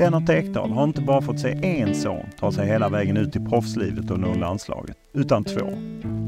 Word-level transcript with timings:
Lennart 0.00 0.28
Ekdal 0.28 0.70
har 0.70 0.84
inte 0.84 1.00
bara 1.00 1.22
fått 1.22 1.40
se 1.40 1.80
en 1.80 1.94
son 1.94 2.26
ta 2.38 2.52
sig 2.52 2.66
hela 2.66 2.88
vägen 2.88 3.16
ut 3.16 3.36
i 3.36 3.40
proffslivet 3.40 4.10
och 4.10 4.20
nå 4.20 4.34
landslaget, 4.34 4.96
utan 5.14 5.44
två. 5.44 5.66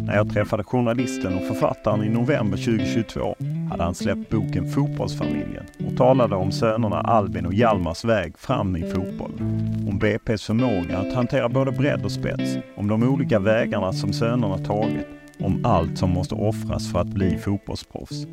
När 0.07 0.15
jag 0.17 0.33
träffade 0.33 0.65
journalisten 0.65 1.35
och 1.35 1.43
författaren 1.43 2.05
i 2.05 2.09
november 2.09 2.57
2022 2.57 3.37
hade 3.71 3.83
han 3.83 3.95
släppt 3.95 4.31
boken 4.31 4.71
Fotbollsfamiljen 4.71 5.65
och 5.87 5.97
talade 5.97 6.37
om 6.37 6.53
sönerna 6.53 7.01
Albin 7.01 7.47
och 7.47 7.55
Hjalmars 7.55 8.05
väg 8.05 8.39
fram 8.39 8.77
i 8.77 8.91
fotbollen. 8.91 9.41
Om 9.89 10.01
BP's 10.01 10.47
förmåga 10.47 10.99
att 10.99 11.15
hantera 11.15 11.49
både 11.49 11.73
bredd 11.73 12.05
och 12.05 12.13
spets, 12.13 12.57
om 12.77 12.89
de 12.89 13.03
olika 13.03 13.39
vägarna 13.39 13.93
som 13.93 14.13
sönerna 14.13 14.59
tagit 14.59 15.22
om 15.45 15.65
allt 15.65 15.99
som 15.99 16.11
måste 16.11 16.35
offras 16.35 16.93
för 16.93 16.99
att 16.99 17.09
bli 17.09 17.39
fotbollsproffs. 17.39 18.27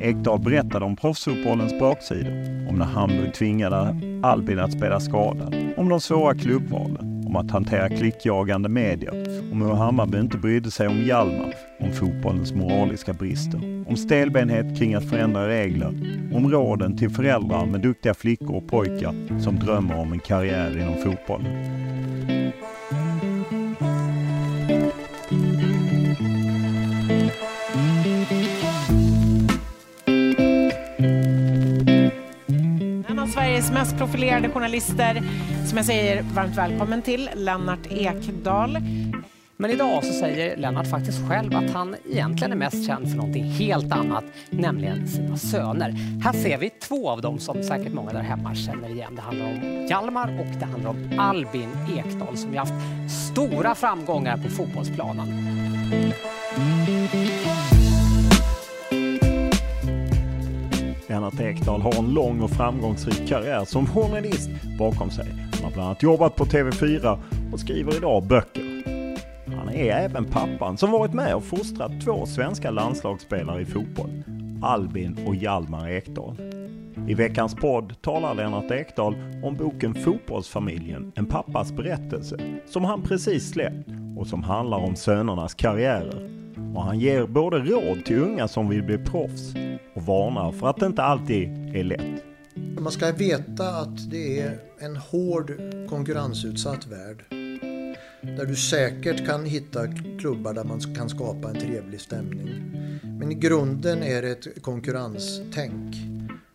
Ekdal 0.00 0.40
berättade 0.40 0.84
om 0.84 0.96
proffsfotbollens 0.96 1.78
baksidor, 1.78 2.32
om 2.68 2.76
när 2.78 2.84
Hamburg 2.84 3.34
tvingade 3.34 3.96
Albin 4.22 4.58
att 4.58 4.72
spela 4.72 5.00
skadad, 5.00 5.56
om 5.76 5.88
de 5.88 6.00
svåra 6.00 6.34
klubbvalen, 6.34 7.24
om 7.26 7.36
att 7.36 7.50
hantera 7.50 7.88
klickjagande 7.88 8.68
medier, 8.68 9.42
om 9.52 9.62
hur 9.62 9.72
Hammarby 9.72 10.18
inte 10.18 10.38
brydde 10.38 10.70
sig 10.70 10.88
om 10.88 11.02
Hjalmar, 11.02 11.54
om 11.80 11.92
fotbollens 11.92 12.54
moraliska 12.54 13.12
brister, 13.12 13.84
om 13.88 13.96
stelbenhet 13.96 14.78
kring 14.78 14.94
att 14.94 15.10
förändra 15.10 15.48
regler, 15.48 15.94
om 16.34 16.50
råden 16.50 16.96
till 16.96 17.10
föräldrar 17.10 17.66
med 17.66 17.80
duktiga 17.80 18.14
flickor 18.14 18.56
och 18.56 18.66
pojkar 18.66 19.40
som 19.40 19.58
drömmer 19.58 19.98
om 19.98 20.12
en 20.12 20.20
karriär 20.20 20.78
inom 20.78 20.94
fotbollen. 20.94 21.82
Sveriges 33.32 33.70
mest 33.70 33.98
profilerade 33.98 34.48
journalister 34.48 35.22
som 35.66 35.76
jag 35.76 35.86
säger 35.86 36.22
varmt 36.22 36.56
välkommen 36.56 37.02
till, 37.02 37.30
Lennart 37.34 37.86
Ekdal. 37.90 38.78
Men 39.56 39.70
idag 39.70 40.04
så 40.04 40.12
säger 40.12 40.56
Lennart 40.56 40.86
faktiskt 40.86 41.28
själv 41.28 41.56
att 41.56 41.70
han 41.70 41.96
egentligen 42.10 42.52
är 42.52 42.56
mest 42.56 42.86
känd 42.86 43.10
för 43.10 43.16
någonting 43.16 43.44
helt 43.44 43.92
annat, 43.92 44.24
nämligen 44.50 45.08
sina 45.08 45.36
söner. 45.36 45.90
Här 46.24 46.32
ser 46.32 46.58
vi 46.58 46.70
två 46.70 47.10
av 47.10 47.20
dem 47.20 47.38
som 47.38 47.62
säkert 47.62 47.92
många 47.92 48.12
där 48.12 48.22
hemma 48.22 48.54
känner 48.54 48.88
igen. 48.88 49.14
Det 49.14 49.22
handlar 49.22 49.46
om 49.46 49.86
Hjalmar 49.90 50.40
och 50.40 50.58
det 50.58 50.64
handlar 50.64 50.90
om 50.90 51.18
Albin 51.18 51.70
Ekdal 51.96 52.36
som 52.36 52.52
ju 52.52 52.58
haft 52.58 52.74
stora 53.30 53.74
framgångar 53.74 54.36
på 54.36 54.48
fotbollsplanen. 54.48 55.28
Lennart 61.12 61.40
Ekdal 61.40 61.80
har 61.80 61.98
en 61.98 62.14
lång 62.14 62.40
och 62.40 62.50
framgångsrik 62.50 63.28
karriär 63.28 63.64
som 63.64 63.86
journalist 63.86 64.50
bakom 64.78 65.10
sig. 65.10 65.28
Han 65.28 65.64
har 65.64 65.70
bland 65.70 65.86
annat 65.86 66.02
jobbat 66.02 66.36
på 66.36 66.44
TV4 66.44 67.18
och 67.52 67.60
skriver 67.60 67.96
idag 67.96 68.26
böcker. 68.26 68.82
Han 69.56 69.68
är 69.68 69.92
även 69.92 70.24
pappan 70.24 70.78
som 70.78 70.90
varit 70.90 71.12
med 71.12 71.34
och 71.34 71.44
fostrat 71.44 71.92
två 72.04 72.26
svenska 72.26 72.70
landslagsspelare 72.70 73.62
i 73.62 73.64
fotboll. 73.64 74.22
Albin 74.62 75.18
och 75.26 75.34
Hjalmar 75.34 75.88
Ekdal. 75.88 76.36
I 77.08 77.14
veckans 77.14 77.54
podd 77.54 77.94
talar 78.02 78.34
Lennart 78.34 78.70
Ekdal 78.70 79.14
om 79.42 79.56
boken 79.56 79.94
Fotbollsfamiljen, 79.94 81.12
en 81.14 81.26
pappas 81.26 81.72
berättelse, 81.72 82.38
som 82.66 82.84
han 82.84 83.02
precis 83.02 83.50
släppt 83.50 83.88
och 84.18 84.26
som 84.26 84.42
handlar 84.42 84.78
om 84.78 84.96
sönernas 84.96 85.54
karriärer. 85.54 86.41
Och 86.74 86.82
han 86.82 87.00
ger 87.00 87.26
både 87.26 87.58
råd 87.58 88.04
till 88.04 88.18
unga 88.18 88.48
som 88.48 88.68
vill 88.68 88.82
bli 88.82 88.98
proffs 88.98 89.54
och 89.94 90.02
varnar 90.02 90.52
för 90.52 90.70
att 90.70 90.76
det 90.76 90.86
inte 90.86 91.02
alltid 91.02 91.48
är 91.76 91.84
lätt. 91.84 92.24
Man 92.80 92.92
ska 92.92 93.12
veta 93.12 93.68
att 93.68 94.10
det 94.10 94.40
är 94.40 94.58
en 94.78 94.96
hård 94.96 95.52
konkurrensutsatt 95.88 96.86
värld. 96.86 97.24
Där 98.22 98.46
du 98.46 98.56
säkert 98.56 99.26
kan 99.26 99.44
hitta 99.44 99.86
klubbar 100.20 100.54
där 100.54 100.64
man 100.64 100.80
kan 100.80 101.08
skapa 101.08 101.50
en 101.50 101.56
trevlig 101.56 102.00
stämning. 102.00 102.48
Men 103.02 103.32
i 103.32 103.34
grunden 103.34 104.02
är 104.02 104.22
det 104.22 104.30
ett 104.30 104.62
konkurrenstänk. 104.62 105.96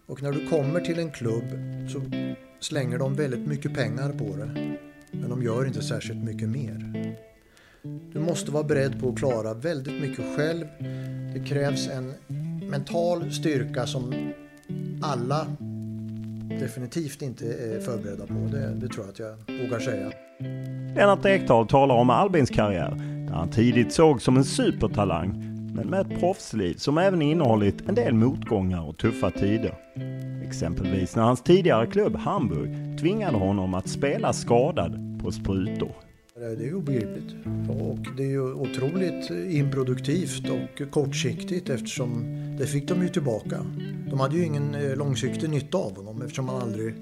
Och 0.07 0.23
när 0.23 0.31
du 0.31 0.47
kommer 0.47 0.79
till 0.79 0.99
en 0.99 1.11
klubb 1.11 1.43
så 1.89 2.01
slänger 2.59 2.97
de 2.97 3.15
väldigt 3.15 3.47
mycket 3.47 3.73
pengar 3.73 4.11
på 4.11 4.35
det. 4.35 4.77
Men 5.11 5.29
de 5.29 5.43
gör 5.43 5.65
inte 5.65 5.81
särskilt 5.81 6.23
mycket 6.23 6.49
mer. 6.49 6.93
Du 8.13 8.19
måste 8.19 8.51
vara 8.51 8.63
beredd 8.63 9.01
på 9.01 9.09
att 9.09 9.17
klara 9.17 9.53
väldigt 9.53 10.01
mycket 10.01 10.25
själv. 10.35 10.65
Det 11.33 11.39
krävs 11.39 11.89
en 11.89 12.13
mental 12.69 13.31
styrka 13.31 13.87
som 13.87 14.13
alla 15.01 15.47
definitivt 16.59 17.21
inte 17.21 17.45
är 17.45 17.79
förberedda 17.79 18.27
på. 18.27 18.33
Det, 18.33 18.73
det 18.75 18.87
tror 18.87 19.05
jag 19.05 19.09
att 19.09 19.19
jag 19.19 19.57
vågar 19.63 19.79
säga. 19.79 20.11
Lennart 20.95 21.25
Ekdal 21.25 21.67
talar 21.67 21.95
om 21.95 22.09
Albins 22.09 22.49
karriär, 22.49 22.91
där 23.27 23.33
han 23.33 23.49
tidigt 23.49 23.93
såg 23.93 24.21
som 24.21 24.37
en 24.37 24.43
supertalang, 24.43 25.29
men 25.75 25.87
med 25.87 26.01
ett 26.01 26.19
proffsliv 26.19 26.73
som 26.73 26.97
även 26.97 27.21
innehållit 27.21 27.89
en 27.89 27.95
del 27.95 28.13
motgångar 28.13 28.89
och 28.89 28.97
tuffa 28.97 29.31
tider. 29.31 29.73
Exempelvis 30.47 31.15
när 31.15 31.23
hans 31.23 31.41
tidigare 31.41 31.87
klubb 31.87 32.15
Hamburg 32.15 32.99
tvingade 32.99 33.37
honom 33.37 33.73
att 33.73 33.89
spela 33.89 34.33
skadad 34.33 35.19
på 35.23 35.31
sprutor. 35.31 36.06
Det 36.39 36.45
är 36.45 36.67
ju 36.67 36.75
obegripligt. 36.75 37.35
Och 37.69 38.15
det 38.17 38.23
är 38.23 38.27
ju 38.27 38.53
otroligt 38.53 39.29
improduktivt 39.29 40.49
och 40.49 40.91
kortsiktigt 40.91 41.69
eftersom 41.69 42.25
det 42.59 42.67
fick 42.67 42.87
de 42.87 43.01
ju 43.01 43.09
tillbaka. 43.09 43.65
De 44.09 44.19
hade 44.19 44.37
ju 44.37 44.45
ingen 44.45 44.75
eh, 44.75 44.95
långsiktig 44.95 45.49
nytta 45.49 45.77
av 45.77 45.95
honom 45.95 46.21
eftersom 46.21 46.49
han 46.49 46.61
aldrig 46.61 46.95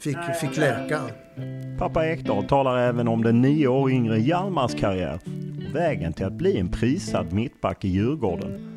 fick, 0.00 0.16
fick 0.40 0.56
läka. 0.56 1.00
Pappa 1.78 2.06
Ekdal 2.06 2.44
talar 2.44 2.78
även 2.78 3.08
om 3.08 3.22
den 3.22 3.42
nio 3.42 3.68
år 3.68 3.90
yngre 3.90 4.20
Hjalmars 4.20 4.74
karriär 4.74 5.20
och 5.68 5.74
vägen 5.74 6.12
till 6.12 6.26
att 6.26 6.32
bli 6.32 6.58
en 6.58 6.68
prisad 6.68 7.32
mittback 7.32 7.84
i 7.84 7.88
Djurgården. 7.88 8.68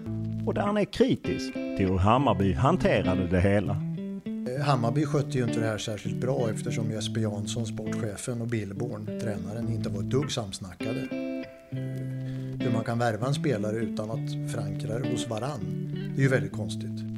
Och 0.48 0.54
där 0.54 0.62
han 0.62 0.78
är 0.78 0.86
kritisk 0.86 1.54
till 1.54 1.88
hur 1.88 1.98
Hammarby 1.98 2.54
hanterade 2.54 3.28
det 3.28 3.42
hela. 3.42 3.95
Eh, 4.48 4.62
Hammarby 4.62 5.06
skötte 5.06 5.38
ju 5.38 5.44
inte 5.44 5.60
det 5.60 5.66
här 5.66 5.78
särskilt 5.78 6.22
bra 6.22 6.50
eftersom 6.54 6.92
Jesper 6.92 7.22
Jansson, 7.22 7.66
sportchefen 7.66 8.42
och 8.42 8.48
Billborn, 8.48 9.06
tränaren, 9.06 9.70
inte 9.70 9.90
var 9.90 10.00
ett 10.00 10.10
dugg 10.10 10.32
samsnackade. 10.32 11.00
Eh, 11.00 11.78
hur 12.66 12.72
man 12.74 12.84
kan 12.84 13.00
värva 13.00 13.28
en 13.28 13.34
spelare 13.34 13.78
utan 13.78 14.12
att 14.12 14.52
förankra 14.52 15.00
det 15.00 15.10
hos 15.12 15.30
varann, 15.30 15.92
det 16.16 16.22
är 16.22 16.24
ju 16.24 16.30
väldigt 16.30 16.54
konstigt. 16.54 17.16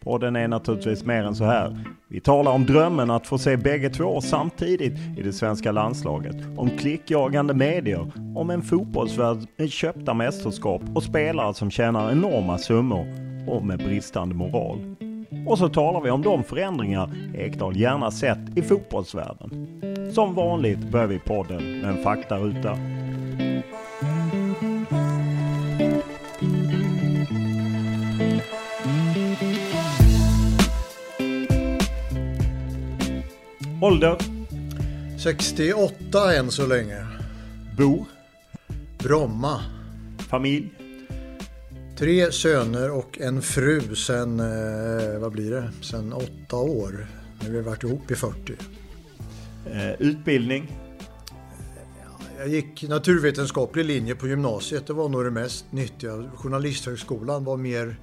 Podden 0.00 0.36
är 0.36 0.48
naturligtvis 0.48 1.04
mer 1.04 1.24
än 1.24 1.34
så 1.34 1.44
här. 1.44 1.84
Vi 2.08 2.20
talar 2.20 2.52
om 2.52 2.66
drömmen 2.66 3.10
att 3.10 3.26
få 3.26 3.38
se 3.38 3.56
bägge 3.56 3.90
två 3.90 4.20
samtidigt 4.20 4.98
i 5.18 5.22
det 5.22 5.32
svenska 5.32 5.72
landslaget. 5.72 6.36
Om 6.56 6.70
klickjagande 6.70 7.54
medier, 7.54 8.12
om 8.36 8.50
en 8.50 8.62
fotbollsvärld 8.62 9.38
med 9.56 9.70
köpta 9.70 10.14
mästerskap 10.14 10.82
och 10.94 11.02
spelare 11.02 11.54
som 11.54 11.70
tjänar 11.70 12.12
enorma 12.12 12.58
summor 12.58 13.06
och 13.48 13.66
med 13.66 13.78
bristande 13.78 14.34
moral. 14.34 15.11
Och 15.46 15.58
så 15.58 15.68
talar 15.68 16.00
vi 16.00 16.10
om 16.10 16.22
de 16.22 16.44
förändringar 16.44 17.10
Ekdal 17.34 17.76
gärna 17.76 18.10
sett 18.10 18.56
i 18.56 18.62
fotbollsvärlden. 18.62 19.68
Som 20.14 20.34
vanligt 20.34 20.78
börjar 20.78 21.06
vi 21.06 21.18
podden 21.18 21.80
med 21.80 21.90
en 21.90 22.02
faktaruta. 22.02 22.78
Ålder, 33.82 34.16
68 35.18 36.34
än 36.38 36.50
så 36.50 36.66
länge. 36.66 37.06
bor, 37.78 38.04
Bromma. 38.98 39.60
familj, 40.18 40.70
Tre 41.96 42.32
söner 42.32 42.90
och 42.90 43.20
en 43.20 43.42
fru 43.42 43.94
sen, 43.96 44.40
eh, 44.40 45.18
vad 45.18 45.32
blir 45.32 45.50
det, 45.50 45.70
sen 45.80 46.12
åtta 46.12 46.56
år. 46.56 47.06
Nu 47.40 47.46
har 47.46 47.52
vi 47.54 47.60
varit 47.60 47.84
ihop 47.84 48.10
i 48.10 48.14
40. 48.14 48.56
eh, 49.66 49.92
utbildning, 50.02 50.78
Jag 52.38 52.48
gick 52.48 52.88
naturvetenskaplig 52.88 53.84
linje 53.84 54.14
på 54.14 54.28
gymnasiet. 54.28 54.86
Det 54.86 54.92
var 54.92 55.08
nog 55.08 55.24
det 55.24 55.30
mest 55.30 55.72
nyttiga. 55.72 56.30
Journalisthögskolan 56.34 57.44
var 57.44 57.56
mer 57.56 57.96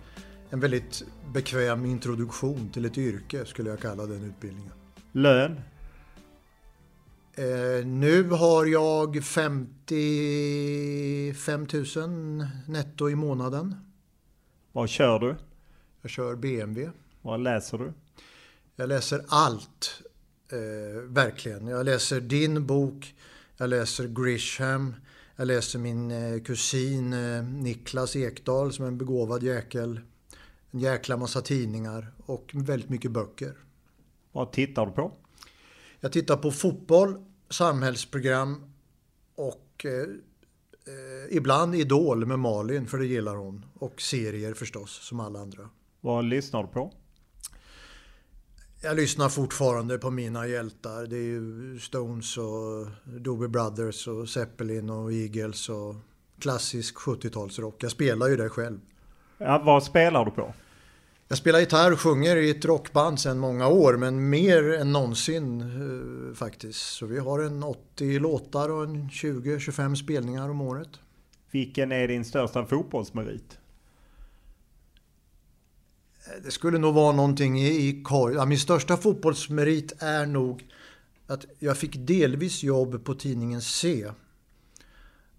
en 0.50 0.60
väldigt 0.60 1.04
bekväm 1.34 1.86
introduktion 1.86 2.70
till 2.74 2.86
ett 2.86 2.98
yrke 2.98 3.46
skulle 3.46 3.70
jag 3.70 3.80
kalla 3.80 4.06
den 4.06 4.24
utbildningen. 4.24 4.72
lön, 5.12 5.62
Eh, 7.40 7.86
nu 7.86 8.30
har 8.30 8.66
jag 8.66 9.24
55 9.24 11.68
000 11.74 11.88
netto 12.68 13.10
i 13.10 13.16
månaden. 13.16 13.76
vad 14.72 14.90
kör 14.90 15.20
du? 15.20 15.36
Jag 16.02 16.12
kör 16.12 16.36
BMW. 16.36 16.92
Vad 17.22 17.40
läser 17.40 17.78
du? 17.78 17.94
Jag 18.76 18.90
läser 18.90 19.26
allt, 19.28 20.02
eh, 20.52 20.58
verkligen. 21.02 21.68
Jag 21.68 21.86
läser 21.86 22.22
din 22.22 22.66
bok, 22.66 23.16
jag 23.58 23.70
läser 23.70 24.08
Grisham, 24.08 24.96
jag 25.36 25.48
läser 25.48 25.80
min 25.80 26.12
eh, 26.12 26.42
kusin 26.42 27.14
eh, 27.14 27.44
Niklas 27.44 28.16
Ekdahl 28.16 28.74
som 28.74 28.86
är 28.86 28.90
en 28.90 28.98
begåvad 28.98 29.44
jäkel. 29.44 30.00
En 30.72 30.80
jäkla 30.80 31.18
massa 31.18 31.42
tidningar 31.42 32.12
och 32.26 32.52
väldigt 32.54 32.90
mycket 32.90 33.12
böcker. 33.12 33.54
Vad 34.32 34.52
tittar 34.52 34.86
du 34.86 34.92
på? 34.92 35.12
Jag 36.00 36.12
tittar 36.12 36.38
på 36.38 36.52
fotboll, 36.52 37.29
samhällsprogram 37.50 38.74
och 39.36 39.86
eh, 39.86 39.92
eh, 39.92 41.38
ibland 41.38 41.76
Idol 41.76 42.26
med 42.26 42.40
Malin, 42.40 42.88
för 42.88 42.98
det 42.98 43.06
gillar 43.06 43.36
hon. 43.36 43.66
Och 43.74 44.02
serier 44.02 44.54
förstås, 44.54 45.00
som 45.08 45.20
alla 45.20 45.40
andra. 45.40 45.70
Vad 46.02 46.26
lyssnar 46.26 46.64
du 46.64 46.70
på? 46.70 46.94
Jag 48.82 48.96
lyssnar 48.96 49.30
fortfarande 49.30 49.98
på 49.98 50.12
mina 50.12 50.48
hjältar. 50.48 51.06
Det 51.06 51.18
är 51.18 51.22
ju 51.22 51.80
Stones 51.80 52.38
och 52.38 52.88
Doobie 53.04 53.48
Brothers 53.48 54.08
och 54.08 54.30
Zeppelin 54.30 54.90
och 54.90 55.14
Eagles 55.14 55.70
och 55.70 55.96
klassisk 56.40 56.96
70-talsrock. 56.98 57.76
Jag 57.80 57.92
spelar 57.92 58.28
ju 58.28 58.38
det 58.38 58.50
själv. 58.50 58.80
Ja, 59.38 59.62
vad 59.66 59.84
spelar 59.84 60.26
du 60.26 60.32
på? 60.32 60.54
Jag 61.32 61.38
spelar 61.38 61.60
gitarr 61.60 61.92
och 61.92 62.00
sjunger 62.00 62.36
i 62.36 62.50
ett 62.50 62.66
rockband 62.66 63.20
sedan 63.20 63.40
många 63.40 63.68
år, 63.68 63.98
men 63.98 64.30
mer 64.30 64.74
än 64.74 64.92
någonsin 64.92 65.62
eh, 65.62 66.36
faktiskt. 66.36 66.80
Så 66.80 67.06
vi 67.06 67.20
har 67.20 67.40
en 67.40 67.64
80 67.64 68.20
låtar 68.20 68.70
och 68.70 68.84
en 68.84 69.10
20-25 69.10 69.96
spelningar 69.96 70.50
om 70.50 70.62
året. 70.62 70.90
Vilken 71.52 71.92
är 71.92 72.08
din 72.08 72.26
största 72.26 72.66
fotbollsmerit? 72.66 73.58
Det 76.44 76.52
skulle 76.52 76.78
nog 76.78 76.94
vara 76.94 77.16
någonting 77.16 77.60
i, 77.60 77.88
i 77.88 78.04
korg. 78.04 78.36
Ja, 78.36 78.46
min 78.46 78.60
största 78.60 78.98
fotbollsmerit 78.98 79.94
är 80.00 80.26
nog 80.26 80.68
att 81.28 81.46
jag 81.60 81.78
fick 81.78 81.96
delvis 81.96 82.64
jobb 82.64 83.04
på 83.06 83.14
tidningen 83.14 83.62
C. 83.62 84.12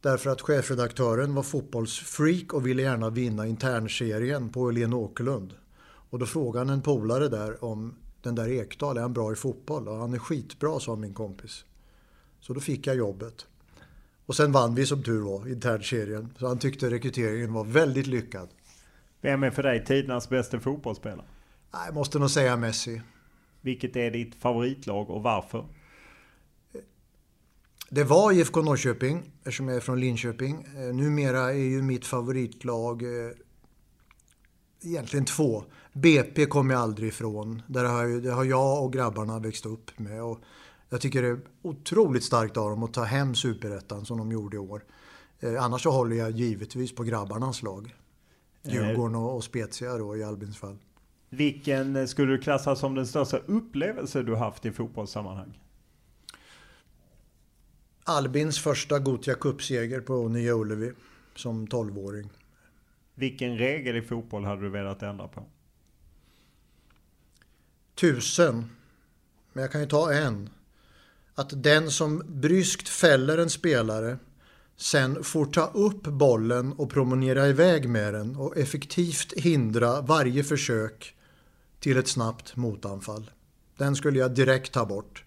Därför 0.00 0.30
att 0.30 0.40
chefredaktören 0.40 1.34
var 1.34 1.42
fotbollsfreak 1.42 2.52
och 2.54 2.66
ville 2.66 2.82
gärna 2.82 3.10
vinna 3.10 3.46
internserien 3.46 4.48
på 4.48 4.70
Helene 4.70 4.96
Åkerlund. 4.96 5.54
Och 6.10 6.18
då 6.18 6.26
frågade 6.26 6.66
han 6.66 6.74
en 6.74 6.82
polare 6.82 7.28
där 7.28 7.64
om 7.64 7.94
den 8.22 8.34
där 8.34 8.48
Ekdal, 8.48 8.96
är 8.96 9.00
han 9.02 9.12
bra 9.12 9.32
i 9.32 9.36
fotboll? 9.36 9.88
Och 9.88 9.96
han 9.96 10.14
är 10.14 10.18
skitbra, 10.18 10.80
sa 10.80 10.96
min 10.96 11.14
kompis. 11.14 11.64
Så 12.40 12.52
då 12.52 12.60
fick 12.60 12.86
jag 12.86 12.96
jobbet. 12.96 13.46
Och 14.26 14.36
sen 14.36 14.52
vann 14.52 14.74
vi 14.74 14.86
som 14.86 15.02
tur 15.02 15.20
var 15.20 15.48
internserien. 15.48 16.34
Så 16.38 16.46
han 16.46 16.58
tyckte 16.58 16.90
rekryteringen 16.90 17.52
var 17.52 17.64
väldigt 17.64 18.06
lyckad. 18.06 18.48
Vem 19.20 19.42
är 19.42 19.50
för 19.50 19.62
dig 19.62 19.84
tidernas 19.84 20.28
bästa 20.28 20.60
fotbollsspelare? 20.60 21.26
Jag 21.72 21.94
måste 21.94 22.18
nog 22.18 22.30
säga 22.30 22.56
Messi. 22.56 23.02
Vilket 23.60 23.96
är 23.96 24.10
ditt 24.10 24.34
favoritlag 24.34 25.10
och 25.10 25.22
varför? 25.22 25.66
Det 27.88 28.04
var 28.04 28.32
IFK 28.32 28.62
Norrköping, 28.62 29.32
eftersom 29.38 29.68
jag 29.68 29.76
är 29.76 29.80
från 29.80 30.00
Linköping. 30.00 30.66
Eh, 30.76 30.94
Numera 30.94 31.52
är 31.52 31.68
ju 31.68 31.82
mitt 31.82 32.06
favoritlag 32.06 33.02
eh, 33.02 33.30
egentligen 34.82 35.24
två. 35.24 35.64
BP 35.92 36.46
kommer 36.46 36.74
jag 36.74 36.82
aldrig 36.82 37.08
ifrån. 37.08 37.62
Där 37.66 37.84
har, 37.84 38.04
jag, 38.04 38.22
det 38.22 38.30
har 38.30 38.44
jag 38.44 38.84
och 38.84 38.92
grabbarna 38.92 39.38
växt 39.38 39.66
upp 39.66 39.98
med. 39.98 40.22
Och 40.22 40.38
jag 40.88 41.00
tycker 41.00 41.22
det 41.22 41.28
är 41.28 41.40
otroligt 41.62 42.24
starkt 42.24 42.56
av 42.56 42.70
dem 42.70 42.82
att 42.82 42.94
ta 42.94 43.04
hem 43.04 43.34
superettan 43.34 44.06
som 44.06 44.18
de 44.18 44.32
gjorde 44.32 44.56
i 44.56 44.58
år. 44.58 44.84
Eh, 45.40 45.64
annars 45.64 45.82
så 45.82 45.90
håller 45.90 46.16
jag 46.16 46.30
givetvis 46.30 46.94
på 46.94 47.02
grabbarnas 47.02 47.62
lag. 47.62 47.94
Djurgården 48.62 49.16
och, 49.16 49.36
och 49.36 49.44
Spezia 49.44 49.98
då 49.98 50.16
i 50.16 50.24
Albins 50.24 50.58
fall. 50.58 50.78
Vilken 51.30 51.96
eh, 51.96 52.06
skulle 52.06 52.32
du 52.32 52.38
klassa 52.38 52.76
som 52.76 52.94
den 52.94 53.06
största 53.06 53.38
upplevelse 53.38 54.22
du 54.22 54.36
haft 54.36 54.66
i 54.66 54.72
fotbollssammanhang? 54.72 55.60
Albins 58.04 58.58
första 58.58 58.98
Gothia 58.98 59.34
Cup-seger 59.34 60.00
på 60.00 60.28
Nya 60.28 60.54
Ullevi 60.54 60.92
som 61.34 61.66
12-åring. 61.66 62.30
Vilken 63.20 63.58
regel 63.58 63.96
i 63.96 64.02
fotboll 64.02 64.44
hade 64.44 64.62
du 64.62 64.68
velat 64.68 65.02
ändra 65.02 65.28
på? 65.28 65.44
Tusen. 67.94 68.70
Men 69.52 69.62
jag 69.62 69.72
kan 69.72 69.80
ju 69.80 69.86
ta 69.86 70.12
en. 70.12 70.50
Att 71.34 71.62
den 71.62 71.90
som 71.90 72.22
bryskt 72.26 72.88
fäller 72.88 73.38
en 73.38 73.50
spelare 73.50 74.18
sen 74.76 75.24
får 75.24 75.46
ta 75.46 75.66
upp 75.66 76.02
bollen 76.02 76.72
och 76.72 76.90
promenera 76.90 77.48
iväg 77.48 77.88
med 77.88 78.14
den 78.14 78.36
och 78.36 78.56
effektivt 78.56 79.32
hindra 79.32 80.00
varje 80.00 80.44
försök 80.44 81.16
till 81.80 81.96
ett 81.96 82.08
snabbt 82.08 82.56
motanfall. 82.56 83.30
Den 83.76 83.96
skulle 83.96 84.18
jag 84.18 84.34
direkt 84.34 84.72
ta 84.72 84.86
bort. 84.86 85.24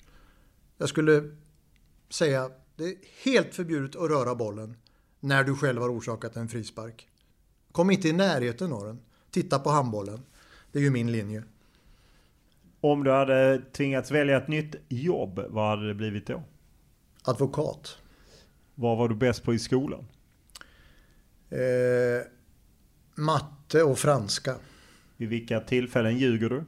Jag 0.78 0.90
skulle 0.90 1.32
säga 2.10 2.52
det 2.76 2.84
är 2.84 2.96
helt 3.24 3.56
förbjudet 3.56 3.96
att 3.96 4.10
röra 4.10 4.36
bollen 4.36 4.78
när 5.20 5.44
du 5.44 5.56
själv 5.56 5.82
har 5.82 5.98
orsakat 5.98 6.36
en 6.36 6.50
frispark. 6.50 7.10
Kom 7.74 7.92
inte 7.92 8.10
i 8.10 8.14
närheten 8.14 8.74
av 8.74 8.86
den. 8.86 9.00
Titta 9.32 9.60
på 9.60 9.70
handbollen. 9.70 10.22
Det 10.72 10.80
är 10.80 10.84
ju 10.84 10.90
min 10.90 11.12
linje. 11.12 11.44
Om 12.82 13.04
du 13.04 13.12
hade 13.12 13.62
tvingats 13.72 14.12
välja 14.12 14.38
ett 14.38 14.48
nytt 14.48 14.76
jobb, 14.90 15.46
vad 15.50 15.70
hade 15.70 15.88
det 15.88 15.94
blivit 15.94 16.28
då? 16.28 16.44
Advokat. 17.24 17.98
Vad 18.76 18.98
var 18.98 19.10
du 19.10 19.16
bäst 19.16 19.44
på 19.44 19.54
i 19.54 19.60
skolan? 19.60 20.06
Eh, 21.50 22.28
matte 23.16 23.84
och 23.84 24.00
franska. 24.00 24.56
Vid 25.18 25.30
vilka 25.30 25.60
tillfällen 25.60 26.18
ljuger 26.18 26.50
du? 26.50 26.64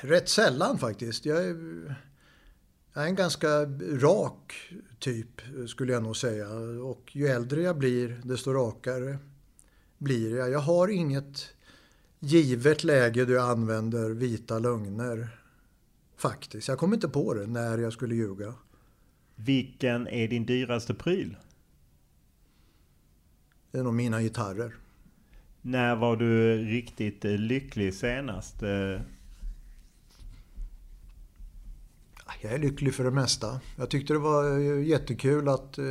Rätt 0.00 0.28
sällan 0.28 0.78
faktiskt. 0.78 1.26
Jag 1.26 1.44
är, 1.44 1.94
jag 2.92 3.04
är 3.04 3.08
en 3.08 3.14
ganska 3.14 3.64
rak 3.80 4.72
typ 4.98 5.40
skulle 5.66 5.92
jag 5.92 6.02
nog 6.02 6.16
säga. 6.16 6.48
Och 6.84 7.16
ju 7.16 7.26
äldre 7.26 7.62
jag 7.62 7.78
blir 7.78 8.20
desto 8.24 8.52
rakare 8.52 9.18
blir 9.98 10.36
jag. 10.36 10.50
Jag 10.50 10.58
har 10.58 10.88
inget 10.88 11.54
givet 12.18 12.84
läge 12.84 13.24
där 13.24 13.34
jag 13.34 13.50
använder 13.50 14.10
vita 14.10 14.58
lögner. 14.58 15.28
Faktiskt. 16.16 16.68
Jag 16.68 16.78
kommer 16.78 16.94
inte 16.96 17.08
på 17.08 17.34
det 17.34 17.46
när 17.46 17.78
jag 17.78 17.92
skulle 17.92 18.14
ljuga. 18.14 18.54
Vilken 19.34 20.08
är 20.08 20.28
din 20.28 20.46
dyraste 20.46 20.94
pryl? 20.94 21.36
Det 23.70 23.78
är 23.78 23.82
nog 23.82 23.94
mina 23.94 24.22
gitarrer. 24.22 24.74
När 25.62 25.96
var 25.96 26.16
du 26.16 26.56
riktigt 26.64 27.24
eh, 27.24 27.30
lycklig 27.30 27.94
senast? 27.94 28.62
Eh, 28.62 29.00
jag 32.42 32.52
är 32.52 32.58
lycklig 32.58 32.94
för 32.94 33.04
det 33.04 33.10
mesta. 33.10 33.60
Jag 33.76 33.90
tyckte 33.90 34.12
det 34.12 34.18
var 34.18 34.58
eh, 34.58 34.86
jättekul 34.86 35.48
att 35.48 35.78
eh, 35.78 35.84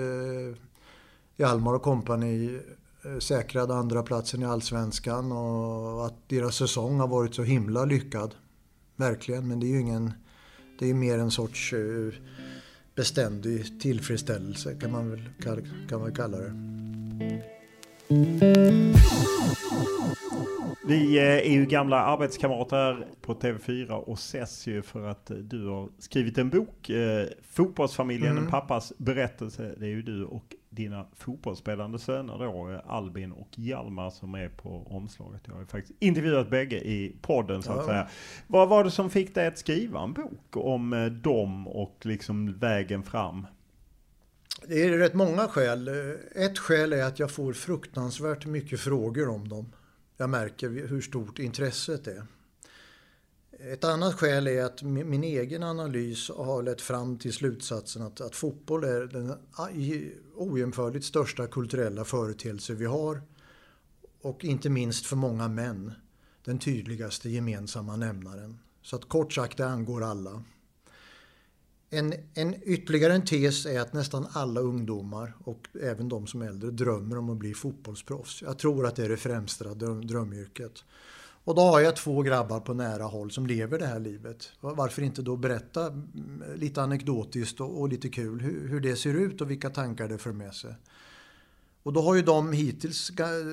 Hjalmar 1.37 1.73
och 1.73 1.81
kompani 1.81 2.59
eh, 3.05 3.19
säkrade 3.19 3.75
andra 3.75 4.03
platsen 4.03 4.41
i 4.41 4.45
Allsvenskan 4.45 5.31
och 5.31 6.05
att 6.05 6.29
deras 6.29 6.55
säsong 6.55 6.99
har 6.99 7.07
varit 7.07 7.35
så 7.35 7.43
himla 7.43 7.85
lyckad. 7.85 8.35
Verkligen, 8.95 9.47
men 9.47 9.59
det 9.59 9.65
är 9.65 9.69
ju 9.69 9.81
ingen... 9.81 10.13
Det 10.79 10.89
är 10.89 10.93
mer 10.93 11.19
en 11.19 11.31
sorts 11.31 11.73
eh, 11.73 12.13
beständig 12.95 13.81
tillfredsställelse 13.81 14.75
kan 14.81 14.91
man 14.91 15.09
väl, 15.09 15.29
kan 15.89 15.99
man 15.99 16.15
kalla 16.15 16.37
det. 16.37 16.53
Vi 20.89 21.17
eh, 21.17 21.23
är 21.23 21.51
ju 21.51 21.65
gamla 21.65 22.03
arbetskamrater 22.03 23.07
på 23.21 23.33
TV4 23.33 23.89
och 23.89 24.17
ses 24.17 24.67
ju 24.67 24.81
för 24.81 25.07
att 25.07 25.31
du 25.39 25.67
har 25.67 25.89
skrivit 25.99 26.37
en 26.37 26.49
bok. 26.49 26.89
Eh, 26.89 27.27
Fotbollsfamiljen, 27.51 28.31
mm. 28.31 28.43
en 28.43 28.49
pappas 28.49 28.93
berättelse. 28.97 29.75
Det 29.77 29.85
är 29.85 29.89
ju 29.89 30.01
du 30.01 30.25
och 30.25 30.55
dina 30.69 31.05
fotbollsspelande 31.15 31.99
söner 31.99 32.37
då, 32.37 32.69
eh, 32.69 32.93
Albin 32.93 33.31
och 33.31 33.49
Hjalmar 33.55 34.09
som 34.09 34.35
är 34.35 34.49
på 34.49 34.87
omslaget. 34.89 35.41
Jag 35.45 35.53
har 35.53 35.61
ju 35.61 35.67
faktiskt 35.67 35.97
intervjuat 35.99 36.49
bägge 36.49 36.77
i 36.77 37.15
podden 37.21 37.63
så 37.63 37.71
att 37.71 37.77
ja. 37.77 37.85
säga. 37.85 38.07
Vad 38.47 38.69
var 38.69 38.83
det 38.83 38.91
som 38.91 39.09
fick 39.09 39.35
dig 39.35 39.47
att 39.47 39.57
skriva 39.57 40.03
en 40.03 40.13
bok 40.13 40.57
om 40.57 41.19
dem 41.23 41.67
och 41.67 41.97
liksom 42.01 42.59
vägen 42.59 43.03
fram? 43.03 43.47
Det 44.67 44.83
är 44.83 44.97
rätt 44.97 45.13
många 45.13 45.47
skäl. 45.47 45.89
Ett 46.35 46.59
skäl 46.59 46.93
är 46.93 47.03
att 47.03 47.19
jag 47.19 47.31
får 47.31 47.53
fruktansvärt 47.53 48.45
mycket 48.45 48.79
frågor 48.79 49.29
om 49.29 49.49
dem 49.49 49.71
jag 50.19 50.29
märker 50.29 50.69
hur 50.69 51.01
stort 51.01 51.39
intresset 51.39 52.07
är. 52.07 52.25
Ett 53.51 53.83
annat 53.83 54.13
skäl 54.13 54.47
är 54.47 54.63
att 54.63 54.83
min 54.83 55.23
egen 55.23 55.63
analys 55.63 56.29
har 56.29 56.63
lett 56.63 56.81
fram 56.81 57.17
till 57.17 57.33
slutsatsen 57.33 58.01
att, 58.01 58.21
att 58.21 58.35
fotboll 58.35 58.83
är 58.83 59.01
den 59.01 59.33
ojämförligt 60.35 61.05
största 61.05 61.47
kulturella 61.47 62.05
företeelse 62.05 62.73
vi 62.73 62.85
har. 62.85 63.21
Och 64.21 64.43
inte 64.43 64.69
minst 64.69 65.05
för 65.05 65.15
många 65.15 65.47
män, 65.47 65.91
den 66.45 66.59
tydligaste 66.59 67.29
gemensamma 67.29 67.95
nämnaren. 67.95 68.59
Så 68.81 68.95
att 68.95 69.09
kort 69.09 69.33
sagt, 69.33 69.57
det 69.57 69.67
angår 69.67 70.03
alla. 70.03 70.43
En, 71.89 72.13
en, 72.33 72.55
ytterligare 72.63 73.13
en 73.13 73.25
tes 73.25 73.65
är 73.65 73.79
att 73.79 73.93
nästan 73.93 74.27
alla 74.31 74.61
ungdomar 74.61 75.33
och 75.43 75.67
även 75.81 76.09
de 76.09 76.27
som 76.27 76.41
är 76.41 76.47
äldre 76.47 76.71
drömmer 76.71 77.17
om 77.17 77.29
att 77.29 77.37
bli 77.37 77.53
fotbollsproffs. 77.53 78.41
Jag 78.41 78.59
tror 78.59 78.85
att 78.85 78.95
det 78.95 79.05
är 79.05 79.09
det 79.09 79.17
främsta 79.17 79.73
dröm, 79.73 80.07
drömyrket. 80.07 80.83
Och 81.43 81.55
då 81.55 81.61
har 81.61 81.79
jag 81.79 81.95
två 81.95 82.21
grabbar 82.21 82.59
på 82.59 82.73
nära 82.73 83.03
håll 83.03 83.31
som 83.31 83.47
lever 83.47 83.79
det 83.79 83.85
här 83.85 83.99
livet. 83.99 84.51
Varför 84.59 85.01
inte 85.01 85.21
då 85.21 85.35
berätta 85.35 85.87
mm, 85.87 86.43
lite 86.55 86.81
anekdotiskt 86.81 87.61
och, 87.61 87.81
och 87.81 87.89
lite 87.89 88.09
kul 88.09 88.41
hur, 88.41 88.67
hur, 88.67 88.79
det 88.79 88.95
ser 88.95 89.13
ut 89.13 89.41
och 89.41 89.51
vilka 89.51 89.69
tankar 89.69 90.07
det 90.07 90.17
för 90.17 90.31
med 90.31 90.53
sig. 90.53 90.75
Och 91.83 91.93
då 91.93 92.01
har 92.01 92.15
ju 92.15 92.21
de 92.21 92.53
hittills 92.53 93.09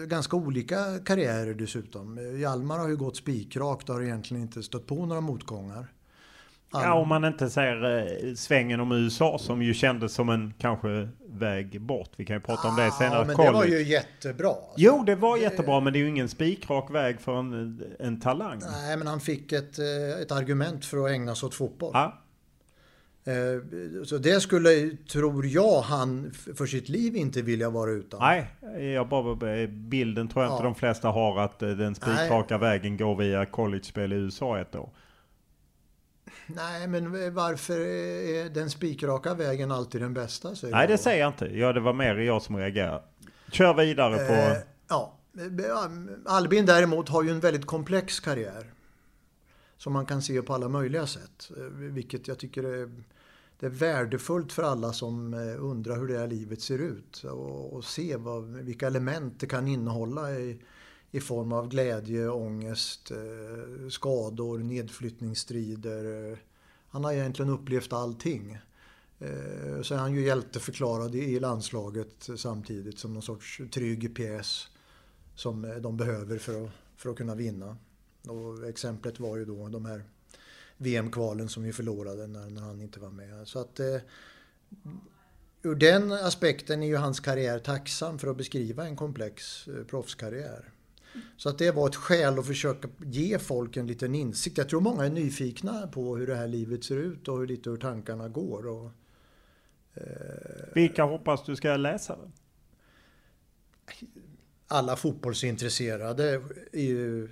ganska 0.06 0.36
olika 0.36 0.98
karriärer 0.98 1.54
dessutom. 1.54 2.38
Hjalmar 2.38 2.78
har 2.78 2.88
ju 2.88 2.96
gått 2.96 3.16
spikrakt 3.16 3.88
och 3.88 3.94
har 3.94 4.02
egentligen 4.02 4.42
inte 4.42 4.62
stött 4.62 4.86
på 4.86 5.06
några 5.06 5.20
motgångar. 5.20 5.92
Ja, 6.72 6.94
om 6.94 7.08
man 7.08 7.24
inte 7.24 7.50
ser 7.50 7.98
eh, 7.98 8.34
svängen 8.34 8.80
om 8.80 8.92
USA 8.92 9.38
som 9.38 9.62
ju 9.62 9.74
kändes 9.74 10.12
som 10.12 10.28
en 10.28 10.54
kanske 10.58 11.08
väg 11.28 11.80
bort. 11.80 12.10
Vi 12.16 12.24
kan 12.24 12.36
ju 12.36 12.40
prata 12.40 12.68
om 12.68 12.76
det 12.76 12.90
senare. 12.90 13.24
Men 13.24 13.36
college. 13.36 13.52
det 13.52 13.58
var 13.58 13.64
ju 13.64 13.82
jättebra. 13.82 14.48
Alltså. 14.48 14.74
Jo, 14.76 15.02
det 15.06 15.14
var 15.14 15.36
jättebra, 15.36 15.80
men 15.80 15.92
det 15.92 15.98
är 15.98 16.00
ju 16.00 16.08
ingen 16.08 16.28
spikrak 16.28 16.90
väg 16.90 17.20
för 17.20 17.38
en, 17.38 17.82
en 17.98 18.20
talang. 18.20 18.58
Nej, 18.58 18.96
men 18.96 19.06
han 19.06 19.20
fick 19.20 19.52
ett, 19.52 19.78
eh, 19.78 20.22
ett 20.22 20.32
argument 20.32 20.84
för 20.84 21.04
att 21.04 21.10
ägna 21.10 21.34
sig 21.34 21.46
åt 21.46 21.54
fotboll. 21.54 21.90
Ja. 21.94 22.22
Eh, 23.24 24.04
så 24.04 24.18
det 24.18 24.40
skulle, 24.40 24.96
tror 25.12 25.46
jag, 25.46 25.80
han 25.80 26.32
för 26.56 26.66
sitt 26.66 26.88
liv 26.88 27.16
inte 27.16 27.42
vilja 27.42 27.70
vara 27.70 27.90
utan. 27.90 28.20
Nej, 28.20 28.46
jag 28.94 29.08
bara, 29.08 29.66
bilden 29.66 30.28
tror 30.28 30.44
jag 30.44 30.50
ja. 30.50 30.56
inte 30.56 30.64
de 30.64 30.74
flesta 30.74 31.08
har 31.08 31.40
att 31.40 31.58
den 31.58 31.94
spikraka 31.94 32.58
vägen 32.58 32.96
går 32.96 33.16
via 33.16 33.46
college-spel 33.46 34.12
i 34.12 34.16
USA 34.16 34.60
ett 34.60 34.74
år. 34.74 34.90
Nej, 36.46 36.86
men 36.86 37.34
varför 37.34 37.80
är 37.80 38.48
den 38.50 38.70
spikraka 38.70 39.34
vägen 39.34 39.72
alltid 39.72 40.00
den 40.00 40.14
bästa? 40.14 40.54
Nej, 40.62 40.88
det 40.88 40.98
säger 40.98 41.20
jag 41.20 41.28
inte. 41.28 41.58
Ja, 41.58 41.72
det 41.72 41.80
var 41.80 41.92
mer 41.92 42.14
jag 42.16 42.42
som 42.42 42.56
reagerade. 42.56 43.02
Kör 43.52 43.74
vidare 43.74 44.16
på... 44.16 44.32
Eh, 44.32 44.56
ja, 44.88 45.18
Albin 46.26 46.66
däremot 46.66 47.08
har 47.08 47.22
ju 47.22 47.30
en 47.30 47.40
väldigt 47.40 47.66
komplex 47.66 48.20
karriär. 48.20 48.72
Som 49.78 49.92
man 49.92 50.06
kan 50.06 50.22
se 50.22 50.42
på 50.42 50.54
alla 50.54 50.68
möjliga 50.68 51.06
sätt. 51.06 51.50
Eh, 51.56 51.62
vilket 51.72 52.28
jag 52.28 52.38
tycker 52.38 52.62
är, 52.62 52.90
det 53.60 53.66
är 53.66 53.70
värdefullt 53.70 54.52
för 54.52 54.62
alla 54.62 54.92
som 54.92 55.34
eh, 55.34 55.64
undrar 55.64 55.96
hur 55.96 56.06
det 56.06 56.18
här 56.18 56.26
livet 56.26 56.62
ser 56.62 56.78
ut. 56.78 57.24
Och, 57.24 57.72
och 57.72 57.84
se 57.84 58.16
vad, 58.16 58.44
vilka 58.44 58.86
element 58.86 59.40
det 59.40 59.46
kan 59.46 59.68
innehålla 59.68 60.30
i, 60.30 60.60
i 61.10 61.20
form 61.20 61.52
av 61.52 61.68
glädje, 61.68 62.28
ångest, 62.28 63.10
eh, 63.10 63.88
skador, 63.88 64.58
nedflyttningsstrider. 64.58 66.38
Han 66.88 67.04
har 67.04 67.12
egentligen 67.12 67.50
upplevt 67.50 67.92
allting. 67.92 68.58
Eh, 69.18 69.82
så 69.82 69.94
är 69.94 69.98
han 69.98 70.14
ju 70.14 70.26
hjälteförklarad 70.26 71.14
i 71.14 71.40
landslaget 71.40 72.28
samtidigt 72.36 72.98
som 72.98 73.12
någon 73.12 73.22
sorts 73.22 73.60
trygg 73.72 74.16
pjäs 74.16 74.68
som 75.34 75.64
eh, 75.64 75.76
de 75.76 75.96
behöver 75.96 76.38
för 76.38 76.64
att, 76.64 76.70
för 76.96 77.10
att 77.10 77.16
kunna 77.16 77.34
vinna. 77.34 77.76
Och 78.28 78.68
exemplet 78.68 79.20
var 79.20 79.36
ju 79.36 79.44
då 79.44 79.68
de 79.68 79.84
här 79.84 80.04
VM-kvalen 80.76 81.48
som 81.48 81.62
vi 81.62 81.72
förlorade 81.72 82.26
när, 82.26 82.50
när 82.50 82.62
han 82.62 82.80
inte 82.80 83.00
var 83.00 83.10
med. 83.10 83.48
Så 83.48 83.58
att 83.58 83.80
ur 85.62 85.74
den 85.74 86.12
aspekten 86.12 86.82
är 86.82 86.86
ju 86.86 86.96
hans 86.96 87.20
karriär 87.20 87.58
tacksam 87.58 88.18
för 88.18 88.28
att 88.28 88.36
beskriva 88.36 88.86
en 88.86 88.96
komplex 88.96 89.68
proffskarriär. 89.88 90.72
Så 91.36 91.48
att 91.48 91.58
det 91.58 91.70
var 91.70 91.88
ett 91.88 91.96
skäl 91.96 92.38
att 92.38 92.46
försöka 92.46 92.88
ge 93.04 93.38
folk 93.38 93.76
en 93.76 93.86
liten 93.86 94.14
insikt. 94.14 94.58
Jag 94.58 94.68
tror 94.68 94.80
många 94.80 95.04
är 95.04 95.10
nyfikna 95.10 95.86
på 95.86 96.16
hur 96.16 96.26
det 96.26 96.34
här 96.34 96.48
livet 96.48 96.84
ser 96.84 96.96
ut 96.96 97.28
och 97.28 97.38
hur 97.38 97.46
lite 97.46 97.70
hur 97.70 97.76
tankarna 97.76 98.28
går. 98.28 98.66
Och, 98.66 98.90
eh, 99.94 100.02
Vilka 100.74 101.04
hoppas 101.04 101.44
du 101.44 101.56
ska 101.56 101.76
läsa 101.76 102.16
den? 102.16 102.32
Alla 104.68 104.96
fotbollsintresserade 104.96 106.42
är 106.72 106.82
ju 106.82 107.28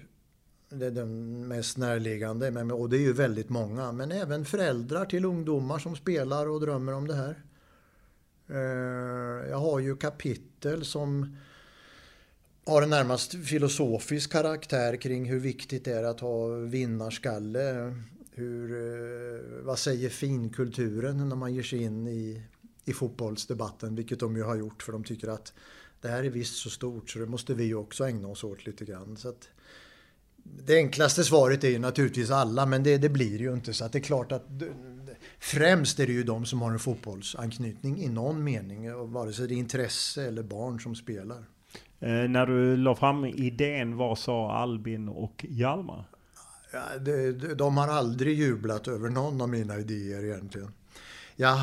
det 0.69 0.87
är 0.87 0.91
den 0.91 1.49
mest 1.49 1.77
närliggande. 1.77 2.63
Och 2.75 2.91
det 2.91 2.97
är 2.97 3.01
ju 3.01 3.13
väldigt 3.13 3.49
många. 3.49 3.93
Men 3.93 4.13
även 4.13 4.45
föräldrar 4.45 5.05
till 5.05 5.25
ungdomar 5.25 5.79
som 5.79 5.97
spelar 5.97 6.49
och 6.49 6.61
drömmer 6.61 6.93
om 6.93 7.07
det 7.07 7.15
här. 7.15 7.43
Eh, 8.49 9.51
jag 9.51 9.59
har 9.59 9.79
ju 9.79 9.97
kapitel 9.97 10.85
som 10.85 11.37
har 12.67 12.83
en 12.83 12.91
närmast 12.91 13.35
filosofisk 13.35 14.33
karaktär 14.33 14.97
kring 14.97 15.25
hur 15.25 15.41
viktigt 15.41 15.85
det 15.85 15.93
är 15.93 16.05
att 16.05 16.21
ha 16.21 16.47
vinnarskalle. 16.49 17.95
Hur, 18.31 18.73
eh, 18.73 19.65
vad 19.65 19.79
säger 19.79 20.09
finkulturen 20.09 21.29
när 21.29 21.37
man 21.37 21.55
ger 21.55 21.63
sig 21.63 21.83
in 21.83 22.07
i, 22.07 22.43
i 22.85 22.93
fotbollsdebatten, 22.93 23.95
vilket 23.95 24.21
de 24.21 24.37
ju 24.37 24.43
har 24.43 24.57
gjort 24.57 24.83
för 24.83 24.93
de 24.93 25.05
tycker 25.05 25.29
att 25.29 25.53
det 26.01 26.09
här 26.09 26.25
är 26.25 26.31
visst 26.31 26.57
så 26.57 26.71
stort 26.71 27.11
så 27.11 27.19
det 27.19 27.27
måste 27.27 27.55
vi 27.55 27.75
också 27.75 28.09
ägna 28.09 28.29
oss 28.29 28.45
åt 28.45 28.67
lite 28.67 28.85
grann. 28.85 29.17
Så 29.17 29.29
att, 29.29 29.49
det 30.45 30.77
enklaste 30.77 31.25
svaret 31.25 31.65
är 31.65 31.69
ju 31.69 31.79
naturligtvis 31.79 32.31
alla, 32.31 32.67
men 32.67 32.83
det, 32.83 32.99
det 32.99 33.09
blir 33.09 33.39
ju 33.39 33.53
inte 33.53 33.75
så 33.75 33.85
att 33.85 33.93
det 33.93 33.99
är 33.99 34.03
klart 34.03 34.33
att 34.33 34.47
främst 35.39 36.01
är 36.01 36.07
det 36.07 36.13
ju 36.13 36.23
de 36.23 36.47
som 36.47 36.63
har 36.63 36.71
en 36.71 36.79
fotbollsanknytning 36.79 38.03
i 38.03 38.09
någon 38.09 38.45
mening, 38.45 39.13
vare 39.13 39.33
sig 39.33 39.49
det 39.49 39.55
är 39.55 39.57
intresse 39.57 40.25
eller 40.25 40.43
barn 40.43 40.81
som 40.81 40.95
spelar. 40.95 41.45
Eh, 42.01 42.09
när 42.09 42.47
du 42.47 42.77
la 42.77 42.95
fram 42.95 43.25
idén, 43.25 43.97
vad 43.97 44.19
sa 44.19 44.53
Albin 44.53 45.09
och 45.09 45.47
Hjalmar? 45.49 46.05
Ja, 46.73 46.99
det, 46.99 47.55
de 47.55 47.77
har 47.77 47.89
aldrig 47.89 48.39
jublat 48.39 48.89
över 48.89 49.09
någon 49.09 49.41
av 49.41 49.49
mina 49.49 49.79
idéer 49.79 50.25
egentligen. 50.25 50.73
Jag, 51.37 51.59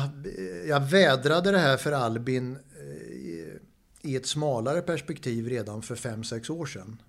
jag 0.68 0.80
vädrade 0.80 1.50
det 1.50 1.58
här 1.58 1.76
för 1.76 1.92
Albin 1.92 2.56
i, 3.10 3.44
eh, 4.04 4.10
i 4.10 4.16
ett 4.16 4.26
smalare 4.26 4.82
perspektiv 4.82 5.48
redan 5.48 5.82
för 5.82 5.94
5-6 5.94 6.50
år 6.50 6.66
sedan. 6.66 7.02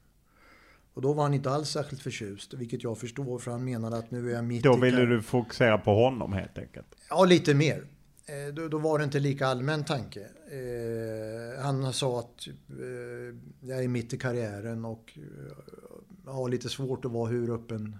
Och 0.93 1.01
då 1.01 1.13
var 1.13 1.23
han 1.23 1.33
inte 1.33 1.51
alls 1.51 1.69
särskilt 1.69 2.01
förtjust, 2.01 2.53
vilket 2.53 2.83
jag 2.83 2.97
förstår 2.97 3.39
för 3.39 3.51
han 3.51 3.65
menade 3.65 3.97
att 3.97 4.11
nu 4.11 4.29
är 4.31 4.35
jag 4.35 4.43
mitt 4.43 4.63
Då 4.63 4.75
ville 4.75 5.05
du 5.05 5.21
fokusera 5.21 5.77
på 5.77 5.95
honom 5.95 6.33
helt 6.33 6.57
enkelt? 6.57 6.87
Ja, 7.09 7.25
lite 7.25 7.53
mer. 7.53 7.83
Eh, 8.25 8.53
då, 8.53 8.67
då, 8.67 8.77
var 8.77 8.97
det 8.97 9.03
inte 9.03 9.19
lika 9.19 9.47
allmän 9.47 9.85
tanke. 9.85 10.29
Eh, 10.51 11.63
han 11.63 11.93
sa 11.93 12.19
att 12.19 12.47
eh, 12.69 13.35
jag 13.69 13.83
är 13.83 13.87
mitt 13.87 14.13
i 14.13 14.17
karriären 14.17 14.85
och 14.85 15.17
eh, 15.17 16.31
har 16.33 16.49
lite 16.49 16.69
svårt 16.69 17.05
att 17.05 17.11
vara 17.11 17.29
hur 17.29 17.55
öppen 17.55 17.97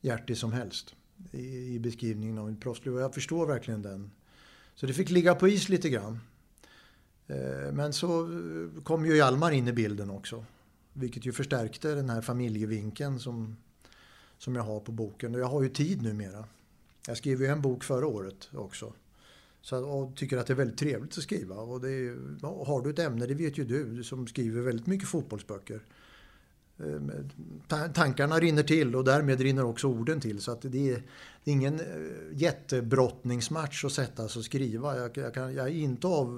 hjärtig 0.00 0.36
som 0.36 0.52
helst 0.52 0.94
i, 1.30 1.74
i 1.74 1.78
beskrivningen 1.78 2.38
av 2.38 2.50
mitt 2.50 2.60
proffsliv. 2.60 2.94
Och 2.94 3.00
jag 3.00 3.14
förstår 3.14 3.46
verkligen 3.46 3.82
den. 3.82 4.10
Så 4.74 4.86
det 4.86 4.92
fick 4.92 5.10
ligga 5.10 5.34
på 5.34 5.48
is 5.48 5.68
lite 5.68 5.88
grann. 5.88 6.20
Eh, 7.26 7.72
men 7.72 7.92
så 7.92 8.22
eh, 8.22 8.82
kom 8.82 9.06
ju 9.06 9.16
Hjalmar 9.16 9.50
in 9.50 9.68
i 9.68 9.72
bilden 9.72 10.10
också. 10.10 10.44
Vilket 10.92 11.26
ju 11.26 11.32
förstärkte 11.32 11.94
den 11.94 12.10
här 12.10 12.20
familjevinkeln 12.20 13.20
som, 13.20 13.56
som 14.38 14.56
jag 14.56 14.62
har 14.62 14.80
på 14.80 14.92
boken. 14.92 15.34
Och 15.34 15.40
jag 15.40 15.46
har 15.46 15.62
ju 15.62 15.68
tid 15.68 16.02
numera. 16.02 16.44
Jag 17.06 17.16
skrev 17.16 17.40
ju 17.40 17.46
en 17.46 17.62
bok 17.62 17.84
förra 17.84 18.06
året 18.06 18.48
också. 18.54 18.92
Så, 19.62 19.84
och 19.84 20.16
tycker 20.16 20.36
att 20.36 20.46
det 20.46 20.52
är 20.52 20.56
väldigt 20.56 20.78
trevligt 20.78 21.18
att 21.18 21.22
skriva. 21.22 21.54
Och 21.54 21.80
det 21.80 21.90
är, 21.90 22.64
har 22.64 22.82
du 22.82 22.90
ett 22.90 22.98
ämne, 22.98 23.26
det 23.26 23.34
vet 23.34 23.58
ju 23.58 23.64
du 23.64 24.04
som 24.04 24.26
skriver 24.26 24.60
väldigt 24.60 24.86
mycket 24.86 25.08
fotbollsböcker. 25.08 25.80
Eh, 26.78 27.90
tankarna 27.92 28.38
rinner 28.38 28.62
till 28.62 28.96
och 28.96 29.04
därmed 29.04 29.40
rinner 29.40 29.64
också 29.64 29.86
orden 29.86 30.20
till. 30.20 30.40
Så 30.40 30.52
att 30.52 30.62
det 30.62 30.90
är, 30.90 31.02
ingen 31.44 31.80
eh, 31.80 31.86
jättebrottningsmatch 32.32 33.84
att 33.84 33.92
sätta 33.92 34.28
sig 34.28 34.40
och 34.40 34.44
skriva. 34.44 34.96
Jag, 34.96 35.16
jag, 35.16 35.34
kan, 35.34 35.54
jag 35.54 35.66
är 35.66 35.70
inte 35.70 36.06
av, 36.06 36.28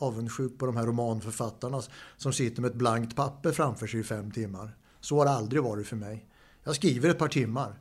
avundsjuk 0.00 0.58
på 0.58 0.66
de 0.66 0.76
här 0.76 0.86
romanförfattarna 0.86 1.82
som 2.16 2.32
sitter 2.32 2.62
med 2.62 2.70
ett 2.70 2.76
blankt 2.76 3.16
papper 3.16 3.52
framför 3.52 3.86
sig 3.86 4.00
i 4.00 4.04
fem 4.04 4.30
timmar. 4.30 4.76
Så 5.00 5.18
har 5.18 5.24
det 5.24 5.30
aldrig 5.30 5.62
varit 5.62 5.86
för 5.86 5.96
mig. 5.96 6.26
Jag 6.64 6.74
skriver 6.74 7.10
ett 7.10 7.18
par 7.18 7.28
timmar. 7.28 7.78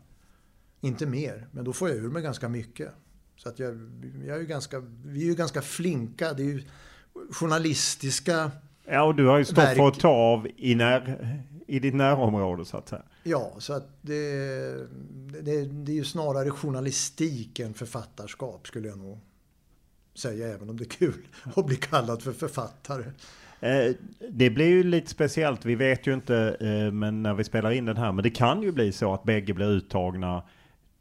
Inte 0.82 1.06
mer, 1.06 1.48
men 1.52 1.64
då 1.64 1.74
får 1.74 1.90
jag 1.90 1.98
ur 1.98 2.10
mig 2.10 2.22
ganska 2.22 2.50
mycket. 2.50 2.94
Så 3.40 3.50
att 3.50 3.60
jag, 3.60 3.90
jag 4.28 4.38
är 4.38 4.44
ganska, 4.44 4.84
vi 5.06 5.22
är 5.22 5.26
ju 5.26 5.36
ganska 5.36 5.62
flinka. 5.62 6.34
Det 6.34 6.44
är 6.44 6.46
ju 6.46 6.64
journalistiska 7.32 8.52
Ja, 8.92 9.04
och 9.04 9.16
du 9.16 9.26
har 9.26 9.38
ju 9.38 9.46
stått 9.46 9.58
verk. 9.58 9.78
för 9.78 9.88
att 9.88 10.00
ta 10.00 10.10
av 10.10 10.48
i, 10.58 10.76
när, 10.76 11.18
i 11.68 11.80
ditt 11.80 11.94
närområde 11.94 12.66
så 12.66 12.78
att 12.78 12.90
säga. 12.90 13.02
Ja, 13.24 13.54
så 13.58 13.74
att 13.74 13.88
det, 14.02 14.22
det, 15.42 15.66
det 15.66 15.92
är 15.92 15.96
ju 15.96 16.04
snarare 16.04 16.50
journalistik 16.50 17.60
än 17.60 17.74
författarskap 17.74 18.68
skulle 18.68 18.88
jag 18.88 18.98
nog 18.98 19.20
säga, 20.16 20.48
även 20.48 20.70
om 20.70 20.78
det 20.78 20.84
är 20.84 20.90
kul 20.90 21.28
att 21.56 21.66
bli 21.66 21.76
kallad 21.76 22.22
för 22.22 22.32
författare. 22.32 23.04
Eh, 23.60 23.96
det 24.30 24.50
blir 24.50 24.68
ju 24.68 24.84
lite 24.84 25.10
speciellt, 25.10 25.66
vi 25.66 25.76
vet 25.76 26.08
ju 26.08 26.14
inte 26.14 26.58
eh, 26.60 26.92
men 26.92 27.24
när 27.24 27.34
vi 27.34 27.44
spelar 27.44 27.72
in 27.72 27.86
den 27.86 27.98
här, 27.98 28.12
men 28.12 28.24
det 28.24 28.30
kan 28.30 28.62
ju 28.62 28.72
bli 28.72 28.92
så 28.92 29.14
att 29.14 29.24
bägge 29.24 29.54
blir 29.54 29.72
uttagna 29.72 30.44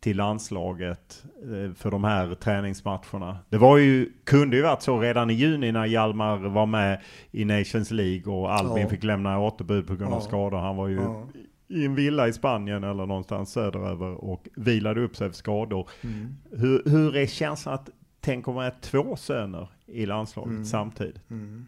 till 0.00 0.16
landslaget 0.16 1.24
eh, 1.42 1.74
för 1.74 1.90
de 1.90 2.04
här 2.04 2.34
träningsmatcherna. 2.34 3.38
Det 3.48 3.58
var 3.58 3.78
ju, 3.78 4.12
kunde 4.24 4.56
ju 4.56 4.62
varit 4.62 4.82
så 4.82 5.00
redan 5.00 5.30
i 5.30 5.34
juni 5.34 5.72
när 5.72 5.86
Hjalmar 5.86 6.36
var 6.36 6.66
med 6.66 7.00
i 7.30 7.44
Nations 7.44 7.90
League 7.90 8.34
och 8.34 8.52
Albin 8.52 8.82
ja. 8.82 8.88
fick 8.88 9.04
lämna 9.04 9.38
återbud 9.38 9.86
på 9.86 9.96
grund 9.96 10.14
av 10.14 10.20
skador. 10.20 10.58
Han 10.58 10.76
var 10.76 10.88
ju 10.88 10.96
ja. 10.96 11.28
i 11.68 11.84
en 11.84 11.94
villa 11.94 12.28
i 12.28 12.32
Spanien 12.32 12.84
eller 12.84 13.06
någonstans 13.06 13.52
söderöver 13.52 14.24
och 14.24 14.48
vilade 14.56 15.00
upp 15.00 15.16
sig 15.16 15.28
för 15.28 15.36
skador. 15.36 15.88
Mm. 16.00 16.36
Hur, 16.50 16.82
hur 16.84 17.16
är 17.16 17.26
känslan 17.26 17.74
att 17.74 17.90
tänka 18.20 18.52
med 18.52 18.80
två 18.80 19.16
söner 19.16 19.68
i 19.86 20.06
landslaget 20.06 20.50
mm. 20.50 20.64
samtidigt? 20.64 21.30
Mm. 21.30 21.66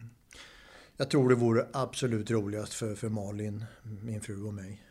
Jag 0.97 1.09
tror 1.09 1.29
det 1.29 1.35
vore 1.35 1.65
absolut 1.73 2.31
roligast 2.31 2.73
för, 2.73 2.95
för 2.95 3.09
Malin, 3.09 3.65
min 4.01 4.21
fru 4.21 4.43
och 4.43 4.53
mig. 4.53 4.81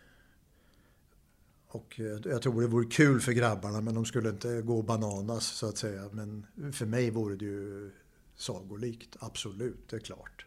Och 1.72 2.00
eh, 2.00 2.30
jag 2.32 2.42
tror 2.42 2.60
det 2.60 2.68
vore 2.68 2.86
kul 2.86 3.20
för 3.20 3.32
grabbarna 3.32 3.80
men 3.80 3.94
de 3.94 4.04
skulle 4.04 4.28
inte 4.28 4.62
gå 4.62 4.82
bananas 4.82 5.44
så 5.44 5.68
att 5.68 5.76
säga. 5.76 6.02
Men 6.12 6.46
för 6.72 6.86
mig 6.86 7.10
vore 7.10 7.36
det 7.36 7.44
ju 7.44 7.90
sagolikt, 8.36 9.16
absolut, 9.20 9.88
det 9.90 9.96
är 9.96 10.00
klart. 10.00 10.46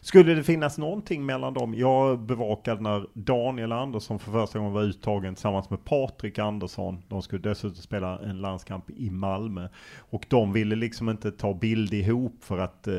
Skulle 0.00 0.34
det 0.34 0.44
finnas 0.44 0.78
någonting 0.78 1.26
mellan 1.26 1.54
dem? 1.54 1.74
Jag 1.74 2.20
bevakade 2.20 2.82
när 2.82 3.06
Daniel 3.14 3.72
Andersson 3.72 4.18
för 4.18 4.32
första 4.32 4.58
gången 4.58 4.74
var 4.74 4.82
uttagen 4.82 5.34
tillsammans 5.34 5.70
med 5.70 5.84
Patrik 5.84 6.38
Andersson. 6.38 7.02
De 7.08 7.22
skulle 7.22 7.42
dessutom 7.42 7.82
spela 7.82 8.18
en 8.18 8.40
landskamp 8.40 8.90
i 8.90 9.10
Malmö. 9.10 9.68
Och 9.98 10.26
de 10.28 10.52
ville 10.52 10.76
liksom 10.76 11.08
inte 11.08 11.32
ta 11.32 11.54
bild 11.54 11.94
ihop 11.94 12.44
för 12.44 12.58
att 12.58 12.86
eh, 12.86 12.94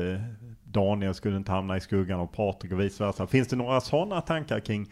Daniel 0.64 1.14
skulle 1.14 1.36
inte 1.36 1.52
hamna 1.52 1.76
i 1.76 1.80
skuggan 1.80 2.20
av 2.20 2.26
Patrik 2.26 2.72
och 2.72 2.80
vice 2.80 3.04
versa. 3.04 3.26
Finns 3.26 3.48
det 3.48 3.56
några 3.56 3.80
sådana 3.80 4.20
tankar 4.20 4.60
kring 4.60 4.86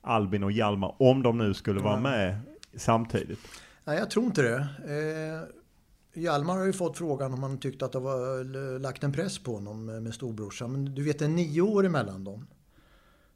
Albin 0.00 0.44
och 0.44 0.52
Hjalmar 0.52 0.96
om 0.98 1.22
de 1.22 1.38
nu 1.38 1.54
skulle 1.54 1.80
vara 1.80 2.00
med 2.00 2.40
samtidigt? 2.74 3.40
Nej, 3.84 3.98
jag 3.98 4.10
tror 4.10 4.26
inte 4.26 4.42
det. 4.42 4.58
Eh, 4.88 6.22
Hjalmar 6.22 6.56
har 6.56 6.64
ju 6.64 6.72
fått 6.72 6.98
frågan 6.98 7.32
om 7.32 7.42
han 7.42 7.58
tyckte 7.58 7.84
att 7.84 7.92
det 7.92 7.98
var 7.98 8.44
lagt 8.78 9.04
en 9.04 9.12
press 9.12 9.38
på 9.38 9.54
honom 9.54 9.86
med 9.86 10.14
storebrorsan. 10.14 10.72
Men 10.72 10.94
du 10.94 11.02
vet, 11.02 11.18
det 11.18 11.24
är 11.24 11.28
nio 11.28 11.60
år 11.60 11.86
emellan 11.86 12.24
dem. 12.24 12.46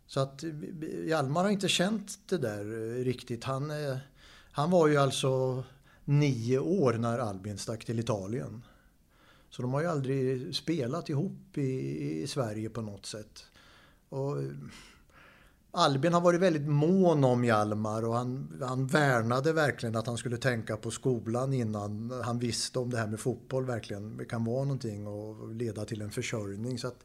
Så 0.07 0.20
att 0.20 0.44
Hjalmar 1.07 1.42
har 1.42 1.50
inte 1.50 1.68
känt 1.68 2.18
det 2.29 2.38
där 2.38 2.64
riktigt. 3.05 3.44
Han, 3.44 3.70
eh, 3.70 3.96
han 4.53 4.70
var 4.70 4.88
ju 4.88 4.96
alltså 4.96 5.64
nio 6.05 6.59
år 6.59 6.92
när 6.92 7.18
Albin 7.18 7.59
stack 7.59 7.85
till 7.85 8.00
Italien. 8.00 8.62
Så 9.50 9.62
de 9.62 9.72
har 9.72 9.81
ju 9.81 9.87
aldrig 9.87 10.55
spelat 10.55 11.09
ihop 11.09 11.59
i, 11.59 12.22
i 12.22 12.27
Sverige 12.27 12.70
på 12.70 12.83
något 12.83 13.07
sätt. 13.07 13.44
Och 14.09 14.37
Albin 15.76 16.12
har 16.12 16.20
varit 16.20 16.40
väldigt 16.40 16.68
mån 16.68 17.24
om 17.24 17.44
Hjalmar 17.44 18.04
och 18.04 18.14
han, 18.14 18.60
han 18.62 18.87
värnade 18.87 19.52
verkligen 19.52 19.96
att 19.96 20.06
han 20.06 20.16
skulle 20.16 20.37
tänka 20.37 20.76
på 20.76 20.90
skolan 20.90 21.52
innan 21.52 22.10
han 22.24 22.38
visste 22.38 22.78
om 22.78 22.90
det 22.90 22.96
här 22.96 23.06
med 23.06 23.20
fotboll 23.20 23.64
verkligen 23.64 24.26
kan 24.28 24.44
vara 24.44 24.64
någonting 24.64 25.06
och 25.06 25.54
leda 25.54 25.84
till 25.84 26.02
en 26.02 26.10
försörjning. 26.10 26.78
Så 26.78 26.88
att, 26.88 27.04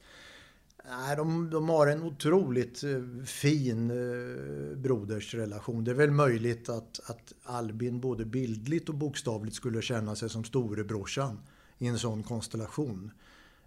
nej, 0.89 1.15
de, 1.15 1.49
de 1.49 1.69
har 1.69 1.87
en 1.87 2.03
otroligt 2.03 2.83
eh, 2.83 3.25
fin 3.25 3.91
eh, 3.91 4.77
brodersrelation. 4.77 5.83
Det 5.83 5.91
är 5.91 5.95
väl 5.95 6.11
möjligt 6.11 6.69
att, 6.69 6.99
att 7.09 7.33
Albin 7.43 7.99
både 7.99 8.25
bildligt 8.25 8.89
och 8.89 8.95
bokstavligt 8.95 9.55
skulle 9.55 9.81
känna 9.81 10.15
sig 10.15 10.29
som 10.29 10.43
storebrorsan 10.43 11.39
i 11.77 11.87
en 11.87 11.99
sån 11.99 12.23
konstellation. 12.23 13.11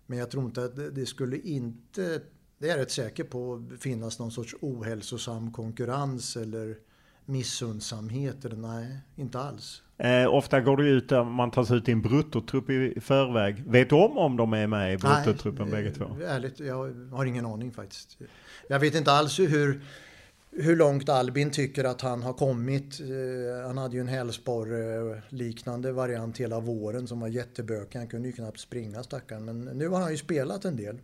Men 0.06 0.18
jag 0.18 0.30
tror 0.30 0.44
inte 0.44 0.64
att 0.64 0.76
det, 0.76 0.90
det 0.90 1.06
skulle 1.06 1.38
inte 1.38 2.20
det 2.62 2.68
är 2.68 2.70
jag 2.70 2.78
rätt 2.78 2.90
säker 2.90 3.24
på 3.24 3.64
finnas 3.80 4.18
någon 4.18 4.30
sorts 4.30 4.54
ohälsosam 4.60 5.52
konkurrens 5.52 6.36
eller 6.36 6.76
missundsamhet. 7.24 8.44
Eller 8.44 8.56
nej, 8.56 8.98
inte 9.16 9.38
alls. 9.38 9.82
Eh, 9.98 10.34
ofta 10.34 10.60
går 10.60 10.76
det 10.76 10.88
ut 10.88 11.12
att 11.12 11.26
man 11.26 11.50
tar 11.50 11.64
sig 11.64 11.76
ut 11.76 11.88
i 11.88 11.92
en 11.92 12.02
bruttotrupp 12.02 12.70
i 12.70 13.00
förväg. 13.00 13.64
Vet 13.66 13.88
du 13.88 13.96
om 13.96 14.18
om 14.18 14.36
de 14.36 14.52
är 14.52 14.66
med 14.66 14.94
i 14.94 14.96
bruttotruppen 14.96 15.70
bägge 15.70 15.90
två? 15.90 16.04
Ärligt, 16.26 16.60
jag 16.60 17.08
har 17.12 17.24
ingen 17.24 17.46
aning 17.46 17.72
faktiskt. 17.72 18.18
Jag 18.68 18.78
vet 18.78 18.94
inte 18.94 19.12
alls 19.12 19.38
hur, 19.38 19.80
hur 20.50 20.76
långt 20.76 21.08
Albin 21.08 21.50
tycker 21.50 21.84
att 21.84 22.00
han 22.00 22.22
har 22.22 22.32
kommit. 22.32 23.00
Eh, 23.00 23.66
han 23.66 23.78
hade 23.78 23.94
ju 23.94 24.00
en 24.00 24.08
hälsporre 24.08 25.22
liknande 25.28 25.92
variant 25.92 26.38
hela 26.38 26.60
våren 26.60 27.06
som 27.06 27.20
var 27.20 27.28
jättebökig. 27.28 27.98
Han 27.98 28.08
kunde 28.08 28.28
ju 28.28 28.32
knappt 28.32 28.60
springa 28.60 29.02
stackaren. 29.02 29.44
Men 29.44 29.60
nu 29.60 29.88
har 29.88 30.00
han 30.00 30.10
ju 30.10 30.16
spelat 30.16 30.64
en 30.64 30.76
del. 30.76 30.98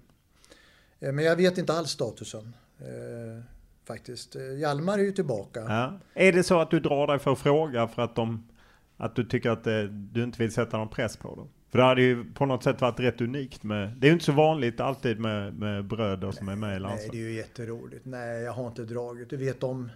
Eh, 1.01 1.13
men 1.13 1.25
jag 1.25 1.37
vet 1.37 1.59
inte 1.59 1.73
alls 1.73 1.91
statusen. 1.91 2.57
Eh, 2.79 3.43
faktiskt. 3.85 4.37
Eh, 4.37 4.59
Hjalmar 4.59 4.99
är 4.99 5.03
ju 5.03 5.13
tillbaka. 5.13 5.61
Ja. 5.61 5.99
Är 6.15 6.33
det 6.33 6.43
så 6.43 6.61
att 6.61 6.71
du 6.71 6.81
drar 6.81 7.07
dig 7.07 7.19
för 7.19 7.33
att 7.33 7.39
fråga 7.39 7.89
för 7.89 8.03
att, 8.03 8.17
de, 8.17 8.49
att 8.97 9.17
du 9.17 9.25
tycker 9.25 9.51
att 9.51 9.65
du 9.91 10.25
inte 10.25 10.43
vill 10.43 10.53
sätta 10.53 10.79
någon 10.79 10.89
press 10.89 11.17
på 11.17 11.35
dem? 11.35 11.49
För 11.71 11.79
det 11.79 11.85
hade 11.85 12.03
ju 12.03 12.33
på 12.33 12.47
något 12.47 12.65
sätt 12.65 12.81
varit 12.81 13.01
rätt 13.01 13.21
unikt 13.21 13.63
med, 13.63 13.97
det 13.97 14.07
är 14.07 14.09
ju 14.09 14.13
inte 14.13 14.25
så 14.25 14.33
vanligt 14.33 14.81
alltid 14.81 15.21
med, 15.21 15.55
med 15.55 15.85
bröder 15.85 16.31
som 16.31 16.49
är 16.49 16.57
med 16.57 16.77
i 16.77 16.79
landslaget. 16.79 17.13
Nej, 17.13 17.23
det 17.23 17.27
är 17.27 17.31
ju 17.31 17.37
jätteroligt. 17.37 18.05
Nej, 18.05 18.43
jag 18.43 18.53
har 18.53 18.67
inte 18.67 18.85
dragit. 18.85 19.31
Du 19.31 19.37
vet, 19.37 19.61
de, 19.61 19.91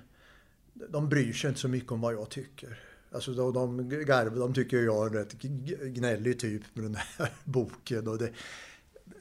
de 0.72 1.08
bryr 1.08 1.32
sig 1.32 1.48
inte 1.48 1.60
så 1.60 1.68
mycket 1.68 1.92
om 1.92 2.00
vad 2.00 2.14
jag 2.14 2.28
tycker. 2.28 2.78
Alltså 3.12 3.32
de, 3.32 3.52
de 3.52 3.88
garv, 3.88 4.36
de 4.36 4.54
tycker 4.54 4.76
jag 4.76 5.06
är 5.06 5.06
en 5.06 5.12
rätt 5.12 5.42
gnällig 5.94 6.40
typ 6.40 6.62
med 6.74 6.84
den 6.84 6.94
här 6.94 7.28
boken. 7.44 8.08
Och 8.08 8.18
det, 8.18 8.30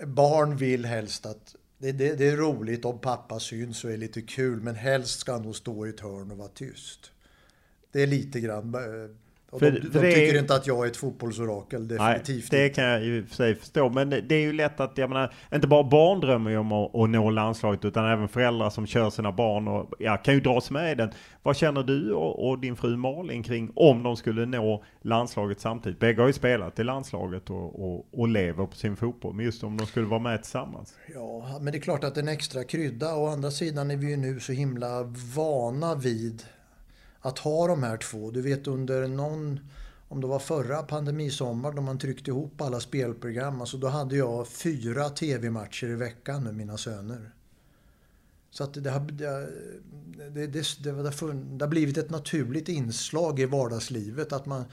barn 0.05 0.57
vill 0.57 0.85
helst 0.85 1.25
att 1.25 1.55
det, 1.81 1.91
det, 1.91 2.15
det, 2.15 2.29
är 2.29 2.37
roligt 2.37 2.85
om 2.85 2.99
pappa 2.99 3.39
syns 3.39 3.83
och 3.83 3.91
är 3.91 3.97
lite 3.97 4.21
kul, 4.21 4.61
men 4.61 4.75
helst 4.75 5.19
ska 5.19 5.31
han 5.31 5.41
nog 5.41 5.55
stå 5.55 5.87
i 5.87 5.89
ett 5.89 5.99
hörn 5.99 6.31
och 6.31 6.37
vara 6.37 6.49
tyst. 6.49 7.11
Det 7.91 8.01
är 8.01 8.07
lite 8.07 8.39
grann... 8.39 8.75
Eh, 8.75 9.15
och 9.51 9.59
för, 9.59 9.71
de, 9.71 9.79
de 9.79 9.89
tycker 9.89 10.35
är... 10.35 10.39
inte 10.39 10.55
att 10.55 10.67
jag 10.67 10.85
är 10.85 10.89
ett 10.89 10.97
fotbollsorakel, 10.97 11.87
definitivt 11.87 12.51
Nej, 12.51 12.61
det 12.61 12.69
kan 12.69 12.83
jag 12.83 13.03
ju 13.03 13.25
för 13.25 13.35
sig 13.35 13.55
förstå. 13.55 13.89
Men 13.89 14.09
det 14.09 14.35
är 14.35 14.41
ju 14.41 14.53
lätt 14.53 14.79
att, 14.79 14.97
jag 14.97 15.09
menar, 15.09 15.33
inte 15.53 15.67
bara 15.67 15.83
barn 15.83 16.19
drömmer 16.19 16.51
ju 16.51 16.57
om 16.57 16.71
att, 16.71 16.95
att 16.95 17.09
nå 17.09 17.29
landslaget, 17.29 17.85
utan 17.85 18.05
även 18.05 18.27
föräldrar 18.27 18.69
som 18.69 18.87
kör 18.87 19.09
sina 19.09 19.31
barn 19.31 19.67
och 19.67 19.93
ja, 19.99 20.17
kan 20.17 20.33
ju 20.33 20.39
dras 20.39 20.71
med 20.71 20.91
i 20.91 20.95
den. 20.95 21.11
Vad 21.43 21.57
känner 21.57 21.83
du 21.83 22.13
och, 22.13 22.49
och, 22.49 22.59
din 22.59 22.75
fru 22.75 22.97
Malin 22.97 23.43
kring 23.43 23.71
om 23.75 24.03
de 24.03 24.17
skulle 24.17 24.45
nå 24.45 24.83
landslaget 25.01 25.59
samtidigt? 25.59 25.99
Bägge 25.99 26.21
har 26.21 26.27
ju 26.27 26.33
spelat 26.33 26.79
i 26.79 26.83
landslaget 26.83 27.49
och, 27.49 27.83
och, 27.83 28.05
och 28.11 28.27
lever 28.27 28.65
på 28.65 28.75
sin 28.75 28.95
fotboll, 28.95 29.33
men 29.33 29.45
just 29.45 29.63
om 29.63 29.77
de 29.77 29.87
skulle 29.87 30.05
vara 30.05 30.19
med 30.19 30.43
tillsammans. 30.43 30.93
Ja, 31.13 31.59
men 31.61 31.71
det 31.71 31.77
är 31.77 31.81
klart 31.81 32.03
att 32.03 32.17
en 32.17 32.27
extra 32.27 32.63
krydda. 32.63 33.15
Å 33.15 33.27
andra 33.27 33.51
sidan 33.51 33.91
är 33.91 33.97
vi 33.97 34.09
ju 34.09 34.17
nu 34.17 34.39
så 34.39 34.51
himla 34.51 35.03
vana 35.35 35.95
vid 35.95 36.43
att 37.21 37.39
ha 37.39 37.67
de 37.67 37.83
här 37.83 37.97
två. 37.97 38.31
Du 38.31 38.41
vet 38.41 38.67
under 38.67 39.07
någon, 39.07 39.59
om 40.07 40.21
det 40.21 40.27
var 40.27 40.39
förra 40.39 40.83
pandemisommar 40.83 41.71
då 41.71 41.81
man 41.81 41.99
tryckte 41.99 42.31
ihop 42.31 42.61
alla 42.61 42.79
spelprogram, 42.79 43.61
alltså 43.61 43.77
då 43.77 43.87
hade 43.87 44.15
jag 44.15 44.47
fyra 44.47 45.09
tv-matcher 45.09 45.87
i 45.87 45.95
veckan 45.95 46.43
med 46.43 46.55
mina 46.55 46.77
söner. 46.77 47.31
Så 48.51 48.63
att 48.63 48.83
det, 48.83 48.89
har, 48.89 48.99
det, 48.99 49.49
det, 50.29 50.47
det, 50.47 50.83
det, 50.83 51.63
har 51.63 51.67
blivit 51.67 51.97
ett 51.97 52.09
naturligt 52.09 52.69
inslag 52.69 53.39
i 53.39 53.45
vardagslivet 53.45 54.33
att 54.33 54.45
man 54.45 54.65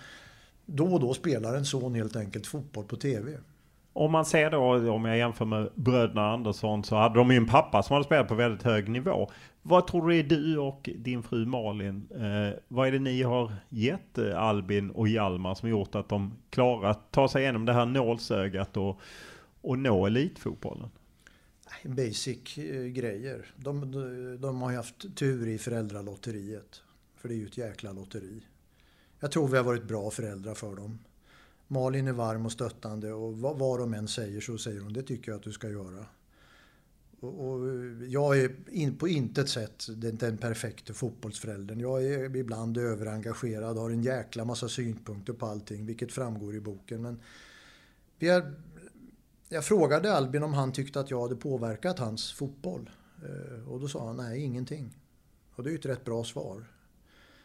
då 0.66 0.86
och 0.94 1.00
då 1.00 1.14
spelar 1.14 1.54
en 1.54 1.64
son 1.64 1.94
helt 1.94 2.16
enkelt 2.16 2.46
fotboll 2.46 2.84
på 2.84 2.96
tv. 2.96 3.38
Om 3.92 4.12
man 4.12 4.24
ser 4.24 4.50
då, 4.50 4.92
om 4.92 5.04
jag 5.04 5.18
jämför 5.18 5.44
med 5.44 5.68
bröderna 5.74 6.32
Andersson, 6.32 6.84
så 6.84 6.96
hade 6.96 7.14
de 7.14 7.30
ju 7.30 7.36
en 7.36 7.46
pappa 7.46 7.82
som 7.82 7.94
hade 7.94 8.04
spelat 8.04 8.28
på 8.28 8.34
väldigt 8.34 8.62
hög 8.62 8.88
nivå. 8.88 9.30
Vad 9.68 9.86
tror 9.86 10.08
du 10.08 10.18
är 10.18 10.22
du 10.22 10.58
och 10.58 10.90
din 10.96 11.22
fru 11.22 11.46
Malin, 11.46 12.08
eh, 12.10 12.58
vad 12.68 12.88
är 12.88 12.92
det 12.92 12.98
ni 12.98 13.22
har 13.22 13.52
gett 13.68 14.18
eh, 14.18 14.42
Albin 14.42 14.90
och 14.90 15.08
Hjalmar 15.08 15.54
som 15.54 15.68
gjort 15.68 15.94
att 15.94 16.08
de 16.08 16.34
klarat 16.50 16.96
att 16.96 17.12
ta 17.12 17.28
sig 17.28 17.42
igenom 17.42 17.64
det 17.64 17.72
här 17.72 17.86
nålsögat 17.86 18.76
och, 18.76 19.00
och 19.60 19.78
nå 19.78 20.06
elitfotbollen? 20.06 20.90
Basic 21.84 22.58
eh, 22.58 22.84
grejer. 22.84 23.46
De, 23.56 23.92
de, 23.92 24.36
de 24.40 24.62
har 24.62 24.70
ju 24.70 24.76
haft 24.76 25.16
tur 25.16 25.48
i 25.48 25.58
föräldralotteriet. 25.58 26.82
För 27.16 27.28
det 27.28 27.34
är 27.34 27.38
ju 27.38 27.46
ett 27.46 27.58
jäkla 27.58 27.92
lotteri. 27.92 28.42
Jag 29.20 29.32
tror 29.32 29.48
vi 29.48 29.56
har 29.56 29.64
varit 29.64 29.84
bra 29.84 30.10
föräldrar 30.10 30.54
för 30.54 30.76
dem. 30.76 30.98
Malin 31.66 32.08
är 32.08 32.12
varm 32.12 32.46
och 32.46 32.52
stöttande 32.52 33.12
och 33.12 33.38
vad, 33.38 33.58
vad 33.58 33.80
de 33.80 33.94
än 33.94 34.08
säger 34.08 34.40
så 34.40 34.58
säger 34.58 34.80
hon 34.80 34.92
det 34.92 35.02
tycker 35.02 35.30
jag 35.32 35.38
att 35.38 35.44
du 35.44 35.52
ska 35.52 35.70
göra. 35.70 36.06
Och, 37.20 37.58
jag 38.08 38.38
är 38.38 38.56
in, 38.70 38.96
på 38.96 39.08
intet 39.08 39.48
sätt 39.48 39.86
den, 39.96 40.16
den 40.16 40.36
perfekta 40.36 40.94
fotbollsföräldern. 40.94 41.80
Jag 41.80 42.04
är 42.04 42.36
ibland 42.36 42.78
överengagerad 42.78 43.76
och 43.76 43.82
har 43.82 43.90
en 43.90 44.02
jäkla 44.02 44.44
massa 44.44 44.68
synpunkter 44.68 45.32
på 45.32 45.46
allting, 45.46 45.86
vilket 45.86 46.12
framgår 46.12 46.54
i 46.56 46.60
boken. 46.60 47.02
Men 47.02 47.20
vi 48.18 48.28
är, 48.28 48.54
jag 49.48 49.64
frågade 49.64 50.12
Albin 50.12 50.42
om 50.42 50.54
han 50.54 50.72
tyckte 50.72 51.00
att 51.00 51.10
jag 51.10 51.22
hade 51.22 51.36
påverkat 51.36 51.98
hans 51.98 52.32
fotboll. 52.32 52.90
Eh, 53.22 53.68
och 53.68 53.80
då 53.80 53.88
sa 53.88 54.06
han 54.06 54.16
nej, 54.16 54.40
ingenting. 54.40 54.98
Och 55.54 55.64
det 55.64 55.70
är 55.70 55.72
ju 55.72 55.78
ett 55.78 55.86
rätt 55.86 56.04
bra 56.04 56.24
svar. 56.24 56.64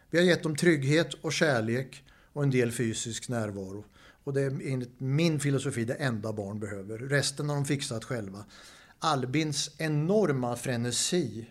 Vi 0.09 0.17
har 0.17 0.25
gett 0.25 0.43
dem 0.43 0.55
trygghet 0.55 1.13
och 1.13 1.33
kärlek 1.33 2.03
och 2.33 2.43
en 2.43 2.49
del 2.49 2.71
fysisk 2.71 3.29
närvaro. 3.29 3.85
Och 4.23 4.33
det 4.33 4.41
är 4.41 4.71
enligt 4.71 4.99
min 4.99 5.39
filosofi 5.39 5.85
det 5.85 5.93
enda 5.93 6.33
barn 6.33 6.59
behöver. 6.59 6.97
Resten 6.97 7.49
har 7.49 7.55
de 7.55 7.65
fixat 7.65 8.03
själva. 8.03 8.45
Albins 9.03 9.75
enorma 9.77 10.55
frenesi 10.55 11.49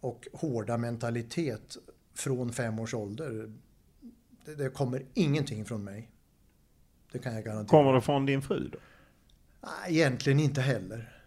och 0.00 0.28
hårda 0.32 0.76
mentalitet 0.76 1.76
från 2.14 2.52
fem 2.52 2.78
års 2.78 2.94
ålder. 2.94 3.52
Det, 4.44 4.54
det 4.54 4.70
kommer 4.70 5.06
ingenting 5.14 5.64
från 5.64 5.84
mig. 5.84 6.10
Det 7.12 7.18
kan 7.18 7.34
jag 7.34 7.44
garantera. 7.44 7.78
Kommer 7.78 7.92
det 7.92 8.00
från 8.00 8.26
din 8.26 8.42
fru 8.42 8.68
då? 8.68 8.78
Nej, 9.60 9.96
egentligen 9.96 10.40
inte 10.40 10.60
heller. 10.60 11.22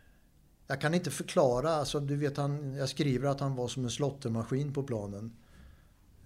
Jag 0.67 0.81
kan 0.81 0.93
inte 0.93 1.11
förklara. 1.11 1.69
Alltså, 1.69 1.99
du 1.99 2.15
vet, 2.15 2.37
han, 2.37 2.73
jag 2.73 2.89
skriver 2.89 3.29
att 3.29 3.39
han 3.39 3.55
var 3.55 3.67
som 3.67 3.83
en 3.83 3.91
slottermaskin 3.91 4.73
på 4.73 4.83
planen. 4.83 5.37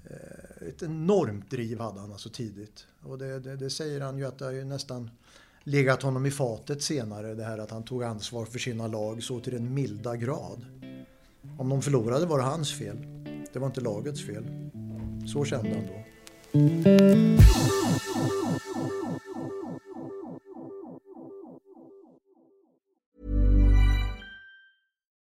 Eh, 0.04 0.68
ett 0.68 0.84
enormt 0.84 1.50
driv 1.50 1.80
hade 1.80 2.00
han 2.00 2.12
alltså 2.12 2.30
tidigt. 2.30 2.88
Och 3.04 3.18
det, 3.18 3.40
det, 3.40 3.56
det 3.56 3.70
säger 3.70 4.02
han 4.02 4.18
ju 4.18 4.26
att 4.26 4.40
det 4.40 4.46
har 4.46 4.52
ju 4.52 4.64
nästan 4.64 5.10
legat 5.64 6.04
honom 6.04 6.26
i 6.26 6.32
fatet 6.32 6.84
senare. 6.84 7.36
Det 7.36 7.44
här 7.44 7.58
att 7.58 7.72
han 7.72 7.84
tog 7.84 8.04
ansvar 8.04 8.46
för 8.46 8.60
sina 8.60 8.88
lag 8.88 9.24
så 9.24 9.40
till 9.40 9.54
den 9.54 9.74
milda 9.74 10.16
grad. 10.16 10.66
Om 11.58 11.70
de 11.70 11.82
förlorade 11.82 12.26
var 12.26 12.38
det 12.38 12.44
hans 12.44 12.78
fel. 12.78 12.98
Det 13.54 13.60
var 13.60 13.68
inte 13.68 13.82
lagets 13.82 14.26
fel. 14.26 14.46
Så 15.28 15.46
kände 15.46 15.70
han 15.70 15.88
då. 15.88 16.04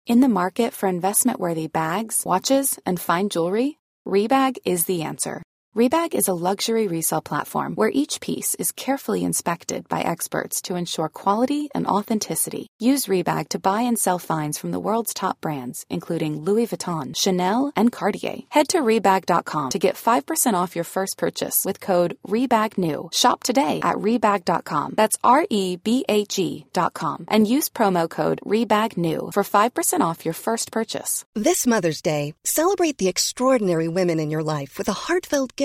In 0.07 0.21
the 0.21 0.27
market 0.27 0.73
for 0.73 0.87
investment-worthy 0.87 1.67
bags, 1.67 2.25
watches, 2.25 2.79
and 2.85 3.01
fine 3.01 3.27
jewelry, 3.27 3.77
Rebag 4.07 4.59
is 4.63 4.85
the 4.85 5.01
answer. 5.01 5.41
Rebag 5.75 6.15
is 6.15 6.29
a 6.29 6.33
luxury 6.33 6.87
resale 6.87 7.19
platform 7.19 7.73
where 7.75 7.91
each 7.93 8.21
piece 8.21 8.55
is 8.55 8.71
carefully 8.71 9.25
inspected 9.25 9.89
by 9.89 9.99
experts 9.99 10.61
to 10.61 10.75
ensure 10.75 11.09
quality 11.09 11.67
and 11.75 11.85
authenticity. 11.85 12.67
Use 12.79 13.07
Rebag 13.07 13.49
to 13.49 13.59
buy 13.59 13.81
and 13.81 13.99
sell 13.99 14.17
finds 14.17 14.57
from 14.57 14.71
the 14.71 14.79
world's 14.79 15.13
top 15.13 15.41
brands, 15.41 15.85
including 15.89 16.39
Louis 16.39 16.67
Vuitton, 16.67 17.13
Chanel, 17.13 17.73
and 17.75 17.91
Cartier. 17.91 18.37
Head 18.47 18.69
to 18.69 18.79
Rebag.com 18.79 19.71
to 19.71 19.77
get 19.77 19.95
5% 19.95 20.53
off 20.53 20.75
your 20.75 20.85
first 20.85 21.17
purchase 21.17 21.65
with 21.65 21.81
code 21.81 22.17
REBAGNEW. 22.25 23.13
Shop 23.13 23.43
today 23.43 23.81
at 23.83 23.97
Rebag.com. 23.97 24.93
That's 24.95 25.17
R 25.25 25.45
E 25.49 25.75
B 25.75 26.05
A 26.07 26.23
G.com. 26.23 27.25
And 27.27 27.49
use 27.49 27.67
promo 27.67 28.09
code 28.09 28.39
REBAGNEW 28.45 29.33
for 29.33 29.43
5% 29.43 29.99
off 29.99 30.23
your 30.23 30.33
first 30.33 30.71
purchase. 30.71 31.25
This 31.33 31.67
Mother's 31.67 32.01
Day, 32.01 32.33
celebrate 32.45 32.97
the 32.97 33.09
extraordinary 33.09 33.89
women 33.89 34.21
in 34.21 34.31
your 34.31 34.43
life 34.43 34.77
with 34.77 34.87
a 34.87 34.93
heartfelt 34.93 35.53
gift 35.57 35.64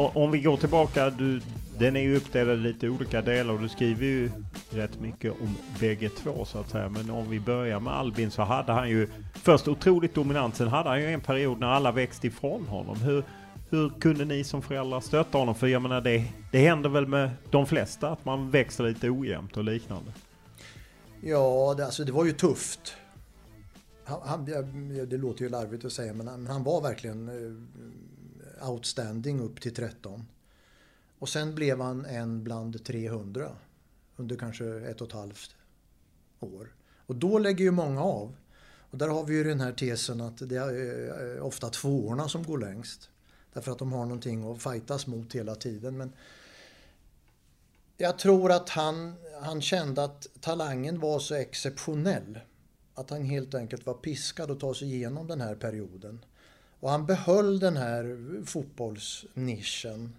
om 0.00 0.30
vi 0.30 0.40
går 0.40 0.56
tillbaka, 0.56 1.10
du, 1.10 1.40
den 1.78 1.96
är 1.96 2.00
ju 2.00 2.16
uppdelad 2.16 2.58
i 2.58 2.60
lite 2.60 2.88
olika 2.88 3.22
delar 3.22 3.54
och 3.54 3.60
du 3.60 3.68
skriver 3.68 4.04
ju 4.06 4.30
rätt 4.70 5.00
mycket 5.00 5.32
om 5.32 5.56
bägge 5.80 6.08
två 6.08 6.44
så 6.44 6.58
att 6.58 6.70
säga. 6.70 6.88
Men 6.88 7.10
om 7.10 7.30
vi 7.30 7.40
börjar 7.40 7.80
med 7.80 7.92
Albin 7.92 8.30
så 8.30 8.42
hade 8.42 8.72
han 8.72 8.90
ju 8.90 9.08
först 9.32 9.68
otroligt 9.68 10.14
dominant, 10.14 10.56
sen 10.56 10.68
hade 10.68 10.88
han 10.88 11.00
ju 11.00 11.12
en 11.12 11.20
period 11.20 11.60
när 11.60 11.66
alla 11.66 11.92
växte 11.92 12.26
ifrån 12.26 12.66
honom. 12.66 12.96
Hur, 13.00 13.24
hur 13.70 13.90
kunde 14.00 14.24
ni 14.24 14.44
som 14.44 14.62
föräldrar 14.62 15.00
stötta 15.00 15.38
honom? 15.38 15.54
För 15.54 15.66
jag 15.66 15.82
menar 15.82 16.00
det, 16.00 16.24
det 16.52 16.58
händer 16.58 16.90
väl 16.90 17.06
med 17.06 17.30
de 17.50 17.66
flesta 17.66 18.08
att 18.10 18.24
man 18.24 18.50
växer 18.50 18.84
lite 18.84 19.10
ojämnt 19.10 19.56
och 19.56 19.64
liknande. 19.64 20.12
Ja, 21.20 21.74
det, 21.76 21.84
alltså, 21.84 22.04
det 22.04 22.12
var 22.12 22.24
ju 22.24 22.32
tufft. 22.32 22.94
Han, 24.04 24.20
han, 24.24 24.44
det 25.08 25.16
låter 25.16 25.42
ju 25.42 25.48
larvigt 25.48 25.84
att 25.84 25.92
säga, 25.92 26.12
men 26.12 26.28
han, 26.28 26.46
han 26.46 26.64
var 26.64 26.80
verkligen 26.80 27.28
eh, 27.28 27.34
outstanding 28.62 29.40
upp 29.40 29.60
till 29.60 29.74
13. 29.74 30.26
Och 31.18 31.28
sen 31.28 31.54
blev 31.54 31.80
han 31.80 32.04
en 32.04 32.44
bland 32.44 32.84
300 32.84 33.56
under 34.16 34.36
kanske 34.36 34.64
ett 34.64 35.00
och 35.00 35.08
ett 35.08 35.14
halvt 35.14 35.54
år. 36.40 36.74
Och 37.06 37.16
då 37.16 37.38
lägger 37.38 37.64
ju 37.64 37.70
många 37.70 38.02
av. 38.02 38.36
Och 38.90 38.98
där 38.98 39.08
har 39.08 39.24
vi 39.24 39.34
ju 39.34 39.44
den 39.44 39.60
här 39.60 39.72
tesen 39.72 40.20
att 40.20 40.48
det 40.48 40.56
är 40.56 41.36
eh, 41.36 41.46
ofta 41.46 41.68
tvåorna 41.68 42.28
som 42.28 42.42
går 42.42 42.58
längst. 42.58 43.10
Därför 43.52 43.72
att 43.72 43.78
de 43.78 43.92
har 43.92 44.04
någonting 44.04 44.52
att 44.52 44.62
fightas 44.62 45.06
mot 45.06 45.34
hela 45.34 45.54
tiden. 45.54 45.96
Men 45.96 46.12
jag 47.96 48.18
tror 48.18 48.52
att 48.52 48.68
han, 48.68 49.14
han 49.42 49.62
kände 49.62 50.04
att 50.04 50.26
talangen 50.40 51.00
var 51.00 51.18
så 51.18 51.34
exceptionell. 51.34 52.40
Att 52.94 53.10
han 53.10 53.24
helt 53.24 53.54
enkelt 53.54 53.86
var 53.86 53.94
piskad 53.94 54.50
att 54.50 54.60
ta 54.60 54.74
sig 54.74 54.94
igenom 54.94 55.26
den 55.26 55.40
här 55.40 55.54
perioden. 55.54 56.24
Och 56.80 56.90
han 56.90 57.06
behöll 57.06 57.58
den 57.58 57.76
här 57.76 58.16
fotbollsnischen. 58.46 60.14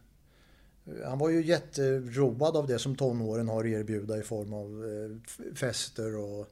Han 1.06 1.17
var 1.17 1.30
ju 1.30 1.45
jätteroad 1.45 2.58
av 2.58 2.67
det 2.67 2.80
som 2.80 2.95
tonåren 2.95 3.47
har 3.50 3.60
att 3.60 3.65
erbjuda 3.65 4.17
i 4.17 4.21
form 4.24 4.54
av 4.54 4.86
eh, 4.86 5.56
fester 5.56 6.17
och 6.17 6.52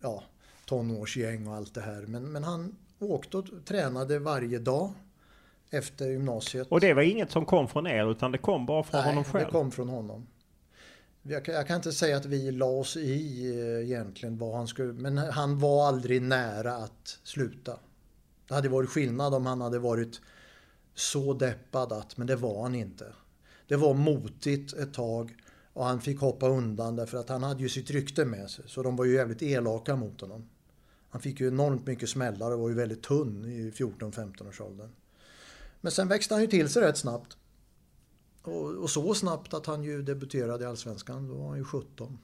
ja, 0.00 0.22
tonårsgäng 0.64 1.46
och 1.46 1.54
allt 1.54 1.74
det 1.74 1.80
här. 1.80 2.00
Men, 2.00 2.32
men 2.32 2.44
han 2.44 2.76
åkte 2.98 3.36
och 3.36 3.46
tränade 3.64 4.18
varje 4.18 4.58
dag. 4.58 4.92
efter 5.70 6.06
gymnasiet. 6.06 6.66
Och 6.70 6.80
det 6.80 6.94
var 6.94 7.02
inget 7.02 7.30
som 7.30 7.44
kom 7.44 7.68
från 7.68 7.86
er 7.86 8.10
utan 8.10 8.32
det 8.32 8.38
kom 8.38 8.66
bara 8.66 8.82
från 8.82 9.00
Nej, 9.00 9.08
honom 9.08 9.24
själv? 9.24 9.44
det 9.44 9.50
kom 9.50 9.70
från 9.70 9.88
honom. 9.88 10.26
Jag 11.22 11.44
kan, 11.44 11.54
jag 11.54 11.66
kan, 11.66 11.76
inte 11.76 11.92
säga 11.92 12.16
att 12.16 12.26
vi 12.26 12.50
la 12.50 12.66
oss 12.66 12.96
i 12.96 13.50
eh, 13.58 13.84
egentligen 13.84 14.38
vad 14.38 14.56
han 14.56 14.66
skulle, 14.66 14.92
men 14.92 15.18
han 15.18 15.58
var 15.58 15.88
aldrig 15.88 16.22
nära 16.22 16.76
att 16.76 17.18
sluta. 17.22 17.78
Det 18.50 18.54
hade 18.56 18.68
varit 18.68 18.90
skillnad 18.90 19.34
om 19.34 19.46
han 19.46 19.60
hade 19.60 19.78
varit 19.78 20.20
så 20.94 21.34
deppad 21.34 21.92
att, 21.92 22.16
men 22.16 22.26
det 22.26 22.36
var 22.36 22.62
han 22.62 22.74
inte. 22.74 23.12
Det 23.68 23.76
var 23.76 23.94
motigt 23.94 24.72
ett 24.72 24.94
tag 24.94 25.36
och 25.72 25.84
han 25.84 26.00
fick 26.00 26.20
hoppa 26.20 26.48
undan 26.48 26.96
därför 26.96 27.18
att 27.18 27.28
han 27.28 27.42
hade 27.42 27.62
ju 27.62 27.68
sitt 27.68 27.90
rykte 27.90 28.24
med 28.24 28.50
sig. 28.50 28.64
Så 28.68 28.82
de 28.82 28.96
var 28.96 29.04
ju 29.04 29.14
jävligt 29.14 29.42
elaka 29.42 29.96
mot 29.96 30.20
honom. 30.20 30.48
Han 31.10 31.20
fick 31.20 31.40
ju 31.40 31.48
enormt 31.48 31.86
mycket 31.86 32.08
smällar 32.08 32.50
och 32.50 32.60
var 32.60 32.68
ju 32.68 32.74
väldigt 32.74 33.02
tunn 33.02 33.44
i 33.44 33.70
14-15 33.70 34.48
års 34.48 34.60
åldern. 34.60 34.90
Men 35.80 35.92
sen 35.92 36.08
växte 36.08 36.34
han 36.34 36.40
ju 36.40 36.46
till 36.46 36.68
sig 36.68 36.82
rätt 36.82 36.98
snabbt. 36.98 37.36
Och, 38.42 38.74
och, 38.74 38.90
så 38.90 39.14
snabbt 39.14 39.54
att 39.54 39.66
han 39.66 39.82
ju 39.82 40.02
debuterade 40.02 40.64
i 40.64 40.66
Allsvenskan. 40.66 41.28
Då 41.28 41.34
var 41.34 41.48
han 41.48 41.58
ju 41.58 41.64
17. 41.64 42.18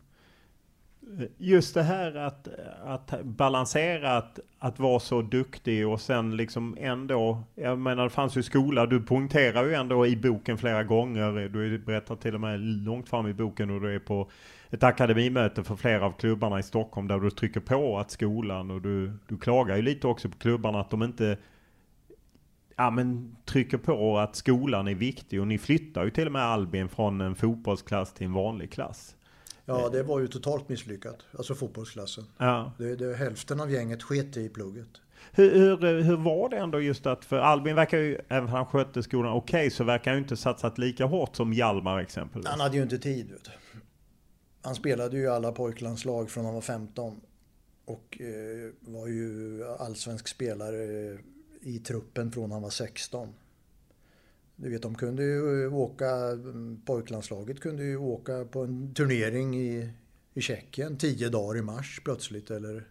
Just 1.39 1.75
det 1.75 1.83
här 1.83 2.15
att, 2.15 2.49
att 2.85 3.23
balansera 3.23 4.17
att, 4.17 4.39
att 4.59 4.79
vara 4.79 5.01
så 5.01 5.23
duktig 5.23 5.89
och 5.89 6.01
sen 6.01 6.37
liksom 6.37 6.77
ändå, 6.81 7.43
jag 7.55 7.79
menar 7.79 8.05
det 8.05 8.11
fanns 8.11 8.37
ju 8.37 8.43
skola, 8.43 8.87
du 8.87 9.03
poängterar 9.03 9.65
ju 9.65 9.75
ändå 9.75 10.07
i 10.07 10.17
boken 10.17 10.59
flera 10.59 10.85
gånger, 10.85 11.49
du 11.49 11.79
berättar 11.79 12.17
till 12.17 12.35
och 12.35 12.41
med 12.41 12.61
långt 12.61 13.09
fram 13.09 13.27
i 13.27 13.35
boken 13.35 13.71
och 13.71 13.81
du 13.81 13.95
är 13.95 13.99
på 13.99 14.31
ett 14.71 14.83
akademimöte 14.83 15.65
för 15.65 15.77
flera 15.77 16.07
av 16.07 16.13
klubbarna 16.13 16.59
i 16.59 16.63
Stockholm 16.63 17.09
där 17.09 17.21
du 17.21 17.31
trycker 17.31 17.61
på 17.61 17.99
att 17.99 18.11
skolan 18.11 18.71
och 18.71 18.83
du, 18.83 19.13
du 19.29 19.39
klagar 19.39 19.77
ju 19.77 19.83
lite 19.83 20.07
också 20.07 20.29
på 20.29 20.39
klubbarna 20.39 20.81
att 20.81 20.91
de 20.91 21.03
inte 21.03 21.39
ja, 22.77 22.91
men 22.91 23.37
trycker 23.45 23.79
på 23.79 24.19
att 24.19 24.37
skolan 24.37 24.89
är 24.89 24.95
viktig. 24.95 25.41
Och 25.41 25.47
ni 25.47 25.59
flyttar 25.59 26.05
ju 26.05 26.11
till 26.11 26.27
och 26.27 26.33
med 26.33 26.43
Albin 26.43 26.89
från 26.89 27.21
en 27.21 27.35
fotbollsklass 27.35 28.15
till 28.15 28.27
en 28.27 28.33
vanlig 28.33 28.73
klass. 28.73 29.16
Ja, 29.67 29.89
det 29.89 30.03
var 30.03 30.21
ju 30.21 30.29
totalt 30.29 30.69
misslyckat. 30.69 31.17
Alltså 31.39 31.55
fotbollsklassen. 31.55 32.25
Ja. 32.39 32.73
Det, 32.79 32.97
det, 32.97 33.15
hälften 33.15 33.61
av 33.61 33.71
gänget 33.71 34.03
sket 34.03 34.37
i 34.37 34.49
plugget. 34.49 34.89
Hur, 35.33 35.55
hur, 35.55 36.03
hur 36.03 36.17
var 36.17 36.49
det 36.49 36.57
ändå 36.57 36.81
just 36.81 37.07
att, 37.07 37.25
för 37.25 37.39
Albin 37.39 37.75
verkar 37.75 37.99
ju, 37.99 38.19
även 38.29 38.45
om 38.45 38.49
han 38.49 38.67
skötte 38.67 39.03
skolan 39.03 39.33
okej, 39.33 39.59
okay, 39.59 39.71
så 39.71 39.85
verkar 39.85 40.11
han 40.11 40.19
ju 40.19 40.23
inte 40.23 40.37
satsat 40.37 40.79
lika 40.79 41.05
hårt 41.05 41.37
som 41.37 41.53
Hjalmar 41.53 41.99
exempelvis. 41.99 42.49
Han 42.49 42.61
hade 42.61 42.77
ju 42.77 42.83
inte 42.83 42.99
tid. 42.99 43.31
Vet. 43.31 43.51
Han 44.63 44.75
spelade 44.75 45.17
ju 45.17 45.29
alla 45.29 45.53
pojklandslag 45.53 46.31
från 46.31 46.45
han 46.45 46.55
var 46.55 46.61
15. 46.61 47.21
Och 47.85 48.21
eh, 48.21 48.93
var 48.93 49.07
ju 49.07 49.65
allsvensk 49.79 50.29
spelare 50.29 51.19
i 51.61 51.79
truppen 51.79 52.33
från 52.33 52.53
han 52.53 52.63
var 52.63 52.71
16. 52.71 53.29
Du 54.57 54.71
vet, 54.71 54.83
de 54.83 54.95
kunde 54.95 55.23
ju 55.23 55.69
åka, 55.69 56.07
pojklandslaget 56.85 57.61
kunde 57.61 57.85
ju 57.85 57.97
åka 57.97 58.45
på 58.45 58.61
en 58.61 58.95
turnering 58.95 59.57
i, 59.57 59.91
i 60.35 60.41
Tjeckien 60.41 60.99
tio 60.99 61.29
dagar 61.29 61.59
i 61.59 61.63
mars 61.63 62.01
plötsligt. 62.05 62.51
Eller, 62.51 62.85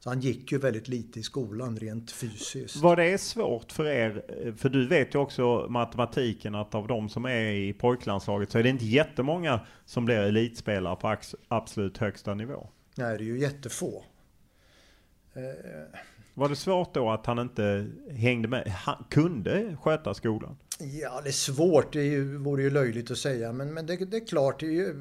så 0.00 0.10
han 0.10 0.20
gick 0.20 0.52
ju 0.52 0.58
väldigt 0.58 0.88
lite 0.88 1.20
i 1.20 1.22
skolan 1.22 1.76
rent 1.76 2.10
fysiskt. 2.10 2.76
Var 2.76 2.96
det 2.96 3.18
svårt 3.18 3.72
för 3.72 3.86
er? 3.86 4.24
För 4.56 4.68
du 4.68 4.86
vet 4.86 5.14
ju 5.14 5.18
också 5.18 5.66
matematiken 5.68 6.54
att 6.54 6.74
av 6.74 6.86
de 6.86 7.08
som 7.08 7.24
är 7.24 7.52
i 7.52 7.72
pojklandslaget 7.72 8.50
så 8.50 8.58
är 8.58 8.62
det 8.62 8.68
inte 8.68 8.86
jättemånga 8.86 9.60
som 9.84 10.04
blir 10.04 10.18
elitspelare 10.18 10.96
på 10.96 11.16
absolut 11.48 11.98
högsta 11.98 12.34
nivå. 12.34 12.68
Nej, 12.96 13.18
det 13.18 13.24
är 13.24 13.26
ju 13.26 13.40
jättefå. 13.40 14.04
Eh, 15.34 15.98
var 16.34 16.48
det 16.48 16.56
svårt 16.56 16.94
då 16.94 17.10
att 17.10 17.26
han 17.26 17.38
inte 17.38 17.86
hängde 18.10 18.48
med, 18.48 18.68
han 18.68 19.04
kunde 19.10 19.76
sköta 19.82 20.14
skolan? 20.14 20.56
Ja, 20.78 21.20
det 21.20 21.30
är 21.30 21.32
svårt. 21.32 21.92
Det 21.92 22.00
är 22.00 22.04
ju, 22.04 22.36
vore 22.36 22.62
ju 22.62 22.70
löjligt 22.70 23.10
att 23.10 23.18
säga. 23.18 23.52
Men, 23.52 23.74
men 23.74 23.86
det, 23.86 23.96
det 23.96 24.16
är 24.16 24.26
klart, 24.26 24.60
det 24.60 24.66
är 24.66 24.70
ju... 24.70 24.94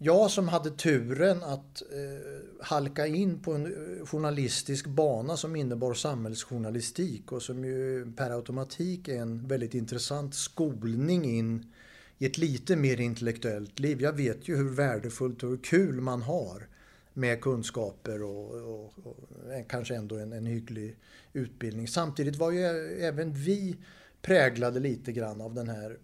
Jag 0.00 0.30
som 0.30 0.48
hade 0.48 0.70
turen 0.70 1.42
att 1.42 1.82
eh, 1.82 2.64
halka 2.64 3.06
in 3.06 3.42
på 3.42 3.52
en 3.52 3.66
eh, 3.66 4.06
journalistisk 4.06 4.86
bana 4.86 5.36
som 5.36 5.56
innebar 5.56 5.94
samhällsjournalistik 5.94 7.32
och 7.32 7.42
som 7.42 7.64
ju 7.64 8.12
per 8.16 8.30
automatik 8.30 9.08
är 9.08 9.20
en 9.20 9.48
väldigt 9.48 9.74
intressant 9.74 10.34
skolning 10.34 11.24
in 11.24 11.72
i 12.18 12.26
ett 12.26 12.38
lite 12.38 12.76
mer 12.76 13.00
intellektuellt 13.00 13.78
liv. 13.78 14.02
Jag 14.02 14.12
vet 14.12 14.48
ju 14.48 14.56
hur 14.56 14.70
värdefullt 14.70 15.42
och 15.42 15.50
hur 15.50 15.56
kul 15.56 16.00
man 16.00 16.22
har 16.22 16.68
med 17.18 17.40
kunskaper 17.40 18.22
och, 18.22 18.54
och, 18.54 18.92
och 19.04 19.16
kanske 19.68 19.94
ändå 19.94 20.16
en, 20.16 20.32
en 20.32 20.46
hygglig 20.46 20.96
utbildning. 21.32 21.88
Samtidigt 21.88 22.36
var 22.36 22.50
ju 22.50 22.64
även 23.00 23.32
vi 23.32 23.76
präglade 24.22 24.80
lite 24.80 25.12
grann 25.12 25.40
av 25.40 25.54
den 25.54 25.68
här 25.68 25.98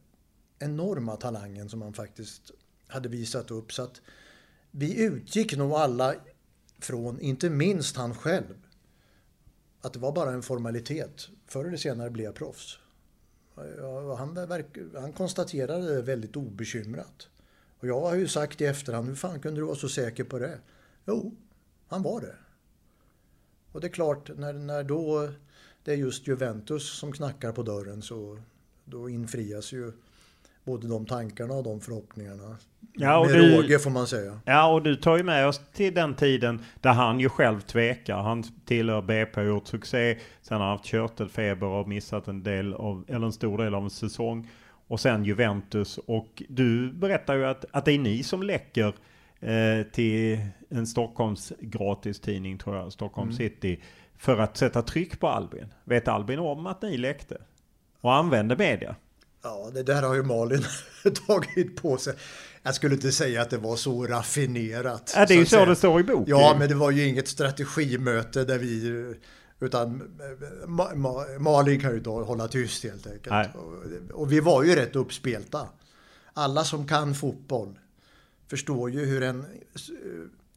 enorma 0.58 1.16
talangen 1.16 1.68
som 1.68 1.82
han 1.82 1.92
faktiskt 1.92 2.50
hade 2.86 3.08
visat 3.08 3.50
upp. 3.50 3.72
Så 3.72 3.82
att 3.82 4.00
vi 4.70 5.02
utgick 5.02 5.56
nog 5.56 5.72
alla 5.72 6.14
från, 6.78 7.20
inte 7.20 7.50
minst 7.50 7.96
han 7.96 8.14
själv, 8.14 8.66
att 9.80 9.92
det 9.92 9.98
var 9.98 10.12
bara 10.12 10.32
en 10.32 10.42
formalitet. 10.42 11.28
Förr 11.46 11.64
eller 11.64 11.76
senare 11.76 12.10
blev 12.10 12.24
jag 12.24 12.34
proffs. 12.34 12.78
Han, 14.18 14.48
han 14.94 15.12
konstaterade 15.12 15.94
det 15.94 16.02
väldigt 16.02 16.36
obekymrat. 16.36 17.28
Och 17.78 17.88
jag 17.88 18.00
har 18.00 18.14
ju 18.14 18.28
sagt 18.28 18.60
i 18.60 18.64
efterhand, 18.64 19.08
hur 19.08 19.14
fan 19.14 19.40
kunde 19.40 19.60
du 19.60 19.64
vara 19.64 19.76
så 19.76 19.88
säker 19.88 20.24
på 20.24 20.38
det? 20.38 20.58
Jo, 21.06 21.36
han 21.88 22.02
var 22.02 22.20
det. 22.20 22.34
Och 23.72 23.80
det 23.80 23.86
är 23.86 23.92
klart, 23.92 24.30
när, 24.36 24.52
när 24.52 24.84
då 24.84 25.28
det 25.84 25.92
är 25.92 25.96
just 25.96 26.28
Juventus 26.28 26.98
som 26.98 27.12
knackar 27.12 27.52
på 27.52 27.62
dörren 27.62 28.02
så 28.02 28.38
då 28.84 29.08
infrias 29.08 29.72
ju 29.72 29.92
både 30.64 30.88
de 30.88 31.06
tankarna 31.06 31.54
och 31.54 31.64
de 31.64 31.80
förhoppningarna. 31.80 32.56
Ja, 32.92 33.18
och 33.18 33.26
med 33.26 33.34
du, 33.34 33.56
råge 33.56 33.78
får 33.78 33.90
man 33.90 34.06
säga. 34.06 34.40
Ja, 34.44 34.72
och 34.72 34.82
du 34.82 34.96
tar 34.96 35.16
ju 35.16 35.22
med 35.22 35.48
oss 35.48 35.60
till 35.72 35.94
den 35.94 36.14
tiden 36.14 36.60
där 36.80 36.92
han 36.92 37.20
ju 37.20 37.28
själv 37.28 37.60
tvekar. 37.60 38.16
Han 38.16 38.42
tillhör 38.42 39.02
BP 39.02 39.40
och 39.40 39.46
gjort 39.46 39.66
succé. 39.66 40.18
Sen 40.42 40.56
har 40.56 40.66
han 40.66 40.76
haft 40.76 40.84
körtelfeber 40.84 41.66
och 41.66 41.88
missat 41.88 42.28
en 42.28 42.42
del 42.42 42.74
av, 42.74 43.04
eller 43.08 43.26
en 43.26 43.32
stor 43.32 43.58
del 43.58 43.74
av 43.74 43.84
en 43.84 43.90
säsong. 43.90 44.50
Och 44.86 45.00
sen 45.00 45.24
Juventus. 45.24 45.98
Och 45.98 46.42
du 46.48 46.92
berättar 46.92 47.34
ju 47.34 47.44
att, 47.44 47.64
att 47.70 47.84
det 47.84 47.92
är 47.92 47.98
ni 47.98 48.22
som 48.22 48.42
läcker 48.42 48.94
eh, 49.44 49.86
till 49.92 50.38
en 50.68 50.86
Stockholms 50.86 51.52
gratistidning 51.60 52.58
tror 52.58 52.76
jag, 52.76 52.92
Stockholm 52.92 53.28
mm. 53.28 53.38
City. 53.38 53.80
För 54.18 54.38
att 54.38 54.56
sätta 54.56 54.82
tryck 54.82 55.20
på 55.20 55.28
Albin. 55.28 55.66
Vet 55.84 56.08
Albin 56.08 56.38
om 56.38 56.66
att 56.66 56.82
ni 56.82 56.96
läckte? 56.96 57.36
Och 58.00 58.14
använde 58.14 58.56
media? 58.56 58.96
Ja, 59.42 59.70
det 59.74 59.82
där 59.82 60.02
har 60.02 60.14
ju 60.14 60.22
Malin 60.22 60.64
tagit 61.26 61.82
på 61.82 61.96
sig. 61.96 62.14
Jag 62.62 62.74
skulle 62.74 62.94
inte 62.94 63.12
säga 63.12 63.42
att 63.42 63.50
det 63.50 63.58
var 63.58 63.76
så 63.76 64.06
raffinerat. 64.06 65.12
Ja, 65.16 65.26
det 65.26 65.34
är 65.34 65.38
ju 65.38 65.46
så, 65.46 65.56
så 65.56 65.64
det 65.64 65.76
står 65.76 66.00
i 66.00 66.04
boken. 66.04 66.24
Ja, 66.26 66.56
men 66.58 66.68
det 66.68 66.74
var 66.74 66.90
ju 66.90 67.08
inget 67.08 67.28
strategimöte 67.28 68.44
där 68.44 68.58
vi... 68.58 69.14
Utan 69.60 70.02
Ma 70.66 70.94
Ma 70.94 71.24
Malin 71.38 71.80
kan 71.80 71.92
ju 71.92 72.00
då 72.00 72.24
hålla 72.24 72.48
tyst 72.48 72.84
helt 72.84 73.06
enkelt. 73.06 73.56
Och, 73.56 74.20
och 74.20 74.32
vi 74.32 74.40
var 74.40 74.62
ju 74.62 74.74
rätt 74.74 74.96
uppspelta. 74.96 75.68
Alla 76.32 76.64
som 76.64 76.86
kan 76.86 77.14
fotboll 77.14 77.78
förstår 78.46 78.90
ju 78.90 79.04
hur 79.04 79.22
en 79.22 79.46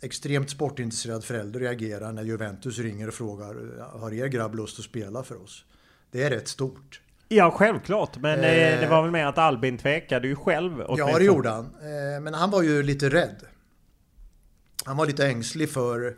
extremt 0.01 0.49
sportintresserad 0.49 1.23
förälder 1.23 1.59
reagerar 1.59 2.11
när 2.11 2.23
Juventus 2.23 2.79
ringer 2.79 3.07
och 3.07 3.13
frågar 3.13 3.79
har 3.99 4.13
er 4.13 4.27
grabb 4.27 4.55
lust 4.55 4.79
att 4.79 4.85
spela 4.85 5.23
för 5.23 5.43
oss? 5.43 5.65
Det 6.11 6.23
är 6.23 6.29
rätt 6.29 6.47
stort. 6.47 7.01
Ja, 7.29 7.51
självklart. 7.51 8.17
Men 8.17 8.39
eh, 8.39 8.79
det 8.79 8.87
var 8.89 9.01
väl 9.01 9.11
mer 9.11 9.25
att 9.25 9.37
Albin 9.37 9.77
tvekade 9.77 10.27
ju 10.27 10.35
själv. 10.35 10.83
Ja, 10.89 11.17
det 11.17 11.23
gjorde 11.23 11.49
han. 11.49 11.65
Eh, 11.65 12.21
men 12.21 12.33
han 12.33 12.51
var 12.51 12.61
ju 12.61 12.83
lite 12.83 13.09
rädd. 13.09 13.41
Han 14.85 14.97
var 14.97 15.05
lite 15.05 15.27
ängslig 15.27 15.69
för 15.69 16.17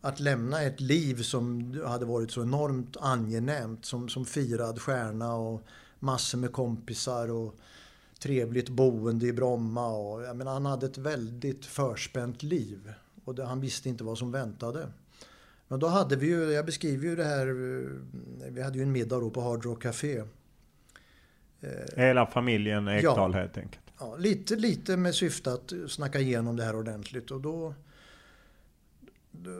att 0.00 0.20
lämna 0.20 0.62
ett 0.62 0.80
liv 0.80 1.22
som 1.22 1.74
hade 1.86 2.04
varit 2.04 2.30
så 2.30 2.42
enormt 2.42 2.96
angenämt. 3.00 3.84
Som, 3.84 4.08
som 4.08 4.24
firad 4.24 4.82
stjärna 4.82 5.34
och 5.34 5.62
massor 5.98 6.38
med 6.38 6.52
kompisar 6.52 7.30
och 7.30 7.54
trevligt 8.18 8.68
boende 8.68 9.26
i 9.26 9.32
Bromma. 9.32 9.88
Och, 9.88 10.22
jag 10.22 10.36
menar, 10.36 10.52
han 10.52 10.66
hade 10.66 10.86
ett 10.86 10.98
väldigt 10.98 11.66
förspänt 11.66 12.42
liv. 12.42 12.92
Och 13.24 13.34
det, 13.34 13.44
han 13.44 13.60
visste 13.60 13.88
inte 13.88 14.04
vad 14.04 14.18
som 14.18 14.32
väntade. 14.32 14.88
Men 15.68 15.80
då 15.80 15.86
hade 15.86 16.16
vi 16.16 16.26
ju, 16.26 16.52
jag 16.52 16.66
beskriver 16.66 17.04
ju 17.08 17.16
det 17.16 17.24
här, 17.24 17.46
eh, 17.46 18.52
vi 18.52 18.62
hade 18.62 18.78
ju 18.78 18.82
en 18.82 18.92
middag 18.92 19.20
då 19.20 19.30
på 19.30 19.40
Hard 19.40 19.64
Rock 19.64 19.82
Café. 19.82 20.22
Eh, 21.60 21.68
Hela 21.96 22.26
familjen 22.26 22.88
Ekdal 22.88 23.32
ja, 23.32 23.38
helt 23.38 23.58
enkelt? 23.58 23.84
Ja, 23.98 24.16
lite, 24.16 24.56
lite 24.56 24.96
med 24.96 25.14
syfte 25.14 25.52
att 25.52 25.72
snacka 25.88 26.20
igenom 26.20 26.56
det 26.56 26.64
här 26.64 26.76
ordentligt. 26.76 27.30
Och 27.30 27.40
då, 27.40 27.74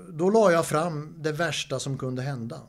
då 0.09 0.31
la 0.31 0.53
jag 0.53 0.67
fram 0.67 1.15
det 1.19 1.33
värsta 1.33 1.79
som 1.79 1.99
kunde 1.99 2.23
hända. 2.23 2.61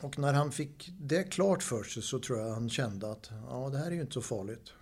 Och 0.00 0.18
när 0.18 0.32
han 0.32 0.52
fick 0.52 0.90
det 1.00 1.22
klart 1.22 1.62
för 1.62 1.82
sig 1.82 2.02
så 2.02 2.18
tror 2.18 2.38
jag 2.38 2.50
han 2.50 2.68
kände 2.70 3.10
att 3.10 3.30
ja, 3.50 3.68
det 3.72 3.78
här 3.78 3.86
är 3.86 3.90
ju 3.90 4.00
inte 4.00 4.12
så 4.12 4.22
farligt. 4.22 4.72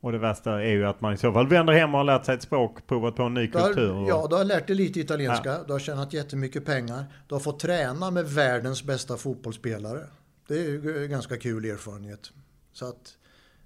Och 0.00 0.12
det 0.12 0.18
värsta 0.18 0.62
är 0.62 0.70
ju 0.70 0.86
att 0.86 1.00
man 1.00 1.14
i 1.14 1.16
så 1.16 1.32
fall 1.32 1.48
vänder 1.48 1.72
hem 1.72 1.90
och 1.94 1.98
har 1.98 2.04
lärt 2.04 2.24
sig 2.24 2.34
ett 2.34 2.42
språk, 2.42 2.86
provat 2.86 3.16
på 3.16 3.22
en 3.22 3.34
ny 3.34 3.50
har, 3.54 3.66
kultur. 3.66 3.92
och- 3.92 4.08
ja, 4.08 4.26
du 4.30 4.36
har 4.36 4.44
lärt 4.44 4.66
dig 4.66 4.76
lite 4.76 5.00
italienska, 5.00 5.48
Ja. 5.48 5.64
du 5.66 5.72
har 5.72 5.80
tjänat 5.80 6.12
jättemycket 6.12 6.64
pengar, 6.64 7.04
du 7.28 7.34
har 7.34 7.40
fått 7.40 7.60
träna 7.60 8.10
med 8.10 8.24
världens 8.30 8.82
bästa 8.84 9.16
fotbollsspelare. 9.16 10.06
Det 10.48 10.54
är 10.54 10.68
ju 10.68 11.08
ganska 11.10 11.36
kul 11.36 11.64
erfarenhet. 11.64 12.30
Så 12.72 12.88
att 12.88 13.16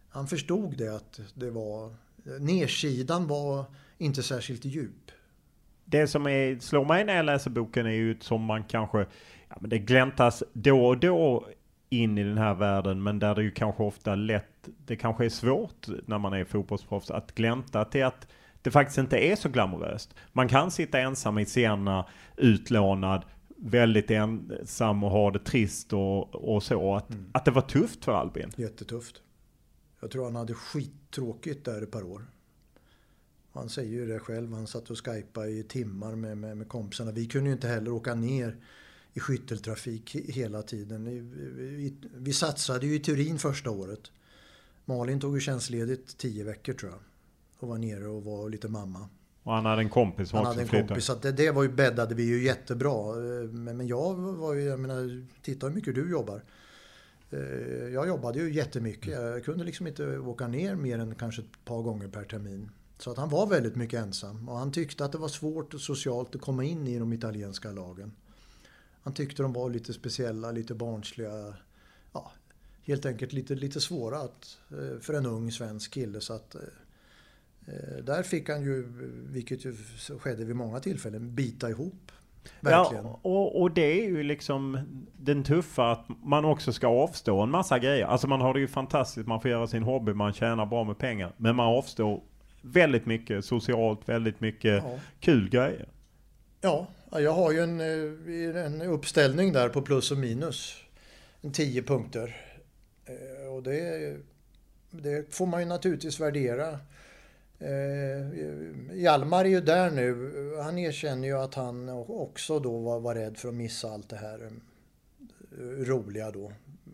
han 0.08 0.26
förstod 0.26 0.76
det 0.78 0.88
att 0.96 1.20
det 1.34 1.50
var, 1.50 1.94
nedsidan 2.38 3.26
var 3.26 3.64
inte 3.98 4.22
särskilt 4.22 4.64
djup. 4.64 5.10
Det 5.84 6.06
som 6.06 6.26
är, 6.26 6.58
slår 6.60 6.84
mig 6.84 7.04
när 7.04 7.16
jag 7.16 7.24
läser 7.26 7.50
boken 7.50 7.86
är 7.86 7.90
ju 7.90 8.16
som 8.20 8.42
man 8.44 8.64
kanske, 8.64 9.06
ja 9.48 9.56
men 9.60 9.70
det 9.70 9.78
gläntas 9.78 10.42
då 10.52 10.86
och 10.86 10.98
då 10.98 11.46
in 11.90 12.18
i 12.18 12.24
den 12.24 12.38
här 12.38 12.54
världen 12.54 13.02
men 13.02 13.18
där 13.18 13.34
det 13.34 13.42
ju 13.42 13.50
kanske 13.50 13.82
ofta 13.82 14.14
lätt, 14.14 14.68
det 14.86 14.96
kanske 14.96 15.24
är 15.24 15.28
svårt 15.28 15.86
när 16.06 16.18
man 16.18 16.32
är 16.32 16.44
fotbollsproffs 16.44 17.10
att 17.10 17.34
glänta 17.34 17.84
till 17.84 18.04
att 18.04 18.28
det 18.62 18.70
faktiskt 18.70 18.98
inte 18.98 19.18
är 19.18 19.36
så 19.36 19.48
glamoröst. 19.48 20.14
Man 20.32 20.48
kan 20.48 20.70
sitta 20.70 21.00
ensam 21.00 21.38
i 21.38 21.46
Siena, 21.46 22.06
utlånad, 22.36 23.24
väldigt 23.56 24.10
ensam 24.10 25.04
och 25.04 25.10
ha 25.10 25.30
det 25.30 25.38
trist 25.38 25.92
och, 25.92 26.34
och 26.34 26.62
så. 26.62 26.94
Att, 26.94 27.08
att 27.32 27.44
det 27.44 27.50
var 27.50 27.62
tufft 27.62 28.04
för 28.04 28.12
Albin. 28.12 28.50
Jättetufft. 28.56 29.22
Jag 30.00 30.10
tror 30.10 30.24
han 30.24 30.36
hade 30.36 30.54
skittråkigt 30.54 31.64
där 31.64 31.82
ett 31.82 31.90
par 31.90 32.02
år. 32.02 32.26
Han 33.52 33.68
säger 33.68 33.92
ju 33.92 34.06
det 34.06 34.18
själv, 34.18 34.52
han 34.52 34.66
satt 34.66 34.90
och 34.90 35.06
skypade 35.06 35.50
i 35.50 35.62
timmar 35.62 36.14
med, 36.14 36.38
med, 36.38 36.56
med 36.56 36.68
kompisarna. 36.68 37.12
Vi 37.12 37.26
kunde 37.26 37.50
ju 37.50 37.54
inte 37.54 37.68
heller 37.68 37.92
åka 37.92 38.14
ner 38.14 38.56
i 39.18 39.20
skytteltrafik 39.20 40.14
he- 40.14 40.32
hela 40.32 40.62
tiden. 40.62 41.04
Vi, 41.04 41.94
vi, 42.14 42.32
satsade 42.32 42.86
ju 42.86 42.94
i 42.94 42.98
Turin 42.98 43.38
första 43.38 43.70
året. 43.70 44.00
Malin 44.84 45.20
tog 45.20 45.34
ju 45.34 45.40
tjänstledigt 45.40 46.18
tio 46.18 46.44
veckor 46.44 46.72
tror 46.72 46.90
jag. 46.90 47.00
Och 47.58 47.68
var 47.68 47.78
nere 47.78 48.06
och 48.08 48.24
var 48.24 48.48
lite 48.50 48.68
mamma. 48.68 49.08
Och 49.42 49.52
han 49.52 49.64
hade 49.66 49.82
en 49.82 49.90
kompis 49.90 50.28
som 50.28 50.36
Han 50.36 50.46
hade 50.46 50.60
en 50.62 50.68
flyttade. 50.68 50.88
kompis, 50.88 51.04
så 51.04 51.14
det, 51.14 51.32
det 51.32 51.50
var 51.50 51.62
ju 51.62 51.68
bäddade 51.68 52.14
vi 52.14 52.22
ju 52.22 52.42
jättebra. 52.44 53.08
Eh, 53.10 53.48
Men, 53.50 53.76
men 53.76 53.86
jag 53.86 54.14
var 54.14 54.54
ju, 54.54 54.62
jag 54.62 54.80
menar, 54.80 55.26
titta 55.42 55.66
hur 55.66 55.74
mycket 55.74 55.94
du 55.94 56.10
jobbar. 56.10 56.42
Eh, 57.30 57.38
Jag 57.92 58.08
jobbade 58.08 58.38
ju 58.38 58.52
jättemycket. 58.54 59.12
Jag 59.12 59.44
kunde 59.44 59.64
liksom 59.64 59.86
inte 59.86 60.18
åka 60.18 60.48
ner 60.48 60.74
mer 60.74 60.98
än 60.98 61.14
kanske 61.14 61.42
ett 61.42 61.64
par 61.64 61.82
gånger 61.82 62.08
per 62.08 62.24
termin. 62.24 62.70
Så 62.98 63.10
att 63.10 63.16
han 63.16 63.28
var 63.28 63.46
väldigt 63.46 63.76
mycket 63.76 64.00
ensam. 64.00 64.48
Och 64.48 64.56
han 64.58 64.72
tyckte 64.72 65.04
att 65.04 65.12
det 65.12 65.18
var 65.18 65.28
svårt 65.28 65.74
och 65.74 65.80
socialt 65.80 66.34
att 66.34 66.40
komma 66.40 66.64
in 66.64 66.86
i 66.88 66.98
de 66.98 67.12
italienska 67.12 67.70
lagen. 67.72 68.12
Han 69.02 69.14
tyckte 69.14 69.42
de 69.42 69.52
var 69.52 69.70
lite 69.70 69.92
speciella, 69.92 70.50
lite 70.50 70.74
barnsliga. 70.74 71.54
Ja, 72.12 72.32
helt 72.82 73.06
enkelt 73.06 73.32
lite, 73.32 73.54
lite 73.54 73.80
svåra 73.80 74.18
att, 74.18 74.58
eh, 74.70 75.00
för 75.00 75.14
en 75.14 75.26
ung 75.26 75.52
svensk 75.52 75.92
kille. 75.94 76.20
Så 76.20 76.32
att, 76.32 76.54
eh, 76.54 76.60
eh, 77.66 78.04
där 78.04 78.22
fick 78.22 78.48
han 78.48 78.62
ju, 78.62 78.86
vilket 79.32 79.64
ju 79.64 79.76
skedde 80.18 80.44
vid 80.44 80.56
många 80.56 80.80
tillfällen, 80.80 81.34
bita 81.34 81.70
ihop. 81.70 82.12
Verkligen. 82.60 83.04
Ja, 83.04 83.20
och, 83.22 83.60
och 83.60 83.70
det 83.70 84.00
är 84.00 84.04
ju 84.08 84.22
liksom 84.22 84.78
den 85.18 85.44
tuffa 85.44 85.90
att 85.92 86.06
man 86.24 86.44
också 86.44 86.72
ska 86.72 86.86
avstå 86.86 87.40
en 87.40 87.50
massa 87.50 87.78
grejer. 87.78 88.06
Alltså 88.06 88.26
man 88.26 88.40
har 88.40 88.54
det 88.54 88.60
ju 88.60 88.68
fantastiskt, 88.68 89.26
man 89.28 89.40
får 89.40 89.50
göra 89.50 89.66
sin 89.66 89.82
hobby, 89.82 90.12
man 90.12 90.32
tjänar 90.32 90.66
bra 90.66 90.84
med 90.84 90.98
pengar. 90.98 91.32
Men 91.36 91.56
man 91.56 91.66
avstår 91.66 92.22
väldigt 92.62 93.06
mycket 93.06 93.44
socialt, 93.44 94.08
väldigt 94.08 94.40
mycket 94.40 94.82
Ja. 94.84 94.98
kul 95.20 95.48
grejer. 95.48 95.88
Ja, 96.60 96.86
jag 97.10 97.32
har 97.32 97.52
ju 97.52 97.60
en, 97.60 97.80
eh, 97.80 98.64
en 98.64 98.82
uppställning 98.82 99.52
där 99.52 99.68
på 99.68 99.82
plus 99.82 100.10
och 100.10 100.18
minus. 100.18 100.76
En 101.40 101.52
tio 101.52 101.82
punkter. 101.82 102.36
Eh, 103.04 103.52
och 103.52 103.62
det, 103.62 104.16
det 104.90 105.34
får 105.34 105.46
man 105.46 105.60
ju 105.60 105.66
naturligtvis 105.66 106.20
värdera. 106.20 106.68
Eh, 107.58 108.38
Hjalmar 108.92 109.44
är 109.44 109.48
ju 109.48 109.60
där 109.60 109.90
nu. 109.90 110.32
Han 110.62 110.78
erkänner 110.78 111.28
ju 111.28 111.38
att 111.38 111.54
han 111.54 111.88
också 112.08 112.58
då 112.58 112.78
var, 112.78 113.00
var 113.00 113.14
rädd 113.14 113.36
för 113.38 113.48
att 113.48 113.54
missa 113.54 113.90
allt 113.90 114.08
det 114.08 114.16
här 114.16 114.50
roliga 115.78 116.30
då. 116.30 116.52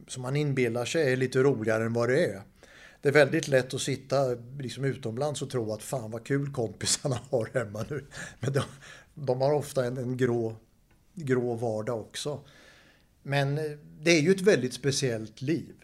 Som 0.09 0.25
han 0.25 0.37
inbillar 0.37 0.85
sig 0.85 1.13
är 1.13 1.17
lite 1.17 1.39
roligare 1.39 1.85
än 1.85 1.93
vad 1.93 2.09
det 2.09 2.25
är. 2.25 2.43
Det 3.05 3.09
är 3.09 3.13
väldigt 3.13 3.49
lätt 3.49 3.75
att 3.75 3.81
sitta 3.81 4.17
liksom 4.59 4.85
utomlands 4.85 5.43
och 5.43 5.51
tro 5.51 5.73
att 5.73 5.83
fan 5.83 6.11
vad 6.11 6.27
kul 6.27 6.53
kompisarna 6.53 7.19
har 7.31 7.49
hemma 7.55 7.85
nu. 7.91 8.05
Men 8.41 8.53
de, 8.53 8.63
de 9.15 9.41
har 9.41 9.53
ofta 9.53 9.85
en, 9.85 9.97
en 9.97 10.17
grå, 10.17 10.57
grå 11.15 11.55
vardag 11.55 12.01
också. 12.01 12.41
Men 13.23 13.59
eh, 13.59 13.65
det 14.01 14.11
är 14.11 14.21
ju 14.21 14.31
ett 14.31 14.41
väldigt 14.41 14.75
speciellt 14.75 15.43
liv. 15.43 15.75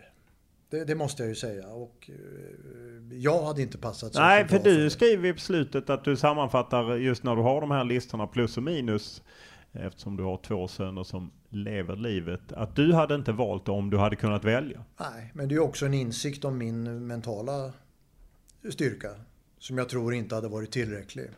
Det, 0.70 0.84
det 0.84 0.94
måste 0.94 1.22
jag 1.22 1.28
ju 1.28 1.34
säga. 1.34 1.68
Och 1.68 2.10
eh, 2.12 3.18
jag 3.18 3.42
hade 3.42 3.62
inte 3.62 3.78
passat 3.78 4.14
så 4.14 4.20
Nej, 4.20 4.48
för 4.48 4.58
du 4.58 4.90
skriver 4.90 5.26
ju 5.26 5.34
på 5.34 5.40
slutet 5.40 5.90
att 5.90 6.04
du 6.04 6.16
sammanfattar 6.16 6.96
just 6.96 7.22
när 7.22 7.36
du 7.36 7.42
har 7.42 7.60
de 7.60 7.70
här 7.70 7.84
listorna 7.84 8.26
plus 8.26 8.56
och 8.56 8.62
minus. 8.62 9.22
Eftersom 9.72 10.16
du 10.16 10.22
har 10.22 10.36
två 10.36 10.68
söner 10.68 11.04
som 11.04 11.30
lever 11.48 11.96
livet. 11.96 12.52
Att 12.52 12.76
du 12.76 12.92
hade 12.92 13.14
inte 13.14 13.32
valt 13.32 13.68
om 13.68 13.90
du 13.90 13.98
hade 13.98 14.16
kunnat 14.16 14.44
välja. 14.44 14.84
Nej, 15.00 15.30
men 15.34 15.48
det 15.48 15.54
är 15.54 15.58
också 15.58 15.86
en 15.86 15.94
insikt 15.94 16.44
om 16.44 16.58
min 16.58 17.06
mentala 17.06 17.72
styrka. 18.70 19.08
Som 19.58 19.78
jag 19.78 19.88
tror 19.88 20.14
inte 20.14 20.34
hade 20.34 20.48
varit 20.48 20.70
tillräcklig. 20.70 21.28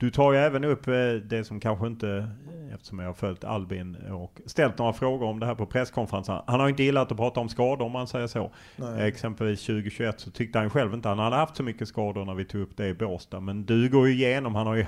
Du 0.00 0.10
tar 0.10 0.32
ju 0.32 0.38
även 0.38 0.64
upp 0.64 0.88
eh, 0.88 0.94
det 1.24 1.44
som 1.46 1.60
kanske 1.60 1.86
inte, 1.86 2.28
eftersom 2.74 2.98
jag 2.98 3.06
har 3.06 3.14
följt 3.14 3.44
Albin 3.44 3.96
och 3.96 4.40
ställt 4.46 4.78
några 4.78 4.92
frågor 4.92 5.26
om 5.26 5.40
det 5.40 5.46
här 5.46 5.54
på 5.54 5.66
presskonferensen. 5.66 6.38
Han 6.46 6.60
har 6.60 6.66
ju 6.66 6.70
inte 6.70 6.82
gillat 6.82 7.10
att 7.12 7.16
prata 7.18 7.40
om 7.40 7.48
skador 7.48 7.84
om 7.86 7.92
man 7.92 8.06
säger 8.06 8.26
så. 8.26 8.52
Nej. 8.76 9.00
Eh, 9.00 9.04
Exempelvis 9.04 9.60
2021 9.66 10.20
så 10.20 10.30
tyckte 10.30 10.58
han 10.58 10.70
själv 10.70 10.94
inte 10.94 11.08
han 11.08 11.18
hade 11.18 11.36
haft 11.36 11.56
så 11.56 11.62
mycket 11.62 11.88
skador 11.88 12.24
när 12.24 12.34
vi 12.34 12.44
tog 12.44 12.60
upp 12.60 12.76
det 12.76 12.88
i 12.88 12.94
Båstad. 12.94 13.40
Men 13.40 13.64
du 13.64 13.88
går 13.88 14.08
ju 14.08 14.14
igenom, 14.14 14.54
han 14.54 14.66
har 14.66 14.74
ju, 14.74 14.86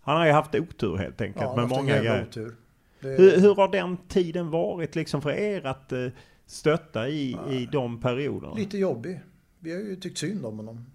han 0.00 0.16
har 0.16 0.26
ju 0.26 0.32
haft 0.32 0.54
otur 0.54 0.96
helt 0.96 1.20
enkelt 1.20 1.44
Ja, 1.44 1.56
med 1.56 1.68
många 1.68 1.98
grejer. 1.98 2.22
otur. 2.28 2.54
Det- 3.00 3.08
Hur, 3.08 3.40
hur 3.40 3.54
har 3.54 3.68
den 3.68 3.96
tiden 4.08 4.50
varit 4.50 4.94
liksom 4.94 5.22
för 5.22 5.30
er 5.32 5.66
att 5.66 5.92
eh, 5.92 6.06
stötta 6.46 7.08
i, 7.08 7.36
i 7.50 7.68
de 7.72 8.00
perioderna? 8.00 8.54
Lite 8.54 8.78
jobbig. 8.78 9.20
Vi 9.58 9.72
har 9.72 9.80
ju 9.80 9.96
tyckt 9.96 10.18
synd 10.18 10.46
om 10.46 10.56
honom. 10.56 10.86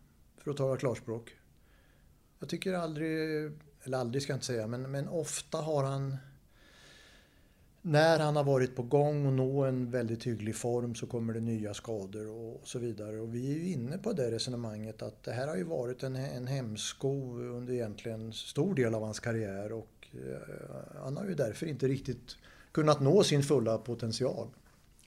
För 0.44 0.52
att 0.52 0.58
tala 0.58 0.78
klarspråk. 0.78 1.30
Jag 2.40 2.50
tycker 2.50 2.74
aldrig, 2.74 3.12
eller 3.84 3.98
aldrig 3.98 4.24
ska 4.24 4.32
jag 4.32 4.38
inte 4.38 4.46
säga, 4.46 4.68
men, 4.68 4.92
men 4.92 5.08
ofta 5.08 5.58
har 5.58 5.84
han... 5.84 6.18
När 7.82 8.20
han 8.20 8.36
har 8.36 8.44
varit 8.44 8.76
på 8.76 8.84
gång 8.84 9.26
och 9.26 9.34
nå 9.34 9.64
en 9.64 9.92
väldigt 9.92 10.28
hygglig 10.28 10.56
form 10.56 10.96
så 10.96 11.08
kommer 11.08 11.34
det 11.34 11.40
nya 11.40 11.74
skador 11.74 12.28
och 12.28 12.62
så 12.68 12.80
vidare. 12.80 13.20
Och 13.20 13.36
vi 13.36 13.52
är 13.52 13.56
ju 13.56 13.72
inne 13.72 13.98
på 13.98 14.14
det 14.14 14.32
resonemanget 14.32 15.02
att 15.02 15.24
det 15.24 15.32
här 15.32 15.48
har 15.48 15.56
ju 15.56 15.64
varit 15.64 16.04
en, 16.04 16.16
en 16.16 16.48
hämsko 16.48 17.40
under 17.40 17.74
egentligen 17.74 18.34
stor 18.34 18.76
del 18.76 18.96
av 18.96 19.04
hans 19.04 19.20
karriär 19.20 19.72
och 19.72 20.08
eh, 20.14 21.02
han 21.04 21.18
har 21.18 21.26
ju 21.26 21.36
därför 21.36 21.66
inte 21.66 21.88
riktigt 21.88 22.38
kunnat 22.72 23.00
nå 23.00 23.24
sin 23.24 23.44
fulla 23.44 23.78
potential. 23.78 24.48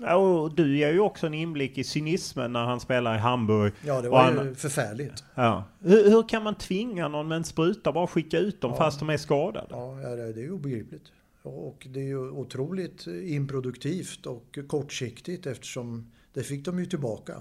Och 0.04 0.54
du 0.54 0.76
ger 0.78 0.92
ju 0.92 1.00
också 1.00 1.26
en 1.26 1.34
inblick 1.34 1.78
i 1.78 1.84
cynismen 1.84 2.52
när 2.52 2.64
han 2.64 2.80
spelar 2.80 3.14
i 3.14 3.18
Hamburg. 3.18 3.72
Ja, 3.86 4.00
det 4.00 4.08
Och 4.08 4.12
var 4.12 4.22
han- 4.22 4.46
ju 4.46 4.54
förfärligt. 4.54 5.24
Ja. 5.34 5.64
Hur, 5.80 6.10
hur 6.10 6.28
kan 6.28 6.42
man 6.42 6.54
tvinga 6.54 7.08
någon 7.08 7.28
med 7.28 7.36
en 7.36 7.44
spruta 7.44 7.92
bara 7.92 8.06
skicka 8.06 8.38
ut 8.38 8.60
dem 8.60 8.70
Ja. 8.70 8.76
fast 8.76 8.98
de 8.98 9.10
är 9.10 9.16
skadade? 9.16 9.66
Ja, 9.70 9.94
det 10.16 10.22
är 10.22 10.36
ju 10.42 10.52
obegripligt. 10.52 11.04
Och 11.42 11.86
det 11.90 12.00
är 12.00 12.04
ju 12.04 12.30
otroligt 12.30 13.06
improduktivt 13.06 14.26
och 14.26 14.58
kortsiktigt 14.68 15.46
eftersom 15.46 16.10
det 16.34 16.42
fick 16.42 16.64
de 16.64 16.78
ju 16.78 16.86
tillbaka. 16.86 17.32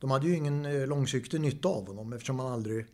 De 0.00 0.10
hade 0.10 0.26
ju 0.28 0.36
ingen 0.36 0.64
eh, 0.66 0.86
långsiktig 0.86 1.40
nytta 1.40 1.68
av 1.68 1.86
honom 1.86 2.12
eftersom 2.12 2.38
han 2.38 2.52
aldrig 2.52 2.86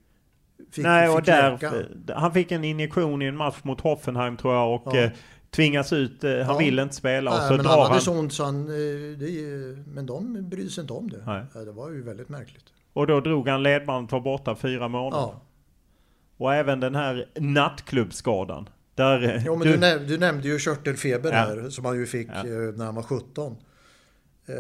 fick, 0.72 0.85
Nej, 0.85 1.08
och 1.08 1.16
fick 1.16 1.26
där, 1.26 1.50
läka. 1.50 1.72
han 2.14 2.32
fick 2.32 2.52
en 2.52 2.64
injektion 2.64 3.22
i 3.22 3.26
en 3.26 3.37
match 3.37 3.56
mot 3.62 3.80
Hoffenheim 3.80 4.37
tror 4.37 4.54
jag 4.54 4.74
och 4.74 4.96
Ja. 4.96 5.11
Tvingas 5.57 5.93
ut. 5.93 6.25
Eh, 6.25 6.31
han 6.31 6.38
Ja. 6.41 6.59
vill 6.59 6.79
inte 6.79 6.95
spela 6.95 7.31
och 7.31 7.37
Nej, 7.38 7.49
så 7.49 7.55
men 7.57 7.65
drar 7.65 7.79
han 7.83 7.87
hade 7.91 8.01
så 8.01 8.19
ont 8.19 8.33
så 8.33 8.45
han... 8.45 8.61
eh, 8.67 9.19
Det, 9.19 9.77
men 9.87 10.07
de 10.07 10.49
brydde 10.49 10.71
sig 10.71 10.81
inte 10.83 10.93
om 10.93 11.11
det. 11.11 11.23
Nej. 11.27 11.45
Ja, 11.55 11.61
det 11.61 11.73
var 11.73 11.91
ju 11.91 12.03
väldigt 12.03 12.29
märkligt. 12.29 12.65
Och 12.93 13.07
då 13.07 13.21
drog 13.21 13.49
han 13.49 13.62
ledbandet 13.62 14.12
var 14.12 14.21
borta 14.21 14.57
fyra 14.57 14.88
månader. 14.88 15.23
Ja. 15.33 15.43
Och 16.37 16.55
även 16.55 16.81
den 16.81 16.95
här 16.95 17.27
nattklubbsskadan. 17.41 18.69
Där, 18.95 19.23
eh, 19.37 19.43
Jo, 19.47 19.57
men 19.57 19.69
du, 19.69 19.77
näm- 19.77 20.07
du 20.07 20.19
nämnde 20.19 20.49
ju 20.49 20.59
körtelfeber 20.59 21.33
här 21.33 21.71
som 21.71 21.85
han 21.85 21.97
ju 21.97 22.07
fick 22.07 22.29
när 22.29 22.85
han 22.85 22.95
var 22.95 23.03
17. 23.03 23.57
Eh, 24.47 24.55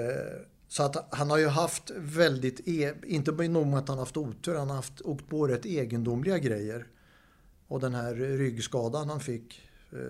Så 0.68 0.82
att 0.82 1.14
han 1.14 1.30
har 1.30 1.38
ju 1.38 1.48
haft 1.48 1.90
väldigt, 1.96 2.60
e- 2.68 2.94
inte 3.06 3.32
bara 3.32 3.48
nog 3.48 3.66
med 3.66 3.78
att 3.78 3.88
han 3.88 3.98
haft 3.98 4.16
otur, 4.16 4.54
han 4.58 4.68
har 4.68 4.76
haft, 4.76 5.00
åkt 5.00 5.28
på 5.28 5.46
rätt 5.46 5.66
egendomliga 5.66 6.38
grejer. 6.38 6.86
Och 7.68 7.80
den 7.80 7.94
här 7.94 8.14
ryggskadan 8.14 9.08
han 9.08 9.20
fick, 9.20 9.60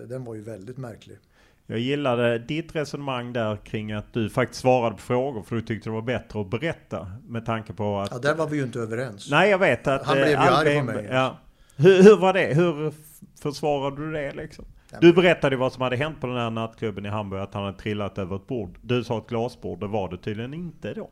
den 0.07 0.23
var 0.23 0.35
ju 0.35 0.41
väldigt 0.41 0.77
märklig. 0.77 1.17
Jag 1.65 1.79
gillade 1.79 2.39
ditt 2.39 2.75
resonemang 2.75 3.33
där 3.33 3.57
kring 3.57 3.91
att 3.91 4.13
du 4.13 4.29
faktiskt 4.29 4.61
svarade 4.61 4.95
på 4.95 5.01
frågor 5.01 5.43
för 5.43 5.55
du 5.55 5.61
tyckte 5.61 5.89
det 5.89 5.93
var 5.93 6.01
bättre 6.01 6.41
att 6.41 6.49
berätta 6.49 7.11
med 7.27 7.45
tanke 7.45 7.73
på 7.73 7.99
att... 7.99 8.11
Ja, 8.11 8.17
där 8.17 8.35
var 8.35 8.47
vi 8.47 8.57
ju 8.57 8.63
inte 8.63 8.79
överens. 8.79 9.31
Nej, 9.31 9.49
jag 9.49 9.57
vet 9.57 9.87
att... 9.87 10.05
Han 10.05 10.17
eh, 10.17 10.23
blev 10.23 10.31
ju 10.31 10.37
arg 10.37 10.79
på 10.79 10.85
mig. 10.85 11.07
Ja. 11.11 11.39
Hur, 11.75 12.03
hur 12.03 12.17
var 12.17 12.33
det? 12.33 12.53
Hur 12.53 12.93
försvarade 13.41 14.05
du 14.05 14.11
det 14.11 14.33
liksom? 14.33 14.65
Du 15.01 15.13
berättade 15.13 15.55
vad 15.55 15.73
som 15.73 15.81
hade 15.81 15.95
hänt 15.95 16.21
på 16.21 16.27
den 16.27 16.37
här 16.37 16.49
nattklubben 16.49 17.05
i 17.05 17.09
Hamburg, 17.09 17.41
att 17.41 17.53
han 17.53 17.63
hade 17.63 17.77
trillat 17.77 18.17
över 18.17 18.35
ett 18.35 18.47
bord. 18.47 18.77
Du 18.81 19.03
sa 19.03 19.17
ett 19.17 19.27
glasbord, 19.27 19.79
det 19.79 19.87
var 19.87 20.09
det 20.09 20.17
tydligen 20.17 20.53
inte 20.53 20.93
då. 20.93 21.09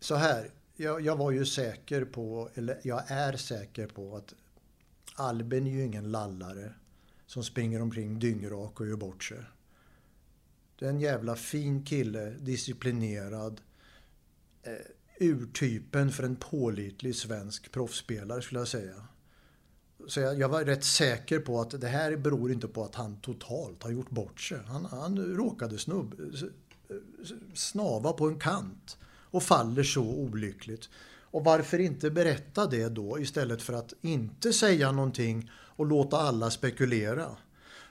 Så 0.00 0.14
här, 0.14 0.46
jag, 0.76 1.00
jag 1.00 1.16
var 1.16 1.30
ju 1.30 1.44
säker 1.44 2.04
på, 2.04 2.48
eller 2.54 2.78
jag 2.82 3.10
är 3.10 3.32
säker 3.32 3.86
på 3.86 4.16
att 4.16 4.34
Albin 5.14 5.66
är 5.66 5.70
ju 5.70 5.84
ingen 5.84 6.10
lallare 6.10 6.72
som 7.26 7.44
springer 7.44 7.82
omkring 7.82 8.18
dyngrak 8.18 8.80
och 8.80 8.86
gör 8.86 8.96
bort 8.96 9.24
sig. 9.24 9.38
Det 10.78 10.84
är 10.84 10.90
en 10.90 11.00
jävla 11.00 11.36
fin 11.36 11.84
kille, 11.84 12.30
disciplinerad. 12.30 13.60
Eh, 14.62 14.72
urtypen 15.20 16.12
för 16.12 16.22
en 16.22 16.36
pålitlig 16.36 17.16
svensk 17.16 17.72
proffsspelare 17.72 18.42
skulle 18.42 18.60
jag 18.60 18.68
säga. 18.68 18.94
Så 20.06 20.20
jag, 20.20 20.38
jag, 20.38 20.48
var 20.48 20.64
rätt 20.64 20.84
säker 20.84 21.38
på 21.38 21.60
att 21.60 21.80
det 21.80 21.88
här 21.88 22.16
beror 22.16 22.52
inte 22.52 22.68
på 22.68 22.84
att 22.84 22.94
han 22.94 23.20
totalt 23.20 23.82
har 23.82 23.90
gjort 23.90 24.10
bort 24.10 24.40
sig. 24.40 24.58
Han, 24.66 24.84
han 24.84 25.18
råkade 25.18 25.78
snubb, 25.78 26.14
snava 27.54 28.12
på 28.12 28.28
en 28.28 28.38
kant 28.38 28.98
och 29.04 29.42
faller 29.42 29.82
så 29.82 30.02
olyckligt. 30.02 30.88
Och 31.30 31.44
varför 31.44 31.78
inte 31.78 32.10
berätta 32.10 32.66
det 32.66 32.88
då 32.88 33.18
istället 33.18 33.62
för 33.62 33.72
att 33.72 33.92
inte 34.00 34.52
säga 34.52 34.92
någonting 34.92 35.50
och 35.52 35.86
låta 35.86 36.16
alla 36.16 36.50
spekulera. 36.50 37.26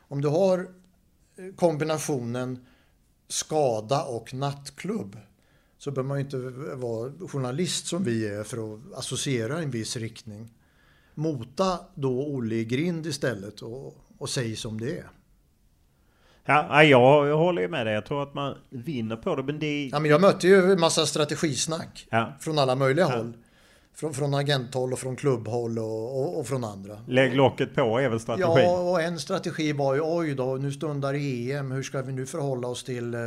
Om 0.07 0.21
du 0.21 0.27
har 0.27 0.59
eh, 0.59 1.55
kombinationen 1.55 2.65
skada 3.27 4.03
och 4.03 4.33
nattklubb 4.33 5.17
så 5.77 5.91
behöver 5.91 6.07
man 6.07 6.19
inte 6.19 6.38
vara 6.75 7.11
journalist 7.27 7.88
som 7.88 8.03
vi 8.03 8.27
är 8.27 8.43
för 8.43 8.73
att 8.73 8.93
associera 8.93 9.61
en 9.61 9.71
viss 9.71 9.97
riktning. 9.97 10.53
Mota 11.13 11.79
då 11.95 12.27
Olle 12.27 12.55
i 12.55 12.65
grind 12.65 13.05
istället 13.05 13.61
och, 13.61 13.97
och 14.17 14.29
säg 14.29 14.55
som 14.55 14.79
det 14.79 14.97
är. 14.97 15.09
Ja, 16.46 16.84
jag 16.84 17.38
håller 17.38 17.68
med 17.68 17.86
dig. 17.86 17.93
Jag 17.93 18.06
tror 18.06 18.24
att 18.24 18.34
man 18.34 18.58
vinner 18.70 19.16
på 19.16 19.36
det. 19.36 19.43
Men 19.43 19.60
det... 19.60 19.89
Ja, 19.91 20.00
men 20.00 20.12
jag 20.12 20.22
mötte 20.22 20.48
ju 20.48 20.72
en 20.72 20.80
massa 20.80 21.06
strategisnack 21.06 22.08
ja. 22.10 22.34
från 22.39 22.60
alla 22.60 22.76
möjliga 22.76 23.06
ja. 23.10 23.18
håll. 23.18 23.34
Från, 23.96 24.14
från 24.14 24.34
agenthåll 24.34 24.93
och 24.93 25.00
från 25.00 25.16
klubbhåll 25.16 25.80
och, 25.80 26.22
och, 26.22 26.39
och, 26.39 26.48
från 26.48 26.64
andra. 26.64 26.98
Lägg 27.08 27.36
locket 27.36 27.76
på 27.76 28.00
är 28.00 28.10
väl 28.10 28.20
strategin? 28.20 28.64
Ja, 28.64 28.91
och 28.91 29.02
en 29.02 29.20
strategi 29.20 29.74
var 29.74 29.96
ju 29.96 30.02
oj 30.04 30.36
då, 30.36 30.56
nu 30.56 30.72
stundar 30.72 31.14
EM. 31.14 31.72
Hur 31.72 31.84
ska 31.84 32.02
vi 32.02 32.12
nu 32.12 32.26
förhålla 32.26 32.68
oss 32.68 32.84
till... 32.84 33.14
Eh, 33.14 33.20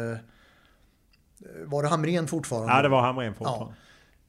var 1.64 1.82
det 1.82 1.88
Hamren 1.88 2.28
fortfarande? 2.28 2.72
Ja, 2.72 2.82
det 2.82 2.88
var 2.88 3.00
Hamren 3.00 3.34
fortfarande. 3.34 3.74
Ja 3.78 3.87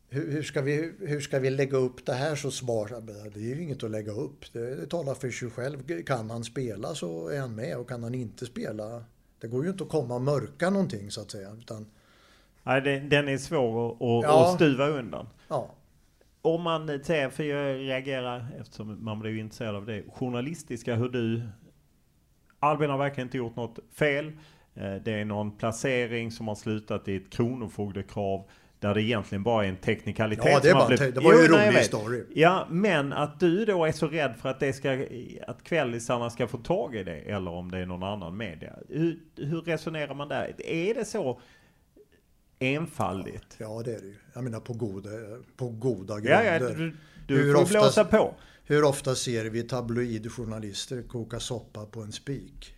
hur, 0.10 0.32
hur, 0.32 0.44
ska 0.44 0.62
vi, 0.62 0.94
hur 1.00 1.20
ska 1.20 1.40
vi 1.40 1.50
lägga 1.50 1.78
upp 1.78 2.06
det 2.06 2.14
här 2.14 2.36
så 2.36 2.52
smart? 2.52 2.92
Det 3.34 3.40
är 3.40 3.56
ju 3.56 3.64
inget 3.64 3.84
att 3.84 3.92
lägga 3.92 4.12
upp. 4.12 4.54
Det, 4.54 4.76
det 4.76 4.86
talar 4.86 5.14
för 5.14 5.32
sig 5.32 5.50
själv. 5.50 6.04
Kan 6.04 6.30
han 6.30 6.44
spela 6.44 6.96
så 6.96 7.28
är 7.28 7.40
han 7.40 7.56
med 7.56 7.78
och 7.78 7.90
kan 7.90 8.04
han 8.04 8.16
inte 8.16 8.46
spela 8.46 9.04
det 9.40 9.48
går 9.48 9.64
ju 9.64 9.70
inte 9.70 9.84
att 9.84 9.90
komma 9.90 10.16
och 10.16 10.22
mörka 10.22 10.70
någonting 10.70 11.12
så 11.12 11.22
att 11.22 11.32
säga. 11.32 11.52
Utan... 11.60 11.86
Nej, 12.64 12.82
det, 12.82 13.00
den 13.00 13.28
är 13.28 13.38
svår 13.38 13.88
att, 13.88 13.94
att, 13.94 14.24
ja. 14.24 14.50
att 14.50 14.56
stuva 14.56 14.88
undan. 14.88 15.28
Ja. 15.48 15.76
Om 16.42 16.62
man 16.62 17.04
säger, 17.04 17.30
för 17.30 17.44
jag 17.44 17.80
reagerar 17.80 18.48
eftersom 18.60 19.06
man 19.06 19.20
blir 19.20 19.38
intresserad 19.38 19.76
av 19.76 19.86
det, 19.86 20.04
journalistiska 20.14 20.96
hur 20.96 21.10
du 21.10 21.42
Albin 22.60 22.90
har 22.90 22.98
verkligen 22.98 23.28
inte 23.28 23.38
gjort 23.38 23.56
något 23.56 23.80
fel. 23.92 24.26
Eh, 24.74 24.96
det 24.96 25.12
är 25.12 25.26
någon 25.26 25.58
placering 25.58 26.32
som 26.32 26.48
har 26.48 26.56
slutat 26.56 27.08
i 27.08 27.16
ett 27.16 27.30
kronofogdekrav. 27.30 28.50
Där 28.80 28.94
det 28.94 29.02
egentligen 29.02 29.44
bara 29.44 29.66
är 29.66 29.70
en 29.70 29.78
teknikalitet. 29.78 30.46
Ja, 30.46 30.60
det, 30.64 30.74
bara, 30.74 30.88
blivit... 30.88 31.16
det 31.16 31.22
var 31.22 31.34
ju 31.34 31.40
en 31.40 31.48
rolig 31.48 31.86
story. 31.86 32.24
Ja, 32.34 32.68
men 32.70 33.14
att 33.14 33.40
du 33.40 33.66
då 33.66 33.86
är 33.86 33.92
så 33.92 34.08
rädd 34.08 34.36
för 34.42 34.50
att 34.50 34.60
det 34.60 34.74
ska, 34.74 35.06
att 35.48 35.64
kvällisarna 35.64 36.30
ska 36.30 36.48
få 36.48 36.58
tag 36.58 36.96
i 36.96 37.04
det. 37.04 37.16
Eller 37.16 37.52
om 37.52 37.72
det 37.72 37.78
är 37.78 37.86
någon 37.86 38.04
annan 38.04 38.38
media. 38.38 38.74
Hur, 38.90 39.20
hur 39.36 39.62
resonerar 39.62 40.14
man 40.14 40.28
där? 40.28 40.56
Är 40.66 40.94
det 40.94 41.06
så 41.06 41.42
enfaldigt? 42.60 43.56
Ja, 43.58 43.82
det 43.86 43.94
är 43.94 44.00
det 44.00 44.08
ju. 44.08 44.16
Jag 44.34 44.44
menar 44.44 44.60
på 44.60 44.74
goda, 44.74 45.10
på 45.58 45.70
goda 45.70 46.14
grunder. 46.14 46.44
Ja, 46.44 46.54
ja, 46.54 46.60
du, 46.60 46.96
du 47.28 47.38
hur 47.38 47.54
får 47.54 47.62
ofta, 47.62 47.80
blåsa 47.80 48.06
på. 48.06 48.36
Hur 48.66 48.84
ofta 48.84 49.16
ser 49.16 49.46
vi 49.46 49.64
tabloidjournalister 49.64 51.02
koka 51.02 51.40
soppa 51.40 51.86
på 51.86 52.02
en 52.02 52.12
spik? 52.12 52.76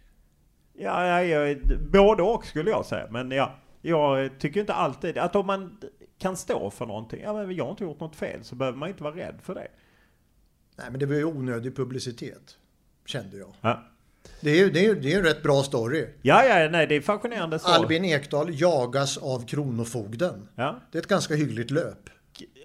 Ja, 0.74 1.08
ja, 1.08 1.24
ja, 1.24 1.56
både 1.92 2.24
och 2.24 2.46
skulle 2.46 2.70
jag 2.70 2.86
säga. 2.86 3.08
Men 3.10 3.32
ja, 3.32 3.56
jag 3.82 4.40
tycker 4.40 4.60
inte 4.60 4.74
alltid 4.74 5.18
att 5.18 5.36
om 5.36 5.46
man 5.46 5.78
kan 6.18 6.38
stå 6.38 6.70
för 6.70 6.86
någonting, 6.86 7.22
ja 7.22 7.34
men 7.34 7.56
jag 7.56 7.64
har 7.64 7.72
inte 7.72 7.84
gjort 7.84 8.00
något 8.00 8.16
fel, 8.16 8.44
så 8.44 8.56
behöver 8.56 8.78
man 8.78 8.90
inte 8.90 9.04
vara 9.04 9.16
rädd 9.16 9.36
för 9.42 9.56
det. 9.56 9.68
Nej 10.76 10.88
men 10.92 11.00
det 11.00 11.06
var 11.06 11.16
ju 11.16 11.26
onödig 11.26 11.76
publicitet, 11.76 12.58
kände 13.06 13.38
jag. 13.38 13.54
Ja. 13.62 13.84
Det 14.42 14.52
är 14.52 14.56
ju 14.56 14.70
det 14.70 14.86
är, 14.86 14.96
det 14.96 15.14
är 15.14 15.18
en 15.18 15.26
rätt 15.26 15.44
bra 15.44 15.64
story. 15.64 16.08
Ja, 16.22 16.46
ja, 16.46 16.70
nej 16.70 16.88
det 16.88 16.96
är 16.96 17.02
fascinerande 17.02 17.60
så. 17.60 17.68
Albin 17.68 18.06
Ekdal 18.06 18.62
jagas 18.62 19.18
av 19.18 19.48
Kronofogden. 19.48 20.48
Ja. 20.56 20.80
Det 20.92 20.98
är 20.98 21.02
ett 21.02 21.08
ganska 21.08 21.36
hyggligt 21.36 21.72
löp. 21.72 22.10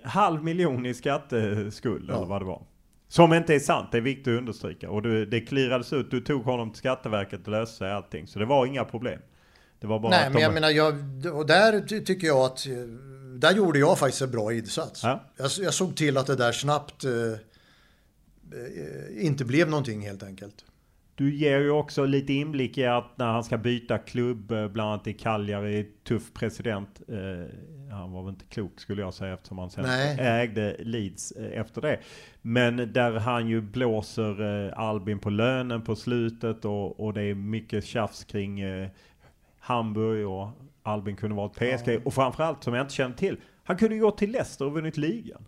Halv 0.03 0.45
miljon 0.45 0.87
i 0.87 0.95
skatteskuld 0.95 2.05
ja. 2.09 2.17
eller 2.17 2.27
vad 2.27 2.41
det 2.41 2.45
var. 2.45 2.63
Som 3.09 3.33
inte 3.33 3.55
är 3.55 3.59
sant, 3.59 3.89
det 3.93 3.99
är 3.99 4.03
viktigt 4.03 4.35
att 4.35 4.39
understryka. 4.39 4.91
Och 4.91 5.03
du, 5.03 5.27
det 5.27 5.41
klirades 5.41 5.93
ut, 5.93 6.11
du 6.11 6.21
tog 6.21 6.43
honom 6.43 6.71
till 6.71 6.79
Skatteverket 6.79 7.47
och 7.47 7.53
löste 7.53 7.77
sig 7.77 7.93
allting. 7.93 8.27
Så 8.27 8.39
det 8.39 8.45
var 8.45 8.67
inga 8.67 8.85
problem. 8.85 9.21
Det 9.81 9.87
var 9.87 10.01
bara 10.01 10.11
Nej, 10.11 10.31
men 10.33 10.43
jag 10.43 10.55
menar, 10.55 10.71
jag, 10.71 10.95
och 11.35 11.47
där 11.47 12.01
tycker 12.01 12.27
jag 12.27 12.39
att 12.39 12.67
där 13.39 13.53
gjorde 13.53 13.79
jag 13.79 13.99
faktiskt 13.99 14.23
en 14.23 14.31
bra 14.31 14.53
insats. 14.53 15.03
Ja. 15.03 15.25
Jag, 15.37 15.51
jag, 15.61 15.75
såg 15.75 15.97
till 15.97 16.17
att 16.17 16.27
det 16.27 16.37
där 16.37 16.53
snabbt 16.53 17.05
eh, 17.05 17.13
eh, 17.13 19.27
inte 19.27 19.45
blev 19.45 19.69
någonting 19.69 20.01
helt 20.01 20.23
enkelt. 20.23 20.65
Du 21.15 21.35
ger 21.35 21.61
ju 21.61 21.71
också 21.71 22.05
lite 22.05 22.33
inblick 22.33 22.79
i 22.79 22.87
att 22.87 23.19
när 23.19 23.27
han 23.27 23.45
ska 23.45 23.59
byta 23.59 23.99
klubb, 23.99 24.53
eh, 24.53 24.69
bland 24.69 24.91
annat 24.91 25.07
i 25.07 25.13
Cagliari, 25.13 25.87
tuff 26.05 26.33
president. 26.35 27.01
Eh, 27.09 27.17
han 27.91 28.13
var 28.13 28.23
väl 28.23 28.33
inte 28.33 28.45
klok 28.45 28.81
skulle 28.81 29.03
jag 29.03 29.15
säga 29.15 29.35
eftersom 29.35 29.59
han 29.59 29.71
sen 29.71 29.85
Nej. 29.85 30.17
ägde 30.21 30.77
Leeds 30.79 31.33
eh, 31.33 31.61
efter 31.61 31.81
det. 31.81 32.01
Men 32.43 32.93
där 32.93 33.13
han 33.13 33.49
ju 33.49 33.61
blåser 33.61 34.67
eh, 34.67 34.79
Albin 34.79 35.19
på 35.19 35.31
lönen 35.31 35.83
på 35.83 35.97
slutet 35.97 36.65
och, 36.65 37.01
och 37.01 37.15
det 37.15 37.23
är 37.23 37.35
mycket 37.35 37.85
tjafs 37.85 38.25
kring 38.25 38.61
eh, 38.61 38.89
Hamburg 39.67 40.29
och 40.29 40.49
Albin 40.83 41.17
kunde 41.17 41.37
varit 41.37 41.53
PSG. 41.53 41.89
Ja. 41.89 42.01
Och 42.05 42.15
framförallt 42.15 42.65
som 42.65 42.75
jag 42.75 42.85
inte 42.85 42.95
känner 42.95 43.17
till, 43.17 43.41
han 43.65 43.77
kunde 43.77 43.95
ju 43.95 44.01
gått 44.01 44.19
till 44.19 44.31
Leicester 44.31 44.65
och 44.65 44.73
vunnit 44.73 44.97
ligan. 44.97 45.45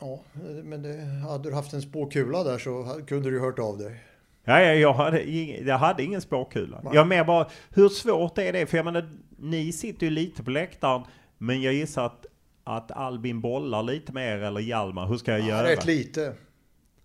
Ja, 0.00 0.20
men 0.64 0.82
det, 0.82 1.02
hade 1.28 1.48
du 1.48 1.54
haft 1.54 1.72
en 1.72 1.82
spåkula 1.82 2.44
där 2.44 2.58
så 2.58 3.00
kunde 3.06 3.30
du 3.30 3.40
hört 3.40 3.58
av 3.58 3.78
dig. 3.78 4.04
Ja, 4.44 4.60
ja 4.60 4.74
jag, 4.74 4.92
hade, 4.92 5.22
jag 5.22 5.78
hade 5.78 6.02
ingen 6.02 6.20
spåkula. 6.20 6.80
Nej. 6.84 6.94
Jag 6.94 7.08
mer 7.08 7.24
bara, 7.24 7.48
hur 7.70 7.88
svårt 7.88 8.38
är 8.38 8.52
det? 8.52 8.66
För 8.66 8.76
jag 8.76 8.84
menar, 8.84 9.10
ni 9.38 9.72
sitter 9.72 10.06
ju 10.06 10.10
lite 10.10 10.42
på 10.42 10.50
läktaren, 10.50 11.02
men 11.38 11.62
jag 11.62 11.74
gissar 11.74 12.06
att, 12.06 12.26
att 12.64 12.90
Albin 12.90 13.40
bollar 13.40 13.82
lite 13.82 14.12
mer, 14.12 14.38
eller 14.38 14.60
Hjalmar. 14.60 15.06
Hur 15.06 15.16
ska 15.16 15.30
jag 15.30 15.40
ja, 15.40 15.46
göra? 15.46 15.68
Rätt 15.68 15.86
lite. 15.86 16.34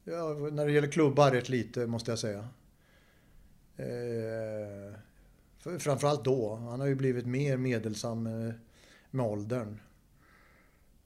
Ja, 0.04 0.34
när 0.52 0.66
det 0.66 0.72
gäller 0.72 0.92
klubbar 0.92 1.32
rätt 1.32 1.50
lite, 1.50 1.88
måste 1.88 2.12
jag 2.12 2.20
säga. 2.20 2.48
Eh, 3.78 4.99
Framförallt 5.80 6.24
då. 6.24 6.56
Han 6.56 6.80
har 6.80 6.88
ju 6.88 6.96
blivit 6.96 7.26
mer 7.26 7.58
medelsam 7.58 8.28
eh, 8.28 8.54
med 9.12 9.26
åldern. 9.26 9.80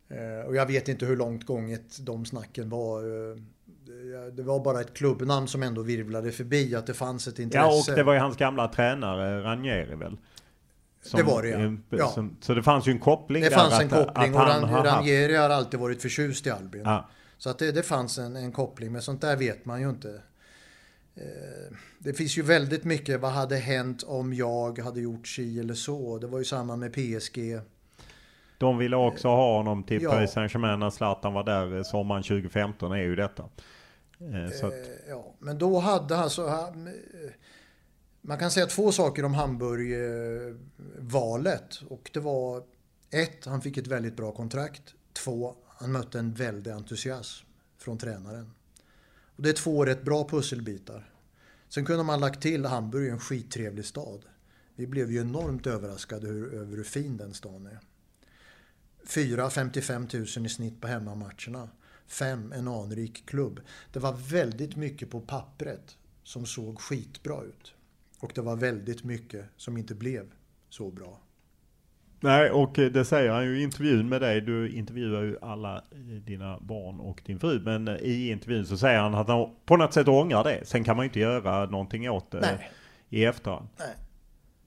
Eh, 0.10 0.48
och 0.48 0.56
jag 0.56 0.66
vet 0.66 0.88
inte 0.88 1.06
hur 1.06 1.18
långt 1.18 1.46
gånget 1.46 2.06
de 2.06 2.26
snacken 2.26 2.70
var. 2.70 3.04
Eh, 3.04 3.38
det 4.34 4.44
var 4.44 4.64
bara 4.64 4.82
ett 4.82 4.94
klubbnamn 4.94 5.48
som 5.48 5.64
ändå 5.64 5.82
virvlade 5.82 6.32
förbi 6.32 6.76
att 6.76 6.88
det 6.88 6.94
fanns 6.94 7.28
ett 7.28 7.40
intresse. 7.40 7.66
Ja, 7.66 7.84
och 7.92 7.96
det 7.96 8.04
var 8.04 8.14
ju 8.14 8.20
hans 8.20 8.38
gamla 8.38 8.68
tränare 8.68 9.44
Ranieri 9.44 9.96
väl? 9.96 10.18
Som, 11.02 11.18
det 11.18 11.24
var 11.24 11.44
det 11.44 11.50
ja. 11.50 11.98
ja. 11.98 12.08
Som, 12.08 12.38
så 12.42 12.54
det 12.54 12.64
fanns 12.64 12.88
ju 12.88 12.92
en 12.92 13.00
koppling 13.00 13.44
Det 13.44 13.52
fanns 13.52 13.80
en 13.80 13.94
att, 13.94 14.08
koppling 14.08 14.36
att 14.36 14.64
och 14.64 14.70
Ran, 14.70 14.86
Ranieri 14.86 15.36
har 15.36 15.50
alltid 15.50 15.80
varit 15.80 16.02
förtjust 16.02 16.48
i 16.48 16.50
Albin. 16.50 16.82
Ja. 16.86 17.10
Så 17.38 17.50
att 17.50 17.60
det, 17.60 17.72
det 17.72 17.84
fanns 17.84 18.18
en, 18.18 18.36
en 18.36 18.52
koppling, 18.52 18.92
men 18.92 19.02
sånt 19.02 19.22
där 19.22 19.36
vet 19.36 19.66
man 19.66 19.82
ju 19.82 19.90
inte. 19.90 20.22
Eh, 21.16 21.76
det 22.00 22.14
finns 22.14 22.38
ju 22.38 22.42
väldigt 22.42 22.84
mycket, 22.84 23.20
vad 23.20 23.32
hade 23.32 23.56
hänt 23.56 24.04
om 24.04 24.34
jag 24.34 24.80
hade 24.80 25.02
gjort 25.02 25.28
si 25.28 25.60
eller 25.60 25.74
så? 25.74 26.18
Det 26.18 26.28
var 26.28 26.40
ju 26.40 26.46
samma 26.46 26.76
med 26.76 26.94
PSG. 26.94 27.60
De 28.58 28.78
ville 28.78 28.96
också 28.96 29.28
ha 29.28 29.58
honom 29.58 29.84
till 29.84 30.02
ja. 30.02 30.12
Paris 30.12 30.32
Saint-Germain 30.32 30.80
när 30.80 30.90
Zlatan 30.90 31.34
var 31.34 31.44
där 31.44 31.78
eh, 31.78 31.84
sommaren 31.84 32.24
2015 32.24 32.92
är 32.92 32.98
ju 32.98 33.16
detta. 33.16 33.44
Eh, 34.20 34.50
så 34.60 34.68
att... 34.68 34.74
Ja, 35.10 35.34
men 35.40 35.58
då 35.58 35.80
hade 35.80 36.18
alltså... 36.18 36.74
Man 38.22 38.38
kan 38.38 38.52
säga 38.52 38.66
två 38.66 38.92
saker 38.92 39.26
om 39.26 39.34
Hamburg-valet. 39.34 41.82
Och 41.90 42.10
det 42.14 42.20
var 42.20 42.64
ett, 43.10 43.46
han 43.46 43.62
fick 43.62 43.78
ett 43.78 43.88
väldigt 43.88 44.16
bra 44.16 44.32
kontrakt. 44.32 44.94
Två, 45.14 45.56
han 45.68 45.92
mötte 45.92 46.20
en 46.20 46.34
väldig 46.34 46.72
entusiasm 46.72 47.46
från 47.78 47.98
tränaren. 47.98 48.52
Och 49.36 49.44
det 49.44 49.50
är 49.50 49.54
två 49.54 49.86
rätt 49.86 50.04
bra 50.04 50.28
pusselbitar. 50.28 51.14
Sen 51.70 51.86
kunde 51.86 52.04
man 52.04 52.20
lagt 52.20 52.42
till 52.42 52.66
Hamburg 52.66 53.08
är 53.08 53.12
en 53.12 53.20
skittrevlig 53.20 53.86
stad. 53.86 54.26
Vi 54.76 54.88
blev 54.88 55.12
ju 55.12 55.22
enormt 55.22 55.68
överraskade 55.68 56.28
hur, 56.28 56.54
över 56.54 56.78
hur 56.78 56.84
fin 56.84 57.18
den 57.18 57.34
stan 57.34 57.66
är. 57.66 57.80
4 59.06 59.50
55 59.50 60.08
000 60.14 60.46
i 60.46 60.50
snitt 60.50 60.82
på 60.82 60.88
hemmamatcherna. 60.88 61.70
5 62.08 62.52
en 62.52 62.68
anrik 62.68 63.26
klubb. 63.26 63.60
Det 63.94 64.00
var 64.00 64.14
väldigt 64.14 64.76
mycket 64.76 65.10
på 65.10 65.22
pappret 65.22 65.98
som 66.24 66.46
såg 66.46 66.82
skitbra 66.82 67.44
ut. 67.44 67.74
Och 68.20 68.32
det 68.36 68.42
var 68.42 68.56
väldigt 68.56 69.04
mycket 69.04 69.46
som 69.58 69.78
inte 69.78 69.96
blev 69.96 70.32
så 70.70 70.92
bra. 70.92 71.23
Nej, 72.24 72.52
och 72.52 72.74
det 72.74 73.06
säger 73.06 73.32
han 73.32 73.46
ju 73.46 73.60
i 73.60 73.64
intervjun 73.64 74.10
med 74.10 74.22
dig. 74.22 74.42
Du 74.42 74.70
intervjuar 74.70 75.22
ju 75.22 75.38
alla 75.42 75.84
dina 76.26 76.60
barn 76.62 77.00
och 77.00 77.22
din 77.26 77.40
fru. 77.40 77.60
Men 77.60 77.88
i 77.88 78.30
intervjun 78.30 78.66
så 78.66 78.78
säger 78.78 79.00
han 79.00 79.16
att 79.16 79.28
han 79.28 79.50
på 79.66 79.78
något 79.78 79.94
sätt 79.94 80.08
ångrar 80.08 80.44
det. 80.44 80.62
Sen 80.64 80.84
kan 80.84 80.96
man 80.96 81.06
ju 81.06 81.08
inte 81.10 81.20
göra 81.20 81.66
någonting 81.66 82.10
åt 82.10 82.32
det 82.32 82.40
Nej. 82.40 82.70
i 83.10 83.26
efterhand. 83.26 83.68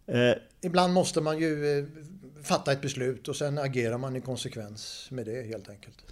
Nej. 0.06 0.30
Eh, 0.30 0.36
Ibland 0.60 0.92
måste 0.92 1.20
man 1.20 1.38
ju 1.38 1.78
eh, 1.78 1.84
fatta 2.42 2.72
ett 2.72 2.80
beslut 2.80 3.28
och 3.28 3.36
sen 3.36 3.58
agerar 3.58 3.98
man 3.98 4.16
i 4.16 4.20
konsekvens 4.20 5.08
med 5.10 5.26
det 5.26 5.46
helt 5.46 5.68
enkelt. 5.68 6.04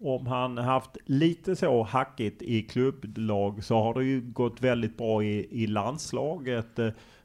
om 0.00 0.26
han 0.26 0.58
haft 0.58 0.96
lite 1.04 1.56
så 1.56 1.82
hackigt 1.82 2.42
i 2.42 2.62
klubblag 2.62 3.64
så 3.64 3.78
har 3.82 3.94
det 3.94 4.04
ju 4.04 4.20
gått 4.20 4.60
väldigt 4.60 4.96
bra 4.96 5.24
i, 5.24 5.62
i 5.62 5.66
landslaget. 5.66 6.78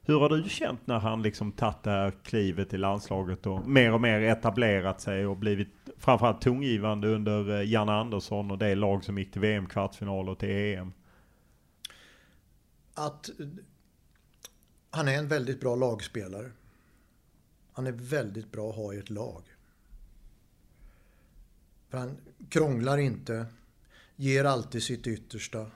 Hur 0.04 0.20
har 0.20 0.28
du 0.28 0.48
känt 0.48 0.86
när 0.86 0.98
han 0.98 1.22
liksom 1.22 1.52
tagit 1.52 1.82
det 1.82 1.90
här 1.90 2.12
klivet 2.22 2.74
i 2.74 2.78
landslaget 2.78 3.46
och 3.46 3.68
mer 3.68 3.92
och 3.92 4.00
mer 4.00 4.20
etablerat 4.20 5.00
sig 5.00 5.26
och 5.26 5.36
blivit 5.36 5.68
framförallt 5.96 6.40
tongivande 6.40 7.08
under 7.08 7.60
eh, 7.60 7.70
Janne 7.70 7.92
Andersson 7.92 8.50
och 8.50 8.58
det 8.58 8.74
lag 8.74 9.04
som 9.04 9.18
gick 9.18 9.32
till 9.32 9.40
VM-kvartsfinal 9.40 10.28
och 10.28 10.38
till 10.38 10.48
EM? 10.48 10.92
Att 12.94 13.40
eh, 13.40 13.46
han 14.90 15.08
är 15.08 15.18
en 15.18 15.28
väldigt 15.28 15.60
bra 15.60 15.76
lagspelare. 15.76 16.50
Han 17.72 17.86
är 17.86 17.92
väldigt 17.92 18.52
bra 18.52 18.70
att 18.70 18.76
ha 18.76 18.94
i 18.94 18.98
ett 18.98 19.10
lag. 19.10 19.42
För 21.88 21.98
han 21.98 22.16
krånglar 22.48 22.98
inte, 22.98 23.46
ger 24.16 24.44
alltid 24.44 24.82
sitt 24.82 25.06
yttersta, 25.06 25.70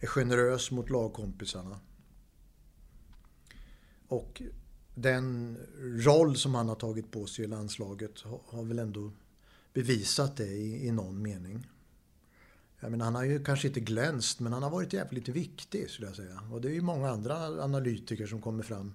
är 0.00 0.06
generös 0.06 0.70
mot 0.70 0.90
lagkompisarna. 0.90 1.80
Och 4.10 4.42
den 4.94 5.58
roll 5.80 6.36
som 6.36 6.54
han 6.54 6.68
har 6.68 6.74
tagit 6.74 7.10
på 7.10 7.26
sig 7.26 7.44
i 7.44 7.48
landslaget 7.48 8.20
har, 8.46 8.62
väl 8.62 8.78
ändå 8.78 9.12
bevisat 9.72 10.36
det 10.36 10.46
i, 10.46 10.86
i 10.86 10.90
någon 10.90 11.22
mening. 11.22 11.66
Jag 12.80 12.90
menar, 12.90 13.04
han 13.04 13.14
har 13.14 13.24
ju 13.24 13.44
kanske 13.44 13.68
inte 13.68 13.80
glänst, 13.80 14.40
men 14.40 14.52
han 14.52 14.62
har 14.62 14.70
varit 14.70 14.92
jävligt 14.92 15.28
viktig 15.28 15.90
skulle 15.90 16.06
jag 16.06 16.16
säga. 16.16 16.40
Och 16.52 16.60
det 16.60 16.68
är 16.68 16.72
ju 16.72 16.82
många 16.82 17.10
andra 17.10 17.36
analytiker 17.64 18.26
som 18.26 18.42
kommer 18.42 18.62
fram 18.62 18.94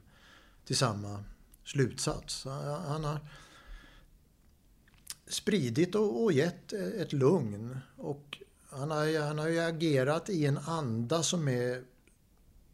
till 0.65 0.77
samma 0.77 1.23
slutsats. 1.63 2.45
Han 2.45 2.83
han 2.85 3.03
har 3.03 3.19
spridit 5.27 5.95
och, 5.95 6.23
och 6.23 6.31
gett 6.31 6.73
ett 6.73 7.13
lugn. 7.13 7.77
Och 7.97 8.41
han 8.69 8.91
har, 8.91 9.27
han 9.27 9.37
har 9.37 9.47
ju 9.47 9.59
agerat 9.59 10.29
i 10.29 10.45
en 10.45 10.57
anda 10.57 11.23
som 11.23 11.47
är 11.47 11.83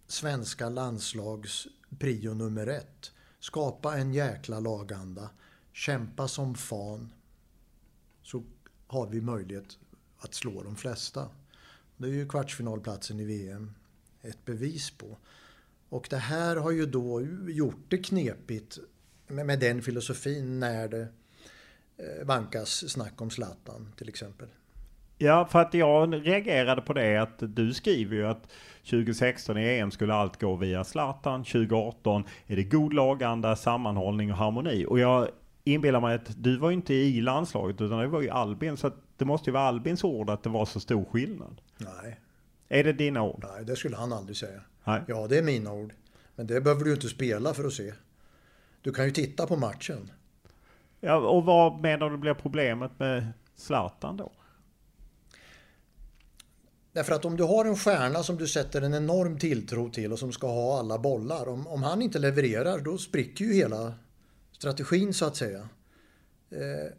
svenska 0.07 0.69
landslags 0.69 1.67
prio 1.99 2.33
nummer 2.33 2.67
ett. 2.67 3.11
Skapa 3.39 3.97
en 3.97 4.13
jäkla 4.13 4.59
laganda. 4.59 5.29
Kämpa 5.73 6.27
som 6.27 6.55
fan. 6.55 7.13
Så 8.23 8.43
har 8.87 9.07
vi 9.07 9.21
möjlighet 9.21 9.77
att 10.17 10.33
slå 10.33 10.63
de 10.63 10.75
flesta. 10.75 11.29
Det 11.97 12.07
är 12.07 12.11
ju 12.11 12.27
kvartsfinalplatsen 12.27 13.19
i 13.19 13.25
VM 13.25 13.73
ett 14.21 14.45
bevis 14.45 14.91
på. 14.91 15.17
Och 15.89 16.07
det 16.09 16.17
här 16.17 16.55
har 16.55 16.71
ju 16.71 16.85
då 16.85 17.21
gjort 17.47 17.85
det 17.87 17.97
knepigt 17.97 18.79
med, 19.27 19.59
den 19.59 19.81
filosofin 19.81 20.59
när 20.59 20.87
det 20.87 21.07
eh, 21.97 22.25
vankas 22.25 22.91
snack 22.91 23.21
om 23.21 23.29
Zlatan 23.29 23.93
till 23.97 24.09
exempel. 24.09 24.47
Ja, 25.17 25.45
för 25.45 25.59
att 25.59 25.73
jag 25.73 26.27
reagerade 26.27 26.81
på 26.81 26.93
det 26.93 27.17
att 27.17 27.35
du 27.39 27.73
skriver 27.73 28.15
ju 28.15 28.27
att 28.27 28.51
2016 28.83 29.57
i 29.57 29.79
EM 29.79 29.91
skulle 29.91 30.13
allt 30.13 30.41
gå 30.41 30.55
via 30.55 30.83
Zlatan. 30.83 31.43
2018 31.43 32.23
är 32.47 32.55
det 32.55 32.63
god 32.63 32.93
laganda, 32.93 33.55
sammanhållning 33.55 34.31
och 34.31 34.37
harmoni. 34.37 34.85
Och 34.85 34.99
jag 34.99 35.27
inbillar 35.63 36.01
mig 36.01 36.15
att 36.15 36.43
du 36.43 36.57
var 36.57 36.69
ju 36.69 36.75
inte 36.75 36.93
i 36.93 37.21
landslaget 37.21 37.81
utan 37.81 37.99
det 37.99 38.07
var 38.07 38.21
ju 38.21 38.29
Albin. 38.29 38.77
Så 38.77 38.91
det 39.17 39.25
måste 39.25 39.49
ju 39.49 39.53
vara 39.53 39.63
Albins 39.63 40.03
ord 40.03 40.29
att 40.29 40.43
det 40.43 40.49
var 40.49 40.65
så 40.65 40.79
stor 40.79 41.05
skillnad. 41.05 41.61
Nej, 41.77 42.19
Är 42.69 42.83
det 42.83 42.93
dina 42.93 43.23
ord? 43.23 43.45
nej, 43.55 43.65
det 43.65 43.75
skulle 43.75 43.97
han 43.97 44.13
aldrig 44.13 44.37
säga. 44.37 44.61
Nej. 44.83 45.01
Ja, 45.07 45.27
det 45.27 45.37
är 45.37 45.43
mina 45.43 45.73
ord. 45.73 45.93
Men 46.35 46.47
det 46.47 46.61
behöver 46.61 46.83
du 46.83 46.93
inte 46.93 47.07
spela 47.09 47.53
för 47.53 47.63
att 47.63 47.73
se. 47.73 47.93
Du 48.81 48.93
kan 48.93 49.05
ju 49.05 49.11
titta 49.11 49.47
på 49.47 49.55
matchen. 49.55 50.11
Ja, 50.99 51.15
och 51.15 51.45
vad 51.45 51.81
menar 51.81 52.09
du 52.09 52.17
blir 52.17 52.33
problemet 52.33 52.91
med 52.99 53.27
Zlatan 53.55 54.17
då? 54.17 54.31
Därför 56.93 57.13
att 57.13 57.25
om 57.25 57.37
du 57.37 57.43
har 57.43 57.65
en 57.65 57.75
stjärna 57.75 58.23
som 58.23 58.37
du 58.37 58.47
sätter 58.47 58.81
en 58.81 58.93
enorm 58.93 59.39
tilltro 59.39 59.89
till 59.89 60.11
och 60.11 60.19
som 60.19 60.31
ska 60.31 60.47
ha 60.47 60.79
alla 60.79 60.99
bollar. 60.99 61.47
Om, 61.47 61.67
om 61.67 61.83
han 61.83 62.01
inte 62.01 62.19
levererar 62.19 62.79
då 62.79 62.97
spricker 62.97 63.45
ju 63.45 63.53
hela 63.53 63.93
strategin 64.51 65.13
så 65.13 65.25
att 65.25 65.35
säga. 65.35 65.69
Eh, 66.49 66.93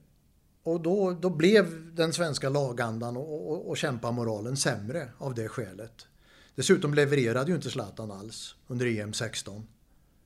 och 0.63 0.81
då, 0.81 1.11
då 1.11 1.31
blev 1.31 1.95
den 1.95 2.13
svenska 2.13 2.49
lagandan 2.49 3.17
och, 3.17 3.51
och, 3.51 3.69
och 3.69 3.77
kämpamoralen 3.77 4.57
sämre 4.57 5.09
av 5.19 5.35
det 5.35 5.49
skälet. 5.49 6.07
Dessutom 6.55 6.95
levererade 6.95 7.51
ju 7.51 7.57
inte 7.57 7.71
Zlatan 7.71 8.11
alls 8.11 8.55
under 8.67 8.87
EM 8.87 9.13
16. 9.13 9.67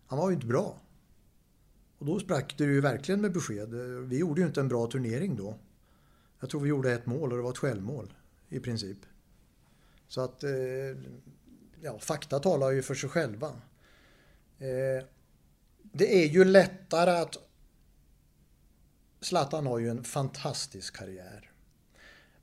Han 0.06 0.18
var 0.18 0.30
ju 0.30 0.34
inte 0.34 0.46
bra. 0.46 0.80
Och 1.98 2.06
då 2.06 2.20
sprack 2.20 2.54
det 2.58 2.64
ju 2.64 2.80
verkligen 2.80 3.20
med 3.20 3.32
besked. 3.32 3.74
Vi 4.08 4.18
gjorde 4.18 4.40
ju 4.40 4.46
inte 4.46 4.60
en 4.60 4.68
bra 4.68 4.86
turnering 4.86 5.36
då. 5.36 5.58
Jag 6.40 6.50
tror 6.50 6.60
vi 6.60 6.68
gjorde 6.68 6.92
ett 6.92 7.06
mål 7.06 7.30
och 7.30 7.36
det 7.36 7.42
var 7.42 7.50
ett 7.50 7.58
självmål 7.58 8.14
i 8.48 8.60
princip. 8.60 8.98
Så 10.08 10.20
att 10.20 10.44
eh, 10.44 10.50
ja, 11.80 11.98
fakta 11.98 12.38
talar 12.38 12.70
ju 12.70 12.82
för 12.82 12.94
sig 12.94 13.08
själva. 13.08 13.48
Eh, 14.58 15.04
det 15.82 16.24
är 16.24 16.26
ju 16.26 16.44
lättare 16.44 17.10
att 17.10 17.36
Zlatan 19.20 19.66
har 19.66 19.78
ju 19.78 19.88
en 19.88 20.04
fantastisk 20.04 20.96
karriär. 20.96 21.50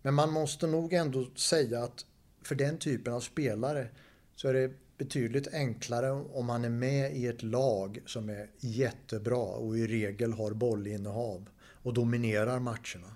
Men 0.01 0.14
man 0.14 0.32
måste 0.32 0.68
nog 0.68 0.93
ändå 0.93 1.26
säga 1.36 1.84
att 1.84 2.05
för 2.41 2.55
den 2.55 2.78
typen 2.78 3.14
av 3.14 3.20
spelare 3.20 3.88
så 4.36 4.47
är 4.47 4.53
det 4.53 4.72
betydligt 4.97 5.53
enklare 5.53 6.11
om 6.11 6.45
man 6.45 6.66
är 6.66 6.70
med 6.70 7.16
i 7.16 7.28
ett 7.28 7.43
lag 7.43 7.99
som 8.05 8.30
är 8.30 8.49
jättebra 8.59 9.43
och 9.43 9.78
i 9.78 9.88
regel 9.88 10.34
har 10.34 10.51
bollinnehav 10.51 11.49
och 11.59 11.93
dominerar 11.93 12.59
matcherna. 12.59 13.16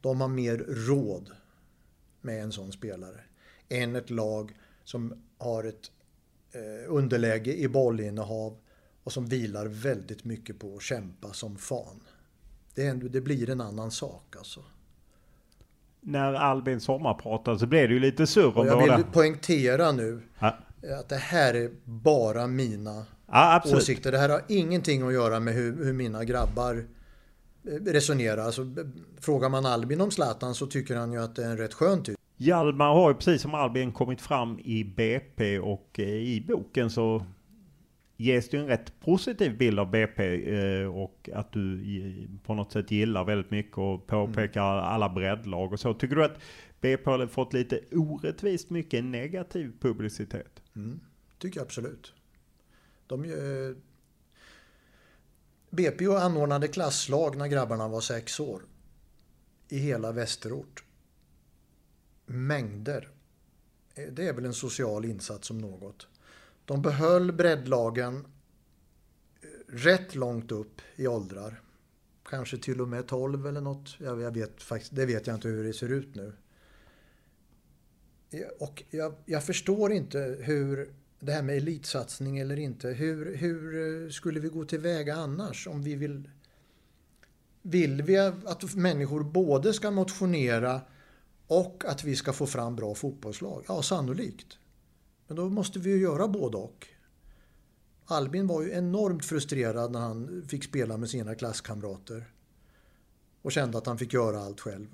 De 0.00 0.20
har 0.20 0.28
mer 0.28 0.56
råd 0.68 1.30
med 2.20 2.42
en 2.42 2.52
sån 2.52 2.72
spelare 2.72 3.20
än 3.68 3.96
ett 3.96 4.10
lag 4.10 4.56
som 4.84 5.14
har 5.38 5.64
ett 5.64 5.90
eh, 6.52 6.92
underläge 6.94 7.54
i 7.56 7.68
bollinnehav 7.68 8.56
och 9.04 9.12
som 9.12 9.26
vilar 9.26 9.66
väldigt 9.66 10.24
mycket 10.24 10.58
på 10.58 10.76
att 10.76 10.82
kämpa 10.82 11.32
som 11.32 11.56
fan. 11.58 12.00
Det, 12.74 12.86
är, 12.86 12.94
det 12.94 13.20
blir 13.20 13.50
en 13.50 13.60
annan 13.60 13.90
sak 13.90 14.34
alltså. 14.38 14.60
När 16.00 16.34
Albin 16.34 16.80
sommar 16.80 17.14
pratade 17.14 17.58
så 17.58 17.66
blev 17.66 17.88
det 17.88 17.94
ju 17.94 18.00
lite 18.00 18.26
surr 18.26 18.58
om 18.58 18.66
jag 18.66 18.78
båda. 18.78 18.96
vill 18.96 19.04
poängtera 19.06 19.92
nu 19.92 20.22
Ja. 20.38 20.56
att 21.00 21.08
det 21.08 21.16
här 21.16 21.54
är 21.54 21.70
bara 21.84 22.46
mina 22.46 23.04
Ja, 23.26 23.62
åsikter. 23.66 24.12
Det 24.12 24.18
här 24.18 24.28
har 24.28 24.42
ingenting 24.48 25.02
att 25.06 25.12
göra 25.12 25.40
med 25.40 25.54
hur, 25.54 25.84
hur 25.84 25.92
mina 25.92 26.24
grabbar 26.24 26.86
eh, 27.64 27.70
resonerar. 27.84 28.42
Alltså, 28.42 28.66
frågar 29.20 29.48
man 29.48 29.66
Albin 29.66 30.00
om 30.00 30.10
Zlatan 30.10 30.54
så 30.54 30.66
tycker 30.66 30.96
han 30.96 31.12
ju 31.12 31.22
att 31.22 31.36
det 31.36 31.44
är 31.44 31.50
en 31.50 31.56
rätt 31.58 31.74
skön 31.74 32.02
typ. 32.02 32.17
Hjalmar 32.40 32.94
har 32.94 33.10
ju 33.10 33.14
precis 33.14 33.42
som 33.42 33.54
Albin 33.54 33.92
kommit 33.92 34.20
fram 34.20 34.58
i 34.58 34.84
BP 34.84 35.58
och 35.58 36.00
eh, 36.00 36.08
i 36.08 36.44
boken 36.48 36.90
så 36.90 37.26
ges 38.16 38.48
det 38.48 38.56
en 38.58 38.66
rätt 38.66 39.00
positiv 39.00 39.58
bild 39.58 39.78
av 39.78 39.90
BP 39.90 40.54
eh, 40.56 40.86
och 40.86 41.30
att 41.34 41.52
du 41.52 42.28
på 42.44 42.54
något 42.54 42.72
sätt 42.72 42.90
gillar 42.90 43.24
väldigt 43.24 43.50
mycket 43.50 43.78
och 43.78 44.06
påpekar 44.06 44.62
alla 44.62 45.08
breddlag 45.08 45.72
och 45.72 45.80
så. 45.80 45.94
Tycker 45.94 46.16
du 46.16 46.24
att 46.24 46.38
BP 46.80 47.10
har 47.10 47.26
fått 47.26 47.52
lite 47.52 47.80
orättvist 47.92 48.70
mycket 48.70 49.04
negativ 49.04 49.72
publicitet? 49.80 50.62
Mm, 50.76 51.00
tycker 51.38 51.60
jag 51.60 51.64
absolut. 51.64 52.12
De, 53.06 53.24
eh, 53.24 53.76
BP 55.70 56.06
anordnade 56.06 56.68
klasslag 56.68 57.36
när 57.36 57.46
grabbarna 57.46 57.88
var 57.88 58.00
sex 58.00 58.40
år. 58.40 58.62
I 59.68 59.78
hela 59.78 60.12
Västerort. 60.12 60.84
Mängder. 62.28 63.08
Eh, 63.94 64.12
det 64.12 64.28
är 64.28 64.32
väl 64.32 64.44
en 64.44 64.54
social 64.54 65.04
insats 65.04 65.48
som 65.48 65.58
något. 65.58 66.06
De 66.64 66.82
behöll 66.82 67.32
breddlagen 67.32 68.26
eh, 69.40 69.48
rätt 69.68 70.14
långt 70.14 70.52
upp 70.52 70.80
i 70.96 71.06
åldrar. 71.06 71.62
Kanske 72.22 72.58
till 72.58 72.80
och 72.80 72.88
med 72.88 73.06
12 73.06 73.46
eller 73.46 73.60
något. 73.60 73.96
Jag, 73.98 74.34
vet 74.34 74.62
faktiskt, 74.62 74.96
det 74.96 75.06
vet 75.06 75.26
jag 75.26 75.36
inte 75.36 75.48
hur 75.48 75.64
det 75.64 75.72
ser 75.72 75.88
ut 75.88 76.14
nu. 76.14 76.32
Och 78.58 78.82
jag, 78.90 79.14
jag 79.24 79.44
förstår 79.44 79.92
inte 79.92 80.38
hur 80.40 80.94
det 81.20 81.32
här 81.32 81.42
med 81.42 81.56
elitsatsning 81.56 82.38
eller 82.38 82.58
inte. 82.58 82.88
Hur, 82.88 83.36
hur 83.36 83.76
eh, 84.04 84.10
skulle 84.10 84.40
vi 84.40 84.48
gå 84.48 84.64
tillväga 84.64 85.14
annars 85.14 85.66
om 85.66 85.82
vi 85.82 85.94
vill... 85.94 86.30
Vill 87.62 88.02
vi 88.02 88.18
att 88.18 88.74
människor 88.74 89.22
både 89.22 89.72
ska 89.72 89.90
motionera 89.90 90.80
och 91.48 91.84
att 91.86 92.04
vi 92.04 92.16
ska 92.16 92.32
få 92.32 92.46
fram 92.46 92.76
bra 92.76 92.94
fotbollslag? 92.94 93.64
Ja, 93.68 93.82
sannolikt. 93.82 94.58
Men 95.26 95.36
då 95.36 95.48
måste 95.48 95.78
vi 95.78 95.90
ju 95.90 96.00
göra 96.00 96.28
både 96.28 96.56
och. 96.56 96.86
Albin 98.04 98.46
var 98.46 98.62
ju 98.62 98.72
enormt 98.72 99.24
frustrerad 99.24 99.92
när 99.92 100.00
han 100.00 100.44
fick 100.48 100.64
spela 100.64 100.96
med 100.96 101.10
sina 101.10 101.34
klasskamrater. 101.34 102.32
Och 103.42 103.52
kände 103.52 103.78
att 103.78 103.86
han 103.86 103.98
fick 103.98 104.12
göra 104.12 104.40
allt 104.40 104.60
själv. 104.60 104.86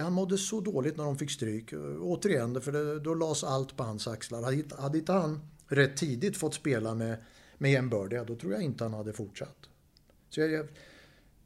Han 0.00 0.12
mådde 0.12 0.38
så 0.38 0.60
dåligt 0.60 0.96
när 0.96 1.04
de 1.04 1.18
fick 1.18 1.30
stryk. 1.30 1.72
Återigen, 2.00 2.60
för 2.60 3.00
då 3.00 3.14
lades 3.14 3.44
allt 3.44 3.76
på 3.76 3.82
hans 3.82 4.08
axlar. 4.08 4.42
Hade, 4.42 4.64
hade 4.82 4.98
inte 4.98 5.12
han 5.12 5.40
rätt 5.66 5.96
tidigt 5.96 6.36
fått 6.36 6.54
spela 6.54 6.94
med, 6.94 7.16
med 7.58 7.72
jämbördiga, 7.72 8.24
då 8.24 8.36
tror 8.36 8.52
jag 8.52 8.62
inte 8.62 8.84
han 8.84 8.94
hade 8.94 9.12
fortsatt. 9.12 9.68
Så 10.30 10.40
jag, 10.40 10.68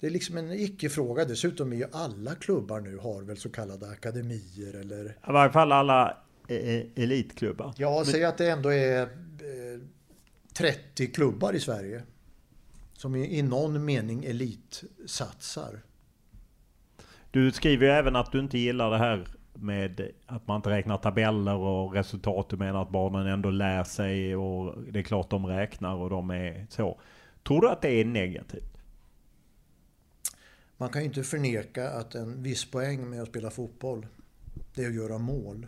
det 0.00 0.06
är 0.06 0.10
liksom 0.10 0.36
en 0.36 0.52
icke-fråga. 0.52 1.24
Dessutom 1.24 1.72
är 1.72 1.76
ju 1.76 1.86
alla 1.92 2.34
klubbar 2.34 2.80
nu 2.80 2.96
har 2.96 3.22
väl 3.22 3.36
så 3.36 3.48
kallade 3.48 3.90
akademier 3.90 4.74
eller... 4.74 5.04
I 5.04 5.32
varje 5.32 5.52
fall 5.52 5.72
alla 5.72 6.16
e, 6.48 6.54
e, 6.54 6.86
elitklubbar. 7.02 7.74
Ja, 7.76 8.04
säg 8.06 8.24
att 8.24 8.38
det 8.38 8.50
ändå 8.50 8.72
är 8.72 9.08
30 10.58 11.04
eh, 11.04 11.10
klubbar 11.10 11.52
i 11.52 11.60
Sverige. 11.60 12.02
Som 12.92 13.16
i 13.16 13.42
någon 13.42 13.84
mening 13.84 14.24
elitsatsar. 14.24 15.80
Du 17.30 17.52
skriver 17.52 17.86
ju 17.86 17.92
även 17.92 18.16
att 18.16 18.32
du 18.32 18.40
inte 18.40 18.58
gillar 18.58 18.90
det 18.90 18.98
här 18.98 19.26
med 19.54 20.10
att 20.26 20.46
man 20.46 20.56
inte 20.56 20.70
räknar 20.70 20.96
tabeller 20.96 21.56
och 21.56 21.94
resultat. 21.94 22.48
Du 22.48 22.56
menar 22.56 22.82
att 22.82 22.90
barnen 22.90 23.26
ändå 23.26 23.50
lär 23.50 23.84
sig 23.84 24.36
och 24.36 24.74
det 24.90 24.98
är 24.98 25.02
klart 25.02 25.30
de 25.30 25.46
räknar 25.46 25.94
och 25.94 26.10
de 26.10 26.30
är 26.30 26.66
så. 26.70 27.00
Tror 27.46 27.60
du 27.60 27.68
att 27.68 27.82
det 27.82 27.88
är 27.88 28.04
negativt? 28.04 28.75
Man 30.76 30.88
kan 30.88 31.02
ju 31.02 31.08
inte 31.08 31.22
förneka 31.22 31.90
att 31.90 32.14
en 32.14 32.42
viss 32.42 32.70
poäng 32.70 33.10
med 33.10 33.22
att 33.22 33.28
spela 33.28 33.50
fotboll, 33.50 34.06
det 34.74 34.84
är 34.84 34.88
att 34.88 34.94
göra 34.94 35.18
mål. 35.18 35.66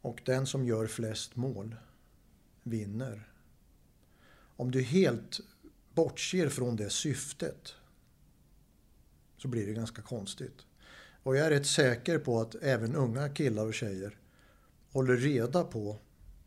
Och 0.00 0.22
den 0.24 0.46
som 0.46 0.64
gör 0.64 0.86
flest 0.86 1.36
mål 1.36 1.76
vinner. 2.62 3.28
Om 4.56 4.70
du 4.70 4.82
helt 4.82 5.40
bortser 5.94 6.48
från 6.48 6.76
det 6.76 6.90
syftet 6.90 7.74
så 9.36 9.48
blir 9.48 9.66
det 9.66 9.72
ganska 9.72 10.02
konstigt. 10.02 10.66
Och 11.22 11.36
jag 11.36 11.46
är 11.46 11.50
rätt 11.50 11.66
säker 11.66 12.18
på 12.18 12.40
att 12.40 12.54
även 12.54 12.96
unga 12.96 13.28
killar 13.28 13.66
och 13.66 13.74
tjejer 13.74 14.18
håller 14.92 15.16
reda 15.16 15.64
på 15.64 15.98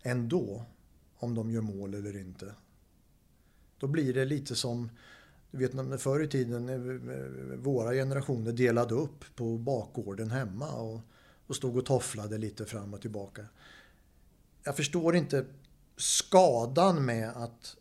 ändå 0.02 0.66
om 1.16 1.36
de 1.36 1.52
gör 1.52 1.62
mål 1.62 1.94
eller 1.94 2.18
inte. 2.18 2.56
Då 3.78 3.88
blir 3.88 4.14
det 4.14 4.26
lite 4.26 4.56
som, 4.56 4.90
du 5.54 5.60
vet 5.60 5.74
när 5.74 5.98
förr 5.98 6.24
i 6.24 6.28
tiden 6.28 6.70
eh, 6.70 7.58
våra 7.58 7.94
generationer 7.94 8.52
delade 8.52 8.94
upp 8.94 9.36
på 9.36 9.58
bakgården 9.58 10.32
hemma 10.32 10.72
och, 10.72 11.02
och 11.48 11.56
stod 11.56 11.78
och 11.78 11.86
tofflade 11.86 12.38
lite 12.38 12.66
fram 12.66 12.94
och 12.94 13.02
tillbaka. 13.02 13.46
Jag 14.64 14.76
förstår 14.76 15.16
inte 15.16 15.46
skadan 15.98 17.06
med 17.06 17.30
att 17.30 17.76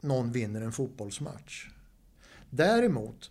någon 0.00 0.32
vinner 0.32 0.60
en 0.60 0.72
fotbollsmatch. 0.72 1.68
Däremot 2.50 3.30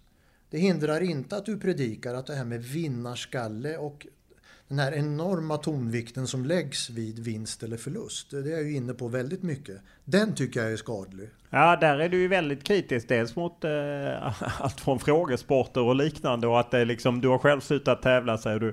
det 0.49 0.57
hindrar 0.57 1.01
inte 1.01 1.37
att 1.37 1.45
du 1.45 1.59
predikar 1.59 2.13
att 2.13 2.27
det 2.27 2.35
här 2.35 2.45
med 2.45 2.63
vinnarskalle 2.63 3.77
och 3.77 4.07
den 4.71 4.79
här 4.79 4.93
enorma 4.93 5.57
tonvikten 5.57 6.27
som 6.27 6.45
läggs 6.45 6.89
vid 6.89 7.19
vinst 7.19 7.63
eller 7.63 7.77
förlust. 7.77 8.31
Det 8.31 8.37
är 8.37 8.51
jag 8.51 8.63
ju 8.63 8.75
inne 8.75 8.93
på 8.93 9.07
väldigt 9.07 9.43
mycket. 9.43 9.75
Den 10.03 10.35
tycker 10.35 10.63
jag 10.63 10.71
är 10.71 10.77
skadlig. 10.77 11.29
Ja, 11.49 11.75
där 11.75 11.99
är 11.99 12.09
du 12.09 12.17
ju 12.17 12.27
väldigt 12.27 12.63
kritisk. 12.63 13.07
Dels 13.07 13.35
mot 13.35 13.63
eh, 13.63 13.71
allt 14.61 14.79
från 14.79 14.99
frågesporter 14.99 15.81
och 15.81 15.95
liknande 15.95 16.47
och 16.47 16.59
att 16.59 16.71
det 16.71 16.85
liksom, 16.85 17.21
du 17.21 17.27
har 17.27 17.37
själv 17.37 17.61
slutat 17.61 18.01
tävla 18.01 18.37
säger 18.37 18.59
du. 18.59 18.69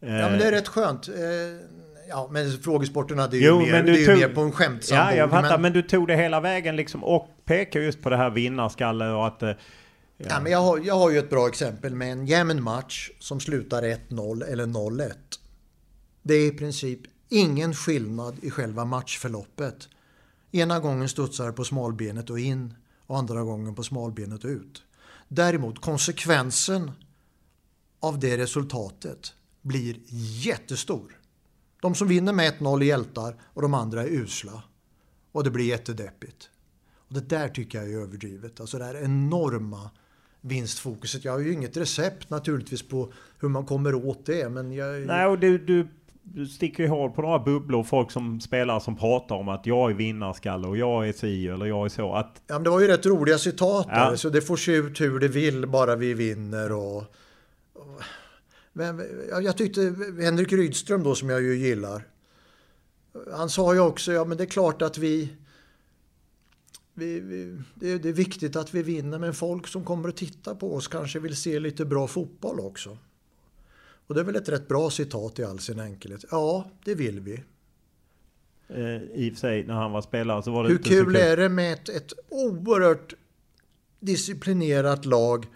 Eh, 0.00 0.14
ja, 0.14 0.28
men 0.28 0.38
det 0.38 0.44
är 0.44 0.52
rätt 0.52 0.68
skönt. 0.68 1.08
Eh, 1.08 1.14
ja, 2.08 2.28
men 2.32 2.50
frågesporterna 2.52 3.26
det 3.26 3.36
är 3.36 3.40
jo, 3.40 3.62
ju, 3.62 3.72
mer, 3.72 3.82
det 3.82 4.02
är 4.02 4.06
tog, 4.06 4.18
mer 4.18 4.28
på 4.28 4.40
en 4.40 4.52
skämtsam 4.52 4.98
Ja, 4.98 5.14
jag 5.14 5.30
fattar. 5.30 5.50
Men... 5.50 5.62
men... 5.62 5.72
du 5.72 5.82
tog 5.82 6.08
det 6.08 6.16
hela 6.16 6.40
vägen 6.40 6.76
liksom 6.76 7.04
och 7.04 7.28
pekar 7.44 7.80
just 7.80 8.02
på 8.02 8.10
det 8.10 8.16
här 8.16 8.30
vinnarskalle 8.30 9.08
och 9.08 9.26
att 9.26 9.42
eh, 9.42 9.50
Ja. 10.24 10.30
ja. 10.30 10.40
men 10.40 10.52
jag, 10.52 10.58
har, 10.58 10.78
jag 10.78 10.94
har 10.94 11.10
ju 11.10 11.18
ett 11.18 11.30
bra 11.30 11.48
exempel 11.48 11.94
med 11.94 12.12
en 12.12 12.26
jämn 12.26 12.62
match 12.62 13.10
som 13.18 13.40
slutar 13.40 13.82
1-0 13.82 14.44
eller 14.44 14.66
0-1. 14.66 15.12
Det 16.22 16.34
är 16.34 16.46
i 16.46 16.50
princip 16.50 17.00
ingen 17.28 17.74
skillnad 17.74 18.38
i 18.42 18.50
själva 18.50 18.84
matchförloppet. 18.84 19.88
Ena 20.52 20.80
gången 20.80 21.08
studsar 21.08 21.52
på 21.52 21.64
smalbenet 21.64 22.30
och 22.30 22.38
in 22.38 22.74
och 23.06 23.18
andra 23.18 23.42
gången 23.42 23.74
på 23.74 23.82
smalbenet 23.82 24.44
och 24.44 24.50
ut. 24.50 24.82
Däremot 25.28 25.80
konsekvensen 25.80 26.90
av 28.00 28.18
det 28.18 28.38
resultatet 28.38 29.32
blir 29.62 29.96
jättestor. 30.44 31.20
De 31.80 31.94
som 31.94 32.08
vinner 32.08 32.32
med 32.32 32.54
1-0 32.54 32.80
är 32.80 32.84
hjältar 32.84 33.40
och 33.42 33.62
de 33.62 33.74
andra 33.74 34.02
är 34.02 34.08
usla. 34.08 34.62
Och 35.32 35.44
det 35.44 35.50
blir 35.50 35.64
jättedeppigt. 35.64 36.50
Och 37.08 37.14
det 37.14 37.20
där 37.20 37.48
tycker 37.48 37.78
jag 37.78 37.92
är 37.92 37.98
överdrivet. 37.98 38.60
Alltså 38.60 38.78
det 38.78 38.84
här 38.84 39.04
enorma 39.04 39.90
vinstfokuset. 40.44 41.24
Jag 41.24 41.32
har 41.32 41.38
ju 41.38 41.52
inget 41.52 41.76
recept 41.76 42.30
naturligtvis 42.30 42.88
på 42.88 43.12
hur 43.40 43.48
man 43.48 43.64
kommer 43.64 43.94
åt 43.94 44.26
det. 44.26 44.48
Men 44.48 44.72
jag... 44.72 45.06
Nej, 45.06 45.26
och 45.26 45.38
du, 45.38 45.58
du, 45.58 45.88
sticker 46.46 46.82
ju 46.82 46.88
hål 46.88 47.10
på 47.10 47.22
några 47.22 47.38
bubblor. 47.38 47.82
Folk 47.82 48.10
som 48.10 48.40
spelar 48.40 48.80
som 48.80 48.96
pratar 48.96 49.34
om 49.34 49.48
att 49.48 49.66
jag 49.66 49.90
är 49.90 49.94
vinnarskalle 49.94 50.68
och 50.68 50.76
jag 50.76 51.08
är 51.08 51.12
si 51.12 51.48
eller 51.48 51.66
jag 51.66 51.84
är 51.84 51.88
så. 51.88 52.14
Att... 52.14 52.42
Ja, 52.46 52.54
men 52.54 52.62
det 52.62 52.70
var 52.70 52.80
ju 52.80 52.86
rätt 52.86 53.06
roliga 53.06 53.38
citat 53.38 53.86
ja. 53.90 54.10
där. 54.10 54.16
Så 54.16 54.28
det 54.28 54.40
får 54.40 54.56
se 54.56 54.72
ut 54.72 55.00
hur 55.00 55.18
det 55.18 55.28
vill 55.28 55.66
bara 55.66 55.96
vi 55.96 56.14
vinner. 56.14 56.72
Och... 56.72 57.04
Men, 58.72 59.02
jag 59.42 59.56
tyckte 59.56 59.94
Henrik 60.22 60.52
Rydström 60.52 61.02
då 61.02 61.14
som 61.14 61.30
jag 61.30 61.42
ju 61.42 61.56
gillar. 61.56 62.02
Han 63.32 63.50
sa 63.50 63.74
ju 63.74 63.80
också, 63.80 64.12
ja 64.12 64.24
men 64.24 64.36
det 64.36 64.44
är 64.44 64.48
klart 64.48 64.82
att 64.82 64.98
vi 64.98 65.28
vi, 66.94 67.20
vi, 67.20 67.58
det, 67.74 67.92
är, 67.92 67.98
det, 67.98 68.08
är 68.08 68.12
viktigt 68.12 68.56
att 68.56 68.74
vi 68.74 68.82
vinner, 68.82 69.18
men 69.18 69.34
folk 69.34 69.66
som 69.66 69.84
kommer 69.84 70.08
att 70.08 70.16
titta 70.16 70.54
på 70.54 70.74
oss 70.74 70.88
kanske 70.88 71.18
vill 71.18 71.36
se 71.36 71.58
lite 71.58 71.84
bra 71.84 72.06
fotboll 72.06 72.60
också. 72.60 72.98
Och 74.06 74.14
det 74.14 74.20
är 74.20 74.24
väl 74.24 74.36
ett 74.36 74.48
rätt 74.48 74.68
bra 74.68 74.90
citat 74.90 75.38
i 75.38 75.44
all 75.44 75.58
sin 75.58 75.80
enkelhet. 75.80 76.24
Ja, 76.30 76.70
det 76.84 76.94
vill 76.94 77.20
vi. 77.20 77.44
Eh, 78.68 79.02
I 79.02 79.30
och 79.30 79.34
för 79.34 79.40
sig, 79.40 79.66
när 79.66 79.74
han 79.74 79.92
var 79.92 80.02
spelare 80.02 80.42
så 80.42 80.50
var 80.50 80.62
det 80.62 80.68
Hur 80.68 80.76
inte 80.76 80.88
kul, 80.88 81.04
kul 81.04 81.16
är 81.16 81.36
det 81.36 81.48
med 81.48 81.72
ett, 81.72 81.88
ett 81.88 82.12
oerhört 82.28 83.14
disciplinerat 84.00 85.04
lag 85.04 85.46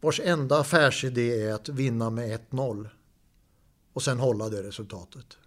vars 0.00 0.20
enda 0.24 0.60
affärsidé 0.60 1.42
är 1.42 1.54
att 1.54 1.68
vinna 1.68 2.10
med 2.10 2.40
1-0 2.50 2.88
och 3.92 4.02
sen 4.02 4.18
hålla 4.18 4.48
det 4.48 4.62
resultatet. 4.62 5.38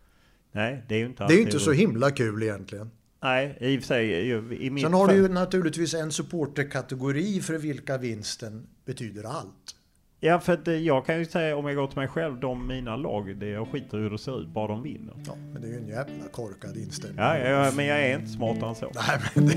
Nej, 0.51 0.85
det 0.87 0.95
är 0.95 0.99
ju 0.99 1.05
inte 1.05 1.27
Det 1.27 1.33
är 1.33 1.37
ju 1.37 1.43
inte 1.43 1.59
så 1.59 1.71
himla 1.71 2.11
kul 2.11 2.43
egentligen. 2.43 2.91
Nej, 3.23 3.57
i 3.59 3.77
och 3.77 3.81
för 3.81 3.87
sig. 3.87 4.29
I 4.65 4.69
mitt 4.69 4.83
Sen 4.83 4.93
har 4.93 5.07
du 5.07 5.13
ju 5.13 5.27
naturligtvis 5.27 5.93
en 5.93 6.11
supporterkategori 6.11 7.41
för 7.41 7.53
vilka 7.53 7.97
vinsten 7.97 8.67
betyder 8.85 9.23
allt. 9.23 9.75
Ja, 10.19 10.39
för 10.39 10.53
att 10.53 10.67
jag 10.81 11.05
kan 11.05 11.19
ju 11.19 11.25
säga 11.25 11.57
om 11.57 11.67
jag 11.67 11.75
går 11.75 11.87
till 11.87 11.97
mig 11.97 12.07
själv, 12.07 12.39
de 12.39 12.67
mina 12.67 12.95
lag, 12.95 13.37
det 13.37 13.47
jag 13.47 13.67
skiter 13.67 13.97
hur 13.97 14.09
det 14.09 14.17
ser 14.17 14.41
ut, 14.41 14.47
bara 14.47 14.67
de 14.67 14.83
vinner. 14.83 15.13
Ja, 15.27 15.35
men 15.53 15.61
det 15.61 15.67
är 15.67 15.71
ju 15.71 15.77
en 15.77 15.87
jävla 15.87 16.27
korkad 16.31 16.77
inställning. 16.77 17.19
Ja, 17.19 17.37
ja 17.37 17.71
men 17.75 17.85
jag 17.85 18.01
är 18.01 18.19
inte 18.19 18.31
smartare 18.31 18.69
än 18.69 18.75
så. 18.75 18.91
Nej, 18.95 19.19
men 19.33 19.45
det... 19.45 19.53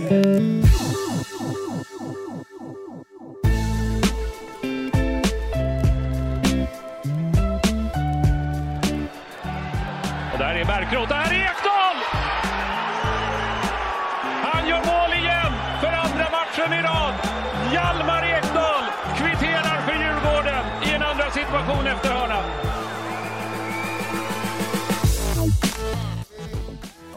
Och 10.32 10.38
där 10.38 10.54
är 10.54 10.64
Bärkroth, 10.64 11.08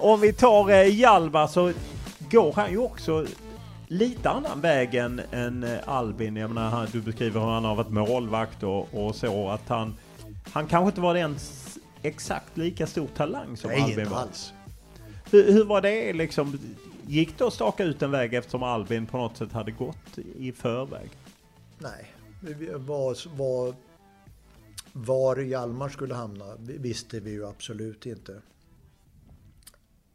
Om 0.02 0.22
vi 0.22 0.34
tar 0.34 0.70
eh, 0.70 0.96
Hjalmar 0.96 1.48
så 1.48 1.74
går 2.32 2.54
han 2.54 2.72
ju 2.72 2.78
också 2.78 3.26
lite 3.88 4.30
annan 4.30 4.62
väg 4.62 4.96
än, 4.96 5.22
än 5.32 5.64
eh, 5.64 5.80
Albin. 5.86 6.36
Jag 6.36 6.50
menar, 6.50 6.70
han, 6.70 6.88
du 6.92 7.02
beskriver 7.02 7.40
hur 7.40 7.48
han 7.48 7.66
har 7.66 7.76
varit 7.76 7.90
målvakt 7.90 8.64
och, 8.64 8.94
och 8.94 9.16
så. 9.16 9.50
Att 9.50 9.68
han, 9.68 9.96
han 10.52 10.68
kanske 10.68 10.88
inte 10.88 11.02
var 11.02 11.16
en 11.16 11.36
exakt 12.02 12.58
lika 12.58 12.88
stor 12.88 13.08
talang 13.08 13.58
som 13.58 13.70
Nej, 13.70 13.82
Albin 13.82 14.10
var. 14.10 14.18
Alls. 14.18 14.54
Hur, 15.32 15.52
hur 15.52 15.66
var 15.66 15.82
det 15.82 16.14
liksom? 16.14 16.60
Gick 17.08 17.38
det 17.38 17.48
att 17.48 17.54
staka 17.54 17.84
ut 17.84 18.02
en 18.02 18.12
väg 18.12 18.34
eftersom 18.34 18.64
Albin 18.64 19.06
på 19.06 19.18
något 19.18 19.38
sätt 19.38 19.52
hade 19.52 19.72
gått 19.72 20.18
i 20.38 20.52
förväg? 20.52 21.10
Nej, 21.78 22.14
var, 22.76 23.36
var, 23.38 23.74
var 24.94 25.38
Hjalmar 25.38 25.90
skulle 25.90 26.14
hamna 26.14 26.46
visste 26.60 27.20
vi 27.20 27.32
ju 27.32 27.48
absolut 27.48 28.06
inte. 28.06 28.42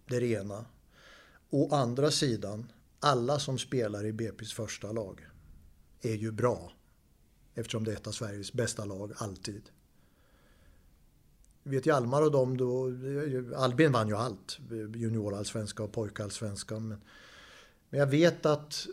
Det 0.06 0.16
är 0.16 0.20
det 0.20 0.26
ena. 0.26 0.64
Å 1.50 1.74
andra 1.74 2.10
sidan, 2.10 2.72
alla 3.00 3.38
som 3.38 3.58
spelar 3.58 4.06
i 4.06 4.12
BP's 4.12 4.54
första 4.54 4.92
lag 4.92 5.26
är 6.00 6.14
ju 6.14 6.32
bra. 6.32 6.72
Eftersom 7.54 7.84
det 7.84 7.92
är 7.92 7.96
ett 7.96 8.06
av 8.06 8.12
Sveriges 8.12 8.52
bästa 8.52 8.84
lag, 8.84 9.12
alltid 9.16 9.62
vet 11.62 11.86
Hjalmar 11.86 12.22
och 12.22 12.30
dem 12.30 12.56
då, 12.56 12.92
Albin 13.56 13.92
vann 13.92 14.08
ju 14.08 14.16
allt. 14.16 14.58
Juniorallsvenska 14.94 15.82
och 15.82 15.92
pojkallsvenska. 15.92 16.78
Men 16.78 17.00
Men 17.94 18.00
jag 18.00 18.06
vet 18.06 18.46
att 18.46 18.86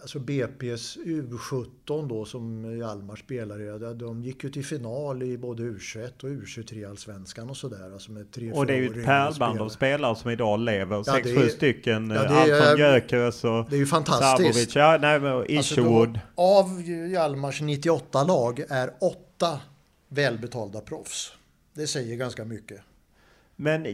alltså 0.00 0.18
BP's 0.18 0.98
U17 1.04 2.08
då 2.08 2.24
som 2.24 2.76
Hjalmar 2.78 3.16
spelar 3.16 3.60
i, 3.60 3.94
de 3.94 4.22
gick 4.22 4.44
ju 4.44 4.50
till 4.50 4.64
final 4.64 5.22
i 5.22 5.38
både 5.38 5.62
U21 5.62 6.08
och 6.22 6.28
U23 6.28 6.90
allsvenskan 6.90 7.50
och 7.50 7.56
sådär. 7.56 7.92
Alltså 7.92 8.12
med 8.12 8.32
tre 8.32 8.52
och 8.52 8.66
det 8.66 8.72
är 8.72 8.76
ju 8.76 8.86
ett 8.86 9.04
pärlband 9.04 9.60
av 9.60 9.68
spelare 9.68 10.16
som 10.16 10.30
idag 10.30 10.60
lever. 10.60 10.96
Ja, 10.96 11.04
Sex, 11.04 11.28
sju 11.28 11.48
stycken. 11.48 12.10
Ja, 12.10 12.20
Anton 12.20 12.78
Gyökeres 12.78 13.44
och 13.44 13.66
Det 13.70 13.76
är 13.76 13.80
ju 13.80 13.86
fantastiskt. 13.86 14.74
Ja, 14.74 14.98
nej, 15.00 15.44
Isherwood. 15.48 16.08
Alltså 16.08 16.20
av 16.34 16.82
Hjalmars 17.10 17.60
98 17.60 18.24
lag 18.24 18.64
är 18.68 18.90
åtta 19.00 19.60
välbetalda 20.08 20.80
proffs. 20.80 21.32
Det 21.74 21.86
säger 21.86 22.16
ganska 22.16 22.44
mycket. 22.44 22.80
Men 23.56 23.86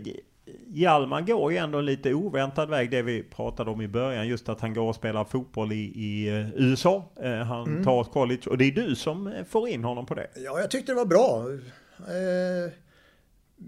Hjalmar 0.67 1.21
går 1.21 1.53
ju 1.53 1.59
ändå 1.59 1.79
en 1.79 1.87
lite 1.87 2.15
oväntad 2.15 2.71
väg, 2.71 2.91
det 2.91 3.03
vi 3.03 3.23
pratade 3.23 3.71
om 3.71 3.81
i 3.81 3.89
början. 3.89 4.29
Just 4.29 4.49
att 4.49 4.61
han 4.61 4.75
går 4.75 4.89
och 4.89 4.95
spelar 4.95 5.25
fotboll 5.25 5.73
i, 5.73 5.93
i 5.95 6.29
eh, 6.29 6.55
USA. 6.55 7.13
Eh, 7.21 7.33
han 7.33 7.67
mm. 7.67 7.85
tar 7.85 8.01
ett 8.01 8.11
college 8.11 8.43
och 8.47 8.59
det 8.59 8.65
är 8.65 8.73
du 8.73 8.97
som 8.97 9.27
eh, 9.27 9.45
får 9.45 9.69
in 9.69 9.85
honom 9.85 10.07
på 10.07 10.15
det. 10.15 10.31
Ja, 10.37 10.61
jag 10.61 10.71
tyckte 10.71 10.93
det 10.93 10.97
var 10.97 11.07
bra. 11.07 11.47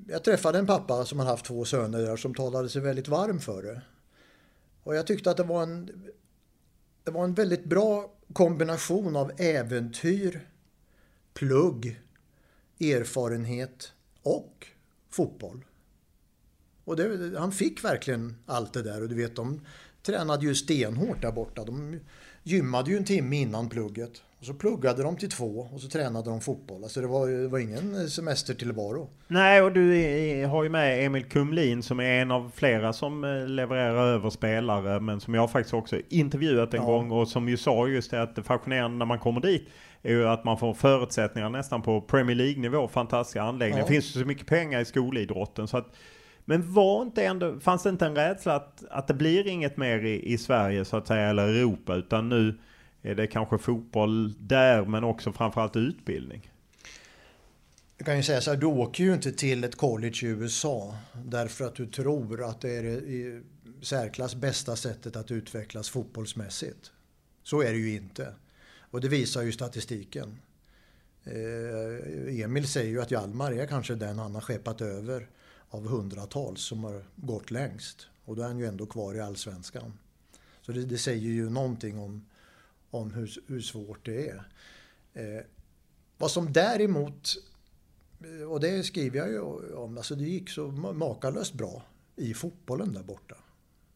jag 0.09 0.25
träffade 0.25 0.59
en 0.59 0.67
pappa 0.67 1.05
som 1.05 1.19
har 1.19 1.27
haft 1.27 1.45
två 1.45 1.65
söner 1.65 1.99
där 1.99 2.17
som 2.17 2.35
talade 2.35 2.69
sig 2.69 2.83
väldigt 2.83 3.09
varm 3.09 3.39
för 3.39 3.63
det. 3.63 3.81
Och 4.83 4.97
jag 4.97 5.07
tyckte 5.07 5.31
att 5.31 5.37
det 5.37 5.43
var 5.43 5.63
en, 5.63 5.91
det 7.05 7.11
var 7.11 7.25
en 7.25 7.35
väldigt 7.35 7.65
bra 7.65 8.11
kombination 8.33 9.17
av 9.17 9.33
äventyr, 9.39 10.41
plugg, 11.35 12.01
erfarenhet 12.81 13.93
och 14.23 14.67
fotboll. 15.11 15.65
Och 16.91 16.97
det, 16.97 17.39
han 17.39 17.53
fick 17.53 17.85
verkligen 17.85 18.35
allt 18.47 18.73
det 18.73 18.83
där 18.83 19.03
och 19.03 19.09
du 19.09 19.15
vet 19.15 19.37
de 19.37 19.61
tränade 20.03 20.47
ju 20.47 20.55
stenhårt 20.55 21.23
där 21.23 21.33
borta. 21.33 21.65
De 21.65 22.01
gymmade 22.43 22.91
ju 22.91 22.97
en 22.97 23.05
timme 23.05 23.37
innan 23.37 23.69
plugget. 23.69 24.23
Och 24.39 24.47
så 24.47 24.55
pluggade 24.55 25.03
de 25.03 25.17
till 25.17 25.31
två 25.31 25.69
och 25.73 25.81
så 25.81 25.89
tränade 25.89 26.31
de 26.31 26.41
fotboll. 26.41 26.83
Alltså 26.83 27.01
det 27.01 27.07
var, 27.07 27.29
det 27.29 27.49
var 27.49 27.59
ingen 27.59 28.11
semestertillvaro. 28.11 29.11
Nej, 29.29 29.63
och 29.63 29.73
du 29.73 29.81
har 30.47 30.63
ju 30.63 30.69
med 30.69 31.07
Emil 31.07 31.25
Kumlin 31.25 31.83
som 31.83 32.01
är 32.01 32.23
en 32.23 32.31
av 32.31 32.53
flera 32.55 32.93
som 32.93 33.25
eh, 33.25 33.47
levererar 33.47 34.07
över 34.07 34.31
spelare. 34.31 35.01
Men 35.01 35.21
som 35.21 35.35
jag 35.35 35.51
faktiskt 35.51 35.75
också 35.75 35.97
intervjuat 36.09 36.75
en 36.75 36.81
ja. 36.81 36.87
gång 36.87 37.11
och 37.11 37.29
som 37.29 37.49
ju 37.49 37.57
sa 37.57 37.89
just 37.89 38.11
det 38.11 38.23
att 38.23 38.37
det 38.37 38.43
fascinerande 38.43 38.99
när 38.99 39.07
man 39.07 39.19
kommer 39.19 39.41
dit 39.41 39.69
är 40.03 40.11
ju 40.11 40.29
att 40.29 40.45
man 40.45 40.59
får 40.59 40.75
förutsättningar 40.75 41.51
nästan 41.51 41.83
på 41.83 42.01
Premier 42.01 42.37
League-nivå. 42.37 42.89
Fantastiska 42.89 43.43
anläggningar. 43.43 43.79
Ja. 43.79 43.87
Det 43.87 43.93
finns 43.93 44.17
ju 44.17 44.21
så 44.21 44.27
mycket 44.27 44.47
pengar 44.47 44.81
i 44.81 44.85
skolidrotten 44.85 45.69
så 45.69 45.77
att 45.77 45.95
men 46.51 46.73
var 46.73 47.03
inte 47.03 47.25
ändå, 47.25 47.61
fanns 47.61 47.83
det 47.83 47.91
inte 47.91 48.07
en 48.07 48.15
rädsla 48.15 48.55
att, 48.55 48.85
att 48.91 49.09
det 49.09 49.15
blir 49.15 49.47
inget 49.47 49.77
mer 49.77 50.05
i, 50.05 50.33
i 50.33 50.39
Sverige 50.39 50.85
så 50.85 50.97
att 50.97 51.07
säga, 51.07 51.29
eller 51.29 51.49
Europa, 51.49 51.95
utan 51.95 52.29
nu 52.29 52.59
är 53.03 53.15
det 53.15 53.27
kanske 53.27 53.59
fotboll 53.59 54.35
där, 54.39 54.85
men 54.85 55.05
också 55.05 55.33
framförallt 55.33 55.77
utbildning? 55.77 56.51
Jag 57.99 58.07
kan 58.07 58.17
ju 58.17 58.23
säga 58.23 58.41
så 58.41 58.51
här, 58.51 58.57
du 58.57 58.67
åker 58.67 59.05
ju 59.05 59.15
inte 59.15 59.33
till 59.33 59.65
ett 59.65 59.77
college 59.77 60.19
i 60.23 60.27
USA 60.27 60.97
därför 61.25 61.65
att 61.65 61.75
du 61.75 61.87
tror 61.87 62.45
att 62.45 62.61
det 62.61 62.71
är 62.71 62.83
det 62.83 62.91
i 62.91 63.43
särklass 63.83 64.35
bästa 64.35 64.77
sättet 64.77 65.17
att 65.17 65.31
utvecklas 65.31 65.91
fotbollsmässigt. 65.91 66.93
Så 67.43 67.63
är 67.63 67.73
det 67.73 67.79
ju 67.79 67.95
inte. 67.95 68.35
Och 68.91 69.01
det 69.01 69.09
visar 69.09 69.43
ju 69.43 69.53
statistiken. 69.53 70.39
Eh, 71.25 72.43
Emil 72.43 72.69
säger 72.69 72.91
ju 72.91 73.03
att 73.03 73.11
Hjalmar 73.11 73.53
är 73.53 73.67
kanske 73.67 73.95
den 73.95 74.19
han 74.19 74.35
har 74.35 74.41
skeppat 74.41 74.81
över 74.81 75.29
av 75.71 75.89
hundratals 75.89 76.63
som 76.63 76.85
har 76.85 77.05
gått 77.17 77.51
längst. 77.51 78.07
Och 78.25 78.37
då 78.37 78.43
är 78.43 78.47
han 78.47 78.59
ju 78.59 78.67
ändå 78.67 78.87
kvar 78.87 79.15
i 79.15 79.21
allsvenskan. 79.21 79.99
Så 80.63 80.73
det, 80.73 80.85
det 80.85 80.99
säger 80.99 81.31
ju 81.31 81.51
någonting 81.51 81.99
om, 81.99 82.27
om 82.91 83.11
hur, 83.11 83.39
hur 83.47 83.61
svårt 83.61 84.07
det 84.07 84.29
är. 84.29 84.49
Eh, 85.13 85.45
vad 86.19 86.31
som 86.31 86.53
däremot, 86.53 87.35
och 88.49 88.61
det 88.61 88.83
skriver 88.83 89.19
jag 89.19 89.31
ju 89.31 89.41
om, 89.75 89.97
alltså 89.97 90.15
det 90.15 90.25
gick 90.25 90.51
så 90.51 90.69
makalöst 90.71 91.55
bra 91.55 91.83
i 92.17 92.35
fotbollen 92.35 92.93
där 92.93 93.03
borta. 93.03 93.37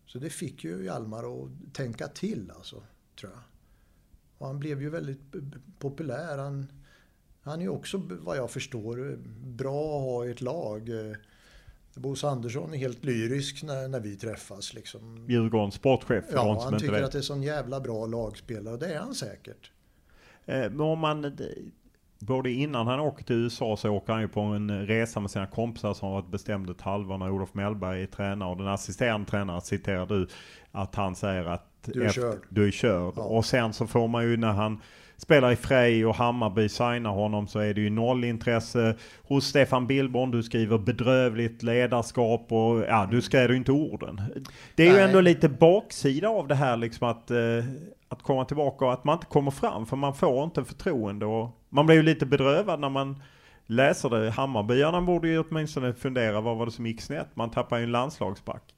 Så 0.06 0.18
det 0.18 0.30
fick 0.30 0.64
ju 0.64 0.84
Hjalmar 0.84 1.44
att 1.44 1.50
tänka 1.72 2.08
till 2.08 2.52
alltså, 2.56 2.82
tror 3.20 3.32
jag. 3.32 3.42
Och 4.38 4.46
han 4.46 4.58
blev 4.58 4.82
ju 4.82 4.90
väldigt 4.90 5.20
populär. 5.78 6.38
Han, 6.38 6.66
han 7.40 7.58
är 7.58 7.62
ju 7.62 7.68
också, 7.68 8.02
vad 8.08 8.36
jag 8.36 8.50
förstår, 8.50 9.18
bra 9.46 9.96
att 9.96 10.02
ha 10.02 10.26
i 10.26 10.30
ett 10.30 10.40
lag. 10.40 10.88
Eh, 10.88 11.16
Bosse 12.00 12.28
Andersson 12.28 12.74
är 12.74 12.78
helt 12.78 13.04
lyrisk 13.04 13.62
när, 13.62 13.88
när 13.88 14.00
vi 14.00 14.16
träffas. 14.16 14.74
Liksom. 14.74 15.26
Djurgårdens 15.28 15.74
sportchef. 15.74 16.24
Ja, 16.32 16.60
han 16.64 16.78
tycker 16.78 17.02
att 17.02 17.12
det 17.12 17.18
är 17.18 17.22
sån 17.22 17.42
jävla 17.42 17.80
bra 17.80 18.06
lagspelare 18.06 18.74
och 18.74 18.80
det 18.80 18.94
är 18.94 18.98
han 18.98 19.14
säkert. 19.14 19.70
Eh, 20.46 20.56
men 20.56 20.80
om 20.80 20.98
man, 20.98 21.36
både 22.18 22.50
innan 22.50 22.86
han 22.86 23.00
åker 23.00 23.24
till 23.24 23.36
USA 23.36 23.76
så 23.76 23.90
åker 23.90 24.12
han 24.12 24.22
ju 24.22 24.28
på 24.28 24.40
en 24.40 24.86
resa 24.86 25.20
med 25.20 25.30
sina 25.30 25.46
kompisar 25.46 25.94
som 25.94 26.12
varit 26.12 26.30
bestämd 26.30 26.70
ett 26.70 26.80
halvår 26.80 27.18
när 27.18 27.30
Olof 27.30 27.54
Mellberg 27.54 28.02
är 28.02 28.06
tränare. 28.06 28.50
Och 28.50 28.56
den 28.56 28.68
assisterande 28.68 29.30
tränaren 29.30 29.60
citerar 29.60 30.06
du 30.06 30.28
att 30.72 30.94
han 30.94 31.14
säger 31.14 31.44
att 31.44 31.70
du 31.84 32.02
är 32.02 32.06
efter, 32.06 32.22
körd. 32.22 32.38
Du 32.48 32.66
är 32.66 32.70
körd. 32.70 33.14
Ja. 33.16 33.22
Och 33.22 33.44
sen 33.44 33.72
så 33.72 33.86
får 33.86 34.08
man 34.08 34.24
ju 34.24 34.36
när 34.36 34.52
han 34.52 34.80
spelar 35.24 35.52
i 35.52 35.56
Frej 35.56 36.06
och 36.06 36.14
Hammarby 36.14 36.68
signar 36.68 37.10
honom 37.10 37.46
så 37.46 37.58
är 37.58 37.74
det 37.74 37.80
ju 37.80 37.90
noll 37.90 38.24
intresse 38.24 38.96
hos 39.22 39.44
Stefan 39.44 39.86
Billborn. 39.86 40.30
Du 40.30 40.42
skriver 40.42 40.78
bedrövligt 40.78 41.62
ledarskap 41.62 42.52
och 42.52 42.80
ja, 42.80 43.08
du 43.10 43.22
skrev 43.22 43.50
ju 43.50 43.56
inte 43.56 43.72
orden. 43.72 44.20
Det 44.74 44.82
är 44.82 44.88
Nej. 44.88 44.98
ju 44.98 45.04
ändå 45.04 45.20
lite 45.20 45.48
baksida 45.48 46.28
av 46.28 46.48
det 46.48 46.54
här 46.54 46.76
liksom 46.76 47.08
att, 47.08 47.30
eh, 47.30 47.38
att 48.08 48.22
komma 48.22 48.44
tillbaka 48.44 48.84
och 48.84 48.92
att 48.92 49.04
man 49.04 49.14
inte 49.14 49.26
kommer 49.26 49.50
fram 49.50 49.86
för 49.86 49.96
man 49.96 50.14
får 50.14 50.44
inte 50.44 50.64
förtroende 50.64 51.26
och 51.26 51.50
man 51.68 51.86
blir 51.86 51.96
ju 51.96 52.02
lite 52.02 52.26
bedrövad 52.26 52.80
när 52.80 52.90
man 52.90 53.22
läser 53.66 54.10
det. 54.10 54.30
Hammarbyarna 54.30 55.00
borde 55.00 55.28
ju 55.28 55.38
åtminstone 55.38 55.94
fundera 55.94 56.40
vad 56.40 56.56
var 56.56 56.66
det 56.66 56.72
som 56.72 56.86
gick 56.86 57.00
snett? 57.00 57.28
Man 57.34 57.50
tappar 57.50 57.78
ju 57.78 57.84
en 57.84 57.92
landslagsback. 57.92 58.73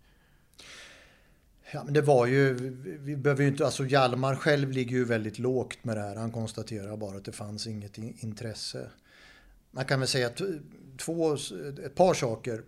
Ja, 1.72 1.84
men 1.84 1.94
det 1.94 2.02
var 2.02 2.26
ju, 2.26 2.54
vi 3.00 3.16
behöver 3.16 3.42
ju 3.42 3.48
inte, 3.48 3.64
alltså 3.64 3.86
Hjalmar 3.86 4.36
själv 4.36 4.70
ligger 4.70 4.96
ju 4.96 5.04
väldigt 5.04 5.38
lågt 5.38 5.84
med 5.84 5.96
det 5.96 6.00
här. 6.00 6.16
Han 6.16 6.32
konstaterar 6.32 6.96
bara 6.96 7.16
att 7.16 7.24
det 7.24 7.32
fanns 7.32 7.66
inget 7.66 7.98
intresse. 7.98 8.90
Man 9.70 9.84
kan 9.84 10.00
väl 10.00 10.08
säga 10.08 10.30
två, 10.98 11.34
ett 11.84 11.94
par 11.94 12.14
saker. 12.14 12.62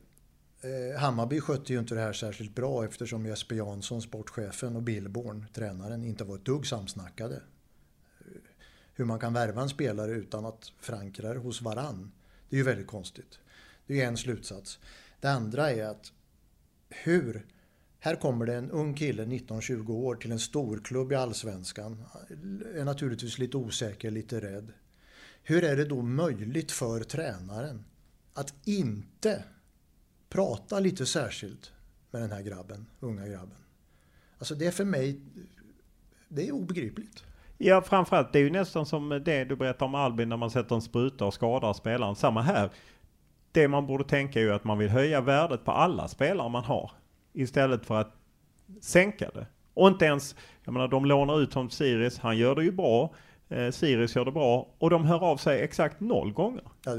Eh, 0.61 1.01
Hammarby 1.01 1.41
skötte 1.41 1.73
ju 1.73 1.79
inte 1.79 1.95
det 1.95 2.01
här 2.01 2.13
särskilt 2.13 2.55
bra 2.55 2.85
eftersom 2.85 3.27
Jesper 3.27 3.57
Jansson, 3.57 4.03
sportchefen 4.03 4.77
och 4.77 4.83
Billborn, 4.83 5.47
tränaren, 5.55 6.05
inte 6.05 6.25
var 6.25 6.37
ett 6.37 6.45
dugg 6.45 6.67
samsnackade. 6.67 7.43
Hur 8.95 9.05
man 9.05 9.19
kan 9.19 9.33
värva 9.33 9.63
en 9.63 9.69
spelare 9.69 10.13
utan 10.13 10.47
att 10.47 10.73
förankra 10.81 11.35
det 11.35 11.41
hos 11.41 11.63
varann, 11.63 12.13
det 12.49 12.57
är 12.57 12.59
ju 12.59 12.65
väldigt 12.65 12.87
konstigt. 12.87 13.39
Det 13.87 14.03
är 14.03 14.07
en 14.07 14.17
slutsats. 14.17 14.79
Det 15.21 15.29
andra 15.29 15.71
är 15.71 15.85
att 15.85 16.13
hur 16.89 17.47
här 18.09 18.17
kommer 18.17 18.47
det 18.47 18.55
en 18.55 18.71
ung 18.71 18.95
kille, 18.95 19.25
19-20 19.25 19.91
år, 19.91 20.15
till 20.15 20.33
en 20.33 20.39
storklubb 20.39 21.13
i 21.13 21.15
Allsvenskan. 21.15 22.05
Är 22.75 22.85
naturligtvis 22.85 23.39
lite 23.39 23.57
osäker, 23.57 24.11
lite 24.11 24.41
rädd. 24.41 24.73
Hur 25.43 25.65
är 25.65 25.77
det 25.77 25.85
då 25.85 26.03
möjligt 26.03 26.73
för 26.73 27.01
tränaren 27.01 27.85
att 28.35 28.55
inte 28.65 29.45
prata 30.29 30.81
lite 30.81 31.07
särskilt 31.07 31.73
med 32.11 32.23
den 32.23 32.33
här 32.33 32.43
grabben, 32.43 32.87
unga 33.01 33.27
grabben? 33.27 33.59
Alltså 34.39 34.55
det 34.55 34.67
är 34.67 34.71
för 34.71 34.85
mig, 34.85 35.21
det 36.29 36.49
är 36.49 36.53
obegripligt. 36.53 37.25
Ja, 37.59 37.83
framförallt 37.83 38.33
det 38.33 38.39
är 38.39 38.43
ju 38.43 38.51
nästan 38.51 38.87
som 38.87 39.09
det 39.25 39.45
du 39.45 39.57
berättar 39.57 39.87
om 39.87 39.95
Albin 39.95 40.29
när 40.29 40.37
man 40.37 40.51
sätter 40.51 40.75
en 40.75 40.83
spruta 40.83 41.25
och 41.25 41.35
skadar 41.35 41.73
spelaren. 41.73 42.17
Samma 42.17 42.43
här. 42.43 42.71
Det 43.53 43.69
man 43.69 43.87
borde 43.87 44.05
tänka 44.05 44.41
är 44.41 44.45
ju 44.45 44.53
att 44.53 44.65
man 44.65 44.79
vill 44.79 44.89
höja 44.89 45.21
värdet 45.21 45.65
på 45.65 45.73
alla 45.73 46.09
spelare 46.09 46.49
man 46.49 46.65
har 46.65 46.91
istället 47.43 47.87
för 47.87 47.95
att 47.95 48.15
sänka 48.81 49.31
det. 49.35 49.47
Och 49.75 49.89
inte 49.89 50.05
ens, 50.05 50.37
jag 50.65 50.73
menar 50.73 50.89
de 50.89 51.05
lånar 51.05 51.41
ut 51.41 51.53
som 51.53 51.71
Sirius, 51.71 52.19
han 52.19 52.37
gör 52.37 52.55
det 52.55 52.65
ju 52.65 52.73
bra. 52.73 53.15
Eh, 53.49 53.71
Sirius 53.71 54.17
gör 54.17 54.25
det 54.25 54.33
bra 54.33 54.69
och 54.79 54.91
de 54.91 55.05
hör 55.05 55.25
av 55.25 55.37
sig 55.37 55.61
exakt 55.61 56.01
noll 56.01 56.33
gånger. 56.33 56.65
Ja, 56.85 56.93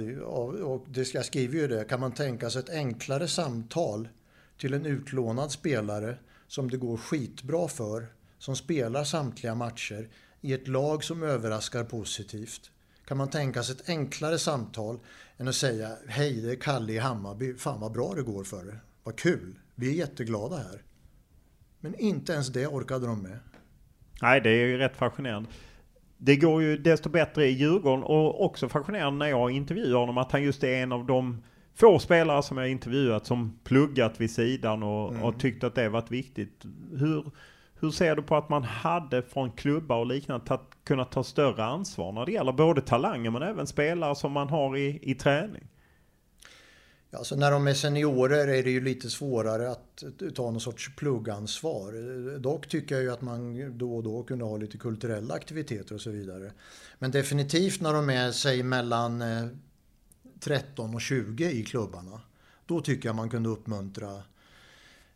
och 0.64 0.86
det, 0.88 1.14
jag 1.14 1.26
skriver 1.26 1.56
ju 1.56 1.68
det, 1.68 1.90
kan 1.90 2.00
man 2.00 2.12
tänka 2.12 2.50
sig 2.50 2.60
ett 2.60 2.70
enklare 2.70 3.28
samtal 3.28 4.08
till 4.58 4.74
en 4.74 4.86
utlånad 4.86 5.52
spelare 5.52 6.16
som 6.48 6.70
det 6.70 6.78
går 6.78 6.98
skitbra 6.98 7.68
för, 7.68 8.08
som 8.38 8.56
spelar 8.56 9.04
samtliga 9.04 9.56
matcher 9.56 10.10
i 10.42 10.54
ett 10.54 10.68
lag 10.68 11.04
som 11.04 11.24
överraskar 11.24 11.84
positivt. 11.84 12.72
Kan 13.06 13.18
man 13.18 13.30
tänka 13.30 13.64
sig 13.64 13.76
ett 13.76 13.90
enklare 13.90 14.40
samtal 14.40 15.00
än 15.38 15.48
att 15.48 15.56
säga 15.56 15.98
Hej, 16.08 16.42
det 16.42 16.52
är 16.52 16.56
Kalle 16.56 16.94
i 16.94 16.98
Hammarby. 16.98 17.54
Fan 17.54 17.80
vad 17.80 17.92
bra 17.92 18.14
det 18.14 18.22
går 18.22 18.44
för 18.44 18.66
dig. 18.66 18.76
Vad 19.04 19.16
kul. 19.16 19.56
Vi 19.80 19.90
är 19.90 19.94
jätteglada 19.94 20.58
här. 20.58 20.82
Men 21.80 22.00
inte 22.00 22.34
ens 22.34 22.48
det 22.48 22.68
orkade 22.68 23.08
de 23.08 23.22
med. 23.22 23.40
Nej, 24.22 24.42
det 24.42 24.50
är 24.50 24.68
ju 24.68 24.78
rätt 24.78 24.96
fascinerande. 24.96 25.50
Det 26.18 26.36
går 26.36 26.62
ju 26.62 26.78
desto 26.78 27.10
bättre 27.10 27.46
i 27.46 27.52
Djurgården 27.52 28.04
och 28.04 28.46
också 28.46 28.70
fascinerande 28.70 29.20
när 29.26 29.30
jag 29.32 29.52
intervjuar 29.52 30.00
honom 30.00 30.18
att 30.18 30.32
han 30.32 30.44
just 30.44 30.64
är 30.64 30.84
en 30.84 30.92
av 30.92 31.06
de 31.06 31.44
få 31.76 32.00
spelare 32.00 32.44
som 32.44 32.58
jag 32.58 32.70
intervjuat 32.70 33.26
som 33.26 33.60
pluggat 33.64 34.22
vid 34.22 34.32
sidan 34.32 34.84
och, 34.84 35.12
mm. 35.12 35.24
och 35.24 35.40
tyckt 35.40 35.64
att 35.64 35.76
det 35.76 35.90
varit 35.90 36.12
viktigt. 36.12 36.66
Hur, 36.92 37.32
Hur 37.80 37.92
ser 37.92 38.16
du 38.16 38.22
på 38.22 38.36
att 38.36 38.50
man 38.50 38.64
hade 38.64 39.22
från 39.22 39.52
klubbar 39.52 39.98
och 39.98 40.06
liknande 40.06 40.46
ta, 40.46 40.62
kunnat 40.84 41.12
ta 41.12 41.24
större 41.24 41.66
ansvar 41.66 42.12
när 42.12 42.26
det 42.26 42.32
gäller 42.32 42.52
både 42.52 42.82
talanger 42.82 43.30
men 43.30 43.42
även 43.42 43.68
spelare 43.68 44.16
som 44.16 44.32
man 44.32 44.50
har 44.50 44.78
i, 44.78 45.00
i 45.02 45.16
träning? 45.16 45.68
Alltså 47.12 47.36
när 47.36 47.52
de 47.52 47.68
är 47.68 47.74
seniorer 47.74 48.48
är 48.48 48.64
det 48.64 48.72
ju 48.72 48.82
lite 48.82 49.10
svårare 49.10 49.72
att 49.72 50.04
ta 50.36 50.52
någon 50.52 50.62
sorts 50.62 50.96
pluggansvar. 50.96 52.40
Dock 52.40 52.68
tycker 52.68 52.96
jag 52.96 53.04
ju 53.04 53.12
att 53.12 53.22
man 53.22 53.78
då 53.78 53.96
och 53.96 54.04
då 54.04 54.24
kunde 54.24 54.46
ha 54.46 54.58
lite 54.58 54.78
kulturella 54.78 55.34
aktiviteter 55.34 55.96
och 55.96 56.02
så 56.02 56.10
vidare. 56.10 56.52
Men 57.00 57.12
definitivt 57.12 57.82
när 57.82 57.94
de 57.94 58.10
är, 58.10 58.32
säg 58.32 58.64
mellan 58.64 59.22
eh, 59.22 59.48
13 60.40 60.96
och 60.96 61.02
20 61.02 61.52
i 61.52 61.64
klubbarna. 61.64 62.22
Då 62.66 62.82
tycker 62.82 63.10
jag 63.10 63.16
man 63.16 63.30
kunde 63.30 63.50
uppmuntra 63.50 64.16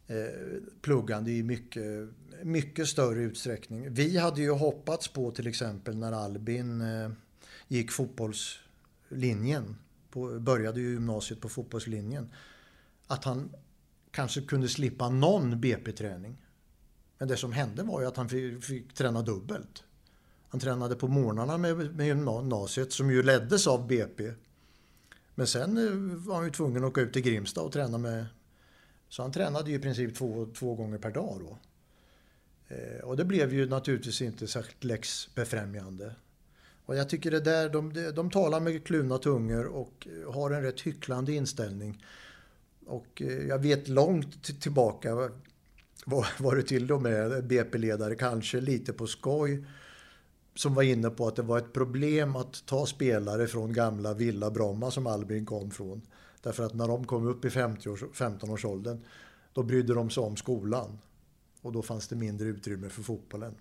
eh, 0.07 0.61
pluggande 0.81 1.31
i 1.31 1.43
mycket, 1.43 2.09
mycket 2.43 2.87
större 2.87 3.21
utsträckning. 3.21 3.93
Vi 3.93 4.17
hade 4.17 4.41
ju 4.41 4.51
hoppats 4.51 5.07
på 5.07 5.31
till 5.31 5.47
exempel 5.47 5.97
när 5.97 6.11
Albin 6.11 6.81
eh, 6.81 7.11
gick 7.67 7.91
fotbollslinjen, 7.91 9.75
på, 10.13 10.39
började 10.39 10.79
ju 10.79 10.91
gymnasiet 10.91 11.41
på 11.41 11.49
fotbollslinjen, 11.49 12.29
att 13.07 13.23
han 13.23 13.53
kanske 14.11 14.41
kunde 14.41 14.67
slippa 14.67 15.09
någon 15.09 15.61
BP-träning. 15.61 16.45
Men 17.17 17.27
det 17.27 17.37
som 17.37 17.51
hände 17.51 17.83
var 17.83 18.01
ju 18.01 18.07
att 18.07 18.17
han 18.17 18.29
fick, 18.29 18.63
fick 18.63 18.93
träna 18.93 19.21
dubbelt. 19.21 19.83
Han 20.47 20.59
tränade 20.59 20.95
på 20.95 21.07
morgnarna 21.07 21.57
med, 21.57 21.95
med 21.95 22.07
gymnasiet 22.07 22.93
som 22.93 23.11
ju 23.11 23.23
leddes 23.23 23.67
av 23.67 23.87
BP. 23.87 24.33
Men 25.35 25.47
sen 25.47 25.77
eh, 25.77 26.17
var 26.27 26.35
han 26.35 26.45
ju 26.45 26.51
tvungen 26.51 26.83
att 26.83 26.89
åka 26.89 27.01
ut 27.01 27.13
till 27.13 27.21
Grimsta 27.21 27.61
och 27.61 27.71
träna 27.71 27.97
med... 27.97 28.25
Så 29.09 29.21
han 29.21 29.31
tränade 29.31 29.69
ju 29.69 29.75
i 29.75 29.79
princip 29.79 30.15
två, 30.15 30.47
två 30.59 30.75
gånger 30.75 30.97
per 30.97 31.11
dag 31.11 31.39
då. 31.39 31.57
Eh, 32.75 33.03
och 33.03 33.17
det 33.17 33.25
blev 33.25 33.53
ju 33.53 33.69
naturligtvis 33.69 34.21
inte 34.21 34.47
särskilt 34.47 34.83
läxbefrämjande. 34.83 36.15
Och 36.85 36.95
jag 36.95 37.09
tycker 37.09 37.31
det 37.31 37.39
där, 37.39 37.69
de, 37.69 38.11
de 38.15 38.31
talar 38.31 38.59
med 38.59 38.83
kluvna 38.83 39.17
tungor 39.17 39.65
och 39.65 40.07
har 40.33 40.51
en 40.51 40.61
rätt 40.61 40.81
hycklande 40.81 41.33
inställning. 41.33 42.05
Och 42.85 43.21
eh, 43.21 43.47
jag 43.47 43.59
vet 43.59 43.87
långt 43.87 44.61
tillbaka 44.61 45.15
var, 46.05 46.27
var 46.43 46.55
det 46.55 46.63
till 46.63 46.91
och 46.91 47.01
med 47.01 47.47
BP-ledare, 47.47 48.15
kanske 48.15 48.61
lite 48.61 48.93
på 48.93 49.07
skoj, 49.07 49.65
som 50.55 50.73
var 50.73 50.83
inne 50.83 51.09
på 51.09 51.27
att 51.27 51.35
det 51.35 51.41
var 51.41 51.57
ett 51.57 51.73
problem 51.73 52.35
att 52.35 52.65
ta 52.65 52.85
spelare 52.85 53.47
från 53.47 53.73
gamla 53.73 54.13
Villa 54.13 54.51
Bromma 54.51 54.91
som 54.91 55.07
Albin 55.07 55.45
kom 55.45 55.71
från. 55.71 56.01
Därför 56.41 56.63
att 56.63 56.73
när 56.73 56.87
de 56.87 57.05
kom 57.05 57.27
upp 57.27 57.45
i 57.45 57.49
15-årsåldern 57.49 59.01
då 59.53 59.63
brydde 59.63 59.93
de 59.93 60.09
sig 60.09 60.23
om 60.23 60.35
skolan. 60.35 60.99
Och 61.61 61.71
då 61.71 61.81
fanns 61.81 62.07
det 62.07 62.15
mindre 62.15 62.47
utrymme 62.47 62.89
för 62.89 63.03
fotbollen. 63.03 63.55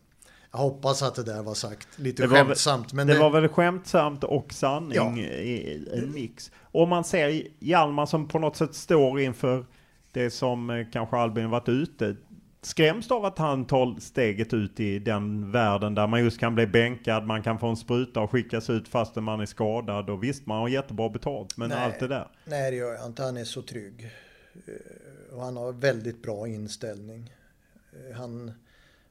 Jag 0.53 0.59
hoppas 0.59 1.03
att 1.03 1.15
det 1.15 1.23
där 1.23 1.43
var 1.43 1.55
sagt 1.55 1.89
lite 1.99 2.23
det 2.23 2.29
skämtsamt. 2.29 2.93
Men 2.93 3.07
det, 3.07 3.13
det, 3.13 3.21
var 3.21 3.31
väl 3.31 3.49
skämtsamt 3.49 4.25
och 4.25 4.53
sanning 4.53 4.97
ja. 4.97 5.17
i 5.19 5.89
en 5.93 6.13
mix. 6.13 6.51
Om 6.73 6.89
man 6.89 7.05
ser 7.05 7.43
Hjalmar 7.59 8.07
som 8.07 8.29
på 8.29 8.39
något 8.39 8.57
sätt 8.57 8.75
står 8.75 9.21
inför 9.21 9.67
det 10.13 10.31
som 10.31 10.71
eh, 10.71 10.87
kanske 10.93 11.17
Albin 11.17 11.51
varit 11.51 11.69
ute 11.69 12.17
skräms 12.63 13.11
av 13.11 13.25
att 13.25 13.39
han 13.39 13.65
tar 13.65 14.01
steget 14.01 14.55
ut 14.55 14.81
i 14.81 14.99
den 14.99 15.51
världen 15.51 15.95
där 15.95 16.07
man 16.07 16.21
just 16.21 16.39
kan 16.39 16.55
bli 16.55 16.67
bänkad, 16.67 17.27
man 17.27 17.43
kan 17.43 17.59
få 17.59 17.67
en 17.67 17.77
spruta 17.77 18.21
och 18.21 18.31
skickas 18.31 18.71
ut 18.71 18.89
fastän 18.89 19.25
man 19.25 19.41
är 19.41 19.47
skadad 19.47 20.11
och 20.11 20.23
visst 20.23 20.47
man 20.47 20.59
har 20.59 20.69
jättebra 20.69 21.09
betalt 21.09 21.57
men 21.57 21.69
nej, 21.69 21.79
allt 21.79 22.01
det 22.01 22.09
där. 22.09 22.29
Nej 22.45 22.71
det 22.71 22.77
gör 22.77 22.93
jag 22.93 23.07
inte, 23.07 23.23
han 23.23 23.37
är 23.37 23.45
så 23.45 23.63
trygg. 23.63 24.11
Eh, 24.55 25.35
och 25.37 25.43
han 25.43 25.57
har 25.57 25.73
väldigt 25.73 26.23
bra 26.23 26.49
inställning. 26.49 27.33
Eh, 27.93 28.17
han, 28.17 28.53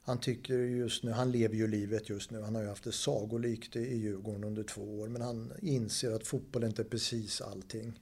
han 0.04 0.20
tycker 0.20 0.54
just 0.54 1.04
nu, 1.04 1.12
han 1.12 1.32
lever 1.32 1.56
ju 1.56 1.68
livet 1.68 2.10
just 2.10 2.32
nu. 2.32 2.42
Han 2.42 2.56
har 2.56 2.62
ju 2.62 2.68
haft 2.68 2.84
det 2.84 2.92
sagolikt 2.92 3.76
i 3.76 3.98
Djurgården 3.98 4.44
under 4.44 4.64
två 4.64 5.00
år 5.00 5.08
men 5.08 5.22
han 5.22 5.54
inser 5.62 6.12
att 6.12 6.28
fotboll 6.28 6.64
inte 6.64 6.82
är 6.82 6.86
precis 6.86 7.42
allting. 7.42 8.00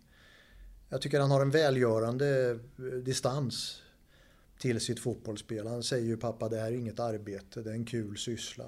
Jag 0.90 1.02
tycker 1.02 1.20
han 1.20 1.32
har 1.32 1.42
en 1.42 1.52
välgörande 1.52 2.60
eh, 2.78 2.84
distans 2.86 3.82
till 4.60 4.80
sitt 4.80 5.00
fotbollsspel. 5.00 5.68
Han 5.68 5.84
säger 5.84 6.06
ju 6.06 6.18
pappa 6.18 6.50
det 6.50 6.60
här 6.60 6.72
är 6.72 6.76
inget 6.76 7.00
arbete, 7.00 7.62
det 7.62 7.70
är 7.70 7.74
en 7.74 7.86
kul 7.86 8.18
syssla. 8.18 8.66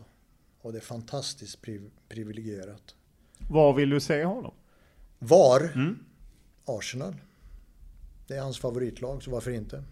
Och 0.61 0.71
det 0.71 0.77
är 0.77 0.81
fantastiskt 0.81 1.61
priv 1.61 1.91
privilegierat. 2.09 2.95
Var 3.49 3.73
vill 3.73 3.89
du 3.89 3.99
se 3.99 4.23
honom? 4.23 4.53
Var? 5.19 5.71
Mm. 5.75 5.99
Arsenal. 6.65 7.15
Det 8.27 8.35
är 8.35 8.41
hans 8.41 8.59
favoritlag, 8.59 9.23
så 9.23 9.31
varför 9.31 9.51
inte? 9.51 9.83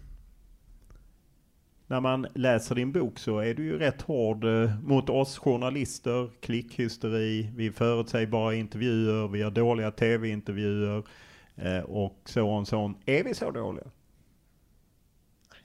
När 1.90 2.02
man 2.02 2.28
läser 2.36 2.76
din 2.76 2.92
bok 2.92 3.20
så 3.20 3.40
är 3.40 3.54
du 3.54 3.64
ju 3.64 3.78
rätt 3.78 4.02
hård 4.02 4.44
eh, 4.44 4.82
mot 4.84 5.10
oss 5.10 5.38
journalister, 5.38 6.30
klickhysteri, 6.40 7.52
vi 7.56 7.72
förutsägbara 7.72 8.56
intervjuer, 8.56 9.28
vi 9.28 9.42
har 9.42 9.52
dåliga 9.52 9.92
tv-intervjuer 9.92 11.04
eh, 11.56 11.80
och 11.80 12.16
så 12.26 12.50
och 12.50 12.68
så. 12.68 12.94
Är 13.06 13.24
vi 13.24 13.34
så 13.34 13.52
dåliga? 13.52 13.86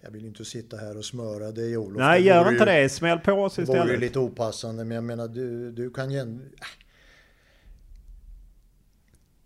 Jag 0.00 0.10
vill 0.10 0.24
inte 0.26 0.44
sitta 0.44 0.76
här 0.76 0.96
och 0.98 1.04
smöra 1.04 1.50
dig 1.50 1.76
Olof. 1.76 1.98
Nej, 1.98 2.22
det 2.22 2.28
gör 2.28 2.52
inte 2.52 2.64
ju, 2.64 2.82
det. 2.82 2.88
Smäll 2.88 3.18
på 3.18 3.32
oss 3.32 3.58
istället. 3.58 3.80
Det 3.80 3.84
vore 3.84 3.94
ju 3.94 4.00
lite 4.00 4.18
opassande, 4.18 4.84
men 4.84 4.94
jag 4.94 5.04
menar 5.04 5.28
du, 5.28 5.72
du 5.72 5.90
kan 5.90 6.10
ju... 6.10 6.38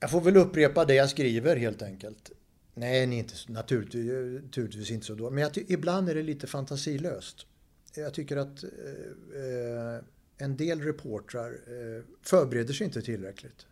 Jag 0.00 0.10
får 0.10 0.20
väl 0.20 0.36
upprepa 0.36 0.84
det 0.84 0.94
jag 0.94 1.10
skriver 1.10 1.56
helt 1.56 1.82
enkelt. 1.82 2.30
Nej, 2.78 3.06
ni 3.06 3.16
är 3.16 3.18
inte, 3.18 3.34
naturligtvis, 3.46 4.10
eh, 4.10 4.42
naturligtvis 4.42 4.90
inte 4.90 5.06
så 5.06 5.14
då. 5.14 5.30
Men 5.30 5.42
jag 5.42 5.56
ibland 5.56 6.08
är 6.08 6.14
det 6.14 6.22
lite 6.22 6.46
fantasilöst. 6.46 7.46
Jag 7.94 8.14
tycker 8.14 8.36
att 8.36 8.64
eh, 8.64 8.70
eh, 8.70 10.02
en 10.38 10.56
del 10.56 10.80
reportrar 10.80 11.50
eh, 11.50 12.02
förbereder 12.22 12.74
sig 12.74 12.84
inte 12.84 13.02
tillräckligt. 13.02 13.66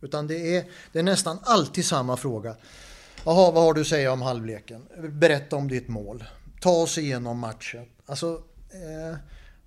Utan 0.00 0.26
det 0.26 0.56
är, 0.56 0.64
det 0.92 0.98
är 0.98 1.02
nästan 1.02 1.38
alltid 1.42 1.84
samma 1.84 2.16
fråga. 2.16 2.56
Jaha, 3.24 3.50
vad 3.50 3.64
har 3.64 3.74
du 3.74 3.80
att 3.80 3.86
säga 3.86 4.12
om 4.12 4.22
halvleken? 4.22 4.82
Berätta 5.08 5.56
om 5.56 5.68
ditt 5.68 5.88
mål. 5.88 6.24
Ta 6.60 6.70
oss 6.70 6.98
igenom 6.98 7.38
matchen. 7.38 7.86
Alltså, 8.06 8.42
eh, 8.70 9.16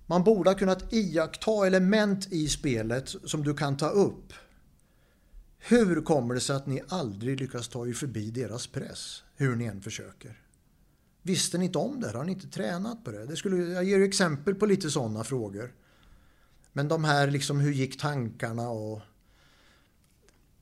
man 0.06 0.24
borde 0.24 0.50
ha 0.50 0.54
kunnat 0.54 0.92
iaktta 0.92 1.66
element 1.66 2.32
i 2.32 2.48
spelet 2.48 3.14
som 3.24 3.44
du 3.44 3.54
kan 3.54 3.76
ta 3.76 3.88
upp. 3.88 4.32
Hur 5.68 6.02
kommer 6.02 6.34
det 6.34 6.40
sig 6.40 6.56
att 6.56 6.66
ni 6.66 6.82
aldrig 6.88 7.40
lyckas 7.40 7.68
ta 7.68 7.86
er 7.86 7.92
förbi 7.92 8.30
deras 8.30 8.66
press? 8.66 9.22
Hur 9.36 9.56
ni 9.56 9.64
än 9.64 9.80
försöker. 9.80 10.42
Visste 11.22 11.58
ni 11.58 11.64
inte 11.64 11.78
om 11.78 12.00
det? 12.00 12.10
Har 12.10 12.24
ni 12.24 12.32
inte 12.32 12.48
tränat 12.48 13.04
på 13.04 13.10
det? 13.10 13.26
det 13.26 13.36
skulle, 13.36 13.56
jag 13.56 13.84
ger 13.84 14.00
exempel 14.00 14.54
på 14.54 14.66
lite 14.66 14.90
sådana 14.90 15.24
frågor. 15.24 15.74
Men 16.72 16.88
de 16.88 17.04
här 17.04 17.30
liksom, 17.30 17.60
hur 17.60 17.72
gick 17.72 18.00
tankarna 18.00 18.68
och... 18.68 19.00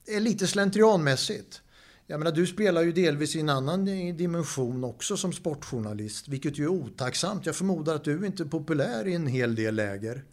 Är 0.06 0.20
lite 0.20 0.46
slentrianmässigt. 0.46 1.62
Jag 2.06 2.18
menar, 2.18 2.32
du 2.32 2.46
spelar 2.46 2.82
ju 2.82 2.92
delvis 2.92 3.36
i 3.36 3.40
en 3.40 3.48
annan 3.48 3.84
dimension 4.16 4.84
också 4.84 5.16
som 5.16 5.32
sportjournalist, 5.32 6.28
vilket 6.28 6.58
ju 6.58 6.64
är 6.64 6.68
otacksamt. 6.68 7.46
Jag 7.46 7.56
förmodar 7.56 7.94
att 7.94 8.04
du 8.04 8.26
inte 8.26 8.42
är 8.42 8.48
populär 8.48 9.06
i 9.06 9.14
en 9.14 9.26
hel 9.26 9.54
del 9.54 9.74
läger 9.74 10.24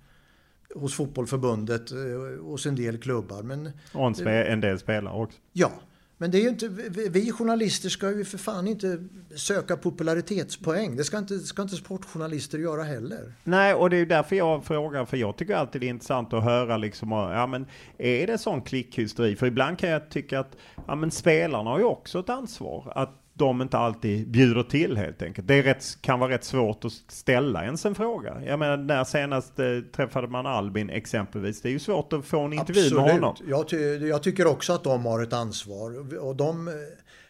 hos 0.75 0.95
fotbollförbundet 0.95 1.91
och 1.91 1.97
eh, 1.97 2.43
hos 2.43 2.65
en 2.65 2.75
del 2.75 2.97
klubbar. 2.97 3.43
Men, 3.43 3.69
och 3.93 4.19
en, 4.19 4.27
en 4.27 4.61
del 4.61 4.79
spelare 4.79 5.13
också. 5.13 5.37
Ja, 5.53 5.71
men 6.17 6.31
det 6.31 6.45
är 6.45 6.49
inte, 6.49 6.67
vi 7.09 7.31
journalister 7.31 7.89
ska 7.89 8.11
ju 8.11 8.25
för 8.25 8.37
fan 8.37 8.67
inte 8.67 9.03
söka 9.35 9.77
popularitetspoäng. 9.77 10.95
Det 10.95 11.03
ska 11.03 11.17
inte, 11.17 11.39
ska 11.39 11.61
inte 11.61 11.75
sportjournalister 11.75 12.57
göra 12.57 12.83
heller. 12.83 13.33
Nej, 13.43 13.73
och 13.73 13.89
det 13.89 13.97
är 13.97 14.05
därför 14.05 14.35
jag 14.35 14.65
frågar, 14.65 15.05
för 15.05 15.17
jag 15.17 15.37
tycker 15.37 15.55
alltid 15.55 15.81
det 15.81 15.87
är 15.87 15.89
intressant 15.89 16.33
att 16.33 16.43
höra 16.43 16.77
liksom, 16.77 17.11
ja 17.11 17.47
men 17.47 17.65
är 17.97 18.27
det 18.27 18.37
sån 18.37 18.61
klickhysteri? 18.61 19.35
För 19.35 19.45
ibland 19.45 19.79
kan 19.79 19.89
jag 19.89 20.09
tycka 20.09 20.39
att, 20.39 20.57
ja 20.87 20.95
men 20.95 21.11
spelarna 21.11 21.69
har 21.69 21.79
ju 21.79 21.85
också 21.85 22.19
ett 22.19 22.29
ansvar. 22.29 22.93
Att 22.95 23.22
de 23.33 23.61
inte 23.61 23.77
alltid 23.77 24.27
bjuder 24.27 24.63
till 24.63 24.97
helt 24.97 25.21
enkelt. 25.21 25.47
Det 25.47 25.61
rätt, 25.61 25.97
kan 26.01 26.19
vara 26.19 26.33
rätt 26.33 26.43
svårt 26.43 26.85
att 26.85 26.91
ställa 26.91 27.63
ens 27.63 27.85
en 27.85 27.95
fråga. 27.95 28.45
Jag 28.45 28.59
menar 28.59 28.77
när 28.77 29.03
senast 29.03 29.59
eh, 29.59 29.79
träffade 29.95 30.27
man 30.27 30.45
Albin 30.45 30.89
exempelvis. 30.89 31.61
Det 31.61 31.69
är 31.69 31.71
ju 31.71 31.79
svårt 31.79 32.13
att 32.13 32.25
få 32.25 32.39
en 32.39 32.53
intervju 32.53 32.81
Absolut. 32.81 33.03
med 33.03 33.13
honom. 33.13 33.35
Jag, 33.47 33.67
ty 33.67 33.77
jag 34.07 34.23
tycker 34.23 34.47
också 34.47 34.73
att 34.73 34.83
de 34.83 35.05
har 35.05 35.23
ett 35.23 35.33
ansvar. 35.33 36.17
Och 36.19 36.35
de 36.35 36.67
eh, 36.67 36.73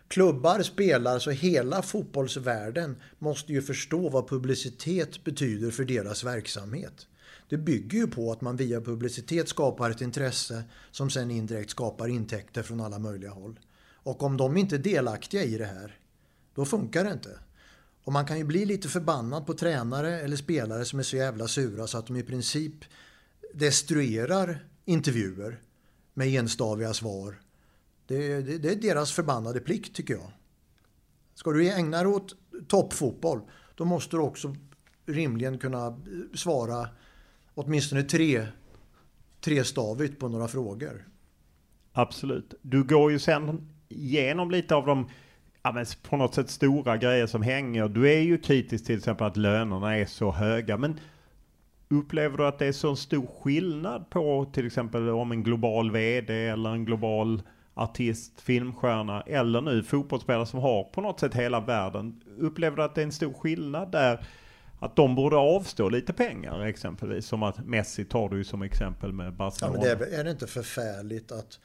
klubbar, 0.08 0.62
spelar, 0.62 1.20
så 1.20 1.32
hela 1.32 1.82
fotbollsvärlden 1.82 2.96
måste 3.20 3.54
ju 3.54 3.62
förstå 3.62 4.10
vad 4.10 4.30
publicitet 4.30 5.24
betyder 5.24 5.72
för 5.72 5.84
deras 5.84 6.24
verksamhet. 6.24 7.08
Det 7.50 7.58
bygger 7.58 7.98
ju 7.98 8.08
på 8.08 8.32
att 8.32 8.42
man 8.42 8.56
via 8.56 8.82
publicitet 8.82 9.50
skapar 9.50 9.90
ett 9.90 10.02
intresse 10.02 10.64
som 10.92 11.10
sen 11.10 11.32
indirekt 11.32 11.70
skapar 11.70 12.08
intäkter 12.08 12.64
från 12.64 12.82
alla 12.82 13.00
möjliga 13.00 13.32
håll. 13.32 13.60
Och 14.04 14.24
om 14.24 14.38
de 14.38 14.58
inte 14.58 14.76
är 14.76 14.80
delaktiga 14.80 15.44
i 15.44 15.58
det 15.58 15.66
här, 15.66 16.00
då 16.56 16.66
funkar 16.66 17.04
det 17.04 17.12
inte. 17.12 17.40
Och 18.04 18.14
man 18.14 18.26
kan 18.26 18.38
ju 18.38 18.44
bli 18.44 18.66
lite 18.66 18.88
förbannad 18.88 19.46
på 19.46 19.54
tränare 19.54 20.20
eller 20.20 20.36
spelare 20.36 20.86
som 20.86 21.00
är 21.00 21.04
så 21.04 21.16
jävla 21.16 21.48
sura 21.48 21.88
så 21.88 21.98
att 21.98 22.08
de 22.08 22.16
i 22.16 22.24
princip 22.24 22.76
destruerar 23.54 24.68
intervjuer 24.86 25.62
med 26.14 26.28
enstaviga 26.28 26.94
svar. 26.94 27.42
Det, 28.08 28.42
det, 28.42 28.58
det 28.58 28.72
är 28.72 28.76
deras 28.76 29.12
förbannade 29.12 29.60
plikt 29.60 29.96
tycker 29.96 30.14
jag. 30.14 30.32
Ska 31.36 31.52
du 31.52 31.70
ägna 31.70 31.98
dig 31.98 32.08
åt 32.08 32.36
toppfotboll, 32.68 33.42
då 33.76 33.86
måste 33.86 34.16
du 34.16 34.22
också 34.22 34.56
rimligen 35.06 35.58
kunna 35.58 36.02
svara 36.34 36.90
åtminstone 37.54 38.04
tre, 38.04 38.48
trestavigt 39.42 40.20
på 40.20 40.28
några 40.28 40.48
frågor. 40.48 41.08
Absolut. 41.92 42.54
Du 42.62 42.84
går 42.84 43.12
ju 43.12 43.20
sen 43.20 43.73
igenom 43.94 44.52
lite 44.52 44.76
av 44.76 44.86
de 44.86 45.10
ja, 45.64 45.72
men 45.72 45.86
på 46.10 46.18
något 46.18 46.36
sätt 46.36 46.50
stora 46.50 46.98
grejer 46.98 47.28
som 47.28 47.42
hänger. 47.42 47.88
Du 47.88 48.12
är 48.12 48.20
ju 48.20 48.38
kritisk 48.38 48.86
till 48.86 48.98
exempel 48.98 49.28
att 49.28 49.38
lönerna 49.38 49.98
är 49.98 50.06
så 50.06 50.32
höga. 50.32 50.78
Men 50.78 51.00
upplever 51.90 52.38
du 52.38 52.48
att 52.48 52.60
det 52.60 52.66
är 52.66 52.72
så 52.72 52.96
stor 52.96 53.28
skillnad 53.44 54.10
på 54.10 54.52
till 54.54 54.68
exempel 54.68 55.10
om 55.10 55.32
en 55.32 55.44
global 55.44 55.92
VD 55.92 56.48
eller 56.48 56.70
en 56.70 56.86
global 56.86 57.42
artist, 57.74 58.42
filmstjärna 58.42 59.22
eller 59.22 59.62
nu 59.62 59.84
fotbollsspelare 59.84 60.46
som 60.46 60.60
har 60.60 60.84
på 60.84 61.02
något 61.02 61.20
sätt 61.20 61.34
hela 61.34 61.60
världen. 61.60 62.22
Upplever 62.40 62.78
du 62.78 62.84
att 62.84 62.96
det 62.96 63.02
är 63.02 63.06
en 63.06 63.12
stor 63.12 63.34
skillnad 63.34 63.92
där? 63.92 64.26
Att 64.80 64.96
de 64.96 65.16
borde 65.16 65.36
avstå 65.36 65.90
lite 65.90 66.14
pengar 66.14 66.66
exempelvis. 66.66 67.26
Som 67.26 67.44
att 67.44 67.66
Messi 67.66 68.06
tar 68.06 68.30
du 68.30 68.44
som 68.44 68.62
exempel 68.62 69.14
med 69.14 69.34
Barcelona. 69.34 69.78
Ja, 69.78 69.90
men 69.90 70.00
det 70.00 70.16
är, 70.16 70.20
är 70.20 70.24
det 70.24 70.32
inte 70.32 70.48
förfärligt 70.48 71.32
att 71.32 71.60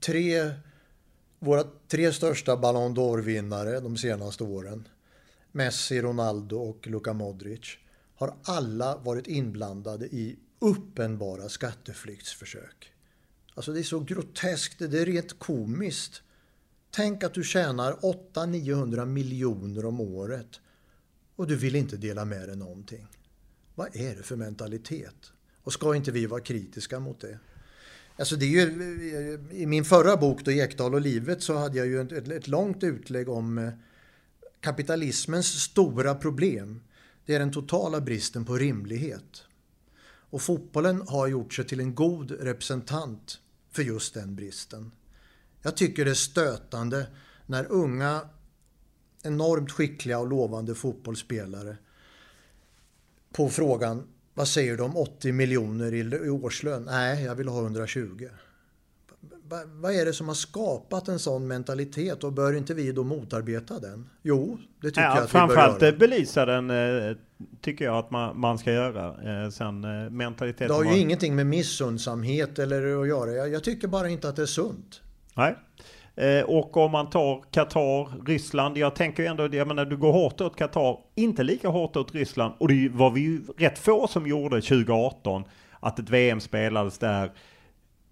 tre, 0.00 0.50
våra 1.38 1.64
tre 1.88 2.12
största 2.12 2.56
Ballon 2.56 2.94
d'Or-vinnare 2.94 3.80
de 3.80 3.96
senaste 3.96 4.44
åren, 4.44 4.88
Messi, 5.52 6.02
Ronaldo 6.02 6.56
och 6.56 6.86
Luka 6.86 7.12
Modric, 7.12 7.78
har 8.14 8.34
alla 8.42 8.96
varit 8.96 9.26
inblandade 9.26 10.06
i 10.06 10.38
uppenbara 10.58 11.48
skatteflyktsförsök. 11.48 12.92
Alltså 13.54 13.72
det 13.72 13.78
är 13.78 13.82
så 13.82 14.00
groteskt, 14.00 14.78
det 14.78 15.00
är 15.00 15.06
rent 15.06 15.38
komiskt. 15.38 16.22
Tänk 16.90 17.24
att 17.24 17.34
du 17.34 17.44
tjänar 17.44 17.92
800-900 17.92 19.06
miljoner 19.06 19.84
om 19.84 20.00
året 20.00 20.60
och 21.36 21.46
du 21.46 21.56
vill 21.56 21.76
inte 21.76 21.96
dela 21.96 22.24
med 22.24 22.48
dig 22.48 22.56
någonting. 22.56 23.06
Vad 23.74 23.96
är 23.96 24.16
det 24.16 24.22
för 24.22 24.36
mentalitet? 24.36 25.32
Och 25.62 25.72
ska 25.72 25.94
inte 25.94 26.10
vi 26.12 26.26
vara 26.26 26.40
kritiska 26.40 27.00
mot 27.00 27.20
det? 27.20 27.38
Alltså 28.18 28.36
det 28.36 28.44
är 28.44 28.48
ju, 28.48 29.48
I 29.50 29.66
min 29.66 29.84
förra 29.84 30.16
bok 30.16 30.44
då, 30.44 30.50
Ekdal 30.50 30.94
och 30.94 31.00
livet 31.00 31.42
så 31.42 31.56
hade 31.56 31.78
jag 31.78 31.86
ju 31.86 32.00
ett, 32.00 32.28
ett 32.28 32.48
långt 32.48 32.84
utlägg 32.84 33.28
om 33.28 33.58
eh, 33.58 33.70
kapitalismens 34.60 35.46
stora 35.46 36.14
problem. 36.14 36.80
Det 37.26 37.34
är 37.34 37.38
den 37.38 37.52
totala 37.52 38.00
bristen 38.00 38.44
på 38.44 38.56
rimlighet. 38.56 39.44
Och 40.30 40.42
fotbollen 40.42 41.02
har 41.08 41.26
gjort 41.26 41.54
sig 41.54 41.64
till 41.64 41.80
en 41.80 41.94
god 41.94 42.30
representant 42.30 43.40
för 43.70 43.82
just 43.82 44.14
den 44.14 44.36
bristen. 44.36 44.92
Jag 45.62 45.76
tycker 45.76 46.04
det 46.04 46.10
är 46.10 46.14
stötande 46.14 47.06
när 47.46 47.72
unga, 47.72 48.20
enormt 49.22 49.72
skickliga 49.72 50.18
och 50.18 50.28
lovande 50.28 50.74
fotbollsspelare 50.74 51.76
på 53.32 53.48
frågan 53.48 54.06
vad 54.38 54.48
säger 54.48 54.76
du 54.76 54.82
om 54.82 54.96
80 54.96 55.32
miljoner 55.32 55.94
i 55.94 56.30
årslön? 56.30 56.82
Nej, 56.82 57.24
jag 57.24 57.34
vill 57.34 57.48
ha 57.48 57.62
120. 57.62 58.28
Vad 59.80 59.94
är 59.94 60.04
det 60.04 60.12
som 60.12 60.28
har 60.28 60.34
skapat 60.34 61.08
en 61.08 61.18
sån 61.18 61.46
mentalitet 61.46 62.24
och 62.24 62.32
bör 62.32 62.52
inte 62.52 62.74
vi 62.74 62.92
då 62.92 63.04
motarbeta 63.04 63.78
den? 63.78 64.10
Jo, 64.22 64.58
det 64.80 64.88
tycker 64.88 65.02
ja, 65.02 65.14
jag 65.14 65.24
att 65.24 65.30
framförallt 65.30 65.76
vi 65.76 65.80
bör 65.80 65.86
göra. 65.86 65.98
belysa 65.98 66.46
den 66.46 66.70
eh, 66.70 67.16
tycker 67.60 67.84
jag 67.84 67.96
att 67.96 68.10
man, 68.10 68.40
man 68.40 68.58
ska 68.58 68.72
göra. 68.72 69.06
Eh, 69.44 69.50
sen 69.50 69.84
eh, 69.84 70.10
mentaliteten... 70.10 70.68
Det 70.68 70.74
har 70.74 70.84
ju 70.84 70.90
var... 70.90 70.96
ingenting 70.96 71.36
med 71.36 71.46
missundsamhet 71.46 72.58
eller 72.58 73.02
att 73.02 73.08
göra. 73.08 73.32
Jag, 73.32 73.48
jag 73.48 73.64
tycker 73.64 73.88
bara 73.88 74.08
inte 74.08 74.28
att 74.28 74.36
det 74.36 74.42
är 74.42 74.46
sunt. 74.46 75.00
Nej. 75.34 75.56
Eh, 76.18 76.42
och 76.42 76.76
om 76.76 76.90
man 76.90 77.10
tar 77.10 77.44
Qatar, 77.50 78.26
Ryssland. 78.26 78.78
Jag 78.78 78.94
tänker 78.94 79.24
ändå, 79.24 79.48
jag 79.54 79.68
menar 79.68 79.84
du 79.84 79.96
går 79.96 80.12
hårt 80.12 80.40
åt 80.40 80.56
Qatar, 80.56 80.98
inte 81.14 81.42
lika 81.42 81.68
hårt 81.68 81.96
åt 81.96 82.14
Ryssland. 82.14 82.54
Och 82.58 82.68
det 82.68 82.88
var 82.88 83.10
vi 83.10 83.20
ju 83.20 83.42
rätt 83.58 83.78
få 83.78 84.06
som 84.08 84.26
gjorde 84.26 84.60
2018. 84.60 85.44
Att 85.80 85.98
ett 85.98 86.10
VM 86.10 86.40
spelades 86.40 86.98
där. 86.98 87.32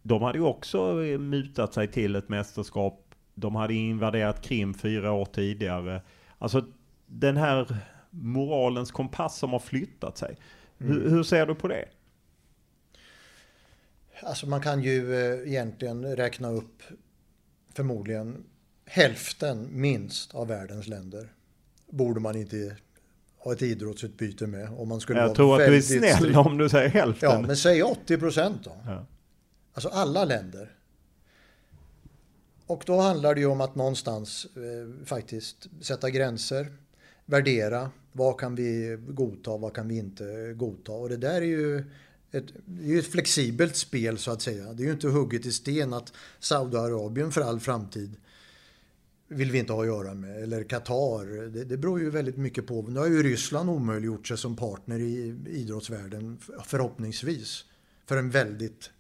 De 0.02 0.22
hade 0.22 0.38
ju 0.38 0.44
också 0.44 0.92
mutat 1.18 1.74
sig 1.74 1.88
till 1.88 2.16
ett 2.16 2.28
mästerskap. 2.28 3.14
De 3.34 3.54
hade 3.54 3.74
invaderat 3.74 4.42
Krim 4.42 4.74
fyra 4.74 5.12
år 5.12 5.24
tidigare. 5.24 6.02
Alltså 6.38 6.64
den 7.06 7.36
här 7.36 7.76
moralens 8.10 8.90
kompass 8.90 9.38
som 9.38 9.50
har 9.50 9.58
flyttat 9.58 10.18
sig. 10.18 10.36
Mm. 10.80 10.92
Hur, 10.92 11.10
hur 11.10 11.22
ser 11.22 11.46
du 11.46 11.54
på 11.54 11.68
det? 11.68 11.84
Alltså 14.22 14.46
man 14.48 14.60
kan 14.60 14.82
ju 14.82 15.14
eh, 15.14 15.48
egentligen 15.48 16.16
räkna 16.16 16.48
upp 16.48 16.82
förmodligen 17.76 18.44
hälften 18.86 19.68
minst 19.70 20.34
av 20.34 20.48
världens 20.48 20.86
länder. 20.86 21.32
Borde 21.90 22.20
man 22.20 22.36
inte 22.36 22.76
ha 23.38 23.52
ett 23.52 23.62
idrottsutbyte 23.62 24.46
med. 24.46 24.68
Om 24.78 24.88
man 24.88 25.00
skulle 25.00 25.20
jag 25.20 25.34
tror 25.34 25.62
att 25.62 25.68
du 25.68 25.76
är 25.76 25.80
snäll 25.80 26.36
om 26.36 26.58
du 26.58 26.68
säger 26.68 26.88
hälften. 26.88 27.30
Ja, 27.30 27.40
men 27.40 27.56
säg 27.56 27.82
80 27.82 28.18
procent 28.18 28.64
då. 28.64 28.76
Ja. 28.86 29.06
Alltså 29.72 29.88
alla 29.88 30.24
länder. 30.24 30.72
Och 32.66 32.82
då 32.86 33.00
handlar 33.00 33.34
det 33.34 33.40
ju 33.40 33.46
om 33.46 33.60
att 33.60 33.74
någonstans 33.74 34.46
eh, 34.56 35.06
faktiskt 35.06 35.66
sätta 35.80 36.10
gränser, 36.10 36.72
värdera 37.24 37.90
vad 38.12 38.40
kan 38.40 38.54
vi 38.54 38.98
godta, 39.08 39.56
vad 39.56 39.74
kan 39.74 39.88
vi 39.88 39.98
inte 39.98 40.52
godta. 40.56 40.92
Och 40.92 41.08
det 41.08 41.16
där 41.16 41.34
är 41.34 41.40
ju 41.40 41.84
ett, 42.32 42.46
det 42.64 42.84
är 42.84 42.88
ju 42.88 42.98
ett 42.98 43.06
flexibelt 43.06 43.76
spel 43.76 44.18
så 44.18 44.30
att 44.30 44.42
säga. 44.42 44.72
Det 44.72 44.82
är 44.82 44.86
ju 44.86 44.92
inte 44.92 45.08
hugget 45.08 45.46
i 45.46 45.52
sten 45.52 45.92
att 45.92 46.12
Saudiarabien 46.38 47.32
för 47.32 47.40
all 47.40 47.60
framtid 47.60 48.16
vill 49.28 49.50
vi 49.50 49.58
inte 49.58 49.72
ha 49.72 49.80
att 49.80 49.86
göra 49.86 50.14
med. 50.14 50.42
Eller 50.42 50.64
Qatar. 50.64 51.48
Det, 51.48 51.64
det 51.64 51.76
beror 51.76 52.00
ju 52.00 52.10
väldigt 52.10 52.36
mycket 52.36 52.66
på. 52.66 52.82
Nu 52.82 53.00
har 53.00 53.06
ju 53.06 53.22
Ryssland 53.22 53.70
omöjliggjort 53.70 54.26
sig 54.26 54.38
som 54.38 54.56
partner 54.56 54.98
i 54.98 55.36
idrottsvärlden 55.46 56.38
förhoppningsvis. 56.66 57.64
För 58.06 58.16
en 58.16 58.30
väldigt, 58.30 58.90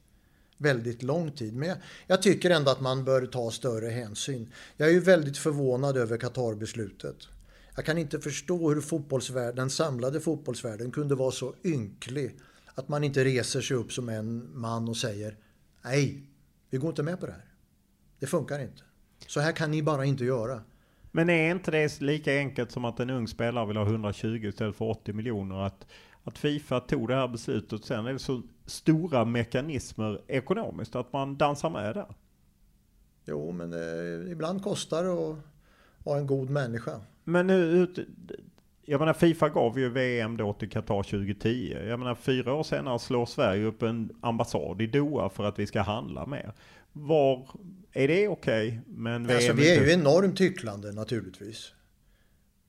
väldigt 0.58 1.02
lång 1.02 1.32
tid. 1.32 1.56
Men 1.56 1.68
jag, 1.68 1.78
jag 2.06 2.22
tycker 2.22 2.50
ändå 2.50 2.70
att 2.70 2.80
man 2.80 3.04
bör 3.04 3.26
ta 3.26 3.50
större 3.50 3.88
hänsyn. 3.88 4.52
Jag 4.76 4.88
är 4.88 4.92
ju 4.92 5.00
väldigt 5.00 5.38
förvånad 5.38 5.96
över 5.96 6.18
Qatar-beslutet. 6.18 7.16
Jag 7.76 7.84
kan 7.84 7.98
inte 7.98 8.20
förstå 8.20 8.70
hur 8.74 8.80
fotbollsvärlden, 8.80 9.56
den 9.56 9.70
samlade 9.70 10.20
fotbollsvärlden 10.20 10.90
kunde 10.90 11.14
vara 11.14 11.30
så 11.30 11.54
ynklig 11.64 12.36
att 12.76 12.88
man 12.88 13.04
inte 13.04 13.24
reser 13.24 13.60
sig 13.60 13.76
upp 13.76 13.92
som 13.92 14.08
en 14.08 14.58
man 14.58 14.88
och 14.88 14.96
säger 14.96 15.36
nej, 15.84 16.22
vi 16.70 16.78
går 16.78 16.90
inte 16.90 17.02
med 17.02 17.20
på 17.20 17.26
det 17.26 17.32
här. 17.32 17.44
Det 18.18 18.26
funkar 18.26 18.58
inte. 18.58 18.82
Så 19.26 19.40
här 19.40 19.52
kan 19.52 19.70
ni 19.70 19.82
bara 19.82 20.04
inte 20.04 20.24
göra. 20.24 20.60
Men 21.10 21.30
är 21.30 21.50
inte 21.50 21.70
det 21.70 22.00
lika 22.00 22.36
enkelt 22.36 22.70
som 22.70 22.84
att 22.84 23.00
en 23.00 23.10
ung 23.10 23.28
spelare 23.28 23.66
vill 23.66 23.76
ha 23.76 23.84
120 23.84 24.26
istället 24.26 24.76
för 24.76 24.84
80 24.84 25.12
miljoner? 25.12 25.66
Att, 25.66 25.86
att 26.24 26.38
Fifa 26.38 26.80
tog 26.80 27.08
det 27.08 27.14
här 27.14 27.28
beslutet. 27.28 27.84
Sen 27.84 28.06
är 28.06 28.12
det 28.12 28.18
så 28.18 28.42
stora 28.66 29.24
mekanismer 29.24 30.22
ekonomiskt 30.26 30.96
att 30.96 31.12
man 31.12 31.36
dansar 31.36 31.70
med 31.70 31.94
där. 31.94 32.14
Jo, 33.24 33.52
men 33.52 33.72
eh, 33.72 34.32
ibland 34.32 34.62
kostar 34.62 35.04
det 35.04 35.10
att 35.10 35.36
vara 36.04 36.18
en 36.18 36.26
god 36.26 36.50
människa. 36.50 37.00
Men 37.24 37.46
nu, 37.46 37.86
jag 38.86 38.98
menar 38.98 39.12
Fifa 39.12 39.48
gav 39.48 39.78
ju 39.78 39.88
VM 39.88 40.36
då 40.36 40.52
till 40.52 40.70
Qatar 40.70 41.02
2010. 41.02 41.76
Jag 41.88 41.98
menar 41.98 42.14
fyra 42.14 42.54
år 42.54 42.62
senare 42.62 42.98
slår 42.98 43.26
Sverige 43.26 43.64
upp 43.64 43.82
en 43.82 44.10
ambassad 44.20 44.82
i 44.82 44.86
Doha 44.86 45.28
för 45.28 45.44
att 45.44 45.58
vi 45.58 45.66
ska 45.66 45.80
handla 45.80 46.26
mer. 46.26 46.52
Var, 46.92 47.48
är 47.92 48.08
det 48.08 48.28
okej? 48.28 48.68
Okay, 48.68 48.80
men 48.86 49.30
alltså, 49.30 49.52
vi 49.52 49.76
är 49.76 49.84
ju 49.84 49.92
enormt 49.92 50.40
hycklande 50.40 50.92
naturligtvis. 50.92 51.72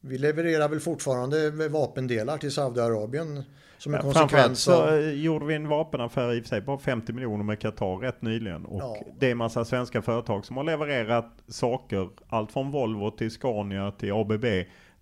Vi 0.02 0.18
levererar 0.18 0.70
väl 0.70 0.80
fortfarande 0.80 1.52
vapendelar 1.70 2.38
till 2.38 2.52
Saudiarabien 2.52 3.44
som 3.78 3.94
en 3.94 4.02
ja, 4.06 4.14
konsekvens 4.14 4.68
av... 4.68 4.88
så 4.88 5.00
gjorde 5.00 5.46
vi 5.46 5.56
en 5.56 5.68
vapenaffär 5.68 6.34
i 6.34 6.40
och 6.40 6.44
för 6.44 6.50
sig 6.50 6.62
på 6.62 6.78
50 6.78 7.14
miljoner 7.14 7.44
med 7.44 7.60
Qatar 7.60 7.98
rätt 7.98 8.22
nyligen. 8.22 8.66
Och 8.66 8.82
ja. 8.82 8.98
det 9.20 9.28
är 9.28 9.32
en 9.32 9.38
massa 9.38 9.66
svenska 9.66 10.02
företag 10.02 10.46
som 10.46 10.58
har 10.58 10.64
levererat 10.64 11.34
saker, 11.48 12.10
allt 12.30 12.52
från 12.52 12.72
Volvo 12.72 13.12
till 13.12 13.32
Scania 13.32 13.92
till 13.92 14.14
ABB 14.14 14.46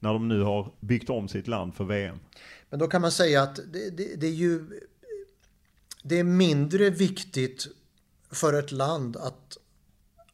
när 0.06 0.14
de 0.14 0.28
nu 0.28 0.42
har 0.42 0.72
byggt 0.80 1.10
om 1.10 1.28
sitt 1.28 1.48
land 1.48 1.76
för 1.76 1.84
VM. 1.84 2.20
Men 2.70 2.80
då 2.80 2.88
kan 2.88 3.02
man 3.02 3.12
säga 3.12 3.42
att 3.42 3.56
det, 3.56 3.90
det, 3.90 4.16
det 4.16 4.28
är 4.28 4.32
ju 4.32 4.80
det 6.04 6.20
är 6.20 6.24
mindre 6.24 6.90
viktigt 6.90 7.68
för 8.32 8.54
ett 8.54 8.72
land 8.72 9.18
att, 9.18 9.58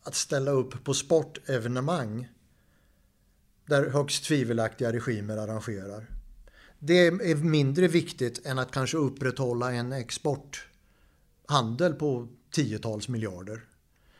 att 0.03 0.15
ställa 0.15 0.51
upp 0.51 0.83
på 0.83 0.93
sportevenemang 0.93 2.27
där 3.65 3.89
högst 3.89 4.23
tvivelaktiga 4.23 4.93
regimer 4.93 5.37
arrangerar. 5.37 6.05
Det 6.79 7.07
är 7.07 7.35
mindre 7.35 7.87
viktigt 7.87 8.45
än 8.45 8.59
att 8.59 8.71
kanske 8.71 8.97
upprätthålla 8.97 9.73
en 9.73 9.91
exporthandel 9.91 11.93
på 11.93 12.27
tiotals 12.51 13.07
miljarder. 13.07 13.70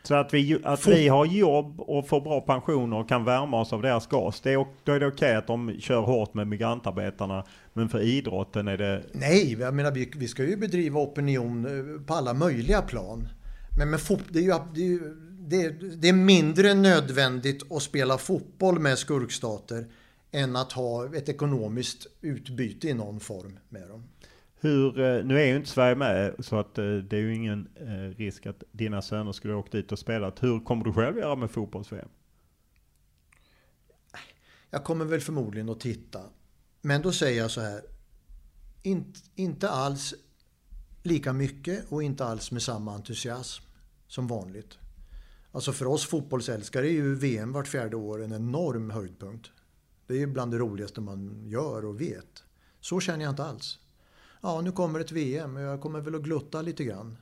Så 0.03 0.15
att, 0.15 0.33
vi, 0.33 0.59
att 0.63 0.87
vi 0.87 1.07
har 1.07 1.25
jobb 1.25 1.79
och 1.79 2.07
får 2.07 2.21
bra 2.21 2.41
pensioner 2.41 2.97
och 2.97 3.09
kan 3.09 3.25
värma 3.25 3.61
oss 3.61 3.73
av 3.73 3.81
deras 3.81 4.07
gas. 4.07 4.41
Det 4.41 4.53
är, 4.53 4.65
då 4.83 4.91
är 4.91 4.99
det 4.99 5.07
okej 5.07 5.27
okay 5.27 5.35
att 5.35 5.47
de 5.47 5.75
kör 5.79 6.01
hårt 6.01 6.33
med 6.33 6.47
migrantarbetarna. 6.47 7.45
Men 7.73 7.89
för 7.89 8.01
idrotten 8.01 8.67
är 8.67 8.77
det... 8.77 9.03
Nej, 9.11 9.53
jag 9.59 9.73
menar 9.73 9.91
vi, 9.91 10.11
vi 10.15 10.27
ska 10.27 10.43
ju 10.43 10.57
bedriva 10.57 10.99
opinion 10.99 11.65
eh, 11.65 12.05
på 12.05 12.13
alla 12.13 12.33
möjliga 12.33 12.81
plan. 12.81 13.27
Men 13.77 13.89
med 13.89 14.01
fot, 14.01 14.23
det, 14.29 14.39
är 14.39 14.43
ju, 14.43 14.53
det, 14.73 14.81
är 14.81 14.85
ju, 14.85 15.15
det, 15.39 15.65
är, 15.65 15.97
det 15.97 16.09
är 16.09 16.13
mindre 16.13 16.73
nödvändigt 16.73 17.71
att 17.71 17.81
spela 17.83 18.17
fotboll 18.17 18.79
med 18.79 18.97
skurkstater 18.97 19.85
än 20.31 20.55
att 20.55 20.71
ha 20.71 21.15
ett 21.15 21.29
ekonomiskt 21.29 22.07
utbyte 22.21 22.87
i 22.87 22.93
någon 22.93 23.19
form 23.19 23.59
med 23.69 23.87
dem. 23.89 24.03
Hur, 24.63 24.99
eh, 24.99 25.25
nu 25.25 25.41
är 25.41 25.45
ju 25.45 25.55
inte 25.55 25.69
Sverige 25.69 25.95
med 25.95 26.35
så 26.39 26.59
att 26.59 26.77
eh, 26.77 26.83
det 26.83 27.17
är 27.17 27.21
ju 27.21 27.35
ingen 27.35 27.67
eh, 27.75 28.17
risk 28.17 28.45
att 28.45 28.63
dina 28.71 29.01
söner 29.01 29.31
skulle 29.31 29.53
åka 29.53 29.77
dit 29.77 29.91
och 29.91 29.99
spela. 29.99 30.31
Hur 30.39 30.59
kommer 30.59 30.83
du 30.85 30.93
själv 30.93 31.17
göra 31.17 31.35
med 31.35 31.51
fotbolls-VM? 31.51 32.09
Jag 34.69 34.83
kommer 34.83 35.05
väl 35.05 35.21
förmodligen 35.21 35.69
att 35.69 35.79
titta. 35.79 36.21
Men 36.81 37.01
då 37.01 37.11
säger 37.11 37.41
jag 37.41 37.51
så 37.51 37.61
här. 37.61 37.81
Inte, 38.83 39.19
inte 39.35 39.69
alls 39.69 40.13
lika 41.03 41.33
mycket 41.33 41.91
och 41.91 42.03
inte 42.03 42.25
alls 42.25 42.51
med 42.51 42.61
samma 42.61 42.93
entusiasm 42.93 43.63
som 44.07 44.27
vanligt. 44.27 44.77
Alltså 45.51 45.73
för 45.73 45.85
oss 45.85 46.05
fotbollsälskare 46.05 46.87
är 46.87 46.91
ju 46.91 47.15
VM 47.15 47.51
vart 47.51 47.67
fjärde 47.67 47.95
år 47.95 48.23
en 48.23 48.33
enorm 48.33 48.89
höjdpunkt. 48.89 49.51
Det 50.07 50.13
är 50.13 50.17
ju 50.17 50.27
bland 50.27 50.51
det 50.51 50.57
roligaste 50.57 51.01
man 51.01 51.43
gör 51.45 51.85
och 51.85 52.01
vet. 52.01 52.43
Så 52.79 52.99
känner 52.99 53.23
jag 53.23 53.31
inte 53.31 53.43
alls. 53.43 53.79
Ja, 54.41 54.61
nu 54.61 54.71
kommer 54.71 54.99
ett 54.99 55.11
VM 55.11 55.55
och 55.55 55.61
jag 55.61 55.81
kommer 55.81 56.01
väl 56.01 56.15
att 56.15 56.21
glutta 56.21 56.61
lite 56.61 56.83
grann. 56.83 57.17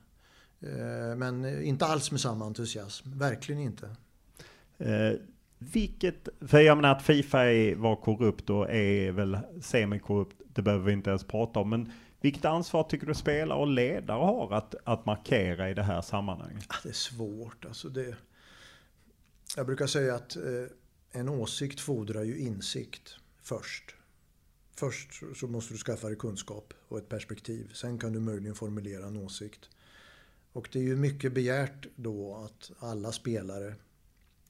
Eh, 0.60 1.16
men 1.16 1.62
inte 1.62 1.86
alls 1.86 2.10
med 2.10 2.20
samma 2.20 2.44
entusiasm. 2.46 3.18
Verkligen 3.18 3.60
inte. 3.60 3.96
Eh, 4.78 5.12
vilket, 5.58 6.28
för 6.40 6.60
jag 6.60 6.76
menar 6.76 6.92
att 6.92 7.02
Fifa 7.02 7.44
är, 7.44 7.74
var 7.74 7.96
korrupt 7.96 8.50
och 8.50 8.70
är 8.70 9.12
väl 9.12 9.38
semi-korrupt, 9.62 10.40
det 10.46 10.62
behöver 10.62 10.86
vi 10.86 10.92
inte 10.92 11.10
ens 11.10 11.24
prata 11.24 11.60
om. 11.60 11.70
Men 11.70 11.92
vilket 12.20 12.44
ansvar 12.44 12.82
tycker 12.82 13.06
du 13.06 13.14
spelare 13.14 13.58
och 13.58 13.66
ledare 13.66 14.18
har 14.18 14.54
att, 14.54 14.74
att 14.84 15.06
markera 15.06 15.70
i 15.70 15.74
det 15.74 15.82
här 15.82 16.02
sammanhanget? 16.02 16.64
Det 16.82 16.88
är 16.88 16.92
svårt. 16.92 17.64
Alltså 17.64 17.88
det, 17.88 18.16
jag 19.56 19.66
brukar 19.66 19.86
säga 19.86 20.14
att 20.14 20.36
eh, 20.36 20.42
en 21.12 21.28
åsikt 21.28 21.80
fordrar 21.80 22.22
ju 22.22 22.38
insikt 22.38 23.16
först. 23.42 23.94
Först 24.80 25.22
så 25.36 25.46
måste 25.46 25.74
du 25.74 25.78
skaffa 25.78 26.06
dig 26.06 26.16
kunskap 26.16 26.74
och 26.88 26.98
ett 26.98 27.08
perspektiv. 27.08 27.70
Sen 27.74 27.98
kan 27.98 28.12
du 28.12 28.20
möjligen 28.20 28.54
formulera 28.54 29.06
en 29.06 29.16
åsikt. 29.16 29.70
Och 30.52 30.68
det 30.72 30.78
är 30.78 30.82
ju 30.82 30.96
mycket 30.96 31.32
begärt 31.32 31.86
då 31.96 32.34
att 32.34 32.70
alla 32.78 33.12
spelare 33.12 33.74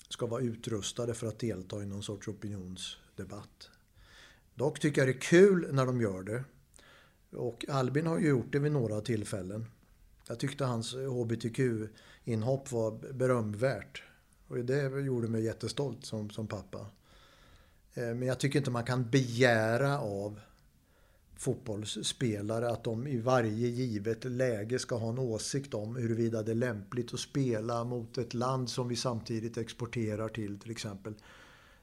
ska 0.09 0.26
vara 0.26 0.43
utrustade 0.43 1.14
för 1.14 1.26
att 1.26 1.39
delta 1.39 1.83
i 1.83 1.87
någon 1.87 2.03
sorts 2.03 2.28
opinionsdebatt. 2.28 3.70
Dock 4.55 4.81
tycker 4.81 5.01
jag 5.01 5.09
det 5.09 5.18
är 5.18 5.20
kul 5.20 5.68
när 5.72 5.87
de 5.87 6.01
gör 6.01 6.22
det. 6.22 6.45
Och 7.31 7.64
Albin 7.68 8.07
har 8.07 8.18
ju 8.18 8.28
gjort 8.28 8.53
det 8.53 8.59
vid 8.59 8.72
några 8.72 9.01
tillfällen. 9.01 9.66
Jag 10.28 10.39
tyckte 10.39 10.64
hans 10.64 10.95
HBTQ-inhopp 10.95 12.72
var 12.72 13.12
berömvärt. 13.12 14.03
Och 14.49 14.57
det 14.57 15.01
gjorde 15.01 15.28
mig 15.28 15.45
jättestolt 15.45 16.07
som, 16.07 16.31
som 16.31 16.47
pappa. 16.47 16.87
Eh, 17.95 18.05
men 18.05 18.22
jag 18.22 18.41
tycker 18.41 18.59
inte 18.59 18.70
man 18.70 18.84
kan 18.84 19.11
begära 19.11 19.99
av 20.01 20.41
fotbollsspelare 21.36 22.70
att 22.70 22.84
de 22.84 23.07
i 23.07 23.18
varje 23.18 23.68
givet 23.68 24.24
läge 24.24 24.78
ska 24.78 24.97
ha 24.97 25.09
en 25.09 25.18
åsikt 25.18 25.74
om 25.74 25.97
huruvida 25.97 26.43
det 26.43 26.51
är 26.51 26.55
lämpligt 26.55 27.14
att 27.14 27.20
spela 27.20 27.84
mot 27.84 28.18
ett 28.18 28.34
land 28.34 28.70
som 28.70 28.88
vi 28.88 28.97
samtidigt 28.97 29.59
exporterar 29.59 30.28
till 30.28 30.59
till 30.59 30.70
exempel. 30.70 31.14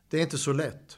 Det 0.10 0.18
är 0.18 0.22
inte 0.22 0.38
så 0.38 0.54
lätt. 0.54 0.98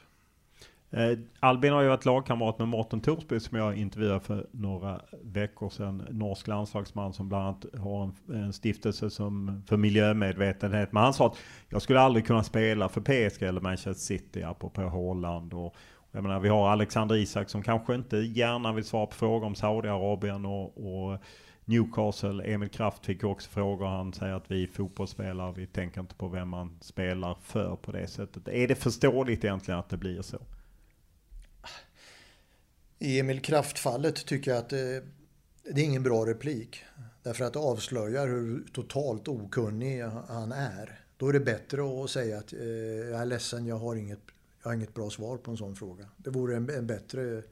Eh, 0.92 1.18
Albin 1.40 1.72
har 1.72 1.82
ju 1.82 1.88
varit 1.88 2.04
lagkamrat 2.04 2.58
med 2.58 2.68
Mårten 2.68 3.00
Torsby 3.00 3.40
som 3.40 3.58
jag 3.58 3.76
intervjuade 3.76 4.20
för 4.20 4.46
några 4.50 5.00
veckor 5.22 5.70
sedan. 5.70 6.06
Norsk 6.10 6.46
landslagsman 6.46 7.12
som 7.12 7.28
bland 7.28 7.44
annat 7.44 7.66
har 7.80 8.04
en, 8.04 8.34
en 8.34 8.52
stiftelse 8.52 9.10
som, 9.10 9.62
för 9.66 9.76
miljömedvetenhet. 9.76 10.92
Men 10.92 11.02
han 11.02 11.14
sa 11.14 11.26
att 11.26 11.38
jag 11.68 11.82
skulle 11.82 12.00
aldrig 12.00 12.26
kunna 12.26 12.44
spela 12.44 12.88
för 12.88 13.00
PSG 13.00 13.42
eller 13.42 13.60
Manchester 13.60 13.92
City 13.92 14.42
apropå 14.42 14.82
Holland. 14.82 15.54
Och, 15.54 15.76
jag 16.12 16.22
menar, 16.22 16.40
vi 16.40 16.48
har 16.48 16.68
Alexander 16.68 17.16
Isak 17.16 17.50
som 17.50 17.62
kanske 17.62 17.94
inte 17.94 18.16
gärna 18.16 18.72
vill 18.72 18.84
svara 18.84 19.06
på 19.06 19.14
frågor 19.14 19.46
om 19.46 19.54
Saudiarabien 19.54 20.46
och, 20.46 20.64
och 20.64 21.18
Newcastle. 21.64 22.44
Emil 22.44 22.68
Kraft 22.68 23.06
fick 23.06 23.24
också 23.24 23.50
frågor. 23.50 23.86
Han 23.86 24.12
säger 24.12 24.34
att 24.34 24.50
vi 24.50 24.66
fotbollsspelare, 24.66 25.52
vi 25.56 25.66
tänker 25.66 26.00
inte 26.00 26.14
på 26.14 26.28
vem 26.28 26.48
man 26.48 26.78
spelar 26.80 27.36
för 27.42 27.76
på 27.76 27.92
det 27.92 28.06
sättet. 28.06 28.48
Är 28.48 28.68
det 28.68 28.74
förståeligt 28.74 29.44
egentligen 29.44 29.80
att 29.80 29.88
det 29.88 29.96
blir 29.96 30.22
så? 30.22 30.38
I 33.02 33.20
Emil 33.20 33.40
Kraft-fallet 33.40 34.26
tycker 34.26 34.50
jag 34.50 34.58
att 34.58 34.68
det, 34.68 35.02
det 35.74 35.80
är 35.80 35.84
ingen 35.84 36.02
bra 36.02 36.26
replik. 36.26 36.84
Därför 37.22 37.44
att 37.44 37.52
det 37.52 37.58
avslöjar 37.58 38.28
hur 38.28 38.64
totalt 38.72 39.28
okunnig 39.28 40.02
han 40.28 40.52
är. 40.52 41.00
Då 41.16 41.28
är 41.28 41.32
det 41.32 41.40
bättre 41.40 42.04
att 42.04 42.10
säga 42.10 42.38
att 42.38 42.52
eh, 42.52 42.60
jag 43.10 43.20
är 43.20 43.24
ledsen, 43.24 43.66
jag 43.66 43.76
har, 43.76 43.96
inget, 43.96 44.20
jag 44.62 44.70
har 44.70 44.74
inget 44.74 44.94
bra 44.94 45.10
svar 45.10 45.36
på 45.36 45.50
en 45.50 45.56
sån 45.56 45.76
fråga. 45.76 46.04
Det 46.16 46.30
vore 46.30 46.56
en, 46.56 46.70
en 46.70 46.86
bättre, 46.86 47.42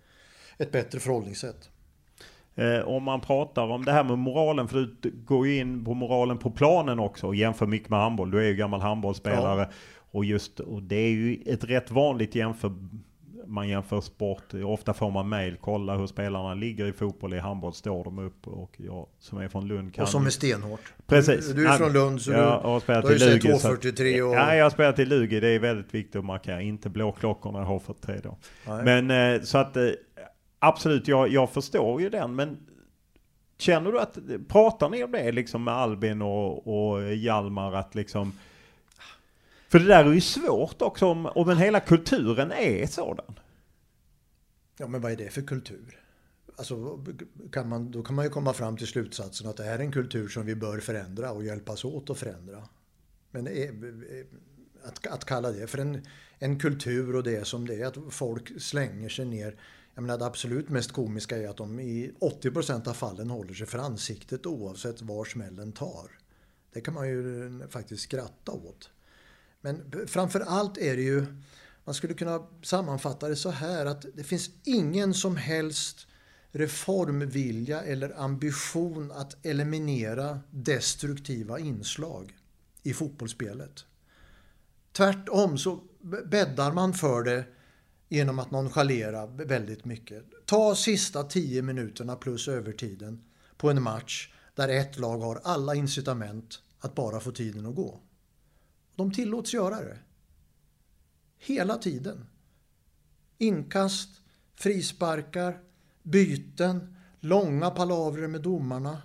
ett 0.58 0.72
bättre 0.72 1.00
förhållningssätt. 1.00 1.70
Eh, 2.54 2.80
om 2.80 3.02
man 3.02 3.20
pratar 3.20 3.62
om 3.62 3.84
det 3.84 3.92
här 3.92 4.04
med 4.04 4.18
moralen, 4.18 4.68
för 4.68 4.96
du 5.00 5.10
går 5.10 5.46
ju 5.46 5.58
in 5.58 5.84
på 5.84 5.94
moralen 5.94 6.38
på 6.38 6.50
planen 6.50 6.98
också 6.98 7.26
och 7.26 7.34
jämför 7.34 7.66
mycket 7.66 7.88
med 7.88 7.98
handboll. 7.98 8.30
Du 8.30 8.38
är 8.38 8.48
ju 8.48 8.56
gammal 8.56 8.80
handbollsspelare. 8.80 9.60
Ja. 9.60 9.68
Och 10.10 10.24
just, 10.24 10.60
och 10.60 10.82
det 10.82 10.96
är 10.96 11.10
ju 11.10 11.42
ett 11.46 11.64
rätt 11.64 11.90
vanligt 11.90 12.34
jämför 12.34 12.72
man 13.48 13.68
jämför 13.68 14.00
sport. 14.00 14.54
Ofta 14.64 14.94
får 14.94 15.10
man 15.10 15.28
mail, 15.28 15.56
kolla 15.60 15.96
hur 15.96 16.06
spelarna 16.06 16.54
ligger 16.54 16.86
i 16.86 16.92
fotboll, 16.92 17.34
i 17.34 17.38
handboll 17.38 17.74
står 17.74 18.04
de 18.04 18.18
upp. 18.18 18.46
Och 18.46 18.74
jag 18.76 19.06
som 19.18 19.38
är 19.38 19.48
från 19.48 19.68
Lund 19.68 19.94
kan... 19.94 20.02
Och 20.02 20.08
som 20.08 20.26
är 20.26 20.30
stenhårt. 20.30 20.92
Precis. 21.06 21.48
Du, 21.48 21.54
du 21.54 21.68
är 21.68 21.76
från 21.76 21.92
Lund 21.92 22.22
så 22.22 22.30
jag 22.30 22.62
du 22.62 22.68
har 22.68 22.80
spelat 22.80 23.10
ju 23.10 23.18
Lugi, 23.18 23.40
243 23.40 24.22
och... 24.22 24.34
Ja, 24.34 24.54
jag 24.54 24.64
har 24.64 24.70
spelat 24.70 24.98
i 24.98 25.04
Lugi. 25.04 25.40
Det 25.40 25.48
är 25.48 25.58
väldigt 25.58 25.94
viktigt 25.94 26.16
att 26.16 26.24
markera. 26.24 26.62
Inte 26.62 26.88
blåklockorna 26.88 27.80
fått 27.80 28.02
tre 28.02 28.20
då. 28.22 28.38
Nej. 28.66 28.84
Men 28.84 29.34
eh, 29.34 29.42
så 29.42 29.58
att 29.58 29.76
eh, 29.76 29.88
absolut, 30.58 31.08
jag, 31.08 31.28
jag 31.28 31.50
förstår 31.50 32.00
ju 32.00 32.10
den. 32.10 32.34
Men 32.34 32.56
känner 33.58 33.92
du 33.92 34.00
att, 34.00 34.18
pratar 34.48 34.88
ni 34.88 35.04
om 35.04 35.12
det 35.12 35.32
liksom 35.32 35.64
med 35.64 35.74
Albin 35.74 36.22
och, 36.22 36.92
och 36.92 37.14
Hjalmar 37.14 37.72
att 37.72 37.94
liksom 37.94 38.32
för 39.68 39.78
det 39.78 39.84
där 39.84 40.04
är 40.04 40.12
ju 40.12 40.20
svårt 40.20 40.82
också 40.82 41.06
om, 41.06 41.26
om 41.26 41.48
en 41.48 41.58
hela 41.58 41.80
kulturen 41.80 42.52
är 42.52 42.86
sådan. 42.86 43.38
Ja, 44.78 44.86
men 44.88 45.00
vad 45.00 45.12
är 45.12 45.16
det 45.16 45.30
för 45.30 45.42
kultur? 45.42 46.00
Alltså, 46.56 47.04
kan 47.52 47.68
man, 47.68 47.90
då 47.90 48.02
kan 48.02 48.14
man 48.14 48.24
ju 48.24 48.30
komma 48.30 48.52
fram 48.52 48.76
till 48.76 48.86
slutsatsen 48.86 49.48
att 49.48 49.56
det 49.56 49.62
här 49.62 49.78
är 49.78 49.82
en 49.82 49.92
kultur 49.92 50.28
som 50.28 50.46
vi 50.46 50.54
bör 50.54 50.80
förändra 50.80 51.32
och 51.32 51.44
hjälpas 51.44 51.84
åt 51.84 52.10
att 52.10 52.18
förändra. 52.18 52.68
Men 53.30 53.46
eh, 53.46 53.70
att, 54.84 55.06
att 55.06 55.24
kalla 55.24 55.50
det 55.50 55.66
för 55.66 55.78
en, 55.78 56.06
en 56.38 56.58
kultur 56.58 57.16
och 57.16 57.22
det 57.22 57.46
som 57.46 57.66
det 57.66 57.74
är, 57.74 57.86
att 57.86 57.98
folk 58.10 58.62
slänger 58.62 59.08
sig 59.08 59.24
ner. 59.24 59.60
Jag 59.94 60.02
menar 60.02 60.18
det 60.18 60.26
absolut 60.26 60.68
mest 60.68 60.92
komiska 60.92 61.36
är 61.36 61.48
att 61.48 61.56
de 61.56 61.80
i 61.80 62.12
80% 62.20 62.88
av 62.88 62.94
fallen 62.94 63.30
håller 63.30 63.54
sig 63.54 63.66
för 63.66 63.78
ansiktet 63.78 64.46
oavsett 64.46 65.02
var 65.02 65.24
smällen 65.24 65.72
tar. 65.72 66.10
Det 66.72 66.80
kan 66.80 66.94
man 66.94 67.08
ju 67.08 67.46
eh, 67.46 67.68
faktiskt 67.68 68.02
skratta 68.02 68.52
åt. 68.52 68.90
Men 69.60 70.06
framför 70.06 70.40
allt 70.40 70.78
är 70.78 70.96
det 70.96 71.02
ju 71.02 71.26
man 71.84 71.94
skulle 71.94 72.14
kunna 72.14 72.46
sammanfatta 72.62 73.28
det 73.28 73.36
så 73.36 73.50
här 73.50 73.86
att 73.86 74.06
det 74.14 74.24
finns 74.24 74.50
ingen 74.64 75.14
som 75.14 75.36
helst 75.36 76.06
reformvilja 76.50 77.82
eller 77.82 78.20
ambition 78.20 79.12
att 79.12 79.46
eliminera 79.46 80.40
destruktiva 80.50 81.58
inslag 81.58 82.36
i 82.82 82.94
fotbollsspelet. 82.94 83.84
Tvärtom 84.92 85.58
så 85.58 85.80
bäddar 86.26 86.72
man 86.72 86.94
för 86.94 87.22
det 87.22 87.44
genom 88.08 88.38
att 88.38 88.50
nonchalera 88.50 89.26
väldigt 89.26 89.84
mycket. 89.84 90.24
Ta 90.46 90.74
sista 90.74 91.22
tio 91.22 91.62
minuterna 91.62 92.16
plus 92.16 92.48
övertiden 92.48 93.24
på 93.56 93.70
en 93.70 93.82
match 93.82 94.32
där 94.54 94.68
ett 94.68 94.98
lag 94.98 95.18
har 95.18 95.40
alla 95.44 95.74
incitament 95.74 96.62
att 96.80 96.94
bara 96.94 97.20
få 97.20 97.30
tiden 97.30 97.66
att 97.66 97.74
gå. 97.74 98.00
De 98.98 99.12
tillåts 99.12 99.54
göra 99.54 99.76
det. 99.76 99.98
Hela 101.38 101.78
tiden. 101.78 102.26
Inkast, 103.38 104.08
frisparkar, 104.54 105.60
byten, 106.02 106.96
långa 107.20 107.70
palavrer 107.70 108.28
med 108.28 108.42
domarna. 108.42 109.02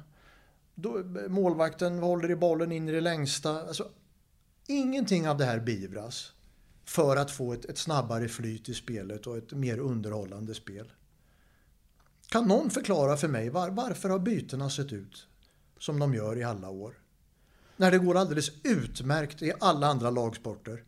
Målvakten 1.28 2.00
håller 2.00 2.32
i 2.32 2.36
bollen 2.36 2.72
in 2.72 2.90
i 2.90 2.92
det 2.92 3.02
längsta. 3.02 3.68
Alltså, 3.68 3.90
ingenting 4.68 5.30
av 5.30 5.38
det 5.38 5.46
här 5.46 5.60
beivras 5.60 6.34
för 6.86 7.18
att 7.18 7.32
få 7.32 7.54
ett, 7.54 7.66
ett 7.66 7.78
snabbare 7.78 8.28
flyt 8.28 8.70
i 8.70 8.74
spelet 8.74 9.28
och 9.28 9.38
ett 9.38 9.52
mer 9.52 9.78
underhållande 9.78 10.54
spel. 10.54 10.92
Kan 12.28 12.48
någon 12.48 12.70
förklara 12.70 13.18
för 13.18 13.28
mig 13.28 13.50
var, 13.50 13.70
varför 13.70 14.10
har 14.10 14.20
bytena 14.20 14.70
sett 14.70 14.94
ut 14.94 15.28
som 15.80 16.00
de 16.00 16.14
gör 16.14 16.38
i 16.38 16.44
alla 16.44 16.70
år? 16.70 17.03
När 17.84 17.92
det 17.92 17.98
går 17.98 18.18
alldeles 18.18 18.52
utmärkt 18.64 19.42
i 19.42 19.54
alla 19.60 19.88
andra 19.88 20.10
lagsporter 20.10 20.84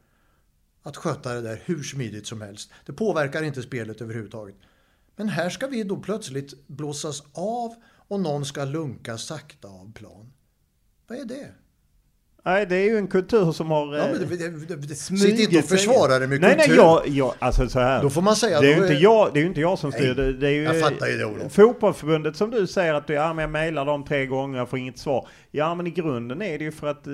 att 0.83 0.97
sköta 0.97 1.33
det 1.33 1.41
där 1.41 1.61
hur 1.65 1.83
smidigt 1.83 2.27
som 2.27 2.41
helst. 2.41 2.71
Det 2.85 2.93
påverkar 2.93 3.43
inte 3.43 3.61
spelet 3.61 4.01
överhuvudtaget. 4.01 4.55
Men 5.15 5.29
här 5.29 5.49
ska 5.49 5.67
vi 5.67 5.83
då 5.83 5.97
plötsligt 5.97 6.67
blåsas 6.67 7.23
av 7.33 7.75
och 7.85 8.19
någon 8.19 8.45
ska 8.45 8.65
lunka 8.65 9.17
sakta 9.17 9.67
av 9.67 9.93
plan. 9.93 10.33
Vad 11.07 11.17
är 11.17 11.25
det? 11.25 11.53
Nej, 12.45 12.65
det 12.65 12.75
är 12.75 12.83
ju 12.83 12.97
en 12.97 13.07
kultur 13.07 13.51
som 13.51 13.71
har... 13.71 13.95
Ja, 13.95 14.03
eh, 14.03 14.11
men 14.11 14.29
det, 14.29 14.37
det, 14.37 14.65
det, 14.65 14.75
det, 14.75 14.95
sitt 14.95 15.39
inte 15.39 15.59
och 15.59 15.65
försvara 15.65 16.19
det 16.19 16.27
med 16.27 16.41
nej, 16.41 16.55
kultur. 16.55 16.67
Nej, 16.67 16.77
jag, 16.77 17.07
jag, 17.07 17.33
alltså 17.39 17.69
så 17.69 17.79
här. 17.79 18.01
Då 18.01 18.09
får 18.09 18.21
man 18.21 18.35
säga... 18.35 18.61
det 18.61 18.73
är 18.73 18.75
ju 18.75 18.81
inte 18.81 18.93
jag, 18.93 19.29
det 19.33 19.39
är 19.39 19.45
inte 19.45 19.61
jag 19.61 19.79
som 19.79 19.91
styr 19.91 20.15
det. 20.15 20.33
det 20.33 20.47
är 20.47 20.51
ju, 20.51 20.63
jag 20.63 20.79
fattar 20.79 21.07
ju 21.07 21.17
det, 21.17 21.25
Olof. 21.25 21.53
Fotbollförbundet 21.53 22.35
som 22.35 22.51
du 22.51 22.67
säger 22.67 22.93
att 22.93 23.07
du, 23.07 23.13
ja, 23.13 23.33
men 23.33 23.41
jag 23.41 23.51
mejlar 23.51 23.85
dem 23.85 24.05
tre 24.05 24.25
gånger, 24.25 24.57
jag 24.57 24.69
får 24.69 24.79
inget 24.79 24.97
svar. 24.97 25.27
Ja, 25.51 25.75
men 25.75 25.87
i 25.87 25.89
grunden 25.89 26.41
är 26.41 26.57
det 26.57 26.63
ju 26.63 26.71
för 26.71 26.87
att 26.87 27.07
eh, 27.07 27.13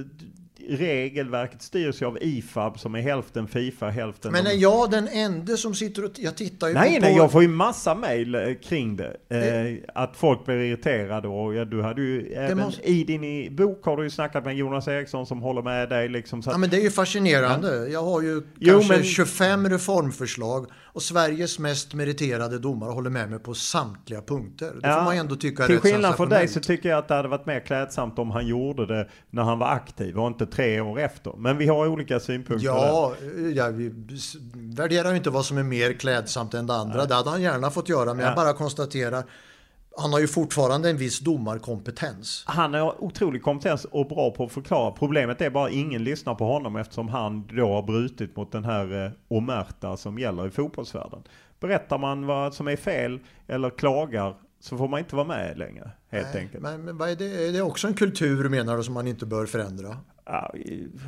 regelverket 0.69 1.61
styrs 1.61 2.01
ju 2.01 2.05
av 2.05 2.17
IFAB 2.21 2.79
som 2.79 2.95
är 2.95 3.01
hälften 3.01 3.47
Fifa, 3.47 3.89
hälften... 3.89 4.31
Men 4.31 4.47
är 4.47 4.51
jag 4.51 4.91
den 4.91 5.07
enda 5.07 5.57
som 5.57 5.75
sitter 5.75 6.05
och... 6.05 6.11
Jag 6.15 6.37
tittar 6.37 6.67
ju 6.67 6.73
Nej, 6.73 6.95
på... 6.95 7.01
nej, 7.05 7.15
jag 7.15 7.31
får 7.31 7.41
ju 7.41 7.47
massa 7.47 7.95
mejl 7.95 8.35
eh, 8.35 8.41
kring 8.63 8.95
det. 8.95 9.17
Eh, 9.29 9.91
att 9.95 10.17
folk 10.17 10.45
blir 10.45 10.55
irriterade 10.55 11.27
och 11.27 11.55
ja, 11.55 11.65
du 11.65 11.81
hade 11.81 12.01
ju 12.01 12.33
även 12.33 12.57
måste- 12.57 12.89
i 12.89 13.03
din 13.03 13.55
bok 13.55 13.85
har 13.85 13.97
du 13.97 14.03
ju 14.03 14.09
snackat 14.09 14.45
med 14.45 14.55
Jonas 14.55 14.87
Eriksson 14.87 15.25
som 15.25 15.41
håller 15.41 15.61
med 15.61 15.89
dig 15.89 16.09
liksom. 16.09 16.41
Så 16.43 16.49
att, 16.49 16.53
Ja 16.53 16.57
men 16.57 16.69
det 16.69 16.77
är 16.77 16.81
ju 16.81 16.91
fascinerande. 16.91 17.87
Jag 17.89 18.03
har 18.03 18.21
ju 18.21 18.41
Jo, 18.59 18.73
kanske 18.73 18.93
men- 18.93 19.03
25 19.03 19.69
reformförslag 19.69 20.65
och 20.93 21.01
Sveriges 21.01 21.59
mest 21.59 21.93
meriterade 21.93 22.59
domare 22.59 22.91
håller 22.91 23.09
med 23.09 23.29
mig 23.29 23.39
på 23.39 23.53
samtliga 23.53 24.21
punkter. 24.21 24.71
Det 24.81 24.93
får 24.93 25.01
man 25.03 25.17
ändå 25.17 25.35
tycka 25.35 25.63
är 25.63 25.67
Till 25.67 25.79
skillnad 25.79 26.15
från 26.15 26.29
dig 26.29 26.47
så 26.47 26.59
tycker 26.59 26.89
jag 26.89 26.99
att 26.99 27.07
det 27.07 27.13
hade 27.15 27.27
varit 27.27 27.45
mer 27.45 27.59
klädsamt 27.59 28.19
om 28.19 28.31
han 28.31 28.47
gjorde 28.47 28.85
det 28.85 29.09
när 29.29 29.43
han 29.43 29.59
var 29.59 29.67
aktiv 29.67 30.17
och 30.19 30.27
inte 30.27 30.45
tre 30.45 30.81
år 30.81 30.99
efter. 30.99 31.33
Men 31.37 31.57
vi 31.57 31.67
har 31.67 31.87
olika 31.87 32.19
synpunkter 32.19 32.67
där. 32.67 32.75
Ja, 32.75 33.13
jag 33.53 33.81
s- 34.13 34.33
värderar 34.53 35.09
ju 35.11 35.17
inte 35.17 35.29
vad 35.29 35.45
som 35.45 35.57
är 35.57 35.63
mer 35.63 35.93
klädsamt 35.93 36.53
än 36.53 36.67
det 36.67 36.73
andra. 36.75 37.05
Det 37.05 37.15
hade 37.15 37.29
han 37.29 37.41
gärna 37.41 37.69
fått 37.71 37.89
göra, 37.89 38.13
men 38.13 38.25
jag 38.25 38.31
Ja. 38.31 38.35
bara 38.35 38.53
konstaterar 38.53 39.23
han 39.97 40.13
har 40.13 40.19
ju 40.19 40.27
fortfarande 40.27 40.89
en 40.89 40.97
viss 40.97 41.19
domarkompetens. 41.19 42.43
Han 42.47 42.73
har 42.73 43.03
otrolig 43.03 43.43
kompetens 43.43 43.85
och 43.85 44.07
bra 44.07 44.31
på 44.31 44.43
att 44.43 44.51
förklara. 44.51 44.91
Problemet 44.91 45.41
är 45.41 45.49
bara 45.49 45.65
att 45.65 45.71
ingen 45.71 46.03
lyssnar 46.03 46.35
på 46.35 46.45
honom 46.45 46.75
eftersom 46.75 47.07
han 47.09 47.47
då 47.47 47.67
har 47.73 47.83
brutit 47.83 48.35
mot 48.35 48.51
den 48.51 48.63
här 48.65 49.05
eh, 49.05 49.11
omerta 49.27 49.97
som 49.97 50.19
gäller 50.19 50.47
i 50.47 50.49
fotbollsvärlden. 50.51 51.23
Berättar 51.59 51.97
man 51.97 52.25
vad 52.25 52.53
som 52.53 52.67
är 52.67 52.75
fel 52.75 53.19
eller 53.47 53.69
klagar 53.69 54.35
så 54.59 54.77
får 54.77 54.87
man 54.87 54.99
inte 54.99 55.15
vara 55.15 55.27
med 55.27 55.57
längre 55.57 55.91
helt 56.11 56.27
Nej, 56.33 56.43
enkelt. 56.43 56.63
Men, 56.63 56.81
men 56.85 56.97
vad 56.97 57.09
är, 57.09 57.15
det? 57.15 57.47
är 57.47 57.51
det 57.51 57.61
också 57.61 57.87
en 57.87 57.93
kultur 57.93 58.49
menar 58.49 58.77
du 58.77 58.83
som 58.83 58.93
man 58.93 59.07
inte 59.07 59.25
bör 59.25 59.45
förändra? 59.45 59.97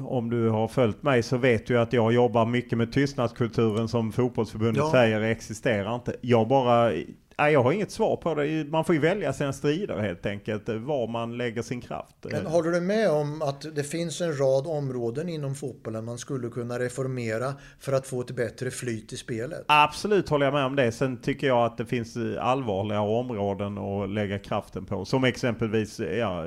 Om 0.05 0.29
du 0.29 0.49
har 0.49 0.67
följt 0.67 1.03
mig 1.03 1.23
så 1.23 1.37
vet 1.37 1.67
du 1.67 1.79
att 1.79 1.93
jag 1.93 2.13
jobbar 2.13 2.45
mycket 2.45 2.77
med 2.77 2.93
tystnadskulturen 2.93 3.87
som 3.87 4.11
fotbollsförbundet 4.11 4.77
Ja. 4.83 4.91
säger 4.91 5.21
existerar 5.21 5.95
inte. 5.95 6.15
Jag 6.21 6.47
bara, 6.47 6.91
nej, 7.37 7.53
jag 7.53 7.63
har 7.63 7.71
inget 7.71 7.91
svar 7.91 8.15
på 8.15 8.35
det. 8.35 8.65
Man 8.69 8.85
får 8.85 8.95
ju 8.95 9.01
välja 9.01 9.33
sina 9.33 9.53
strider 9.53 9.97
helt 9.97 10.25
enkelt, 10.25 10.69
var 10.69 11.07
man 11.07 11.37
lägger 11.37 11.61
sin 11.61 11.81
kraft. 11.81 12.15
Men 12.31 12.45
håller 12.45 12.71
du 12.71 12.81
med 12.81 13.09
om 13.09 13.41
att 13.41 13.75
det 13.75 13.83
finns 13.83 14.21
en 14.21 14.37
rad 14.37 14.67
områden 14.67 15.29
inom 15.29 15.55
fotbollen 15.55 16.05
man 16.05 16.17
skulle 16.17 16.49
kunna 16.49 16.79
reformera 16.79 17.53
för 17.79 17.93
att 17.93 18.07
få 18.07 18.21
ett 18.21 18.31
bättre 18.31 18.71
flyt 18.71 19.13
i 19.13 19.17
spelet? 19.17 19.65
Absolut 19.67 20.29
håller 20.29 20.45
jag 20.45 20.53
med 20.53 20.65
om 20.65 20.75
det. 20.75 20.91
Sen 20.91 21.17
tycker 21.17 21.47
jag 21.47 21.65
att 21.65 21.77
det 21.77 21.85
finns 21.85 22.17
allvarliga 22.39 23.01
områden 23.01 23.77
att 23.77 24.09
lägga 24.09 24.39
kraften 24.39 24.85
på. 24.85 25.05
Som 25.05 25.23
exempelvis 25.23 25.99
ja, 25.99 26.45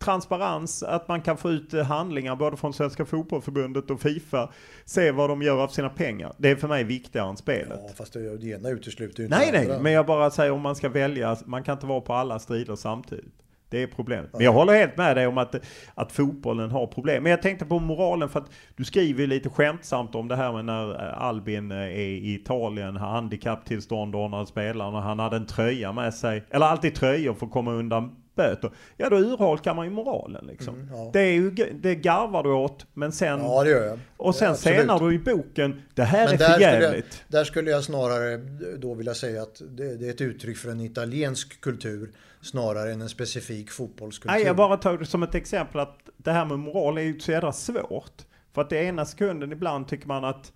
transparens, 0.00 0.82
att 0.82 1.08
man 1.08 1.20
kan 1.20 1.36
få 1.36 1.50
ut 1.50 1.74
eh, 1.74 1.84
handlingar 1.84 2.36
både 2.36 2.56
från 2.56 2.72
Svenska 2.72 3.04
Fotbollförbundet 3.04 3.90
och 3.90 4.00
Fifa. 4.00 4.50
Se 4.84 5.10
vad 5.10 5.30
de 5.30 5.42
gör 5.42 5.62
av 5.62 5.68
sina 5.68 5.88
pengar. 5.88 6.32
Det 6.36 6.50
är 6.50 6.56
för 6.56 6.68
mig 6.68 6.84
viktigare 6.84 7.28
än 7.28 7.36
spelet. 7.36 7.80
Ja, 7.86 7.92
fast 7.96 8.12
det, 8.12 8.38
det 8.38 8.46
ena 8.46 8.68
utesluter 8.68 9.18
ju 9.18 9.24
inte 9.24 9.38
Nej, 9.38 9.52
det 9.52 9.58
andra. 9.58 9.72
nej, 9.72 9.82
men 9.82 9.92
jag 9.92 10.06
bara 10.06 10.30
säger 10.30 10.52
om 10.52 10.60
man 10.60 10.76
ska 10.76 10.88
välja, 10.88 11.36
man 11.46 11.62
kan 11.62 11.72
inte 11.72 11.86
vara 11.86 12.00
på 12.00 12.14
alla 12.14 12.38
strider 12.38 12.76
samtidigt. 12.76 13.34
Det 13.70 13.82
är 13.82 13.86
problemet. 13.86 14.30
Men 14.32 14.42
jag 14.42 14.52
håller 14.52 14.72
helt 14.72 14.96
med 14.96 15.16
dig 15.16 15.26
om 15.26 15.38
att, 15.38 15.54
att 15.94 16.12
fotbollen 16.12 16.70
har 16.70 16.86
problem. 16.86 17.22
Men 17.22 17.30
jag 17.30 17.42
tänkte 17.42 17.64
på 17.64 17.78
moralen 17.78 18.28
för 18.28 18.40
att 18.40 18.50
du 18.76 18.84
skriver 18.84 19.26
lite 19.26 19.48
skämtsamt 19.48 20.14
om 20.14 20.28
det 20.28 20.36
här 20.36 20.52
med 20.52 20.64
när 20.64 21.08
eh, 21.08 21.22
Albin 21.22 21.72
eh, 21.72 21.78
är 21.78 21.88
i 21.90 22.34
Italien, 22.34 22.96
har 22.96 23.08
handikapptillstånd 23.08 24.14
och 24.14 24.30
när 24.30 24.36
han 24.36 24.46
spelar, 24.46 24.90
när 24.90 25.00
han 25.00 25.18
hade 25.18 25.36
en 25.36 25.46
tröja 25.46 25.92
med 25.92 26.14
sig. 26.14 26.44
Eller 26.50 26.66
alltid 26.66 26.94
tröjor 26.94 27.34
för 27.34 27.46
att 27.46 27.52
komma 27.52 27.72
undan 27.72 28.16
böter. 28.40 28.70
Ja, 28.96 29.08
då 29.08 29.16
urholkar 29.16 29.74
man 29.74 29.86
ju 29.86 29.90
moralen 29.90 30.46
liksom. 30.46 30.74
Mm, 30.74 30.88
ja. 30.94 31.10
Det, 31.12 31.20
är 31.20 31.32
ju, 31.32 31.50
det 31.50 31.94
garvar 31.94 32.42
du 32.42 32.52
åt, 32.52 32.86
men 32.94 33.12
sen... 33.12 33.40
Ja, 33.40 33.64
det 33.64 33.70
gör 33.70 33.86
jag. 33.86 33.98
Och 34.16 34.34
sen 34.34 34.48
Ja, 34.48 34.54
senare 34.54 34.98
du 34.98 35.14
i 35.14 35.18
boken, 35.18 35.82
det 35.94 36.02
här 36.02 36.26
Men 36.26 36.34
är 36.34 36.38
där 36.38 36.46
för 36.46 36.52
skulle, 36.52 36.72
jag, 36.72 36.82
jävligt. 36.82 37.24
där 37.28 37.44
skulle 37.44 37.70
jag 37.70 37.84
snarare 37.84 38.36
då 38.78 38.94
vilja 38.94 39.14
säga 39.14 39.42
att 39.42 39.62
det, 39.68 39.96
det 39.96 40.06
är 40.06 40.10
ett 40.10 40.20
uttryck 40.20 40.58
för 40.58 40.70
en 40.70 40.80
italiensk 40.80 41.60
kultur 41.60 42.10
snarare 42.42 42.92
än 42.92 43.00
en 43.00 43.08
specifik 43.08 43.70
fotbollskultur. 43.70 44.36
Nej, 44.36 44.46
jag 44.46 44.56
bara 44.56 44.76
tar 44.76 44.98
det 44.98 45.06
som 45.06 45.22
ett 45.22 45.34
exempel 45.34 45.80
att 45.80 45.98
det 46.16 46.32
här 46.32 46.44
med 46.44 46.58
moral 46.58 46.98
är 46.98 47.02
ju 47.02 47.20
så 47.20 47.32
jädra 47.32 47.52
svårt. 47.52 48.22
För 48.52 48.62
att 48.62 48.70
det 48.70 48.84
ena 48.84 49.04
sekunden 49.04 49.52
ibland 49.52 49.88
tycker 49.88 50.06
man 50.06 50.24
att 50.24 50.52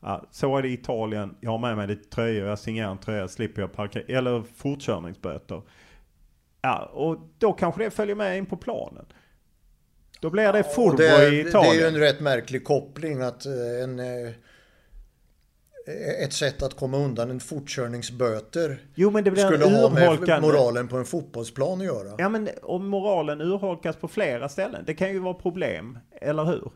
ja, 0.00 0.26
så 0.30 0.56
är 0.56 0.62
det 0.62 0.68
i 0.68 0.72
Italien, 0.72 1.34
jag 1.40 1.50
har 1.50 1.58
med 1.58 1.76
mig 1.76 1.86
lite 1.86 2.08
tröjor, 2.08 2.48
jag 2.48 2.58
signerar 2.58 2.90
en 2.90 2.98
tröja, 2.98 3.28
slipper 3.28 3.62
jag 3.62 3.72
parkera, 3.72 4.18
eller 4.18 4.42
fortkörningsböter. 4.56 5.62
Ja, 6.62 6.90
och 6.92 7.18
då 7.38 7.52
kanske 7.52 7.84
det 7.84 7.90
följer 7.90 8.14
med 8.14 8.38
in 8.38 8.46
på 8.46 8.56
planen. 8.56 9.06
Då 10.20 10.30
blir 10.30 10.52
det 10.52 10.64
furbo 10.64 10.96
det, 10.96 11.04
i 11.04 11.30
det 11.30 11.40
är 11.40 11.48
Italien. 11.48 11.74
ju 11.74 11.86
en 11.86 11.96
rätt 11.96 12.20
märklig 12.20 12.64
koppling 12.64 13.22
att 13.22 13.46
eh, 13.46 13.82
en, 13.82 13.98
eh, 13.98 14.32
ett 16.24 16.32
sätt 16.32 16.62
att 16.62 16.74
komma 16.74 16.96
undan 16.96 17.30
en 17.30 17.40
fortkörningsböter 17.40 18.82
Jo, 18.94 19.10
men 19.10 19.24
det 19.24 19.30
blir 19.30 19.44
skulle 19.44 19.64
ha 19.64 19.90
med 19.90 20.42
moralen 20.42 20.88
på 20.88 20.96
en 20.96 21.04
fotbollsplan 21.04 21.80
att 21.80 21.86
göra. 21.86 22.14
Ja 22.18 22.28
men 22.28 22.48
om 22.62 22.88
moralen 22.88 23.40
urholkas 23.40 23.96
på 23.96 24.08
flera 24.08 24.48
ställen, 24.48 24.84
det 24.86 24.94
kan 24.94 25.12
ju 25.12 25.18
vara 25.18 25.34
problem, 25.34 25.98
eller 26.20 26.44
hur? 26.44 26.70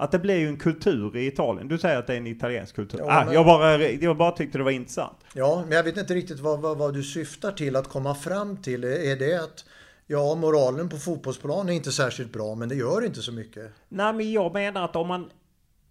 Att 0.00 0.12
det 0.12 0.18
blir 0.18 0.36
ju 0.36 0.48
en 0.48 0.56
kultur 0.56 1.16
i 1.16 1.26
Italien. 1.26 1.68
Du 1.68 1.78
säger 1.78 1.98
att 1.98 2.06
det 2.06 2.12
är 2.12 2.16
en 2.16 2.26
italiensk 2.26 2.74
kultur. 2.74 2.98
Ja, 2.98 3.26
ah, 3.26 3.32
jag, 3.32 3.46
bara, 3.46 3.78
jag 3.78 4.16
bara 4.16 4.30
tyckte 4.30 4.58
det 4.58 4.64
var 4.64 4.70
intressant. 4.70 5.18
Ja, 5.34 5.64
men 5.66 5.76
jag 5.76 5.84
vet 5.84 5.96
inte 5.96 6.14
riktigt 6.14 6.40
vad, 6.40 6.60
vad, 6.60 6.78
vad 6.78 6.94
du 6.94 7.02
syftar 7.02 7.52
till 7.52 7.76
att 7.76 7.88
komma 7.88 8.14
fram 8.14 8.56
till. 8.56 8.84
Är 8.84 9.16
det 9.16 9.44
att 9.44 9.64
ja, 10.06 10.34
moralen 10.34 10.88
på 10.88 10.96
fotbollsplan 10.96 11.68
är 11.68 11.72
inte 11.72 11.92
särskilt 11.92 12.32
bra, 12.32 12.54
men 12.54 12.68
det 12.68 12.74
gör 12.74 13.04
inte 13.04 13.22
så 13.22 13.32
mycket? 13.32 13.72
Nej 13.88 14.12
men 14.12 14.32
jag 14.32 14.52
menar 14.52 14.84
att 14.84 14.96
om 14.96 15.08
man 15.08 15.30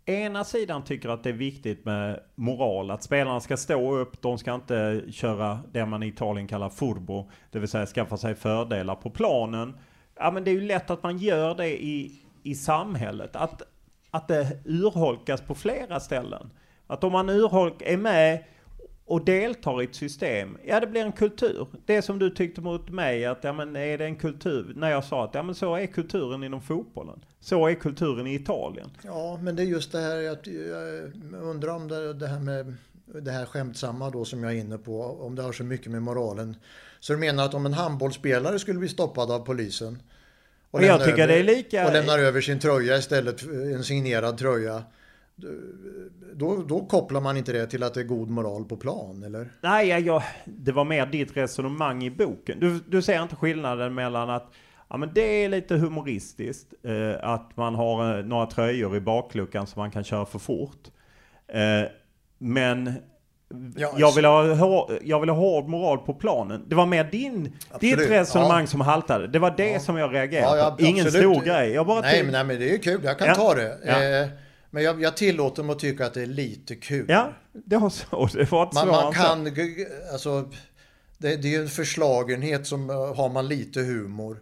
ena 0.05 0.43
sidan 0.43 0.83
tycker 0.83 1.09
att 1.09 1.23
det 1.23 1.29
är 1.29 1.33
viktigt 1.33 1.85
med 1.85 2.19
moral, 2.35 2.91
att 2.91 3.03
spelarna 3.03 3.39
ska 3.39 3.57
stå 3.57 3.97
upp, 3.97 4.21
de 4.21 4.37
ska 4.37 4.55
inte 4.55 5.03
köra 5.11 5.59
det 5.71 5.85
man 5.85 6.03
i 6.03 6.07
Italien 6.07 6.47
kallar 6.47 6.69
furbo, 6.69 7.29
det 7.51 7.59
vill 7.59 7.69
säga 7.69 7.85
skaffa 7.85 8.17
sig 8.17 8.35
fördelar 8.35 8.95
på 8.95 9.09
planen. 9.09 9.77
Ja 10.15 10.31
men 10.31 10.43
det 10.43 10.51
är 10.51 10.53
ju 10.53 10.61
lätt 10.61 10.89
att 10.89 11.03
man 11.03 11.17
gör 11.17 11.55
det 11.55 11.83
i, 11.83 12.21
i 12.43 12.55
samhället, 12.55 13.35
att, 13.35 13.61
att 14.17 14.27
det 14.27 14.57
urholkas 14.65 15.41
på 15.41 15.55
flera 15.55 15.99
ställen. 15.99 16.49
Att 16.87 17.03
om 17.03 17.11
man 17.11 17.29
urholk, 17.29 17.81
är 17.81 17.97
med 17.97 18.43
och 19.05 19.25
deltar 19.25 19.81
i 19.81 19.85
ett 19.85 19.95
system, 19.95 20.57
ja 20.65 20.79
det 20.79 20.87
blir 20.87 21.01
en 21.01 21.11
kultur. 21.11 21.67
Det 21.85 22.01
som 22.01 22.19
du 22.19 22.29
tyckte 22.29 22.61
mot 22.61 22.89
mig, 22.89 23.25
att 23.25 23.43
ja 23.43 23.53
men 23.53 23.75
är 23.75 23.97
det 23.97 24.05
en 24.05 24.15
kultur? 24.15 24.73
När 24.75 24.89
jag 24.89 25.03
sa 25.03 25.23
att 25.23 25.33
ja 25.33 25.43
men 25.43 25.55
så 25.55 25.75
är 25.75 25.85
kulturen 25.85 26.43
inom 26.43 26.61
fotbollen. 26.61 27.25
Så 27.39 27.67
är 27.67 27.73
kulturen 27.73 28.27
i 28.27 28.35
Italien. 28.35 28.89
Ja, 29.03 29.39
men 29.41 29.55
det 29.55 29.63
är 29.63 29.65
just 29.65 29.91
det 29.91 29.99
här 29.99 30.31
att 30.31 30.47
jag 30.47 31.41
undrar 31.41 31.75
om 31.75 31.87
det, 31.87 32.13
det 32.13 32.27
här 32.27 32.39
med 32.39 32.75
det 33.05 33.31
här 33.31 33.45
skämtsamma 33.45 34.09
då 34.09 34.25
som 34.25 34.43
jag 34.43 34.53
är 34.53 34.57
inne 34.57 34.77
på, 34.77 35.01
om 35.01 35.35
det 35.35 35.41
har 35.41 35.51
så 35.51 35.63
mycket 35.63 35.91
med 35.91 36.01
moralen. 36.01 36.55
Så 36.99 37.13
du 37.13 37.19
menar 37.19 37.45
att 37.45 37.53
om 37.53 37.65
en 37.65 37.73
handbollsspelare 37.73 38.59
skulle 38.59 38.79
bli 38.79 38.89
stoppad 38.89 39.31
av 39.31 39.39
polisen 39.39 40.01
och 40.77 40.83
jag 40.83 40.99
tycker 41.05 41.23
över, 41.23 41.27
det 41.27 41.39
är 41.39 41.43
lika- 41.43 41.87
och 41.87 41.93
lämnar 41.93 42.19
över 42.19 42.41
sin 42.41 42.59
tröja 42.59 42.97
istället 42.97 43.41
för 43.41 43.75
en 43.75 43.83
signerad 43.83 44.37
tröja. 44.37 44.83
Då, 46.33 46.63
då 46.63 46.85
kopplar 46.85 47.21
man 47.21 47.37
inte 47.37 47.51
det 47.51 47.67
till 47.67 47.83
att 47.83 47.93
det 47.93 47.99
är 47.99 48.03
god 48.03 48.29
moral 48.29 48.65
på 48.65 48.77
plan, 48.77 49.23
eller? 49.23 49.49
Nej, 49.61 49.89
jag, 49.89 50.23
det 50.45 50.71
var 50.71 50.85
mer 50.85 51.05
ditt 51.05 51.37
resonemang 51.37 52.03
i 52.03 52.11
boken. 52.11 52.59
Du, 52.59 52.79
du 52.87 53.01
ser 53.01 53.23
inte 53.23 53.35
skillnaden 53.35 53.93
mellan 53.93 54.29
att 54.29 54.53
ja, 54.87 54.97
men 54.97 55.11
det 55.13 55.21
är 55.21 55.49
lite 55.49 55.75
humoristiskt 55.75 56.73
eh, 56.83 57.29
att 57.29 57.57
man 57.57 57.75
har 57.75 58.17
eh, 58.17 58.25
några 58.25 58.45
tröjor 58.45 58.95
i 58.95 58.99
bakluckan 58.99 59.67
så 59.67 59.79
man 59.79 59.91
kan 59.91 60.03
köra 60.03 60.25
för 60.25 60.39
fort. 60.39 60.87
Eh, 61.47 61.89
men 62.37 62.93
Ja, 63.49 63.57
jag, 63.77 64.03
alltså- 64.03 64.15
vill 64.15 64.25
ha, 64.25 64.53
hår- 64.53 64.99
jag 65.03 65.19
vill 65.19 65.29
ha 65.29 65.37
hård 65.37 65.67
moral 65.67 65.97
på 65.97 66.13
planen. 66.13 66.63
Det 66.67 66.75
var 66.75 66.85
mer 66.85 67.03
din, 67.03 67.57
Absolut, 67.71 67.99
ditt 67.99 68.09
resonemang 68.09 68.61
ja. 68.61 68.67
som 68.67 68.81
haltade. 68.81 69.27
Det 69.27 69.39
var 69.39 69.53
det 69.57 69.79
som 69.79 69.97
jag 69.97 70.13
reagerade 70.13 70.57
Ja, 70.57 70.75
på. 70.77 70.83
ja, 70.83 70.87
Ingen 70.89 71.05
absolut. 71.07 71.35
stor 71.37 71.45
grej. 71.45 71.71
Jag 71.71 71.87
bara 71.87 72.01
nej, 72.01 72.23
men, 72.23 72.31
nej, 72.31 72.43
men 72.43 72.59
det 72.59 72.69
är 72.69 72.71
ju 72.71 72.79
kul. 72.79 73.01
Jag 73.03 73.19
kan 73.19 73.27
Ja. 73.27 73.35
ta 73.35 73.53
det. 73.55 73.77
Ja. 73.85 74.03
Eh, 74.03 74.27
men 74.69 74.83
jag, 74.83 75.01
jag 75.01 75.17
tillåter 75.17 75.63
mig 75.63 75.73
att 75.73 75.79
tycka 75.79 76.05
att 76.05 76.13
det 76.13 76.21
är 76.21 76.25
lite 76.25 76.75
kul. 76.75 77.05
Ja, 77.09 77.29
det 77.51 77.77
var 77.77 77.89
så. 77.89 78.29
Det 78.33 78.51
var 78.51 78.63
ett 78.67 78.73
Man, 78.73 78.87
man 78.87 79.13
så. 79.13 79.19
kan, 79.19 79.47
alltså, 80.11 80.41
det, 81.17 81.35
det 81.35 81.47
är 81.47 81.51
ju 81.51 81.61
en 81.61 81.69
förslagenhet 81.69 82.67
som 82.67 82.89
eh, 82.89 83.15
har 83.15 83.29
man 83.29 83.47
lite 83.47 83.79
humor 83.81 84.37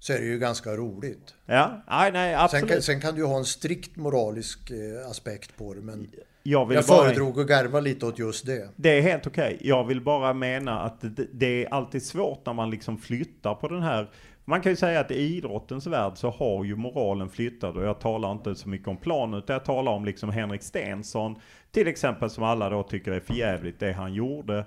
så 0.00 0.12
är 0.12 0.18
det 0.18 0.24
ju 0.24 0.38
ganska 0.38 0.70
roligt. 0.76 1.34
Ja, 1.46 1.82
nej, 1.88 2.12
nej, 2.12 2.32
Sen 2.34 2.40
absolut. 2.44 2.70
kan, 2.70 2.82
sen 2.82 3.00
kan 3.00 3.14
du 3.14 3.20
ju 3.20 3.26
ha 3.26 3.36
en 3.38 3.44
strikt 3.44 3.96
moralisk 3.96 4.70
eh, 4.70 5.10
aspekt 5.10 5.56
på 5.56 5.74
det 5.74 5.80
men 5.80 6.08
Jag 6.48 6.66
vill 6.66 6.74
jag 6.74 6.84
bara- 6.84 7.04
föredrog 7.04 7.40
att 7.40 7.46
garva 7.46 7.80
lite 7.80 8.06
åt 8.06 8.18
just 8.18 8.46
det. 8.46 8.68
Det 8.76 8.98
är 8.98 9.02
helt 9.02 9.26
okej. 9.26 9.58
Jag 9.60 9.84
vill 9.84 10.00
bara 10.00 10.32
mena 10.32 10.80
att 10.80 11.00
det, 11.00 11.26
det 11.32 11.64
är 11.64 11.74
alltid 11.74 12.02
svårt 12.02 12.46
när 12.46 12.52
man 12.52 12.70
liksom 12.70 12.98
flyttar 12.98 13.54
på 13.54 13.68
den 13.68 13.82
här 13.82 14.10
Man 14.44 14.60
kan 14.60 14.72
ju 14.72 14.76
säga 14.76 15.00
att 15.00 15.10
i 15.10 15.14
idrottens 15.14 15.86
värld 15.86 16.12
så 16.14 16.30
har 16.30 16.64
ju 16.64 16.76
moralen 16.76 17.28
flyttat 17.28 17.76
och 17.76 17.84
jag 17.84 18.00
talar 18.00 18.32
inte 18.32 18.54
så 18.54 18.68
mycket 18.68 18.88
om 18.88 18.96
planen 18.96 19.38
utan 19.38 19.54
jag 19.54 19.64
talar 19.64 19.92
om 19.92 20.04
liksom 20.04 20.30
Henrik 20.30 20.62
Stensson 20.62 21.36
till 21.70 21.88
exempel 21.88 22.30
som 22.30 22.44
alla 22.44 22.70
då 22.70 22.82
tycker 22.82 23.12
är 23.12 23.20
förjävligt 23.20 23.80
det 23.80 23.92
han 23.92 24.14
gjorde. 24.14 24.64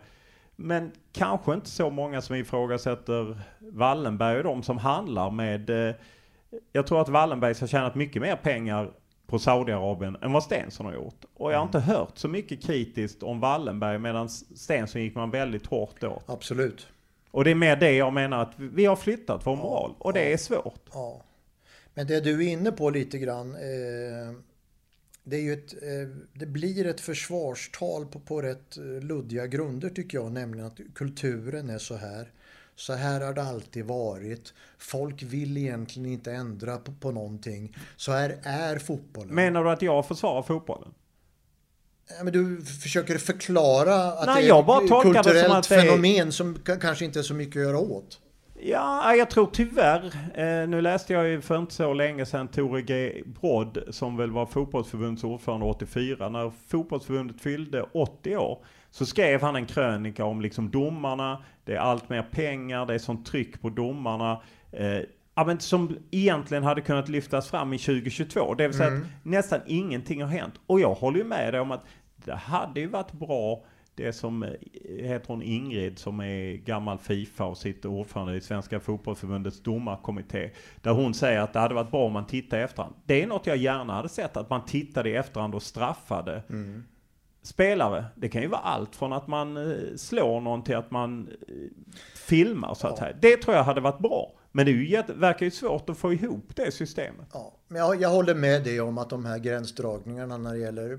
Men 0.56 0.92
kanske 1.14 1.54
inte 1.54 1.70
så 1.70 1.90
många 1.90 2.22
som 2.22 2.36
ifrågasätter 2.36 3.40
Wallenberg 3.60 4.38
och 4.38 4.44
de 4.44 4.64
som 4.64 4.78
handlar 4.78 5.32
med 5.32 5.70
eh, 5.70 5.96
jag 6.72 6.88
tror 6.88 7.02
att 7.02 7.10
Wallenberg 7.10 7.54
har 7.60 7.68
tjänat 7.68 7.96
mycket 7.96 8.22
mer 8.22 8.36
pengar 8.36 8.90
på 9.30 9.40
Saudiarabien 9.40 10.18
än 10.22 10.32
vad 10.32 10.44
Stensson 10.44 10.86
har 10.86 10.94
gjort. 10.94 11.26
Och 11.34 11.52
jag 11.54 11.58
har 11.58 11.66
inte 11.66 11.80
hört 11.80 12.18
så 12.18 12.28
mycket 12.28 12.64
kritiskt 12.64 13.24
om 13.24 13.40
Wallenberg 13.40 14.00
medan 14.00 14.30
Stensson 14.30 15.02
gick 15.02 15.16
man 15.16 15.32
väldigt 15.32 15.66
hårt 15.66 16.04
åt. 16.04 16.24
Absolut. 16.26 16.88
Och 17.32 17.44
det 17.44 17.52
är 17.52 17.56
mer 17.56 17.76
det 17.76 17.92
jag 17.92 18.14
menar 18.14 18.42
att 18.42 18.54
vi 18.56 18.86
har 18.86 18.96
flyttat 18.96 19.46
vår 19.46 19.56
moral 19.56 19.96
och 19.98 20.14
det 20.14 20.34
är 20.34 20.38
svårt. 20.38 20.90
Ja. 20.94 21.24
Men 21.94 22.08
det 22.08 22.20
du 22.20 22.48
är 22.48 22.52
inne 22.52 22.72
på 22.72 22.90
lite 22.90 23.18
grann. 23.18 23.56
Eh, 23.56 24.34
det, 25.24 25.38
är 25.38 25.42
ju 25.42 25.54
ett, 25.54 25.74
eh, 25.74 26.18
det 26.34 26.46
blir 26.46 26.88
ett 26.88 27.02
försvarstal 27.02 28.06
på, 28.06 28.20
på 28.20 28.42
rätt 28.42 28.78
eh, 28.78 28.84
luddiga 28.84 29.48
grunder 29.48 29.90
tycker 29.90 30.18
jag. 30.18 30.32
Nämligen 30.32 30.68
att 30.68 30.80
kulturen 30.96 31.70
är 31.70 31.78
så 31.78 31.96
här. 31.96 32.32
Så 32.80 32.94
här 32.94 33.22
har 33.22 33.34
det 33.34 33.44
alltid 33.44 33.86
varit. 33.86 34.54
Folk 34.78 35.24
vill 35.24 35.58
egentligen 35.58 36.10
inte 36.12 36.32
ändra 36.32 36.78
på, 36.78 36.92
på 36.92 37.12
någonting. 37.12 37.76
Så 37.96 38.12
här 38.12 38.38
är 38.44 38.80
fotbollen. 38.80 39.36
Menar 39.36 39.64
du 39.64 39.70
att 39.72 39.82
jag 39.82 40.06
försvarar 40.08 40.42
fotbollen? 40.42 40.94
Men 42.24 42.34
du 42.34 42.62
försöker 42.66 43.18
förklara 43.18 43.96
att 43.96 44.26
Nej, 44.26 44.44
det 44.44 44.50
är 44.50 44.84
ett 44.84 45.02
kulturellt 45.04 45.66
som 45.66 45.76
det 45.78 45.82
är- 45.82 45.90
fenomen 45.90 46.32
som 46.32 46.60
kanske 46.82 47.06
inte 47.06 47.20
är 47.20 47.24
så 47.24 47.34
mycket 47.34 47.56
att 47.56 47.64
göra 47.64 47.80
åt. 47.80 48.20
Ja, 48.62 49.16
jag 49.16 49.30
tror 49.30 49.50
tyvärr. 49.54 50.06
Eh, 50.36 50.68
nu 50.70 50.82
läste 50.82 51.14
jag 51.14 51.28
ju 51.28 51.42
för 51.42 51.58
inte 51.58 51.74
så 51.74 51.94
länge 51.94 52.26
sedan 52.26 52.48
Tore 52.48 52.82
G. 52.82 53.24
Brodd 53.42 53.84
som 53.90 54.18
väl 54.18 54.32
var 54.32 54.46
fotbollsförbundets 54.46 55.24
ordförande 55.24 55.66
84. 55.66 56.30
När 56.30 56.52
fotbollsförbundet 56.68 57.42
fyllde 57.42 57.82
80 57.94 58.38
år 58.38 58.58
så 58.92 59.06
skrev 59.06 59.42
han 59.42 59.56
en 59.56 59.66
krönika 59.66 60.26
om 60.26 60.42
liksom 60.42 60.70
domarna. 60.72 61.44
Det 61.66 61.74
är 61.76 61.80
allt 61.80 62.10
mer 62.10 62.24
pengar, 62.32 62.86
det 62.86 62.94
är 62.94 63.00
sånt 63.00 63.26
tryck 63.26 63.62
på 63.62 63.70
domarna. 63.70 64.42
Eh, 64.72 65.00
ja, 65.36 65.44
men 65.46 65.60
som 65.60 65.98
egentligen 66.12 66.64
hade 66.64 66.82
kunnat 66.82 67.10
lyftas 67.10 67.50
fram 67.50 67.74
i 67.74 67.78
2022. 67.78 68.54
Det 68.54 68.68
vill 68.68 68.78
säga 68.78 68.88
Mm. 68.90 69.02
att 69.02 69.08
nästan 69.26 69.60
ingenting 69.68 70.22
har 70.22 70.30
hänt. 70.30 70.54
Och 70.68 70.80
jag 70.80 70.94
håller 70.94 71.18
ju 71.20 71.24
med 71.26 71.54
dig 71.54 71.62
om 71.62 71.72
att 71.72 71.86
det 72.16 72.36
hade 72.36 72.80
ju 72.80 72.88
varit 72.88 73.12
bra 73.12 73.64
det 73.96 74.14
som 74.14 74.44
eh, 74.44 74.50
heter 75.00 75.28
hon 75.28 75.42
Ingrid 75.42 76.00
som 76.00 76.20
är 76.20 76.54
gammal 76.56 76.98
Fifa 76.98 77.46
och 77.46 77.58
sitter 77.58 77.90
ordförande 77.90 78.36
i 78.36 78.42
Svenska 78.42 78.80
fotbollsförbundets 78.80 79.64
domarkommitté. 79.64 80.50
Där 80.82 80.92
hon 80.92 81.14
säger 81.14 81.40
att 81.40 81.54
det 81.54 81.60
hade 81.60 81.74
varit 81.76 81.92
bra 81.92 82.06
om 82.06 82.14
man 82.14 82.28
tittade 82.28 82.62
i 82.62 82.66
efterhand. 82.66 82.96
Det 83.06 83.24
är 83.24 83.28
något 83.28 83.48
jag 83.48 83.58
gärna 83.58 83.94
hade 83.94 84.10
sett, 84.10 84.38
att 84.38 84.50
man 84.50 84.66
tittade 84.66 85.10
i 85.10 85.16
efterhand 85.16 85.56
och 85.56 85.64
straffade 85.64 86.44
Mm. 86.50 86.84
Spelare. 87.42 88.06
Det 88.16 88.30
kan 88.30 88.42
ju 88.42 88.48
vara 88.48 88.62
allt 88.62 88.96
från 88.96 89.14
att 89.14 89.28
man 89.28 89.58
eh, 89.58 89.96
slår 89.96 90.42
någon 90.42 90.64
till 90.64 90.76
att 90.76 90.92
man 90.92 91.30
eh, 91.48 91.54
filmar 92.16 92.74
så 92.74 92.88
att 92.88 92.98
säga. 92.98 93.16
Det 93.22 93.38
tror 93.38 93.56
jag 93.56 93.64
hade 93.64 93.82
varit 93.82 94.00
bra. 94.00 94.34
Men 94.52 94.66
det 94.66 94.72
är 94.72 94.74
ju 94.74 95.04
verkar 95.14 95.46
ju 95.46 95.52
svårt 95.52 95.90
att 95.90 95.98
få 95.98 96.14
ihop 96.14 96.56
det 96.56 96.72
systemet. 96.72 97.28
Ja, 97.34 97.56
men 97.68 97.82
jag, 97.82 98.02
jag 98.02 98.10
håller 98.10 98.36
med 98.36 98.64
dig 98.64 98.82
om 98.82 98.98
att 98.98 99.10
de 99.10 99.26
här 99.26 99.38
gränsdragningarna 99.38 100.38
när 100.38 100.54
det 100.54 100.60
gäller 100.60 100.92
eh, 100.92 100.98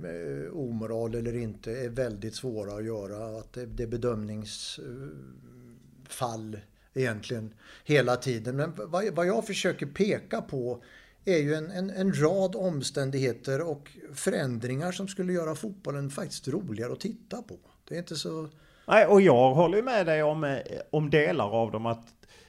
omoral 0.52 1.14
eller 1.14 1.36
inte 1.36 1.72
är 1.72 1.88
väldigt 1.88 2.34
svåra 2.34 2.74
att 2.74 2.84
göra. 2.84 3.38
Att 3.38 3.52
det, 3.52 3.66
det 3.66 3.82
är 3.82 3.86
bedömningsfall 3.86 6.58
egentligen 6.94 7.54
hela 7.84 8.16
tiden. 8.16 8.56
Men 8.56 8.72
vad, 8.76 9.14
vad 9.14 9.26
jag 9.26 9.46
försöker 9.46 9.86
peka 9.86 10.42
på 10.42 10.82
är 11.24 11.38
ju 11.38 11.54
en, 11.54 11.70
en, 11.70 11.90
en 11.90 12.12
rad 12.12 12.56
omständigheter 12.56 13.60
och 13.60 13.90
förändringar 14.14 14.92
som 14.92 15.08
skulle 15.08 15.32
göra 15.32 15.54
fotbollen 15.54 16.10
faktiskt 16.10 16.48
roligare 16.48 16.92
att 16.92 17.00
titta 17.00 17.42
på. 17.42 17.58
Det 17.88 17.94
är 17.94 17.98
inte 17.98 18.16
så... 18.16 18.48
Nej, 18.86 19.06
och 19.06 19.20
jag 19.20 19.54
håller 19.54 19.76
ju 19.76 19.82
med 19.82 20.06
dig 20.06 20.22
om, 20.22 20.44
eh, 20.44 20.58
om 20.90 21.10
delar 21.10 21.50
av 21.50 21.70
dem 21.70 21.86
att 21.86 22.06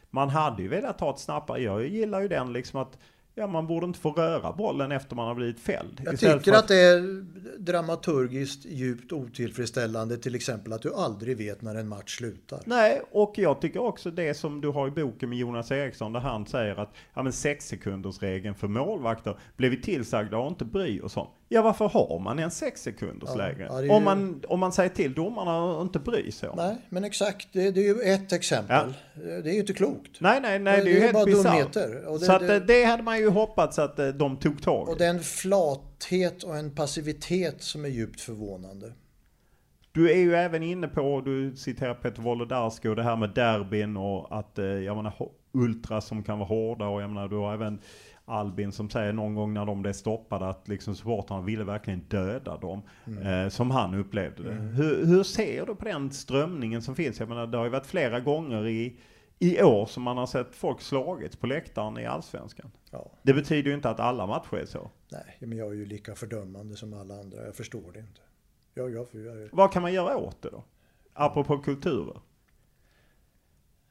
man 0.10 0.30
hade 0.30 0.62
ju 0.62 0.68
velat 0.68 0.98
ta 0.98 1.14
ett 1.14 1.20
snabbare. 1.20 1.62
Jag 1.62 1.88
gillar 1.88 2.22
ju 2.22 2.28
den 2.28 2.54
liksom 2.54 2.80
att 2.80 2.98
ja, 3.42 3.48
man 3.48 3.68
borde 3.68 3.86
inte 3.86 4.00
få 4.00 4.12
röra 4.12 4.52
bollen 4.52 4.92
efter 4.92 5.16
man 5.16 5.28
har 5.28 5.36
blivit 5.36 5.60
fälld. 5.60 6.02
Jag 6.06 6.20
tycker 6.20 6.40
för 6.40 6.52
att 6.52 6.68
det 6.68 6.76
är 6.76 7.26
dramaturgiskt 7.58 8.66
djupt 8.66 9.12
otillfredsställande 9.12 10.18
till 10.18 10.36
exempel 10.36 10.74
att 10.74 10.82
du 10.82 10.94
aldrig 10.94 11.38
vet 11.38 11.62
när 11.62 11.76
en 11.76 11.88
match 11.88 12.18
slutar. 12.18 12.60
Nej, 12.66 13.02
och 13.12 13.34
jag 13.38 13.62
tycker 13.62 13.80
också 13.82 14.12
det 14.12 14.34
som 14.34 14.62
du 14.62 14.68
har 14.68 14.88
i 14.88 14.92
boken 14.92 15.30
med 15.30 15.38
Jonas 15.38 15.72
Eriksson 15.72 16.14
där 16.14 16.20
han 16.20 16.46
säger 16.46 16.76
att 16.80 16.90
ja, 17.14 17.24
men 17.24 17.34
sex 17.34 17.68
sekunders 17.68 18.22
regeln 18.22 18.56
för 18.56 18.68
målvakter 18.68 19.38
blev 19.58 19.72
vi 19.72 19.82
tillsagda 19.82 20.38
att 20.38 20.50
inte 20.50 20.66
bry 20.66 21.02
oss 21.02 21.18
om. 21.18 21.28
Ja, 21.54 21.62
varför 21.62 21.88
har 21.90 22.20
man 22.20 22.40
en 22.40 22.52
sex 22.52 22.82
sekunders 22.82 23.30
Ja, 23.30 23.36
läge? 23.36 23.66
ja, 23.70 23.74
det 23.76 23.80
är 23.80 23.84
ju- 23.84 23.90
om, 23.90 24.04
man, 24.04 24.42
om 24.48 24.60
man 24.60 24.72
säger 24.72 24.90
till 24.90 25.14
domarna 25.14 25.72
att 25.78 25.82
inte 25.82 26.00
bry 26.00 26.32
sig 26.32 26.50
om. 26.50 26.58
Nej, 26.58 26.76
men 26.90 27.04
exakt. 27.04 27.48
Det, 27.54 27.72
det 27.72 27.80
är 27.82 27.96
ju 27.96 28.02
ett 28.14 28.32
exempel. 28.34 28.94
Det 29.18 29.50
är 29.50 29.54
ju 29.54 29.60
inte 29.60 29.74
klokt. 29.74 30.12
Nej, 30.22 30.40
nej, 30.42 30.60
nej, 30.60 30.78
Det- 30.78 30.84
det 30.84 30.92
är 30.92 30.94
ju 30.94 31.00
helt 31.00 31.26
bisarrt. 31.26 31.76
Och 32.08 32.20
det- 32.20 32.26
Så 32.26 32.32
att, 32.32 32.42
eh, 32.50 32.56
det 32.56 32.84
hade 32.84 33.04
man 33.04 33.20
ju 33.20 33.30
hoppats 33.32 33.80
att 33.80 34.00
eh, 34.00 34.08
de 34.08 34.38
tog 34.38 34.62
tag 34.62 34.90
i. 34.90 34.92
Och 34.94 34.98
det 34.98 35.06
är 35.06 35.10
en 35.10 35.20
flathet 35.20 36.44
och 36.44 36.58
en 36.58 36.76
passivitet 36.76 37.62
som 37.62 37.86
är 37.86 37.90
djupt 37.90 38.22
förvånande. 38.22 38.94
Du 39.92 40.12
är 40.12 40.18
ju 40.18 40.36
även 40.36 40.64
inne 40.64 40.88
på, 40.88 41.22
du 41.22 41.56
citerar 41.56 41.94
Peter 41.94 42.22
Wolodarski 42.22 42.88
och 42.88 42.96
det 42.96 43.04
här 43.04 43.16
med 43.16 43.30
derbyn 43.30 43.98
och 43.98 44.40
att, 44.40 44.60
eh, 44.60 44.66
jag 44.66 44.96
menar, 44.96 45.14
ultras 45.52 46.08
som 46.08 46.24
kan 46.24 46.40
vara 46.40 46.48
hårda 46.48 46.88
och 46.88 47.02
jag 47.02 47.10
menar, 47.10 47.28
du 47.28 47.36
har 47.36 47.54
även 47.54 47.80
Albin 48.26 48.72
som 48.72 48.90
säger 48.90 49.14
någon 49.14 49.36
gång 49.36 49.54
när 49.54 49.66
de 49.66 49.82
blev 49.82 49.94
stoppade 49.94 50.50
att 50.50 50.68
liksom 50.68 50.96
supportrarna 50.96 51.42
ville 51.42 51.64
verkligen 51.64 52.00
döda 52.00 52.58
dem. 52.58 52.82
Eh, 53.06 53.50
som 53.50 53.72
han 53.72 53.94
upplevde 53.94 54.44
det. 54.44 54.54
Hur, 54.54 55.06
hur 55.06 55.24
ser 55.24 55.66
du 55.66 55.76
på 55.76 55.86
den 55.86 56.12
strömningen 56.12 56.82
som 56.82 56.96
finns? 56.96 57.20
Jag 57.20 57.30
menar, 57.30 57.48
det 57.48 57.58
har 57.58 57.66
ju 57.66 57.72
varit 57.72 57.86
flera 57.86 58.20
gånger 58.20 58.68
i, 58.68 58.98
i 59.42 59.64
år 59.64 59.86
som 59.86 60.04
man 60.04 60.18
har 60.18 60.26
sett 60.26 60.56
folk 60.56 60.82
slagits 60.82 61.36
på 61.36 61.48
läktaren 61.48 61.98
i 61.98 62.06
Allsvenskan. 62.06 62.72
Ja. 62.92 63.12
Det 63.24 63.34
betyder 63.34 63.70
ju 63.70 63.76
inte 63.76 63.90
att 63.90 64.00
alla 64.00 64.28
matcher 64.28 64.56
är 64.56 64.66
så. 64.66 64.92
Nej, 65.12 65.38
men 65.40 65.58
jag 65.58 65.68
är 65.68 65.76
ju 65.76 65.86
lika 65.86 66.16
fördömande 66.16 66.76
som 66.76 66.94
alla 66.94 67.20
andra. 67.20 67.46
Jag 67.46 67.56
förstår 67.56 67.92
det 67.92 68.00
inte. 68.00 68.22
Jag, 68.74 68.92
jag, 68.92 69.08
jag, 69.12 69.50
Vad 69.52 69.72
kan 69.72 69.82
man 69.82 69.94
göra 69.94 70.18
åt 70.18 70.42
det 70.42 70.50
då? 70.50 70.64
Apropå 71.14 71.58
kulturer. 71.58 72.22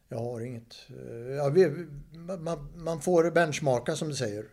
jag 0.08 0.18
har 0.18 0.40
inget. 0.40 0.76
Eh, 0.88 1.34
Ja, 1.34 1.48
vi, 1.48 1.86
man, 2.38 2.68
man 2.76 3.00
får 3.00 3.30
benchmarka 3.30 3.96
som 3.96 4.08
du 4.08 4.14
säger. 4.14 4.46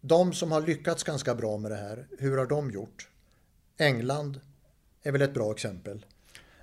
De 0.00 0.32
som 0.32 0.52
har 0.52 0.60
lyckats 0.60 1.04
ganska 1.04 1.34
bra 1.34 1.58
med 1.58 1.70
det 1.70 1.76
här, 1.76 2.06
hur 2.18 2.38
har 2.38 2.46
de 2.46 2.70
gjort? 2.70 3.08
England 3.76 4.40
är 5.02 5.12
väl 5.12 5.22
ett 5.22 5.34
bra 5.34 5.52
exempel. 5.52 6.06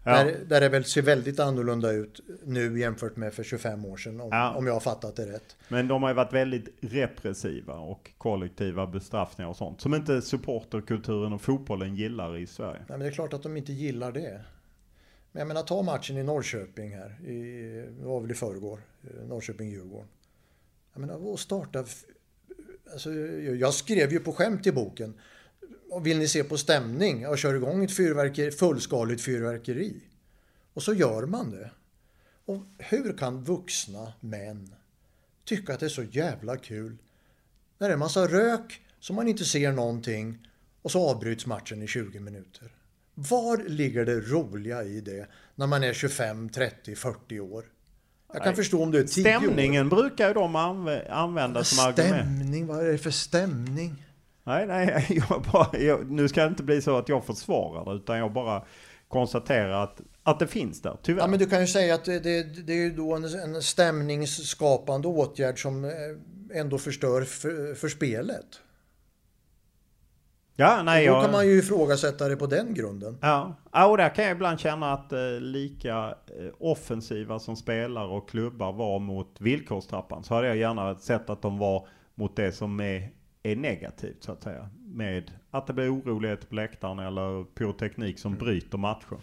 Ja. 0.09 0.23
Där, 0.23 0.37
där 0.47 0.61
det 0.61 0.69
väl 0.69 0.85
ser 0.85 1.01
väldigt 1.01 1.39
annorlunda 1.39 1.91
ut 1.91 2.19
nu 2.43 2.79
jämfört 2.79 3.15
med 3.15 3.33
för 3.33 3.43
25 3.43 3.85
år 3.85 3.97
sedan 3.97 4.21
om, 4.21 4.29
Ja. 4.31 4.53
om 4.55 4.67
jag 4.67 4.73
har 4.73 4.79
fattat 4.79 5.15
det 5.15 5.25
rätt. 5.25 5.55
Men 5.67 5.87
de 5.87 6.03
har 6.03 6.09
ju 6.09 6.15
varit 6.15 6.33
väldigt 6.33 6.69
repressiva 6.81 7.73
och 7.73 8.11
kollektiva 8.17 8.87
bestraffningar 8.87 9.49
och 9.49 9.57
sånt. 9.57 9.81
Som 9.81 9.93
inte 9.93 10.21
supporterkulturen 10.21 11.33
och 11.33 11.41
fotbollen 11.41 11.95
gillar 11.95 12.37
i 12.37 12.47
Sverige. 12.47 12.77
Nej, 12.79 12.85
men 12.87 12.99
det 12.99 13.07
är 13.07 13.11
klart 13.11 13.33
att 13.33 13.43
de 13.43 13.57
inte 13.57 13.73
gillar 13.73 14.11
det. 14.11 14.41
Men 15.31 15.39
jag 15.39 15.47
menar, 15.47 15.61
ta 15.63 15.81
matchen 15.81 16.17
i 16.17 16.23
Norrköping 16.23 16.95
här. 16.95 17.29
I, 17.29 17.71
det 17.99 18.05
var 18.05 18.21
väl 18.21 18.31
i 18.31 18.33
förrgår. 18.33 18.79
eh, 19.03 19.27
Norrköping-Djurgården. 19.27 20.07
Jag 20.93 20.99
menar, 21.01 21.37
starta... 21.37 21.85
Alltså, 22.91 23.13
jag 23.59 23.73
skrev 23.73 24.11
ju 24.11 24.19
på 24.19 24.33
skämt 24.33 24.67
i 24.67 24.71
boken. 24.71 25.13
Och 25.91 26.05
vill 26.05 26.17
ni 26.19 26.27
se 26.27 26.43
på 26.43 26.57
stämning? 26.57 27.21
Jag 27.21 27.37
kör 27.39 27.55
igång 27.55 27.83
ett 27.83 27.95
fyrverkeri, 27.95 28.51
fullskaligt 28.51 29.21
fyrverkeri. 29.21 29.95
Och 30.73 30.83
så 30.83 30.93
gör 30.93 31.25
man 31.25 31.51
det. 31.51 31.71
Och 32.45 32.57
hur 32.77 33.17
kan 33.17 33.43
vuxna 33.43 34.13
män 34.19 34.73
tycka 35.45 35.73
att 35.73 35.79
det 35.79 35.85
är 35.85 35.89
så 35.89 36.03
jävla 36.03 36.57
kul 36.57 36.97
när 37.77 37.87
det 37.87 37.93
är 37.93 37.97
massa 37.97 38.27
rök 38.27 38.81
som 38.99 39.15
man 39.15 39.27
inte 39.27 39.45
ser 39.45 39.71
någonting 39.71 40.47
och 40.81 40.91
så 40.91 41.09
avbryts 41.09 41.45
matchen 41.45 41.81
i 41.81 41.87
20 41.87 42.19
minuter. 42.19 42.71
Var 43.13 43.57
ligger 43.57 44.05
det 44.05 44.19
roliga 44.19 44.83
i 44.83 45.01
det 45.01 45.27
när 45.55 45.67
man 45.67 45.83
är 45.83 45.93
25, 45.93 46.49
30, 46.49 46.95
40 46.95 47.39
år? 47.39 47.65
Jag 48.27 48.37
kan 48.43 48.45
Nej. 48.47 48.55
förstå 48.55 48.83
om 48.83 48.91
du 48.91 48.99
är 48.99 49.03
10 49.03 49.35
år. 49.35 49.39
Stämningen 49.41 49.89
brukar 49.89 50.27
ju 50.27 50.33
de 50.33 50.55
anv- 50.57 51.09
använda 51.11 51.63
som 51.63 51.85
argument. 51.85 52.13
Stämning, 52.39 52.67
vad 52.67 52.85
är 52.87 52.91
det 52.91 52.97
för 52.97 53.11
stämning? 53.11 54.05
Nej, 54.49 54.67
nej, 54.67 55.05
jag 55.29 55.41
bara, 55.41 55.79
jag, 55.79 56.11
nu 56.11 56.27
ska 56.27 56.41
det 56.41 56.47
inte 56.47 56.63
bli 56.63 56.81
så 56.81 56.97
att 56.97 57.09
jag 57.09 57.25
försvarar 57.25 57.85
det, 57.85 57.97
utan 57.97 58.17
jag 58.17 58.33
bara 58.33 58.63
konstaterar 59.07 59.83
att, 59.83 60.01
att 60.23 60.39
det 60.39 60.47
finns 60.47 60.81
där, 60.81 60.97
tyvärr. 61.03 61.21
Ja, 61.21 61.27
men 61.27 61.39
du 61.39 61.45
kan 61.45 61.61
ju 61.61 61.67
säga 61.67 61.95
att 61.95 62.05
det, 62.05 62.19
det, 62.19 62.43
det 62.43 62.73
är 62.73 62.77
ju 62.77 62.91
då 62.91 63.15
en, 63.15 63.23
en 63.23 63.61
stämningsskapande 63.61 65.07
åtgärd 65.07 65.61
som 65.61 65.85
eh, 65.85 65.91
ändå 66.59 66.77
förstör 66.77 67.21
för, 67.21 67.75
för 67.75 67.87
spelet. 67.87 68.45
Ja, 70.55 70.83
nej, 70.83 71.05
Då 71.05 71.13
jag... 71.13 71.23
kan 71.23 71.31
man 71.31 71.47
ju 71.47 71.59
ifrågasätta 71.59 72.27
det 72.27 72.35
på 72.35 72.45
den 72.45 72.73
grunden. 72.73 73.17
Ja, 73.21 73.55
ja 73.71 73.87
och 73.87 73.97
där 73.97 74.15
kan 74.15 74.25
jag 74.25 74.31
ibland 74.31 74.59
känna 74.59 74.93
att 74.93 75.13
eh, 75.13 75.19
lika 75.39 75.97
eh, 76.07 76.53
offensiva 76.59 77.39
som 77.39 77.55
spelare 77.55 78.07
och 78.07 78.29
klubbar 78.29 78.73
var 78.73 78.99
mot 78.99 79.35
villkorstrappan 79.39 80.23
så 80.23 80.33
hade 80.33 80.47
jag 80.47 80.57
gärna 80.57 80.95
sett 80.95 81.29
att 81.29 81.41
de 81.41 81.57
var 81.57 81.87
mot 82.15 82.35
det 82.35 82.51
som 82.51 82.79
är, 82.79 83.09
är 83.43 83.55
negativt 83.55 84.23
så 84.23 84.31
att 84.31 84.43
säga. 84.43 84.69
Med 84.85 85.31
att 85.51 85.67
det 85.67 85.73
blir 85.73 85.93
oroligheter 85.93 86.47
på 86.47 86.55
läktaren 86.55 86.99
eller 86.99 87.43
pyroteknik 87.43 88.19
som 88.19 88.35
bryter 88.35 88.77
matcher. 88.77 89.17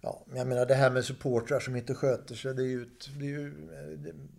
Ja, 0.00 0.22
men 0.26 0.36
jag 0.36 0.46
menar 0.46 0.66
det 0.66 0.74
här 0.74 0.90
med 0.90 1.04
supportrar 1.04 1.60
som 1.60 1.76
inte 1.76 1.94
sköter 1.94 2.34
sig, 2.34 2.54
det, 2.54 2.62
är 2.62 2.66
ju, 2.66 2.88
det, 3.18 3.24
är 3.24 3.30
ju, 3.30 3.54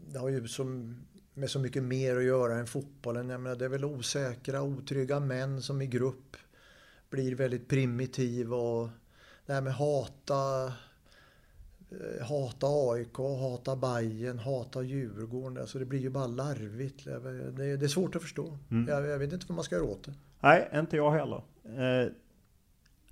det, 0.07 0.19
har 0.19 0.30
ju 0.30 0.48
som, 0.48 0.98
med 1.34 1.49
så 1.49 1.60
mycket 1.60 1.84
mer 1.84 2.18
att 2.18 2.23
göra 2.23 2.56
än 2.56 2.68
fotbollen. 2.68 3.30
Jag 3.30 3.41
menar, 3.41 3.56
det 3.56 3.65
är 3.65 3.69
väl 3.69 3.85
osäkra, 3.85 4.61
otrygga 4.61 5.19
män 5.19 5.61
som 5.61 5.81
i 5.81 5.88
grupp 5.88 6.38
blir 7.10 7.35
väldigt 7.35 7.68
primitiva 7.68 8.57
och 8.57 8.90
det 9.45 9.53
här 9.53 9.61
med 9.61 9.73
hata, 9.73 10.73
hata 12.22 12.68
AIK, 12.68 13.18
hata 13.18 13.76
Bayern, 13.76 14.40
hata 14.40 14.82
Djurgården. 14.84 15.57
Alltså 15.57 15.80
det 15.80 15.86
blir 15.86 15.99
ju 15.99 16.10
bara 16.10 16.28
larvigt. 16.28 17.06
Det 17.06 17.11
är, 17.11 17.78
det 17.78 17.86
är 17.86 17.88
svårt 17.88 18.15
att 18.15 18.22
förstå. 18.22 18.57
Mm. 18.72 18.88
Jag, 18.90 19.07
jag 19.07 19.20
vet 19.20 19.34
inte 19.34 19.45
vad 19.49 19.56
man 19.56 19.64
ska 19.64 19.76
göra 19.76 19.86
åt 19.86 20.03
det. 20.03 20.14
Nej, 20.40 20.70
inte 20.74 20.95
jag 20.98 21.11
heller. 21.11 21.41
Eh, 21.65 22.11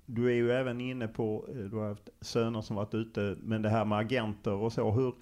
Du 0.06 0.26
är 0.26 0.34
ju 0.34 0.52
även 0.52 0.80
inne 0.80 1.08
på, 1.08 1.48
eh, 1.48 1.54
du 1.56 1.76
har 1.76 1.88
haft 1.88 2.08
söner 2.20 2.60
som 2.60 2.76
varit 2.76 2.94
ute, 2.94 3.36
men 3.42 3.62
det 3.62 3.68
här 3.68 3.84
med 3.84 3.98
agenter 3.98 4.52
och 4.52 4.72
så. 4.72 4.90
Hur, 4.90 5.14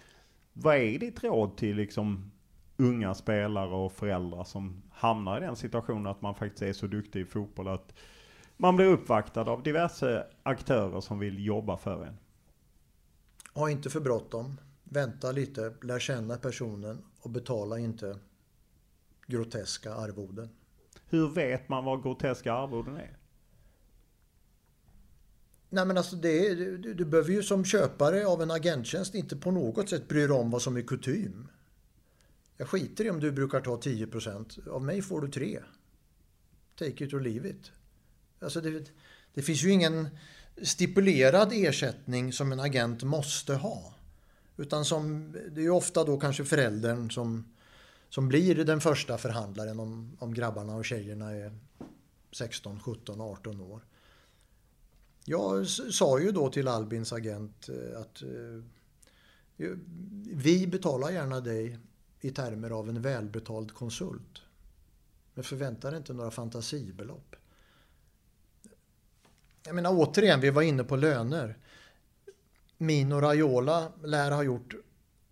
vad 0.52 0.76
är 0.76 0.98
ditt 0.98 1.24
råd 1.24 1.56
till 1.56 1.76
liksom 1.76 2.30
unga 2.76 3.14
spelare 3.14 3.74
och 3.74 3.92
föräldrar 3.92 4.44
som 4.44 4.82
hamnar 4.90 5.38
i 5.38 5.40
den 5.40 5.56
situationen 5.56 6.06
att 6.06 6.22
man 6.22 6.34
faktiskt 6.34 6.62
är 6.62 6.72
så 6.72 6.86
duktig 6.86 7.20
i 7.20 7.24
fotboll 7.24 7.68
att 7.68 7.94
man 8.56 8.76
blir 8.76 8.86
uppvaktad 8.86 9.40
av 9.42 9.62
diverse 9.62 10.26
aktörer 10.42 11.00
som 11.00 11.18
vill 11.18 11.44
jobba 11.46 11.76
för 11.76 12.04
en? 12.04 12.16
Ha 13.54 13.70
inte 13.70 13.90
för 13.90 14.00
bråttom. 14.00 14.60
Vänta 14.84 15.32
lite, 15.32 15.74
lär 15.82 15.98
känna 15.98 16.36
personen 16.36 17.02
och 17.20 17.30
betala 17.30 17.78
inte 17.78 18.18
groteska 19.26 19.94
arvoden. 19.94 20.48
Hur 21.06 21.28
vet 21.28 21.68
man 21.68 21.84
vad 21.84 22.02
groteska 22.02 22.52
arvoden 22.52 22.96
är? 22.96 23.16
Nej 25.68 25.86
men 25.86 25.96
alltså 25.96 26.16
det 26.16 26.54
du, 26.54 26.94
du 26.94 27.04
behöver 27.04 27.32
ju 27.32 27.42
som 27.42 27.64
köpare 27.64 28.26
av 28.26 28.42
en 28.42 28.50
agenttjänst 28.50 29.14
inte 29.14 29.36
på 29.36 29.50
något 29.50 29.88
sätt 29.88 30.08
bry 30.08 30.20
dig 30.20 30.30
om 30.30 30.50
vad 30.50 30.62
som 30.62 30.76
är 30.76 30.82
kutym. 30.82 31.48
Jag 32.56 32.68
skiter 32.68 33.04
i 33.04 33.10
om 33.10 33.20
du 33.20 33.32
brukar 33.32 33.60
ta 33.60 33.76
10%. 33.76 34.68
Av 34.68 34.82
mig 34.82 35.02
får 35.02 35.20
du 35.20 35.28
3. 35.28 35.60
Take 36.78 37.04
it 37.04 37.14
or 37.14 37.20
leave 37.20 37.48
it. 37.48 37.72
Alltså 38.40 38.60
det, 38.60 38.92
det 39.34 39.42
finns 39.42 39.64
ju 39.64 39.70
ingen 39.70 40.08
stipulerad 40.62 41.52
ersättning 41.52 42.32
som 42.32 42.52
en 42.52 42.60
agent 42.60 43.02
måste 43.02 43.54
ha. 43.54 43.94
Utan 44.56 44.84
som, 44.84 45.32
det 45.32 45.60
är 45.60 45.64
ju 45.64 45.70
ofta 45.70 46.04
då 46.04 46.20
kanske 46.20 46.44
föräldern 46.44 47.10
som, 47.10 47.54
som 48.08 48.28
blir 48.28 48.64
den 48.64 48.80
första 48.80 49.18
förhandlaren 49.18 49.80
om, 49.80 50.16
om 50.18 50.34
grabbarna 50.34 50.76
och 50.76 50.84
tjejerna 50.84 51.30
är 51.30 51.58
16, 52.32 52.80
17, 52.80 53.20
18 53.20 53.60
år. 53.60 53.80
Jag 55.24 55.66
sa 55.68 56.20
ju 56.20 56.32
då 56.32 56.50
till 56.50 56.68
Albins 56.68 57.12
agent 57.12 57.68
eh, 57.68 58.00
att 58.00 58.22
eh, 58.22 59.68
vi 60.32 60.66
betalar 60.66 61.10
gärna 61.10 61.40
dig 61.40 61.78
i 62.20 62.30
termer 62.30 62.70
av 62.70 62.88
en 62.88 63.02
välbetald 63.02 63.74
konsult. 63.74 64.42
Men 65.34 65.44
förväntar 65.44 65.96
inte 65.96 66.12
några 66.12 66.30
fantasibelopp. 66.30 67.36
Jag 69.64 69.74
menar 69.74 69.90
återigen, 69.94 70.40
vi 70.40 70.50
var 70.50 70.62
inne 70.62 70.84
på 70.84 70.96
löner. 70.96 71.58
Mino 72.78 73.14
Raiola 73.14 73.92
lär 74.04 74.30
ha 74.30 74.42
gjort 74.42 74.74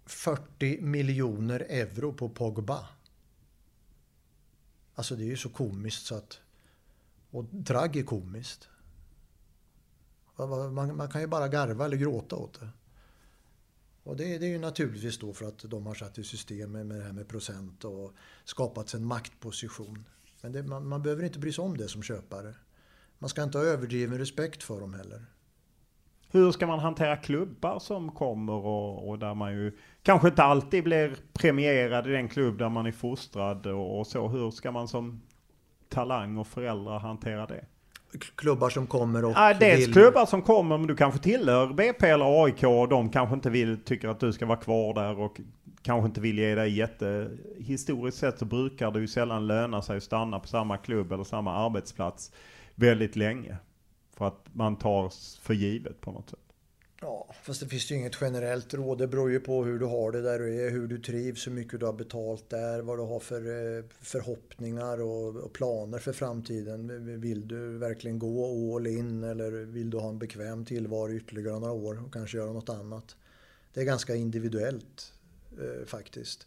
40 0.06 0.80
miljoner 0.80 1.60
euro 1.60 2.12
på 2.12 2.28
Pogba. 2.28 2.88
Alltså 4.94 5.16
det 5.16 5.22
är 5.22 5.26
ju 5.26 5.36
så 5.36 5.48
komiskt 5.48 6.06
så 6.06 6.14
att... 6.14 6.40
Och 7.30 7.44
tragikomiskt. 7.66 8.68
Man, 10.36 10.96
man 10.96 11.10
kan 11.10 11.20
ju 11.20 11.26
bara 11.26 11.48
garva 11.48 11.84
eller 11.84 11.96
gråta 11.96 12.36
åt 12.36 12.60
det. 12.60 12.68
Och 14.02 14.16
det, 14.16 14.38
det 14.38 14.46
är 14.46 14.50
ju 14.50 14.58
naturligtvis 14.58 15.18
då 15.18 15.32
för 15.32 15.46
att 15.46 15.58
de 15.58 15.86
har 15.86 15.94
satt 15.94 16.18
i 16.18 16.24
system 16.24 16.72
med 16.72 16.86
det 16.86 17.02
här 17.02 17.12
med 17.12 17.28
procent 17.28 17.84
och 17.84 18.12
skapat 18.44 18.94
en 18.94 19.04
maktposition. 19.04 20.04
Men 20.40 20.52
det, 20.52 20.62
man, 20.62 20.86
man 20.86 21.02
behöver 21.02 21.22
inte 21.22 21.38
bry 21.38 21.52
sig 21.52 21.64
om 21.64 21.76
det 21.76 21.88
som 21.88 22.02
köpare. 22.02 22.54
Man 23.18 23.30
ska 23.30 23.42
inte 23.42 23.58
ha 23.58 23.64
överdriven 23.64 24.18
respekt 24.18 24.62
för 24.62 24.80
dem 24.80 24.94
heller. 24.94 25.24
Hur 26.30 26.52
ska 26.52 26.66
man 26.66 26.78
hantera 26.78 27.16
klubbar 27.16 27.78
som 27.78 28.10
kommer 28.10 28.52
och, 28.52 29.08
och 29.08 29.18
där 29.18 29.34
man 29.34 29.52
ju 29.52 29.72
kanske 30.02 30.28
inte 30.28 30.42
alltid 30.42 30.84
blir 30.84 31.16
premierad 31.32 32.06
i 32.06 32.10
den 32.10 32.28
klubb 32.28 32.58
där 32.58 32.68
man 32.68 32.86
är 32.86 32.92
fostrad 32.92 33.66
och, 33.66 33.98
och 33.98 34.06
så. 34.06 34.28
Hur 34.28 34.50
ska 34.50 34.70
man 34.70 34.88
som 34.88 35.22
talang 35.88 36.36
och 36.36 36.46
föräldrar 36.46 36.98
hantera 36.98 37.46
det? 37.46 37.64
Klubbar 38.34 38.70
som 38.70 38.86
kommer 38.86 39.24
och 39.24 39.32
Ja, 39.32 39.54
dels 39.60 39.86
vill... 39.86 39.92
klubbar 39.92 40.26
som 40.26 40.42
kommer 40.42 40.78
men 40.78 40.86
du 40.86 40.96
kanske 40.96 41.20
tillhör 41.20 41.72
BP 41.72 42.06
eller 42.06 42.44
AIK 42.44 42.62
och 42.64 42.88
de 42.88 43.10
kanske 43.10 43.34
inte 43.34 43.50
vill, 43.50 43.84
tycker 43.84 44.08
att 44.08 44.20
du 44.20 44.32
ska 44.32 44.46
vara 44.46 44.58
kvar 44.58 44.94
där 44.94 45.18
och 45.18 45.40
kanske 45.82 46.06
inte 46.06 46.20
vill 46.20 46.38
ge 46.38 46.54
dig 46.54 46.76
jätte... 46.76 47.30
Historiskt 47.58 48.18
sett 48.18 48.38
så 48.38 48.44
brukar 48.44 48.90
det 48.90 49.00
ju 49.00 49.08
sällan 49.08 49.46
löna 49.46 49.82
sig 49.82 49.96
att 49.96 50.02
stanna 50.02 50.38
på 50.38 50.48
samma 50.48 50.76
klubb 50.76 51.12
eller 51.12 51.24
samma 51.24 51.52
arbetsplats 51.66 52.32
väldigt 52.78 53.16
länge. 53.16 53.56
För 54.16 54.28
att 54.28 54.46
man 54.52 54.76
tar 54.76 55.12
för 55.40 55.54
givet 55.54 56.00
på 56.00 56.12
något 56.12 56.30
sätt. 56.30 56.38
Ja, 57.00 57.34
fast 57.42 57.60
det 57.60 57.66
finns 57.66 57.90
ju 57.90 57.94
inget 57.94 58.18
generellt 58.20 58.74
råd. 58.74 58.98
Det 58.98 59.06
beror 59.06 59.30
ju 59.30 59.40
på 59.40 59.64
hur 59.64 59.78
du 59.78 59.86
har 59.86 60.12
det 60.12 60.22
där 60.22 60.38
du 60.38 60.66
är, 60.66 60.70
hur 60.70 60.86
du 60.86 60.98
trivs, 60.98 61.46
hur 61.46 61.52
mycket 61.52 61.80
du 61.80 61.86
har 61.86 61.92
betalt 61.92 62.50
där, 62.50 62.80
vad 62.80 62.98
du 62.98 63.02
har 63.02 63.20
för 63.20 63.40
eh, 63.40 63.84
förhoppningar 64.00 65.00
och, 65.00 65.52
planer 65.52 65.98
för 65.98 66.12
framtiden. 66.12 67.20
Vill 67.20 67.48
du 67.48 67.78
verkligen 67.78 68.18
gå 68.18 68.76
all 68.76 68.86
in 68.86 69.24
eller 69.24 69.50
vill 69.50 69.90
du 69.90 69.98
ha 69.98 70.08
en 70.08 70.18
bekväm 70.18 70.64
tillvaro 70.64 71.12
ytterligare 71.12 71.58
några 71.60 71.72
år 71.72 72.04
och 72.06 72.12
kanske 72.12 72.36
göra 72.36 72.52
något 72.52 72.68
annat? 72.68 73.16
Det 73.74 73.80
är 73.80 73.84
ganska 73.84 74.14
individuellt 74.14 75.12
eh, 75.58 75.86
faktiskt. 75.86 76.46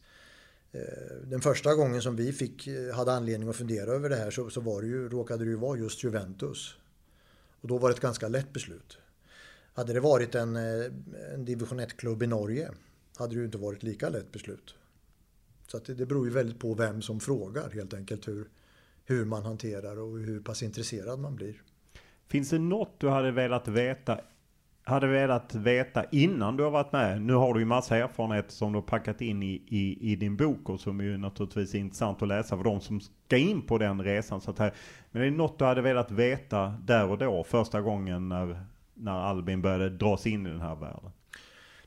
Eh, 0.72 0.81
den 1.23 1.41
första 1.41 1.76
gången 1.76 2.02
som 2.02 2.15
vi 2.15 2.34
fick, 2.34 2.68
eh, 2.68 2.95
hade 2.95 3.14
anledning 3.14 3.49
att 3.49 3.56
fundera 3.56 3.91
över 3.91 4.10
det 4.10 4.15
här 4.15 4.31
så, 4.31 4.49
så 4.49 4.61
var 4.61 4.81
det 4.81 4.88
ju, 4.88 5.10
råkade 5.10 5.43
det 5.45 5.49
ju 5.49 5.57
vara 5.57 5.77
just 5.77 6.03
Juventus. 6.03 6.76
Och 7.61 7.68
då 7.68 7.77
var 7.77 7.89
det 7.89 7.95
ett 7.95 8.02
ganska 8.02 8.27
lätt 8.27 8.53
beslut. 8.53 8.98
Hade 9.73 9.93
det 9.93 9.99
varit 9.99 10.35
en, 10.35 10.56
eh, 10.56 10.85
en 11.34 11.45
division 11.45 11.80
1-klubb 11.80 12.23
i 12.23 12.27
Norge 12.27 12.72
hade 13.18 13.34
det 13.34 13.39
ju 13.39 13.45
inte 13.45 13.57
varit 13.57 13.84
lika 13.84 14.10
lätt 14.10 14.31
beslut. 14.31 14.76
Så 15.68 15.77
att 15.77 15.85
det, 15.85 15.93
det 15.93 16.06
beror 16.06 16.27
ju 16.27 16.34
väldigt 16.34 16.60
på 16.60 16.73
vem 16.73 17.02
som 17.02 17.19
frågar 17.19 17.69
helt 17.69 17.93
enkelt 17.93 18.27
hur, 18.27 18.49
hur 19.06 19.26
man 19.26 19.43
hanterar 19.43 19.99
och 19.99 20.19
hur 20.19 20.39
pass 20.39 20.64
intresserad 20.64 21.19
man 21.19 21.35
blir. 21.35 21.61
Finns 22.27 22.49
det 22.49 22.60
något 22.60 22.99
du 22.99 23.10
hade 23.10 23.31
velat 23.31 23.68
veta 23.68 24.22
hade 24.91 25.07
velat 25.07 25.55
veta 25.55 26.03
innan 26.11 26.57
du 26.57 26.63
har 26.63 26.72
varit 26.72 26.91
med? 26.91 27.22
Nu 27.22 27.34
har 27.34 27.53
du 27.53 27.59
ju 27.59 27.65
massa 27.65 27.97
erfarenhet 27.97 28.51
som 28.51 28.72
du 28.72 28.77
har 28.77 28.84
packat 28.84 29.22
in 29.22 29.43
i, 29.43 29.61
i, 29.68 30.11
i 30.11 30.15
din 30.15 30.38
bok 30.38 30.69
och 30.69 30.80
som 30.80 30.99
är 30.99 31.03
ju 31.03 31.18
naturligtvis 31.18 31.73
är 31.73 31.80
intressant 31.80 32.22
att 32.22 32.27
läsa 32.27 32.57
för 32.57 32.63
de 32.63 32.81
som 32.81 33.01
ska 33.01 33.38
in 33.38 33.61
på 33.61 33.77
den 33.77 34.03
resan. 34.03 34.41
Så 34.41 34.51
att 34.51 34.59
här, 34.59 34.73
men 35.11 35.22
är 35.22 35.26
det 35.26 35.31
något 35.38 35.59
du 35.59 35.65
hade 35.65 35.81
velat 35.81 36.11
veta 36.11 36.73
där 36.85 37.09
och 37.09 37.18
då 37.18 37.43
första 37.43 37.81
gången 37.81 38.30
när, 38.30 38.65
när 38.93 39.11
Albin 39.19 39.61
började 39.61 39.89
dras 39.89 40.27
in 40.27 40.45
i 40.47 40.49
den 40.49 40.61
här 40.61 40.76
världen? 40.76 41.11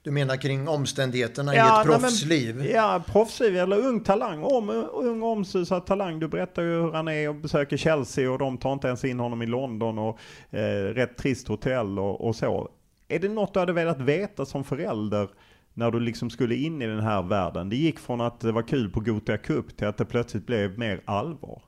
Du 0.02 0.10
menar 0.10 0.36
kring 0.36 0.68
omständigheterna 0.68 1.54
i 1.54 1.56
Ja, 1.56 1.80
ett 1.80 1.86
nej, 1.86 1.92
men- 1.92 2.00
proffsliv? 2.00 2.64
Ja, 2.66 3.02
proffsliv 3.06 3.56
eller 3.56 3.78
ung 3.86 4.00
talang. 4.00 4.42
Om, 4.44 4.70
ung 4.92 5.22
omsusad 5.22 5.86
talang. 5.86 6.20
Du 6.20 6.28
berättar 6.28 6.62
ju 6.62 6.68
hur 6.68 6.92
han 6.92 7.08
är 7.08 7.28
och 7.28 7.34
besöker 7.34 7.76
Chelsea 7.76 8.30
och 8.30 8.38
de 8.38 8.58
tar 8.58 8.72
inte 8.72 8.86
ens 8.86 9.04
in 9.04 9.20
honom 9.20 9.42
i 9.42 9.46
London 9.46 9.98
och 9.98 10.18
eh, 10.50 10.84
rätt 10.94 11.16
trist 11.16 11.48
hotell 11.48 11.98
och, 11.98 12.26
och 12.26 12.36
så. 12.36 12.68
Är 13.08 13.18
det 13.18 13.28
något 13.28 13.54
du 13.54 13.60
hade 13.60 13.72
velat 13.72 14.00
veta 14.00 14.46
som 14.46 14.64
förälder 14.64 15.28
när 15.74 15.90
du 15.90 16.00
liksom 16.00 16.30
skulle 16.30 16.54
in 16.54 16.82
i 16.82 16.86
den 16.86 17.00
här 17.00 17.22
världen? 17.22 17.68
Det 17.68 17.76
gick 17.76 17.98
från 17.98 18.20
att 18.20 18.40
det 18.40 18.52
var 18.52 18.62
kul 18.62 18.90
på 18.90 19.00
Gothia 19.00 19.38
Cup 19.38 19.76
till 19.76 19.86
att 19.86 19.96
det 19.96 20.04
plötsligt 20.04 20.46
blev 20.46 20.78
mer 20.78 21.02
allvar. 21.04 21.62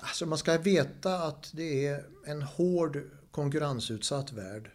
Alltså 0.00 0.26
man 0.26 0.38
ska 0.38 0.58
veta 0.58 1.14
att 1.14 1.50
det 1.54 1.86
är 1.86 2.04
en 2.26 2.42
hård 2.42 2.98
konkurrensutsatt 3.30 4.32
värld. 4.32 4.70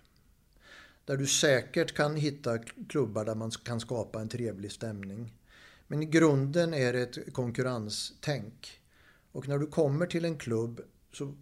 Där 1.06 1.18
du 1.18 1.28
säkert 1.28 1.94
kan 1.94 2.16
hitta 2.16 2.58
klubbar 2.90 3.26
där 3.26 3.36
man 3.36 3.52
kan 3.52 3.80
skapa 3.80 4.22
en 4.22 4.30
trevlig 4.30 4.72
stämning. 4.72 5.34
Men 5.88 6.04
i 6.04 6.06
grunden 6.06 6.74
är 6.74 6.94
det 6.94 7.02
ett 7.02 7.34
konkurrenstänk. 7.34 8.82
Och 9.32 9.48
när 9.48 9.58
du 9.58 9.68
kommer 9.68 10.06
till 10.06 10.26
en 10.26 10.38
klubb 10.38 10.82
så 11.14 11.34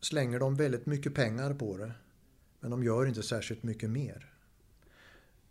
slänger 0.00 0.38
de 0.38 0.54
väldigt 0.54 0.86
mycket 0.86 1.14
pengar 1.14 1.54
på 1.54 1.76
det. 1.76 1.92
Men 2.60 2.70
de 2.70 2.84
gör 2.84 3.06
inte 3.06 3.22
särskilt 3.22 3.62
mycket 3.62 3.90
mer. 3.90 4.34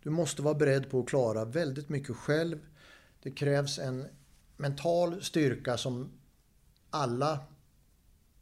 Du 0.02 0.10
måste 0.10 0.42
vara 0.42 0.54
beredd 0.54 0.90
på 0.90 1.00
att 1.00 1.08
klara 1.08 1.44
väldigt 1.44 1.88
mycket 1.88 2.16
själv. 2.16 2.58
Det 3.22 3.30
krävs 3.30 3.78
en 3.78 4.04
mental 4.56 5.22
styrka 5.22 5.76
som 5.76 6.10
alla 6.90 7.40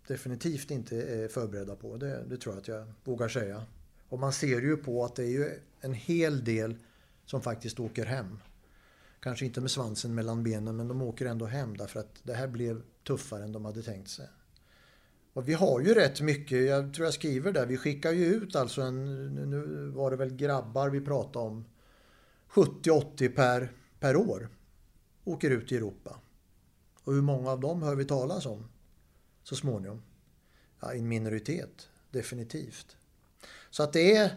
definitivt 0.07 0.71
inte 0.71 1.03
är 1.03 1.29
förberedda 1.29 1.77
på. 1.77 1.97
Det, 1.97 2.25
det 2.29 2.37
tror 2.37 2.55
jag 2.55 2.61
att 2.61 2.69
jag 2.69 2.93
vågar 3.05 3.29
säga. 3.29 3.63
Och 4.09 4.19
man 4.19 4.33
ser 4.33 4.61
ju 4.61 4.77
på 4.77 5.05
att 5.05 5.17
det 5.17 5.23
är 5.23 5.31
ju 5.31 5.61
en 5.81 5.95
hel 5.95 6.45
del 6.45 6.77
som 7.25 7.43
faktiskt 7.43 7.81
åker 7.81 8.05
hem. 8.05 8.39
Kanske 9.21 9.45
inte 9.45 9.61
med 9.61 9.71
svansen 9.71 10.15
mellan 10.15 10.43
benen 10.43 10.77
men 10.77 10.89
de 10.89 11.03
åker 11.03 11.27
ändå 11.27 11.47
hem 11.47 11.77
därför 11.77 12.01
att 12.01 12.21
det 12.23 12.35
här 12.35 12.49
blev 12.49 12.83
tuffare 13.07 13.45
än 13.45 13.53
de 13.53 13.65
hade 13.65 13.83
tänkt 13.83 14.11
sig. 14.11 14.29
Och 15.37 15.49
vi 15.49 15.55
har 15.55 15.81
ju 15.81 15.95
rätt 15.95 16.21
mycket, 16.21 16.67
jag 16.67 16.95
tror 16.95 17.05
jag 17.05 17.15
skriver 17.15 17.53
där, 17.53 17.67
vi 17.67 17.77
skickar 17.77 18.13
ju 18.13 18.25
ut 18.25 18.57
alltså 18.57 18.83
en, 18.83 19.27
nu 19.35 19.89
var 19.89 20.11
det 20.11 20.17
väl 20.17 20.37
grabbar 20.37 20.91
vi 20.91 21.01
pratade 21.01 21.47
om, 21.47 21.65
70-80 22.51 23.35
per, 23.35 23.73
per 24.01 24.17
år 24.17 24.49
åker 25.25 25.51
ut 25.51 25.73
i 25.73 25.77
Europa. 25.77 26.21
Och 27.05 27.13
hur 27.13 27.23
många 27.23 27.51
av 27.51 27.61
dem 27.61 27.83
hör 27.83 27.95
vi 27.95 28.05
talas 28.05 28.47
om 28.47 28.69
så 29.43 29.57
småningom? 29.57 30.03
Ja, 30.81 30.93
en 30.93 31.09
minoritet, 31.09 31.89
definitivt. 32.11 32.97
Så 33.71 33.83
att 33.83 33.93
det 33.93 34.17
är, 34.17 34.31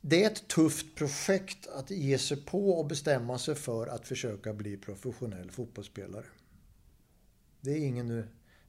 det 0.00 0.24
är 0.24 0.30
ett 0.30 0.48
tufft 0.48 0.94
projekt 0.96 1.66
att 1.66 1.90
ge 1.90 2.18
sig 2.18 2.44
på 2.44 2.70
och 2.70 2.86
bestämma 2.86 3.38
sig 3.38 3.54
för 3.54 3.86
att 3.86 4.06
försöka 4.06 4.52
bli 4.52 4.76
professionell 4.76 5.50
fotbollsspelare. 5.50 6.26
Det 7.60 7.70
är, 7.70 7.86
ingen, 7.86 8.08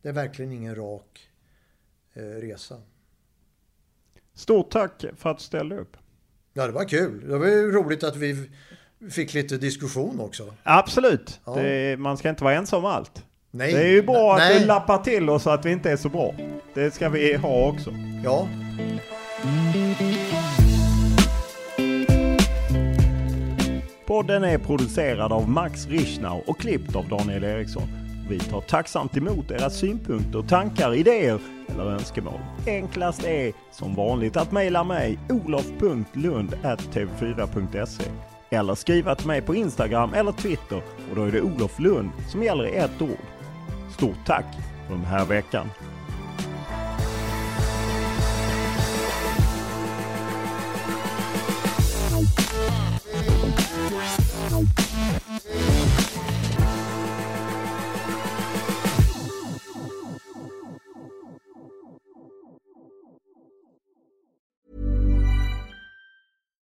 det 0.01 0.09
är 0.09 0.13
verkligen 0.13 0.51
ingen 0.51 0.75
rak 0.75 1.30
eh, 2.13 2.21
resa. 2.21 2.75
Stort 4.33 4.71
tack 4.71 5.05
för 5.17 5.29
att 5.29 5.37
du 5.37 5.43
ställde 5.43 5.77
upp. 5.77 5.97
Ja, 6.53 6.67
det 6.67 6.73
var 6.73 6.85
kul. 6.85 7.29
Det 7.29 7.37
var 7.37 7.47
ju 7.47 7.71
roligt 7.71 8.03
att 8.03 8.15
vi 8.15 8.49
fick 9.11 9.33
lite 9.33 9.57
diskussion 9.57 10.19
också. 10.19 10.53
Absolut. 10.63 11.39
Ja. 11.45 11.55
Det, 11.55 11.99
man 11.99 12.17
ska 12.17 12.29
inte 12.29 12.43
vara 12.43 12.53
ensam 12.53 12.85
om 12.85 12.91
allt. 12.91 13.25
Nej. 13.51 13.73
Det 13.73 13.79
är 13.79 13.87
ju 13.87 14.01
bra 14.01 14.35
Nej. 14.37 14.55
att 14.55 14.61
vi 14.61 14.65
lappar 14.65 14.97
till 14.97 15.29
oss 15.29 15.43
så 15.43 15.49
att 15.49 15.65
vi 15.65 15.71
inte 15.71 15.91
är 15.91 15.97
så 15.97 16.09
bra. 16.09 16.35
Det 16.73 16.91
ska 16.91 17.09
vi 17.09 17.35
ha 17.35 17.67
också. 17.67 17.93
Ja. 18.23 18.47
Podden 24.05 24.43
är 24.43 24.57
producerad 24.57 25.31
av 25.31 25.49
Max 25.49 25.87
Richnau 25.87 26.43
och 26.47 26.59
klippt 26.59 26.95
av 26.95 27.09
Daniel 27.09 27.43
Eriksson. 27.43 28.00
Vi 28.31 28.39
tar 28.39 28.61
tacksamt 28.61 29.17
emot 29.17 29.51
era 29.51 29.69
synpunkter, 29.69 30.41
tankar, 30.41 30.93
idéer 30.93 31.39
eller 31.69 31.83
önskemål. 31.83 32.39
Enklast 32.67 33.23
är 33.23 33.53
som 33.71 33.95
vanligt 33.95 34.37
att 34.37 34.51
mejla 34.51 34.83
mig 34.83 35.19
olof.lund.tv4.se 35.29 38.03
eller 38.49 38.75
skriva 38.75 39.15
till 39.15 39.27
mig 39.27 39.41
på 39.41 39.55
Instagram 39.55 40.13
eller 40.13 40.31
Twitter 40.31 40.81
och 41.09 41.15
då 41.15 41.23
är 41.23 41.31
det 41.31 41.41
Olof 41.41 41.79
Lund 41.79 42.09
som 42.29 42.43
gäller 42.43 42.67
i 42.67 42.75
ett 42.75 43.01
ord. 43.01 43.17
Stort 43.93 44.25
tack 44.25 44.45
för 44.87 44.93
den 44.93 45.05
här 45.05 45.25
veckan. 45.25 45.69